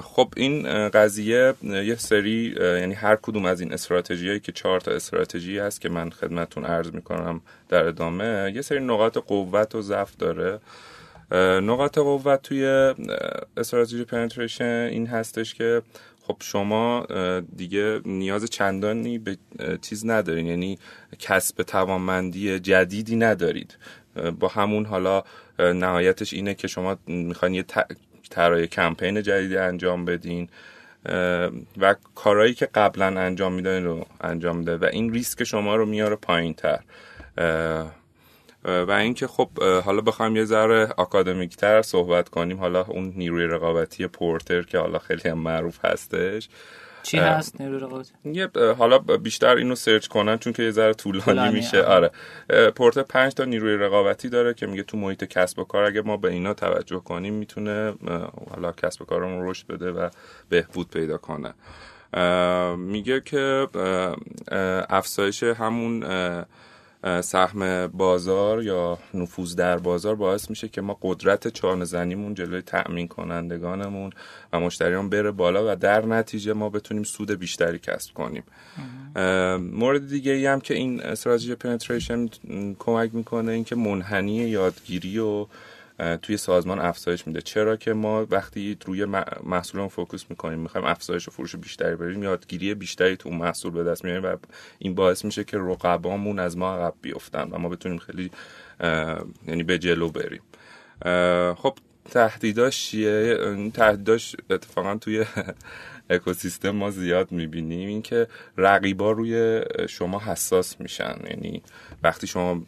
خب 0.00 0.32
این 0.36 0.88
قضیه 0.88 1.54
یه 1.62 1.96
سری 1.96 2.54
یعنی 2.58 2.94
هر 2.94 3.16
کدوم 3.16 3.44
از 3.44 3.60
این 3.60 3.72
استراتژی 3.72 4.40
که 4.40 4.52
چهار 4.52 4.80
تا 4.80 4.90
استراتژی 4.90 5.58
هست 5.58 5.80
که 5.80 5.88
من 5.88 6.10
خدمتون 6.10 6.64
عرض 6.64 6.92
می‌کنم 6.92 7.40
در 7.68 7.84
ادامه 7.84 8.52
یه 8.54 8.62
سری 8.62 8.80
نقاط 8.80 9.18
قوت 9.18 9.74
و 9.74 9.82
ضعف 9.82 10.16
داره. 10.16 10.60
نقاط 11.60 11.98
قوت 11.98 12.42
توی 12.42 12.94
استراتژی 13.56 14.04
penetration 14.04 14.88
این 14.90 15.06
هستش 15.06 15.54
که 15.54 15.82
خب 16.28 16.36
شما 16.40 17.06
دیگه 17.56 18.00
نیاز 18.04 18.50
چندانی 18.50 19.18
به 19.18 19.36
چیز 19.82 20.06
ندارین. 20.06 20.46
یعنی 20.46 20.78
کسب 21.18 21.62
توانمندی 21.62 22.58
جدیدی 22.60 23.16
ندارید. 23.16 23.76
با 24.40 24.48
همون 24.48 24.86
حالا 24.86 25.22
نهایتش 25.58 26.32
اینه 26.32 26.54
که 26.54 26.68
شما 26.68 26.96
می‌خواین 27.06 27.54
یه 27.54 27.64
طراحی 28.30 28.66
کمپین 28.66 29.22
جدیدی 29.22 29.56
انجام 29.56 30.04
بدین 30.04 30.48
و 31.78 31.94
کارهایی 32.14 32.54
که 32.54 32.66
قبلا 32.66 33.20
انجام 33.20 33.52
میدن 33.52 33.84
رو 33.84 34.06
انجام 34.20 34.56
میده 34.56 34.76
و 34.76 34.84
این 34.92 35.12
ریسک 35.12 35.44
شما 35.44 35.76
رو 35.76 35.86
میاره 35.86 36.16
پایین 36.16 36.54
تر 36.54 36.80
و 38.88 38.90
اینکه 38.90 39.26
خب 39.26 39.48
حالا 39.84 40.00
بخوایم 40.00 40.36
یه 40.36 40.44
ذره 40.44 40.88
آکادمیک 40.96 41.56
تر 41.56 41.82
صحبت 41.82 42.28
کنیم. 42.28 42.58
حالا 42.58 42.84
اون 42.84 43.12
نیروی 43.16 43.46
رقابتی 43.46 44.06
پورتر 44.06 44.62
که 44.62 44.78
حالا 44.78 44.98
خیلی 44.98 45.28
هم 45.28 45.38
معروف 45.38 45.84
هستش. 45.84 46.48
چی 47.02 47.18
هست 47.18 47.60
نیروی 47.60 47.80
رقابتی؟ 47.80 48.12
یه 48.24 48.48
حالا 48.78 48.98
بیشتر 48.98 49.56
اینو 49.56 49.74
سرچ 49.74 50.06
کنن 50.06 50.38
چون 50.38 50.52
که 50.52 50.62
یه 50.62 50.70
ذره 50.70 50.94
طولانی 50.94 51.54
میشه. 51.54 51.82
آره. 51.82 52.10
پورتر 52.76 53.02
پنج 53.02 53.34
تا 53.34 53.44
نیروی 53.44 53.76
رقابتی 53.76 54.28
داره 54.28 54.54
که 54.54 54.66
میگه 54.66 54.82
تو 54.82 54.96
محیط 54.96 55.24
کسب 55.24 55.58
و 55.58 55.64
کار 55.64 55.84
اگه 55.84 56.02
ما 56.02 56.16
به 56.16 56.28
اینا 56.30 56.54
توجه 56.54 56.98
کنیم 56.98 57.34
می‌تونه 57.34 57.94
حالا 58.50 58.72
کسب 58.72 59.02
و 59.02 59.04
کارمون 59.04 59.48
رشد 59.48 59.66
بده 59.66 59.90
و 59.90 60.08
بهبود 60.48 60.90
پیدا 60.90 61.18
کنه. 61.18 61.54
میگه 62.76 63.20
که 63.20 63.68
افزایش 64.88 65.42
همون 65.42 66.04
سهم 67.20 67.86
بازار 67.86 68.62
یا 68.62 68.98
نفوذ 69.14 69.54
در 69.54 69.78
بازار 69.78 70.14
باعث 70.14 70.50
میشه 70.50 70.68
که 70.68 70.80
ما 70.80 70.98
قدرت 71.02 71.48
چانه 71.48 71.84
زنیمون 71.84 72.34
جلوی 72.34 72.62
تأمین 72.62 73.08
کنندگانمون 73.08 74.10
و 74.52 74.60
مشتریان 74.60 75.08
بره 75.08 75.30
بالا 75.30 75.72
و 75.72 75.76
در 75.76 76.06
نتیجه 76.06 76.52
ما 76.52 76.70
بتونیم 76.70 77.02
سود 77.02 77.30
بیشتری 77.30 77.78
کسب 77.78 78.14
کنیم. 78.14 78.42
مورد 79.58 80.08
دیگه 80.08 80.32
ای 80.32 80.46
هم 80.46 80.60
که 80.60 80.74
این 80.74 81.02
استراتژی 81.02 81.54
penetration 81.54 82.28
کمک 82.78 83.14
می‌کنه 83.14 83.52
اینکه 83.52 83.76
منحنی 83.76 84.34
یادگیری 84.34 85.18
و 85.18 85.46
توی 86.22 86.36
سازمان 86.36 86.78
افزایش 86.78 87.26
میده. 87.26 87.40
چرا 87.40 87.76
که 87.76 87.92
ما 87.92 88.26
وقتی 88.30 88.78
روی 88.86 89.04
محصولمون 89.44 89.88
focus 89.88 90.24
می‌کنیم 90.30 90.58
می‌خوایم 90.58 90.86
افزایش 90.86 91.28
و 91.28 91.30
فروش 91.30 91.56
بیشتری 91.56 91.96
بریم 91.96 92.22
یادگیری 92.22 92.74
بیشتری 92.74 93.16
تو 93.16 93.28
اون 93.28 93.38
محصول 93.38 93.72
به 93.72 93.84
دست 93.84 94.04
میاریم 94.04 94.24
و 94.24 94.36
این 94.78 94.94
باعث 94.94 95.24
میشه 95.24 95.44
که 95.44 95.58
رقبامون 95.58 96.38
از 96.38 96.56
ما 96.56 96.74
عقب 96.74 96.94
بیفتن 97.02 97.48
و 97.50 97.58
ما 97.58 97.68
بتونیم 97.68 97.98
خیلی 97.98 98.30
یعنی 99.48 99.62
به 99.62 99.78
جلو 99.78 100.10
بریم. 100.10 100.42
خب 101.54 101.78
تهدیداش 102.10 102.86
چیه؟ 102.86 103.36
تهدیداش 103.74 104.36
اتفاقا 104.50 104.96
توی 104.96 105.24
اکوسیستم 106.10 106.70
ما 106.70 106.90
زیاد 106.90 107.32
می‌بینیم 107.32 107.88
اینکه 107.88 108.26
رقیبا 108.56 109.12
روی 109.12 109.62
شما 109.88 110.20
حساس 110.20 110.80
میشن. 110.80 111.18
یعنی 111.30 111.62
وقتی 112.02 112.26
شما 112.26 112.62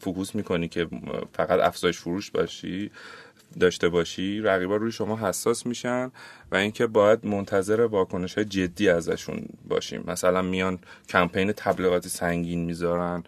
فوکوس 0.00 0.34
می‌کنی 0.34 0.68
که 0.68 0.88
فقط 1.32 1.60
افزایش 1.60 1.98
فروش 1.98 2.30
باشی 2.30 2.90
داشته 3.60 3.88
باشی 3.88 4.40
رقیبا 4.40 4.76
روی 4.76 4.92
شما 4.92 5.16
حساس 5.16 5.66
میشن 5.66 6.10
و 6.50 6.56
اینکه 6.56 6.86
باید 6.86 7.26
منتظر 7.26 7.80
واکنش 7.80 8.34
های 8.34 8.44
جدی 8.44 8.88
ازشون 8.88 9.48
باشیم. 9.68 10.04
مثلا 10.06 10.42
میان 10.42 10.78
کمپین 11.08 11.52
تبلیغاتی 11.52 12.08
سنگین 12.08 12.64
می‌ذارن 12.64 13.24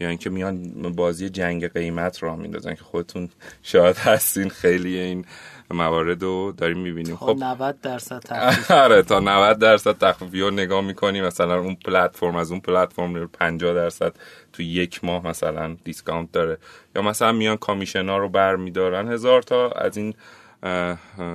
یا 0.00 0.08
اینکه 0.08 0.30
میان 0.30 0.72
بازی 0.92 1.30
جنگ 1.30 1.72
قیمت 1.72 2.22
را 2.22 2.36
میندازن 2.36 2.74
که 2.74 2.82
خودتون 2.82 3.28
شاید 3.62 3.96
هستین 3.96 4.48
خیلی 4.48 4.98
این 4.98 5.24
موارد 5.70 6.22
رو 6.22 6.52
داریم 6.56 6.78
می‌بینیم. 6.78 7.16
خب. 7.16 7.36
90 7.38 7.80
درصد 7.80 8.18
تخفیف. 8.28 8.70
آره 8.70 9.02
تا 9.02 9.20
90 9.20 9.58
درصد 9.58 9.98
تخفیف. 9.98 10.34
رو 10.34 10.50
نگاه 10.50 10.80
می‌کنیم 10.80 11.24
مثلا 11.24 11.58
اون 11.58 11.74
پلتفرم 11.74 12.36
از 12.36 12.50
اون 12.50 12.60
پلتفرم 12.60 13.26
50 13.26 13.74
درصد 13.74 14.12
تو 14.52 14.62
یک 14.62 15.04
ماه 15.04 15.26
مثلا 15.26 15.76
دیسکانت 15.84 16.32
داره. 16.32 16.58
یا 16.96 17.02
مثلا 17.02 17.32
میان 17.32 17.56
کامیشن 17.56 18.08
ها 18.08 18.18
رو 18.18 18.28
بر 18.28 18.56
میدارن 18.56 19.08
هزار 19.12 19.42
تا 19.42 19.70
از 19.70 19.96
این 19.96 20.14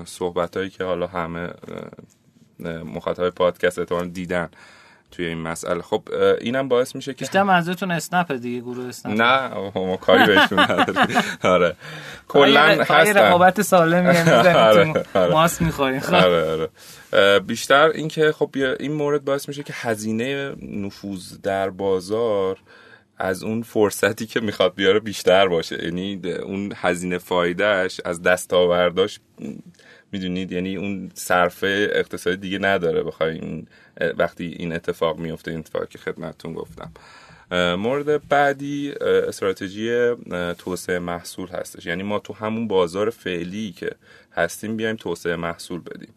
صحبت 0.06 0.58
هایی 0.58 0.70
که 0.70 0.84
حالا 0.84 1.08
همه 1.08 1.50
مخاطب 2.86 3.30
پادکست 3.30 3.80
اتوان 3.80 4.10
دیدن 4.10 4.50
توی 5.12 5.26
این 5.26 5.38
مسئله. 5.38 5.82
خب 5.82 6.04
اینم 6.42 6.68
باعث 6.68 6.96
میشه 6.96 7.14
که 7.14 7.20
بیشتر 7.20 7.44
منظورتون 7.44 7.92
اسنپ 7.92 8.32
دیگه 8.32 8.60
گروه 8.60 8.86
اسنپ. 8.88 9.22
نه 9.22 9.50
ما 9.76 9.98
کاری 9.98 10.26
بهشون 10.26 10.60
نداریم. 10.60 11.18
آره. 11.44 11.76
کلا 12.28 12.62
هستن. 12.62 13.18
رقابت 13.18 13.62
سالمی 13.62 14.18
آره 14.18 15.06
ماست 15.16 15.62
می‌خوریم. 15.62 16.02
آره 16.02 16.70
آره. 17.14 17.40
بیشتر 17.40 17.90
اینکه 17.90 18.32
خب 18.32 18.50
این 18.80 18.92
مورد 18.94 19.26
باعث 19.26 19.48
میشه 19.48 19.64
که 19.64 19.74
هزینه 19.76 20.56
نفوذ 20.62 21.38
در 21.44 21.70
بازار 21.70 22.58
از 23.18 23.44
اون 23.44 23.62
فرصتی 23.62 24.26
که 24.26 24.40
می‌خواد 24.40 24.76
بیاره 24.76 25.00
بیشتر 25.00 25.48
باشه. 25.48 25.84
یعنی 25.84 26.22
اون 26.44 26.74
هزینه 26.76 27.18
فایدهش 27.18 28.02
از 28.06 28.22
دستاورداش 28.22 29.20
می‌دونید؟ 30.12 30.52
یعنی 30.52 30.76
اون 30.76 31.12
صرفه 31.14 31.90
اقتصادی 31.94 32.38
دیگه 32.38 32.60
نداره. 32.60 33.04
بخوایم 33.04 33.68
وقتی 34.18 34.56
این 34.60 34.74
اتفاق 34.74 35.18
میفته 35.20 35.52
این 35.52 35.60
اتفاقی 35.60 35.88
که 35.90 35.98
خدمتتون 35.98 36.54
گفتم. 36.54 36.92
مورد 37.54 38.28
بعدی 38.28 38.92
استراتژی 39.02 40.16
توسعه 40.58 41.00
محصول 41.00 41.48
هستش. 41.48 41.86
یعنی 41.86 42.04
ما 42.04 42.20
تو 42.20 42.34
همون 42.34 42.68
بازار 42.68 43.10
فعلی 43.10 43.72
که 43.72 43.92
هستیم 44.32 44.78
بیایم 44.78 44.96
توسعه 44.96 45.36
محصول 45.36 45.82
بدیم. 45.82 46.14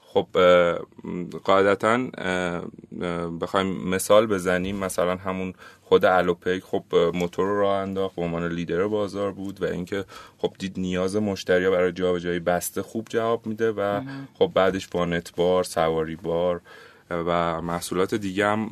خب 0.00 0.26
قاعدتا 1.44 1.98
بخوایم 3.40 3.66
مثال 3.66 4.26
بزنیم. 4.26 4.76
مثلا 4.76 5.16
همون 5.16 5.54
خود 5.82 6.04
الوپیک 6.04 6.62
خب 6.64 6.84
موتور 7.14 7.46
رو 7.46 7.60
راه 7.60 7.76
انداخت 7.78 8.16
به 8.16 8.22
عنوان 8.22 8.48
لیدر 8.48 8.86
بازار 8.86 9.32
بود 9.32 9.62
و 9.62 9.64
اینکه 9.64 10.04
خب 10.38 10.54
دید 10.58 10.74
نیاز 10.78 11.16
مشتری 11.16 11.70
برای 11.70 11.92
جابجایی 11.92 12.40
بسته 12.40 12.82
خوب 12.82 13.06
جواب 13.10 13.46
میده 13.46 13.72
و 13.72 14.00
خب 14.38 14.50
بعدش 14.54 14.88
با 14.88 15.04
نتبار 15.04 15.64
سواری 15.64 16.16
بار 16.16 16.60
و 17.16 17.60
محصولات 17.60 18.14
دیگه 18.14 18.46
هم 18.46 18.68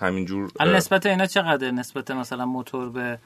همینجور 0.00 0.50
نسبت 0.60 1.06
اینا 1.06 1.26
چقدر 1.26 1.70
نسبت 1.70 2.10
مثلا 2.10 2.46
موتور 2.46 2.90
به 2.90 3.18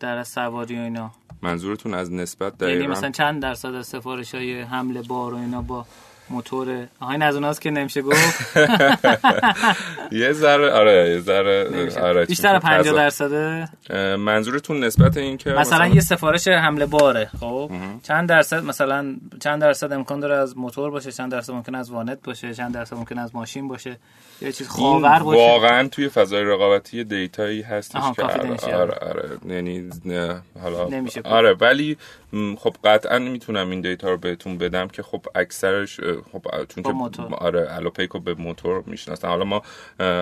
در 0.00 0.22
سواری 0.22 0.78
و 0.78 0.82
اینا؟ 0.82 1.10
منظورتون 1.42 1.94
از 1.94 2.12
نسبت 2.12 2.42
یعنی 2.42 2.56
دقیقا؟ 2.58 2.80
یعنی 2.80 2.86
مثلا 2.86 3.10
چند 3.10 3.42
درصد 3.42 3.74
از 3.74 3.86
سفارش 3.86 4.34
های 4.34 4.60
حمل 4.60 5.02
بار 5.02 5.34
و 5.34 5.36
اینا 5.36 5.62
با 5.62 5.86
موتور. 6.30 6.86
آها 7.00 7.24
از 7.24 7.34
اوناست 7.34 7.60
که 7.60 7.70
نمیشه 7.70 8.02
گفت. 8.02 8.56
یه 10.12 10.32
ذره 10.32 10.70
آره 10.70 11.10
یه 11.10 11.20
ذره 11.20 11.90
آره 12.02 12.24
بیشتر 12.24 12.58
50 12.58 12.94
درصده. 12.94 13.68
منظورتون 14.16 14.84
نسبت 14.84 15.16
این 15.16 15.36
که 15.36 15.50
مثلا, 15.50 15.60
مثلا 15.60 15.86
یه 15.86 16.00
سفارش 16.00 16.48
حمله 16.48 16.86
باره 16.86 17.30
خب؟ 17.40 17.70
چند 18.02 18.28
درصد 18.28 18.64
مثلا 18.64 19.16
چند 19.40 19.60
درصد 19.60 19.92
امکان 19.92 20.20
داره 20.20 20.36
از 20.36 20.58
موتور 20.58 20.90
باشه 20.90 21.12
چند 21.12 21.32
درصد 21.32 21.52
ممکن 21.52 21.74
از 21.74 21.90
وانت 21.90 22.18
باشه 22.24 22.54
چند 22.54 22.74
درصد 22.74 22.96
ممکن 22.96 23.18
از 23.18 23.34
ماشین 23.34 23.68
باشه. 23.68 23.98
یه 24.40 24.52
چیز 24.52 24.68
خاور 24.68 25.18
باشه. 25.18 25.38
واقعا 25.38 25.88
توی 25.88 26.08
فضای 26.08 26.44
رقابتی 26.44 27.04
دیتایی 27.04 27.62
هستش 27.62 28.02
که 28.16 28.22
آره 28.22 28.74
آره, 28.74 28.94
آره 28.94 29.38
یعنی 29.48 29.90
حالا 30.62 30.88
نمیشه. 30.88 31.22
آره 31.24 31.54
ولی 31.60 31.96
خب 32.58 32.76
قطعا 32.84 33.18
می‌تونم 33.18 33.70
این 33.70 33.80
دیتا 33.80 34.10
رو 34.10 34.16
بهتون 34.16 34.58
بدم 34.58 34.88
که 34.88 35.02
خب 35.02 35.26
اکثرش 35.34 36.00
خب 36.32 36.42
چون 36.68 36.84
که 36.84 37.22
آره 37.34 37.66
الوپیکو 37.70 38.18
به 38.18 38.34
موتور 38.34 38.82
می‌شناسن. 38.86 39.28
حالا 39.28 39.44
ما 39.44 39.62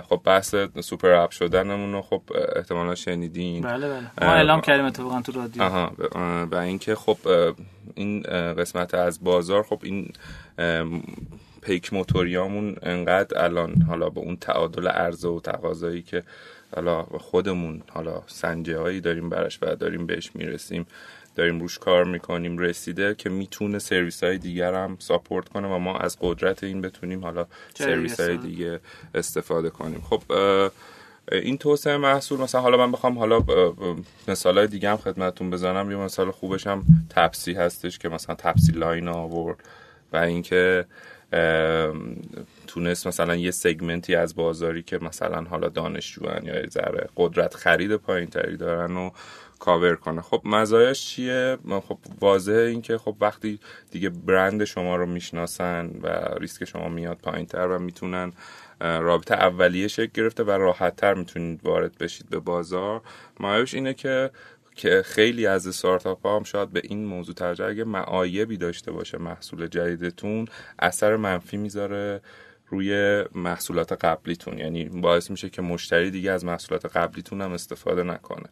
خب 0.01 0.21
بحث 0.25 0.55
سوپر 0.81 1.11
اپ 1.11 1.31
شدنمون 1.31 1.93
رو 1.93 2.03
خب 2.03 2.23
احتمالا 2.57 2.95
شنیدین. 2.95 3.62
بله 3.62 3.89
بله. 3.89 4.29
ما 4.29 4.35
اعلام 4.35 4.61
کردیم 4.61 4.85
اتفاقا 4.85 5.21
تو 5.21 5.33
رادیو. 5.33 5.62
آها 5.62 5.93
و 6.51 6.57
اینکه 6.57 6.95
خب 6.95 7.16
این 7.95 8.23
قسمت 8.53 8.95
از 8.95 9.25
بازار 9.25 9.62
خب 9.62 9.81
این 9.83 10.12
پیک 11.62 11.93
موتوریامون 11.93 12.77
انقدر 12.83 13.45
الان 13.45 13.83
حالا 13.89 14.11
به 14.11 14.21
اون 14.21 14.37
تعادل 14.37 14.89
عرضه 14.89 15.29
و 15.29 15.41
تقاضایی 15.41 16.03
که 16.03 16.23
حالا 16.77 17.03
خودمون 17.03 17.83
حالا 17.91 18.23
سنجه 18.27 18.79
هایی 18.79 19.01
داریم 19.01 19.29
براش 19.29 19.59
و 19.62 19.77
داریم 19.77 20.07
بهش 20.07 20.31
می‌رسیم 20.35 20.87
داریم 21.35 21.61
روش 21.61 21.78
کار 21.78 22.05
می‌کنیم 22.05 22.59
رسیده 22.59 23.15
که 23.15 23.31
می‌تونه 23.31 23.78
سرویس 23.78 24.24
های 24.24 24.39
دیگر 24.39 24.74
هم 24.74 24.97
ساپورت 24.98 25.48
کنه 25.48 25.69
و 25.69 25.78
ما 25.78 25.98
از 25.98 26.16
قدرت 26.20 26.65
این 26.65 26.81
بتونیم 26.81 27.24
حالا 27.24 27.47
سرویس 27.74 28.20
های 28.20 28.36
دیگه 28.36 28.81
استفاده 29.15 29.70
کنیم. 29.70 30.01
خب 30.01 30.23
این 31.32 31.59
توسعه 31.59 31.97
محصول 31.97 32.40
مثلا 32.40 32.61
حالا 32.61 32.77
من 32.77 32.93
بخوام 32.93 33.19
حالا 33.19 33.44
مثال 34.28 34.59
های 34.59 34.66
دیگه 34.66 34.90
هم 34.90 34.97
خدمتتون 34.97 35.51
بزنم. 35.51 35.90
یه 35.90 35.97
مثال 35.97 36.31
خوبش 36.31 36.66
هم 36.66 36.85
تپسی 37.11 37.52
هستش 37.52 37.98
که 37.98 38.09
مثلا 38.09 38.35
تپسی 38.35 38.73
Line 38.73 39.09
آورد 39.09 39.56
و 40.12 40.16
اینکه 40.16 40.85
تونست 42.66 43.06
مثلا 43.06 43.36
یه 43.36 43.51
segment 43.51 44.07
ی 44.07 44.15
از 44.15 44.35
بازاری 44.35 44.82
که 44.82 44.98
مثلا 44.98 45.43
حالا 45.43 45.69
دانشجوان 45.69 46.44
یا 46.44 46.66
ذره 46.66 47.09
قدرت 47.16 47.55
خرید 47.55 47.97
پایین 47.97 48.27
تری 48.27 48.56
دارن 48.56 48.97
و 48.97 49.11
کاور 49.65 49.97
کنه. 49.97 50.20
خب 50.20 50.43
مزایاش 50.45 51.07
چیه؟ 51.07 51.59
خب 51.89 51.99
واضح 52.20 52.53
این 52.53 52.82
که 52.82 52.99
خب 52.99 53.16
وقتی 53.20 53.61
دیگه 53.91 54.11
برند 54.11 54.65
شما 54.65 54.97
رو 54.97 55.07
می‌شناسن 55.07 55.91
و 56.03 56.09
ریسک 56.39 56.65
شما 56.65 56.89
میاد 56.89 57.16
پایین 57.16 57.47
تر 57.47 57.66
و 57.66 57.78
می‌تونن 57.78 58.32
رابطه 58.81 59.35
اولیه 59.35 59.89
شکل 59.89 60.11
گرفته 60.15 60.43
و 60.45 60.51
راحت 60.51 60.97
تر 60.97 61.15
می‌تونید 61.15 61.61
وارد 61.65 61.99
بشید 61.99 62.31
به 62.31 62.39
بازار. 62.39 63.01
مایوش 63.41 63.74
اینه 63.74 63.95
که 63.95 64.31
که 64.77 65.03
خیلی 65.05 65.47
از 65.47 65.66
استارتاپ 65.66 66.27
ها 66.27 66.36
هم 66.36 66.43
شاید 66.43 66.70
به 66.70 66.81
این 66.85 67.05
موضوع 67.05 67.35
توجه 67.35 67.65
اگه 67.65 67.85
معایبی 67.85 68.57
داشته 68.57 68.93
باشه 68.93 69.19
محصول 69.19 69.66
جدیدتون 69.66 70.47
اثر 70.78 71.16
منفی 71.16 71.57
می‌ذاره 71.57 72.20
روی 72.69 73.24
محصولات 73.35 73.93
قبلیتون. 73.93 74.59
یعنی 74.59 74.85
باعث 74.85 75.31
میشه 75.31 75.51
که 75.51 75.62
مشتری 75.62 76.11
دیگه 76.11 76.31
از 76.31 76.45
محصولات 76.45 76.86
قبلیتون 76.86 77.41
هم 77.41 77.53
استفاده 77.53 78.03
نکنه. 78.03 78.49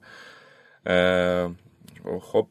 خب 2.20 2.46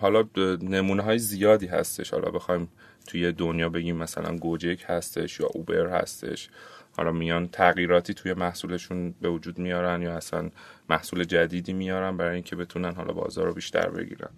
حالا 0.00 0.24
نمونه 0.62 1.02
های 1.02 1.18
زیادی 1.18 1.66
هستش. 1.66 2.10
حالا 2.10 2.30
بخوایم 2.30 2.68
توی 3.06 3.32
دنیا 3.32 3.68
بگیم 3.68 3.96
مثلا 3.96 4.36
گوجک 4.36 4.84
هستش 4.86 5.40
یا 5.40 5.46
اوبر 5.46 5.86
هستش. 5.86 6.48
حالا 6.96 7.12
میان 7.12 7.48
تغییراتی 7.48 8.14
توی 8.14 8.34
محصولشون 8.34 9.14
به 9.20 9.28
وجود 9.28 9.58
میارن 9.58 10.02
یا 10.02 10.16
اصلا 10.16 10.50
محصول 10.90 11.24
جدیدی 11.24 11.72
میارن 11.72 12.16
برای 12.16 12.34
اینکه 12.34 12.56
بتونن 12.56 12.94
حالا 12.94 13.12
بازار 13.12 13.46
رو 13.46 13.54
بیشتر 13.54 13.90
بگیرن. 13.90 14.30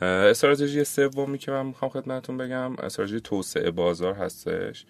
استراتژی 0.00 0.84
سومی 0.84 1.38
که 1.38 1.50
من 1.50 1.66
می‌خوام 1.66 1.90
خدمتتون 1.90 2.36
بگم 2.36 2.76
استراتژی 2.76 3.20
توسعه 3.20 3.70
بازار 3.70 4.14
هستش 4.14 4.86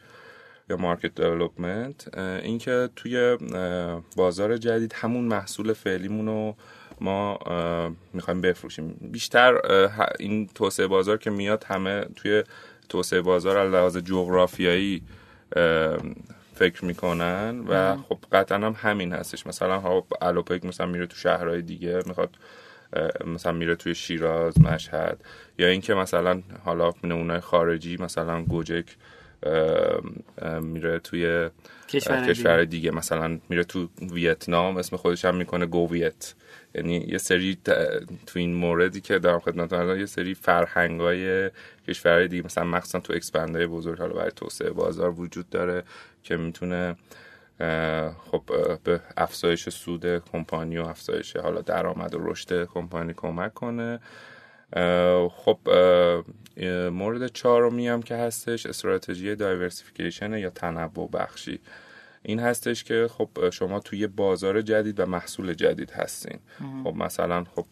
یا 0.71 0.77
مارکت 0.77 1.21
دیولپمنت. 1.21 2.19
اینکه 2.19 2.89
توی 2.97 3.39
بازار 4.17 4.57
جدید 4.57 4.93
همون 4.93 5.25
محصول 5.25 5.73
فعلیمون 5.73 6.27
رو 6.27 6.57
ما 7.01 7.39
می‌خوایم 8.13 8.41
بفروشیم. 8.41 8.97
بیشتر 9.01 9.55
این 10.19 10.47
توسعه 10.47 10.87
بازار 10.87 11.17
که 11.17 11.31
میاد 11.31 11.65
همه 11.65 12.05
توی 12.17 12.43
توسعه 12.89 13.21
بازار 13.21 13.59
از 13.59 13.73
لحاظ 13.73 13.97
جغرافیایی 13.97 15.03
فکر 16.55 16.85
می‌کنن 16.85 17.65
و 17.69 17.97
خب 17.97 18.19
قطعا 18.33 18.59
هم 18.59 18.77
همین 18.79 19.13
هستش. 19.13 19.47
مثلا 19.47 19.81
ها 19.81 20.07
الوپک 20.23 20.65
مثلا 20.65 20.87
میره 20.87 21.07
تو 21.07 21.17
شهرهای 21.17 21.63
دیگه 21.63 22.03
می‌خواد 22.07 22.31
مثلا 23.27 23.53
میره 23.53 23.75
توی 23.75 23.95
شیراز 23.95 24.61
مشهد. 24.61 25.21
یا 25.59 25.69
اینکه 25.69 25.95
مثلا 25.95 26.43
حالا 26.65 26.93
نمونه 27.05 27.41
خارجی 27.41 27.97
مثلا 27.97 28.43
گوجک 28.43 28.87
میره 30.61 30.99
توی 30.99 31.49
کشور, 31.89 32.27
کشور 32.27 32.65
دیگه. 32.65 32.91
مثلا 32.91 33.39
میره 33.49 33.65
تو 33.65 33.89
ویتنام 34.13 34.77
اسم 34.77 34.97
خودش 34.97 35.25
هم 35.25 35.35
می‌کنه 35.35 35.67
گوویت. 35.67 36.35
یعنی 36.75 36.97
یه 37.09 37.19
سری 37.19 37.59
تو 38.27 38.39
این 38.39 38.55
موردی 38.55 39.01
که 39.01 39.19
دارم 39.19 39.41
خدمتتون 39.41 40.01
یه 40.01 40.07
سری 40.07 40.35
فرهنگای 40.35 41.51
کشورهای 41.89 42.29
دیگه 42.29 42.45
مثلا 42.45 42.65
مخصوصا 42.65 43.01
تو 43.01 43.13
expand 43.13 43.59
ای 43.59 43.67
بزرگ 43.67 43.99
حالا 43.99 44.15
برای 44.15 44.33
توسعه 44.37 44.71
بازار 44.71 45.21
وجود 45.21 45.51
داره 45.51 45.83
که 46.23 46.37
می‌تونه 46.37 46.97
خب 48.31 48.43
به 48.85 49.01
افزایش 49.17 49.69
سود 49.69 50.19
کمپانی 50.19 50.79
و 50.79 50.83
افزایش 50.83 51.37
حالا 51.37 51.61
درآمد 51.61 52.15
و 52.15 52.19
رشد 52.21 52.65
کمپانی 52.65 53.13
کمک 53.17 53.55
کنه. 53.55 54.01
خب 55.31 55.59
مورد 56.93 57.27
چهارمی 57.27 57.89
هم 57.89 58.03
که 58.03 58.15
هستش 58.15 58.67
استراتژی 58.67 59.35
diversification 59.35 60.39
یا 60.39 60.51
تنوع 60.51 61.11
بخشی. 61.11 61.61
این 62.27 62.41
هستش 62.41 62.85
که 62.85 63.09
خب 63.11 63.51
شما 63.51 63.81
توی 63.81 64.07
بازار 64.07 64.63
جدید 64.63 65.01
و 65.01 65.07
محصول 65.07 65.55
جدید 65.55 65.91
هستین. 65.91 66.39
خب 66.85 66.95
مثلا 66.97 67.45
خب 67.45 67.67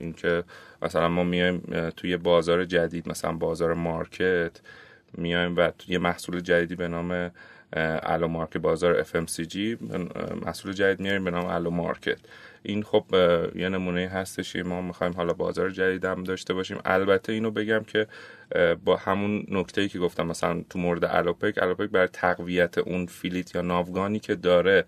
اینکه 0.00 0.44
مثلا 0.82 1.08
ما 1.08 1.24
میایم 1.24 1.90
توی 1.96 2.16
بازار 2.16 2.64
جدید 2.64 3.08
مثلا 3.08 3.32
بازار 3.32 3.74
مارکت 3.74 4.60
میایم 5.18 5.56
و 5.56 5.70
توی 5.70 5.98
محصول 5.98 6.40
جدیدی 6.40 6.74
به 6.74 6.88
نام 6.88 7.30
الو 8.02 8.28
مارکت 8.28 8.56
بازار 8.56 9.02
FMCG 9.02 9.56
محصول 10.46 10.72
جدید 10.72 11.00
میاریم 11.00 11.24
به 11.24 11.30
نام 11.30 11.46
الو 11.46 11.70
مارکت. 11.70 12.18
این 12.62 12.82
خب 12.82 13.04
یه 13.54 13.68
نمونه 13.68 14.08
هستش 14.08 14.56
ما 14.56 14.80
می‌خوایم 14.80 15.12
حالا 15.12 15.32
بازار 15.32 15.70
جدید 15.70 16.04
هم 16.04 16.24
داشته 16.24 16.54
باشیم. 16.54 16.78
البته 16.84 17.32
اینو 17.32 17.50
بگم 17.50 17.84
که 17.84 18.06
با 18.84 18.96
همون 18.96 19.46
نکته 19.48 19.80
ای 19.80 19.88
که 19.88 19.98
گفتم 19.98 20.26
مثلا 20.26 20.64
تو 20.70 20.78
مورد 20.78 21.04
الوپک 21.04 21.62
الوپک 21.62 21.90
برای 21.90 22.08
تقویت 22.12 22.78
اون 22.78 23.06
فیلیت 23.06 23.54
یا 23.54 23.62
ناوگانی 23.62 24.18
که 24.18 24.34
داره 24.34 24.84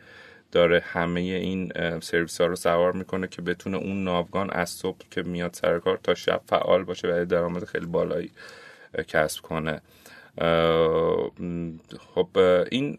داره 0.52 0.82
همه 0.86 1.20
این 1.20 1.72
سرویس 2.00 2.40
ها 2.40 2.46
رو 2.46 2.56
سوار 2.56 2.92
می‌کنه 2.92 3.26
که 3.26 3.42
بتونه 3.42 3.76
اون 3.76 4.04
ناوگان 4.04 4.50
از 4.50 4.70
صبح 4.70 4.98
که 5.10 5.22
میاد 5.22 5.54
سر 5.54 5.78
کار 5.78 5.98
تا 6.02 6.14
شب 6.14 6.40
فعال 6.46 6.84
باشه 6.84 7.08
و 7.08 7.24
درآمد 7.24 7.64
خیلی 7.64 7.86
بالایی 7.86 8.30
کسب 9.08 9.42
کنه. 9.42 9.80
خب 12.14 12.28
این 12.70 12.98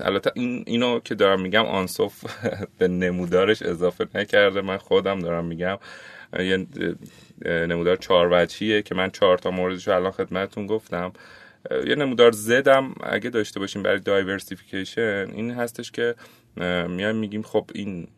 البته 0.00 0.30
این 0.34 0.64
اینو 0.66 1.00
که 1.00 1.14
دارم 1.14 1.40
میگم 1.40 1.66
آنصف 1.66 2.24
به 2.78 2.88
نمودارش 2.88 3.62
اضافه 3.62 4.06
نکرده. 4.14 4.60
من 4.60 4.76
خودم 4.76 5.18
دارم 5.18 5.44
میگم 5.44 5.78
نمودار 7.44 7.96
چهار 7.96 8.28
وجهیه 8.32 8.82
که 8.82 8.94
من 8.94 9.10
چهار 9.10 9.38
تا 9.38 9.50
موردش 9.50 9.88
رو 9.88 9.94
الان 9.94 10.12
خدمتتون 10.12 10.66
گفتم. 10.66 11.12
یه 11.86 11.94
نمودار 11.94 12.32
زدم. 12.32 12.94
اگه 13.02 13.30
داشته 13.30 13.60
باشیم 13.60 13.82
برای 13.82 14.00
diversification 14.00 15.30
این 15.32 15.50
هستش 15.50 15.90
که 15.90 16.14
میایم 16.88 17.16
میگیم 17.16 17.42
خب 17.42 17.70
این 17.74 18.08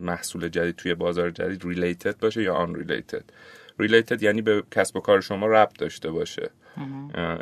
محصول 0.00 0.48
جدید 0.48 0.76
توی 0.76 0.94
بازار 0.94 1.30
جدید 1.30 1.64
related 1.64 2.18
باشه 2.18 2.42
یا 2.42 2.54
unrelated 2.54 3.24
related 3.78 4.22
یعنی 4.22 4.42
به 4.42 4.62
کسب 4.70 4.96
و 4.96 5.00
کار 5.00 5.20
شما 5.20 5.46
ربط 5.46 5.78
داشته 5.78 6.10
باشه. 6.10 6.50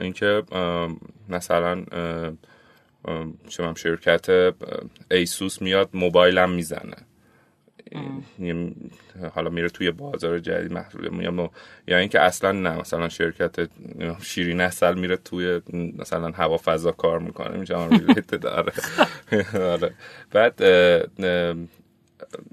اینکه 0.00 0.42
مثلا 1.28 1.84
شما 3.48 3.74
شرکت 3.74 4.54
ایسوس 5.10 5.62
میاد 5.62 5.88
موبایلم 5.94 6.50
می‌زنه. 6.50 6.96
حالا 9.34 9.50
میره 9.50 9.68
توی 9.68 9.90
بازار 9.90 10.38
جدید 10.38 10.72
محصول 10.72 11.22
یا 11.22 11.50
یا 11.88 11.98
اینکه 11.98 12.20
اصلا 12.20 12.52
نه 12.52 12.80
مثلا 12.80 13.08
شرکت 13.08 13.68
شیرین 14.22 14.60
اصل 14.60 14.94
میره 14.94 15.16
توی 15.16 15.60
مثلا 15.98 16.30
هوا 16.30 16.56
فضا 16.64 16.92
کار 16.92 17.18
می‌کنه 17.18 17.56
میشه 17.56 17.74
داره. 18.40 18.72
آره. 19.74 19.94
بعد 20.32 20.62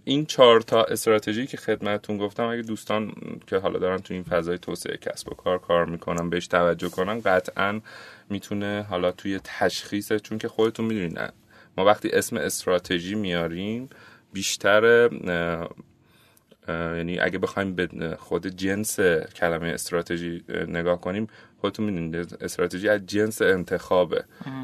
این 0.03 0.25
چهار 0.25 0.61
تا 0.61 0.83
استراتژی 0.83 1.47
که 1.47 1.57
خدمتتون 1.57 2.17
گفتم 2.17 2.43
اگه 2.43 2.61
دوستان 2.61 3.13
که 3.47 3.57
حالا 3.57 3.79
دارن 3.79 3.97
تو 3.97 4.13
این 4.13 4.23
فضای 4.23 4.57
توسعه 4.57 4.97
کسب 4.97 5.31
و 5.31 5.35
کار 5.35 5.59
کار 5.59 5.85
می‌کنن 5.85 6.29
بهش 6.29 6.47
توجه 6.47 6.89
کنن 6.89 7.21
قطعا 7.21 7.81
می‌تونه 8.29 8.85
حالا 8.89 9.11
توی 9.11 9.39
تشخیص 9.43 10.13
چون 10.13 10.37
که 10.37 10.47
خودتون 10.47 10.85
می‌دونین 10.85 11.17
ما 11.77 11.85
وقتی 11.85 12.09
اسم 12.09 12.37
استراتژی 12.37 13.15
میاریم 13.15 13.89
بیشتر 14.33 15.09
یعنی 16.67 17.19
اگه 17.19 17.39
بخوایم 17.39 17.75
به 17.75 18.17
خود 18.19 18.47
جنس 18.47 18.99
کلمه 19.35 19.67
استراتژی 19.67 20.43
نگاه 20.67 21.01
کنیم 21.01 21.27
خودتون 21.61 21.85
می‌دونید 21.85 22.37
استراتژی 22.41 22.89
از 22.89 23.05
جنس 23.05 23.41
انتخابه. 23.41 24.23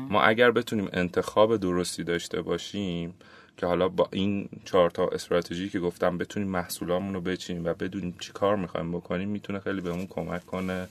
ما 0.09 0.21
اگر 0.21 0.51
بتونیم 0.51 0.89
انتخاب 0.93 1.57
درستی 1.57 2.03
داشته 2.03 2.41
باشیم 2.41 3.13
که 3.57 3.65
حالا 3.65 3.87
با 3.87 4.07
این 4.11 4.49
چهار 4.65 4.89
تا 4.89 5.07
استراتژی 5.07 5.69
که 5.69 5.79
گفتم 5.79 6.17
بتونیم 6.17 6.49
محصولامون 6.49 7.13
رو 7.13 7.21
بچینیم 7.21 7.65
و 7.65 7.73
بدونیم 7.73 8.15
چی 8.19 8.31
کار 8.31 8.55
می‌خوایم 8.55 8.91
بکنیم 8.91 9.29
می‌تونه 9.29 9.59
خیلی 9.59 9.81
بهمون 9.81 10.07
کمک 10.07 10.45
کنه 10.45 10.87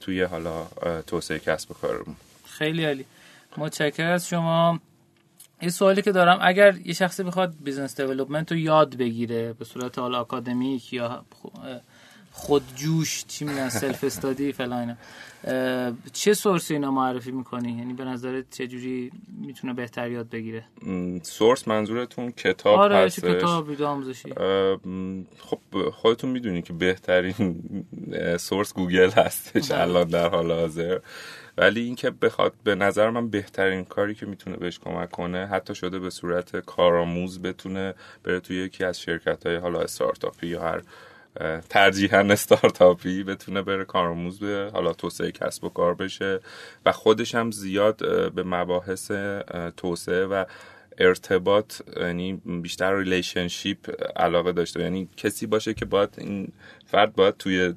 توی 0.00 0.22
حالا 0.22 0.66
توسعه 1.06 1.38
کسب 1.38 1.70
و 1.70 1.74
کارمون. 1.74 2.16
خیلی 2.46 2.84
عالی. 2.84 3.04
متشکرم 3.56 4.12
از 4.12 4.28
شما. 4.28 4.80
یه 5.62 5.68
سوالی 5.68 6.02
که 6.02 6.12
دارم 6.12 6.38
اگر 6.42 6.74
یه 6.84 6.92
شخصی 6.92 7.22
بخواد 7.22 7.54
business 7.64 8.00
development 8.00 8.52
رو 8.52 8.58
یاد 8.58 8.96
بگیره 8.96 9.52
به 9.52 9.64
صورت 9.64 9.98
حالا 9.98 10.20
آکادمیک 10.20 10.92
یا 10.92 11.24
خودجوش 12.32 13.24
چی 13.28 13.44
میگن 13.44 13.68
self 13.68 14.04
study 14.04 14.52
فلان 14.52 14.96
چه 16.12 16.34
source 16.34 16.70
اینا 16.70 16.90
معرفی 16.90 17.30
می‌کنی؟ 17.30 17.72
یعنی 17.72 17.92
به 17.92 18.04
نظرت 18.04 18.44
چه 18.50 18.66
جوری 18.66 19.12
می‌تونه 19.40 19.72
بهتر 19.72 20.10
یاد 20.10 20.30
بگیره؟ 20.30 20.64
source 21.22 21.68
منظورتون 21.68 22.30
کتاب 22.30 22.78
آره 22.78 22.96
هستش؟ 22.96 23.24
کتاب 23.24 23.68
ویدیو 23.68 23.86
آموزشی. 23.86 24.28
خب 25.38 25.90
خودتون 25.92 26.30
می‌دونی 26.30 26.62
که 26.62 26.72
بهترین 26.72 27.64
source 28.38 28.74
گوگل 28.74 29.10
هستش 29.10 29.72
بله. 29.72 29.80
الان 29.80 30.08
در 30.08 30.28
حال 30.28 30.52
حاضر. 30.52 30.98
ولی 31.56 31.80
اینکه 31.80 32.10
بخواد 32.10 32.52
به 32.64 32.74
نظر 32.74 33.10
من 33.10 33.28
بهترین 33.28 33.84
کاری 33.84 34.14
که 34.14 34.26
می‌تونه 34.26 34.56
بهش 34.56 34.78
کمک 34.78 35.10
کنه 35.10 35.46
حتی 35.46 35.74
شده 35.74 35.98
به 35.98 36.10
صورت 36.10 36.56
کارآموز 36.56 37.42
بتونه 37.42 37.94
بره 38.24 38.40
توی 38.40 38.56
یکی 38.56 38.84
از 38.84 39.00
شرکت 39.00 39.46
های 39.46 39.56
حالا 39.56 39.80
استارتاپی 39.80 40.46
یا 40.46 40.62
هر 40.62 40.82
ترجیحاً 41.68 42.18
استارتاپی 42.18 43.24
بتونه 43.24 43.62
بره 43.62 43.84
کارآموز 43.84 44.38
به 44.38 44.70
حالا 44.72 44.92
توسعه 44.92 45.32
کسب 45.32 45.64
و 45.64 45.68
کار 45.68 45.94
بشه 45.94 46.40
و 46.86 46.92
خودش 46.92 47.34
هم 47.34 47.50
زیاد 47.50 48.32
به 48.34 48.42
مباحث 48.42 49.10
توسعه 49.76 50.26
و 50.26 50.44
ارتباط 50.98 51.74
یعنی 51.96 52.42
بیشتر 52.62 52.96
relationship 52.96 53.78
علاقه 54.16 54.52
داشته. 54.52 54.80
یعنی 54.80 55.08
کسی 55.16 55.46
باشه 55.46 55.74
که 55.74 55.84
باید 55.84 56.14
این 56.18 56.52
فرد 56.92 57.14
باید 57.14 57.36
توی 57.36 57.74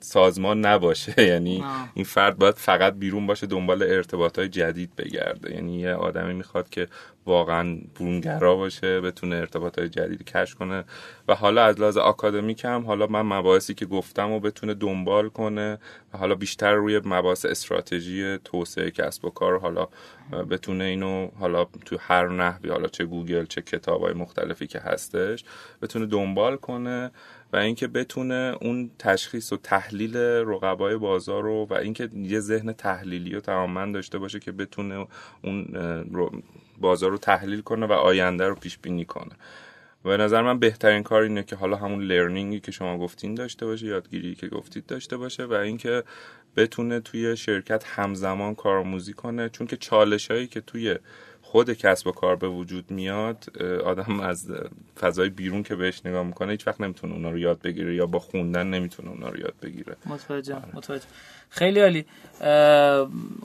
سازمان 0.00 0.66
نباشه. 0.66 1.22
یعنی 1.32 1.64
این 1.94 2.04
فرد 2.04 2.38
باید 2.38 2.54
فقط 2.54 2.94
بیرون 2.94 3.26
باشه 3.26 3.46
دنبال 3.46 3.82
ارتباط 3.82 4.38
های 4.38 4.48
جدید 4.48 4.96
بگرده. 4.96 5.54
یعنی 5.54 5.80
یه 5.80 5.94
آدمی 5.94 6.34
می‌خواد 6.34 6.68
که 6.68 6.88
واقعا 7.26 7.78
برونگرا 7.94 8.56
باشه 8.56 9.00
بتونه 9.00 9.36
ارتباط 9.36 9.78
های 9.78 9.88
جدید 9.88 10.24
کش 10.24 10.54
کنه. 10.54 10.84
و 11.28 11.34
حالا 11.34 11.64
از 11.64 11.80
لحاظ 11.80 11.96
آکادمیک 11.96 12.64
هم 12.64 12.84
حالا 12.86 13.06
من 13.06 13.22
مباحثی 13.22 13.74
که 13.74 13.86
گفتم 13.86 14.30
و 14.30 14.40
بتونه 14.40 14.74
دنبال 14.74 15.28
کنه 15.28 15.78
و 16.14 16.18
حالا 16.18 16.34
بیشتر 16.34 16.74
روی 16.74 17.00
مباحث 17.04 17.44
استراتژی 17.44 18.38
توسعه 18.44 18.90
کسب 18.90 19.24
و 19.24 19.30
کار 19.30 19.60
حالا 19.60 19.88
بتونه 20.50 20.84
اینو 20.84 21.28
حالا 21.38 21.64
تو 21.64 21.96
هر 22.00 22.28
نحوی 22.28 22.70
حالا 22.70 22.88
چه 22.88 23.04
گوگل 23.04 23.44
چه 23.44 23.62
کتاب 23.62 24.02
های 24.02 24.12
مختلفی 24.12 24.66
که 24.66 24.78
هستش 24.78 25.44
بتونه 25.82 26.06
دنبال 26.06 26.56
کنه. 26.56 27.10
و 27.52 27.56
اینکه 27.56 27.86
بتونه 27.86 28.56
اون 28.60 28.90
تشخیص 28.98 29.52
و 29.52 29.56
تحلیل 29.56 30.16
رقبای 30.16 30.96
بازار 30.96 31.42
رو 31.42 31.66
و 31.70 31.74
اینکه 31.74 32.08
یه 32.14 32.40
ذهن 32.40 32.72
تحلیلی 32.72 33.34
و 33.34 33.40
تماما 33.40 33.92
داشته 33.92 34.18
باشه 34.18 34.40
که 34.40 34.52
بتونه 34.52 35.06
اون 35.44 35.66
بازار 36.80 37.10
رو 37.10 37.18
تحلیل 37.18 37.60
کنه 37.60 37.86
و 37.86 37.92
آینده 37.92 38.48
رو 38.48 38.54
پیش 38.54 38.78
بینی 38.78 39.04
کنه. 39.04 39.32
و 40.04 40.08
به 40.08 40.16
نظر 40.16 40.42
من 40.42 40.58
بهترین 40.58 41.02
کار 41.02 41.22
اینه 41.22 41.42
که 41.42 41.56
حالا 41.56 41.76
همون 41.76 42.02
لرنینگی 42.02 42.60
که 42.60 42.72
شما 42.72 42.98
گفتین 42.98 43.34
داشته 43.34 43.66
باشه 43.66 43.86
یادگیری 43.86 44.34
که 44.34 44.48
گفتید 44.48 44.86
داشته 44.86 45.16
باشه 45.16 45.44
و 45.44 45.52
اینکه 45.52 46.02
بتونه 46.56 47.00
توی 47.00 47.36
شرکت 47.36 47.84
همزمان 47.86 48.54
کارآموزی 48.54 49.12
کنه. 49.12 49.48
چون 49.48 49.66
که 49.66 49.76
چالش 49.76 50.30
هایی 50.30 50.46
که 50.46 50.60
توی 50.60 50.96
خود 51.50 51.72
کسب 51.72 52.06
و 52.06 52.12
کار 52.12 52.36
به 52.36 52.48
وجود 52.48 52.90
میاد 52.90 53.62
آدم 53.84 54.20
از 54.20 54.52
فضای 55.00 55.28
بیرون 55.28 55.62
که 55.62 55.76
بهش 55.76 56.06
نگاه 56.06 56.22
می‌کنه 56.26 56.50
هیچ 56.50 56.66
وقت 56.66 56.80
نمی‌تونه 56.80 57.12
اونا 57.12 57.30
رو 57.30 57.38
یاد 57.38 57.62
بگیره 57.62 57.94
یا 57.94 58.06
با 58.06 58.18
خوندن 58.18 58.66
نمی‌تونه 58.66 59.10
اونا 59.10 59.28
رو 59.28 59.40
یاد 59.40 59.54
بگیره. 59.62 59.96
متوجه 60.06 60.54
آره. 60.54 60.76
متوجه. 60.76 61.04
خیلی 61.50 61.80
عالی. 61.80 62.04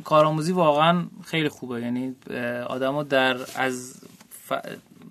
کارآموزی 0.03 0.51
واقعا 0.51 1.05
خیلی 1.25 1.49
خوبه. 1.49 1.81
یعنی 1.81 2.15
آدمو 2.67 3.03
در 3.03 3.37
از 3.55 4.01
ف... 4.29 4.53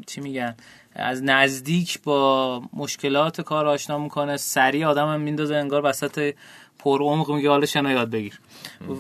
چی 0.07 0.21
میگن؟ 0.21 0.55
از 0.95 1.23
نزدیک 1.23 2.03
با 2.03 2.63
مشکلات 2.73 3.41
کار 3.41 3.67
آشنا 3.67 3.99
می‌کنه. 3.99 4.37
سریع 4.37 4.87
آدم 4.87 5.09
هم 5.09 5.21
میندازه 5.21 5.55
انگار 5.55 5.85
وسط 5.85 6.35
پر 6.79 7.03
عمق 7.03 7.31
میگه 7.31 7.51
حالا 7.51 7.67
شنا 7.67 7.93
یاد 7.93 8.11
بگیر. 8.11 8.41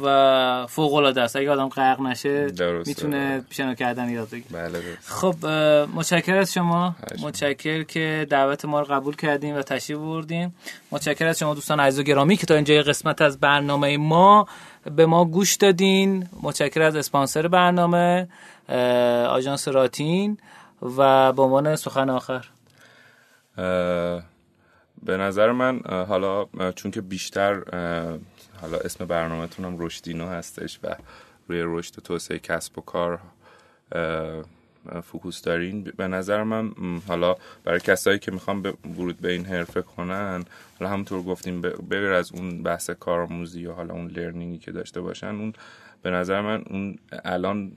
و 0.05 0.67
فوق 0.67 0.95
العاده 0.95 1.23
است. 1.23 1.37
اگه 1.37 1.51
آدم 1.51 1.69
غرق 1.69 2.01
نشه 2.01 2.47
می‌تونه 2.87 3.45
شنا 3.51 3.75
کردن 3.75 4.11
یاد 4.11 4.31
بگیر 4.31 4.45
بله 4.51 4.83
خب 5.05 5.47
متشکر 5.95 6.37
از 6.37 6.53
شما. 6.53 6.97
متشکر 7.23 7.83
که 7.83 8.27
دعوت 8.31 8.65
ما 8.65 8.81
رو 8.81 8.87
قبول 8.87 9.17
کردیم 9.17 9.57
و 9.57 9.63
تشریف 9.63 9.99
بردیم 9.99 10.55
متشکر 10.91 11.27
از 11.27 11.39
شما 11.39 11.55
دوستان 11.55 11.81
عزیز 11.81 12.01
و 12.01 12.03
گرامی 12.03 12.37
که 12.37 12.47
تا 12.47 12.55
اینجا 12.55 12.75
قسمت 12.75 13.23
از 13.23 13.41
برنامه 13.41 13.97
ما 13.97 14.47
به 14.97 15.07
ما 15.07 15.25
گوش 15.25 15.55
دادین. 15.55 16.29
متشکر 16.43 16.83
از 16.83 16.97
اسپانسر 16.97 17.49
برنامه 17.49 18.29
آژانس 19.29 19.69
راتین. 19.69 20.39
و 20.83 21.33
به 21.33 21.43
عنوان 21.43 21.77
سخن 21.77 22.11
آخر. 22.11 22.47
به 25.03 25.17
نظر 25.17 25.53
من 25.53 25.81
حالا 26.09 26.47
چون 26.77 26.91
که 26.91 27.01
بیشتر 27.01 27.55
حالا 28.61 28.79
اسم 28.85 29.05
برنامهتون 29.05 29.65
هم 29.65 29.77
رشدینو 29.79 30.29
هستش 30.29 30.79
و 30.83 30.97
روی 31.49 31.63
رشد 31.65 31.95
توسعه 31.95 32.39
کسب 32.39 32.79
و 32.79 32.81
کار 32.81 33.21
focus 35.03 35.43
دارین 35.43 35.83
به 35.97 36.09
نظر 36.09 36.43
من 36.43 36.73
حالا 37.09 37.37
برای 37.65 37.81
کسایی 37.81 38.19
که 38.19 38.31
می‌خوان 38.31 38.63
ورود 38.97 39.21
به 39.21 39.33
این 39.33 39.45
حرفه 39.45 39.83
کنن 39.83 40.45
حالا 40.81 40.93
همونطور 40.93 41.23
گفتیم 41.23 41.61
بغیر 41.61 42.13
از 42.13 42.33
اون 42.33 42.63
بحث 42.63 42.91
کارآموزی 42.91 43.67
و 43.67 43.73
حالا 43.73 43.95
اون 43.95 44.07
learning 44.07 44.53
ی 44.53 44.59
که 44.59 44.73
داشته 44.73 45.01
باشن 45.01 45.27
اون 45.27 45.53
به 46.05 46.11
نظر 46.11 46.41
من 46.41 46.63
اون 46.71 46.99
الان 47.25 47.73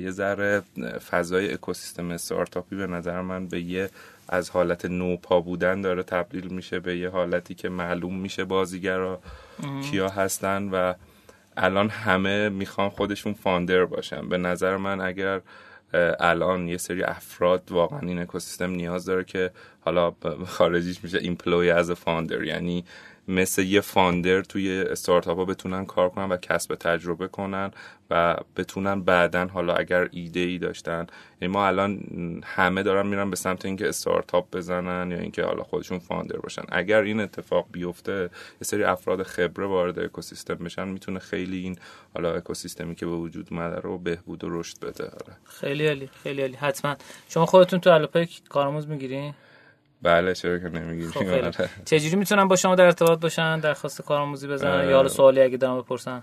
یه 0.00 0.10
ذره 0.10 0.62
فضای 1.10 1.52
اکوسیستم 1.52 2.10
استارتاپی 2.10 2.76
به 2.76 2.86
نظر 2.86 3.20
من 3.20 3.46
به 3.46 3.60
یه 3.60 3.90
از 4.28 4.50
حالت 4.50 4.84
نوپا 4.84 5.40
بودن 5.40 5.80
داره 5.80 6.02
تبدیل 6.02 6.48
میشه 6.48 6.80
به 6.80 6.96
یه 6.96 7.08
حالتی 7.08 7.54
که 7.54 7.68
معلوم 7.68 8.18
میشه 8.18 8.44
بازیگرا 8.44 9.20
کیا 9.90 10.08
هستن 10.08 10.68
و 10.68 10.94
الان 11.56 11.88
همه 11.88 12.48
می‌خوان 12.48 12.88
خودشون 12.88 13.32
founder 13.32 13.84
باشن. 13.84 14.28
به 14.28 14.38
نظر 14.38 14.76
من 14.76 15.00
اگر 15.00 15.40
الان 16.20 16.68
یه 16.68 16.76
سری 16.76 17.02
افراد 17.02 17.62
واقعا 17.70 18.00
این 18.00 18.18
اکوسیستم 18.18 18.70
نیاز 18.70 19.04
داره 19.04 19.24
که 19.24 19.50
حالا 19.80 20.12
خارجیش 20.46 21.04
میشه 21.04 21.18
employee 21.18 21.70
as 21.70 21.90
founder 21.90 22.44
یعنی 22.44 22.84
مثل 23.28 23.62
یه 23.62 23.80
founder 23.80 24.42
توی 24.42 24.80
استارتاپ 24.80 25.38
ها 25.38 25.44
بتونن 25.44 25.86
کار 25.86 26.08
کنن 26.08 26.28
و 26.28 26.36
کسب 26.36 26.74
تجربه 26.74 27.28
کنن 27.28 27.70
و 28.10 28.36
بتونن 28.56 29.02
بعدا 29.02 29.46
حالا 29.46 29.74
اگر 29.74 30.08
ایده 30.10 30.40
ای 30.40 30.58
داشتن. 30.58 31.06
یعنی 31.40 31.54
ما 31.54 31.66
الان 31.66 32.00
همه 32.44 32.82
دارن 32.82 33.06
میرن 33.06 33.30
به 33.30 33.36
سمت 33.36 33.64
اینکه 33.64 33.88
استارتاپ 33.88 34.56
بزنن 34.56 35.10
یا 35.10 35.18
اینکه 35.18 35.44
حالا 35.44 35.62
خودشون 35.62 35.98
فاندر 35.98 36.38
باشن. 36.38 36.62
اگر 36.68 37.00
این 37.00 37.20
اتفاق 37.20 37.66
بیفته 37.72 38.12
یه 38.22 38.28
سری 38.62 38.84
افراد 38.84 39.22
خبره 39.22 39.66
وارد 39.66 39.98
اکوسیستم 39.98 40.54
بشن 40.54 40.88
می‌تونه 40.88 41.18
خیلی 41.18 41.58
این 41.58 41.76
حالا 42.14 42.34
اکوسیستمی 42.34 42.94
که 42.94 43.06
به 43.06 43.12
وجود 43.12 43.48
اومده 43.50 43.80
رو 43.80 43.98
بهبود 43.98 44.44
و 44.44 44.60
رشد 44.60 44.80
بده. 44.80 45.04
آره. 45.04 45.36
خیلی 45.44 45.86
عالی 45.86 46.10
خیلی 46.22 46.40
عالی. 46.42 46.56
حتما. 46.56 46.96
شما 47.28 47.46
خودتون 47.46 47.80
تو 47.80 47.90
الوپک 47.90 48.40
کارآموز 48.48 48.88
می‌گیرین؟ 48.88 49.34
بله 50.02 50.34
چرا 50.34 50.58
که 50.58 50.68
نمی‌گیریم 50.68 51.10
خب 51.10 51.28
آره. 51.28 51.50
چجوری 51.84 52.16
می‌تونن 52.16 52.48
با 52.48 52.56
شما 52.56 52.74
در 52.74 52.84
ارتباط 52.84 53.20
باشن؟ 53.20 53.60
درخواست 53.60 54.02
کارآموزی 54.02 54.48
بزنن؟ 54.48 54.90
یا 54.90 55.08
سوالی 55.08 55.40
اگه 55.40 55.56
دارم 55.56 55.80
بپرسن؟ 55.80 56.22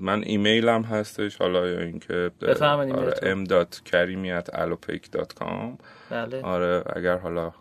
من 0.00 0.22
ایمیلم 0.22 0.82
هستش 0.82 1.36
حالا 1.36 1.68
یا 1.68 1.80
اینکه 1.80 2.30
آره 2.42 3.34
m.karimi@allopake.com 3.34 5.78
بله. 6.10 6.42
آره 6.42 6.84
اگر 6.96 7.16
حالا 7.16 7.52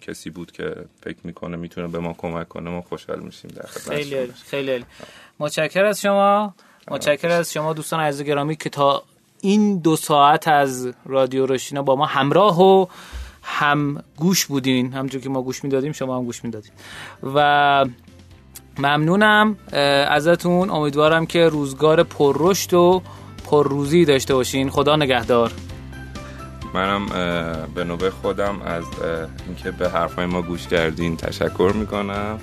کسی 0.00 0.30
بود 0.30 0.52
که 0.52 0.74
فکر 1.02 1.18
می‌کنه 1.24 1.56
می‌تونه 1.56 1.88
به 1.88 1.98
ما 1.98 2.14
کمک 2.18 2.48
کنه 2.48 2.70
ما 2.70 2.80
خوشحال 2.80 3.20
میشیم 3.20 3.50
در 3.50 3.66
خیلی 3.66 4.32
خیلی 4.32 4.84
متشکر 5.38 5.84
از 5.84 6.00
شما. 6.00 6.54
متشکر 6.90 7.28
از 7.28 7.52
شما 7.52 7.72
دوستان 7.72 8.00
عزیز 8.00 8.26
گرامی 8.26 8.56
که 8.56 8.70
تا 8.70 9.02
این 9.40 9.78
دو 9.78 9.96
ساعت 9.96 10.48
از 10.48 10.92
رادیو 11.06 11.46
روشینا 11.46 11.82
با 11.82 11.96
ما 11.96 12.06
همراه 12.06 12.60
و 12.60 12.86
هم 13.42 14.02
گوش 14.16 14.46
بودین 14.46 14.92
همونجور 14.92 15.20
که 15.20 15.28
ما 15.28 15.42
گوش 15.42 15.64
می‌دادیم 15.64 15.92
شما 15.92 16.16
هم 16.18 16.24
گوش 16.24 16.44
می‌دادین. 16.44 16.72
و 17.34 17.84
ممنونم 18.78 19.56
ازتون. 20.08 20.70
امیدوارم 20.70 21.26
که 21.26 21.48
روزگار 21.48 22.02
پررشد 22.02 22.74
و 22.74 23.02
پرروزی 23.46 24.04
داشته 24.04 24.34
باشین. 24.34 24.70
خدا 24.70 24.96
نگهدار. 24.96 25.52
منم 26.74 27.06
به 27.74 27.84
نوبه 27.84 28.10
خودم 28.10 28.62
از 28.62 28.84
اینکه 29.46 29.70
به 29.70 29.88
حرفای 29.90 30.26
ما 30.26 30.42
گوش 30.42 30.66
کردین 30.66 31.16
تشکر 31.16 31.72
می‌کنم. 31.74 32.38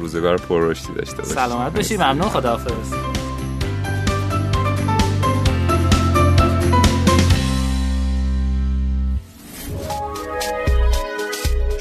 روزگار 0.00 0.36
پررشدی 0.36 0.94
داشته 0.94 1.16
باشین. 1.16 1.34
سلامت 1.34 1.76
باشید 1.76 2.02
ممنون. 2.02 2.28
خداحافظ. 2.28 3.25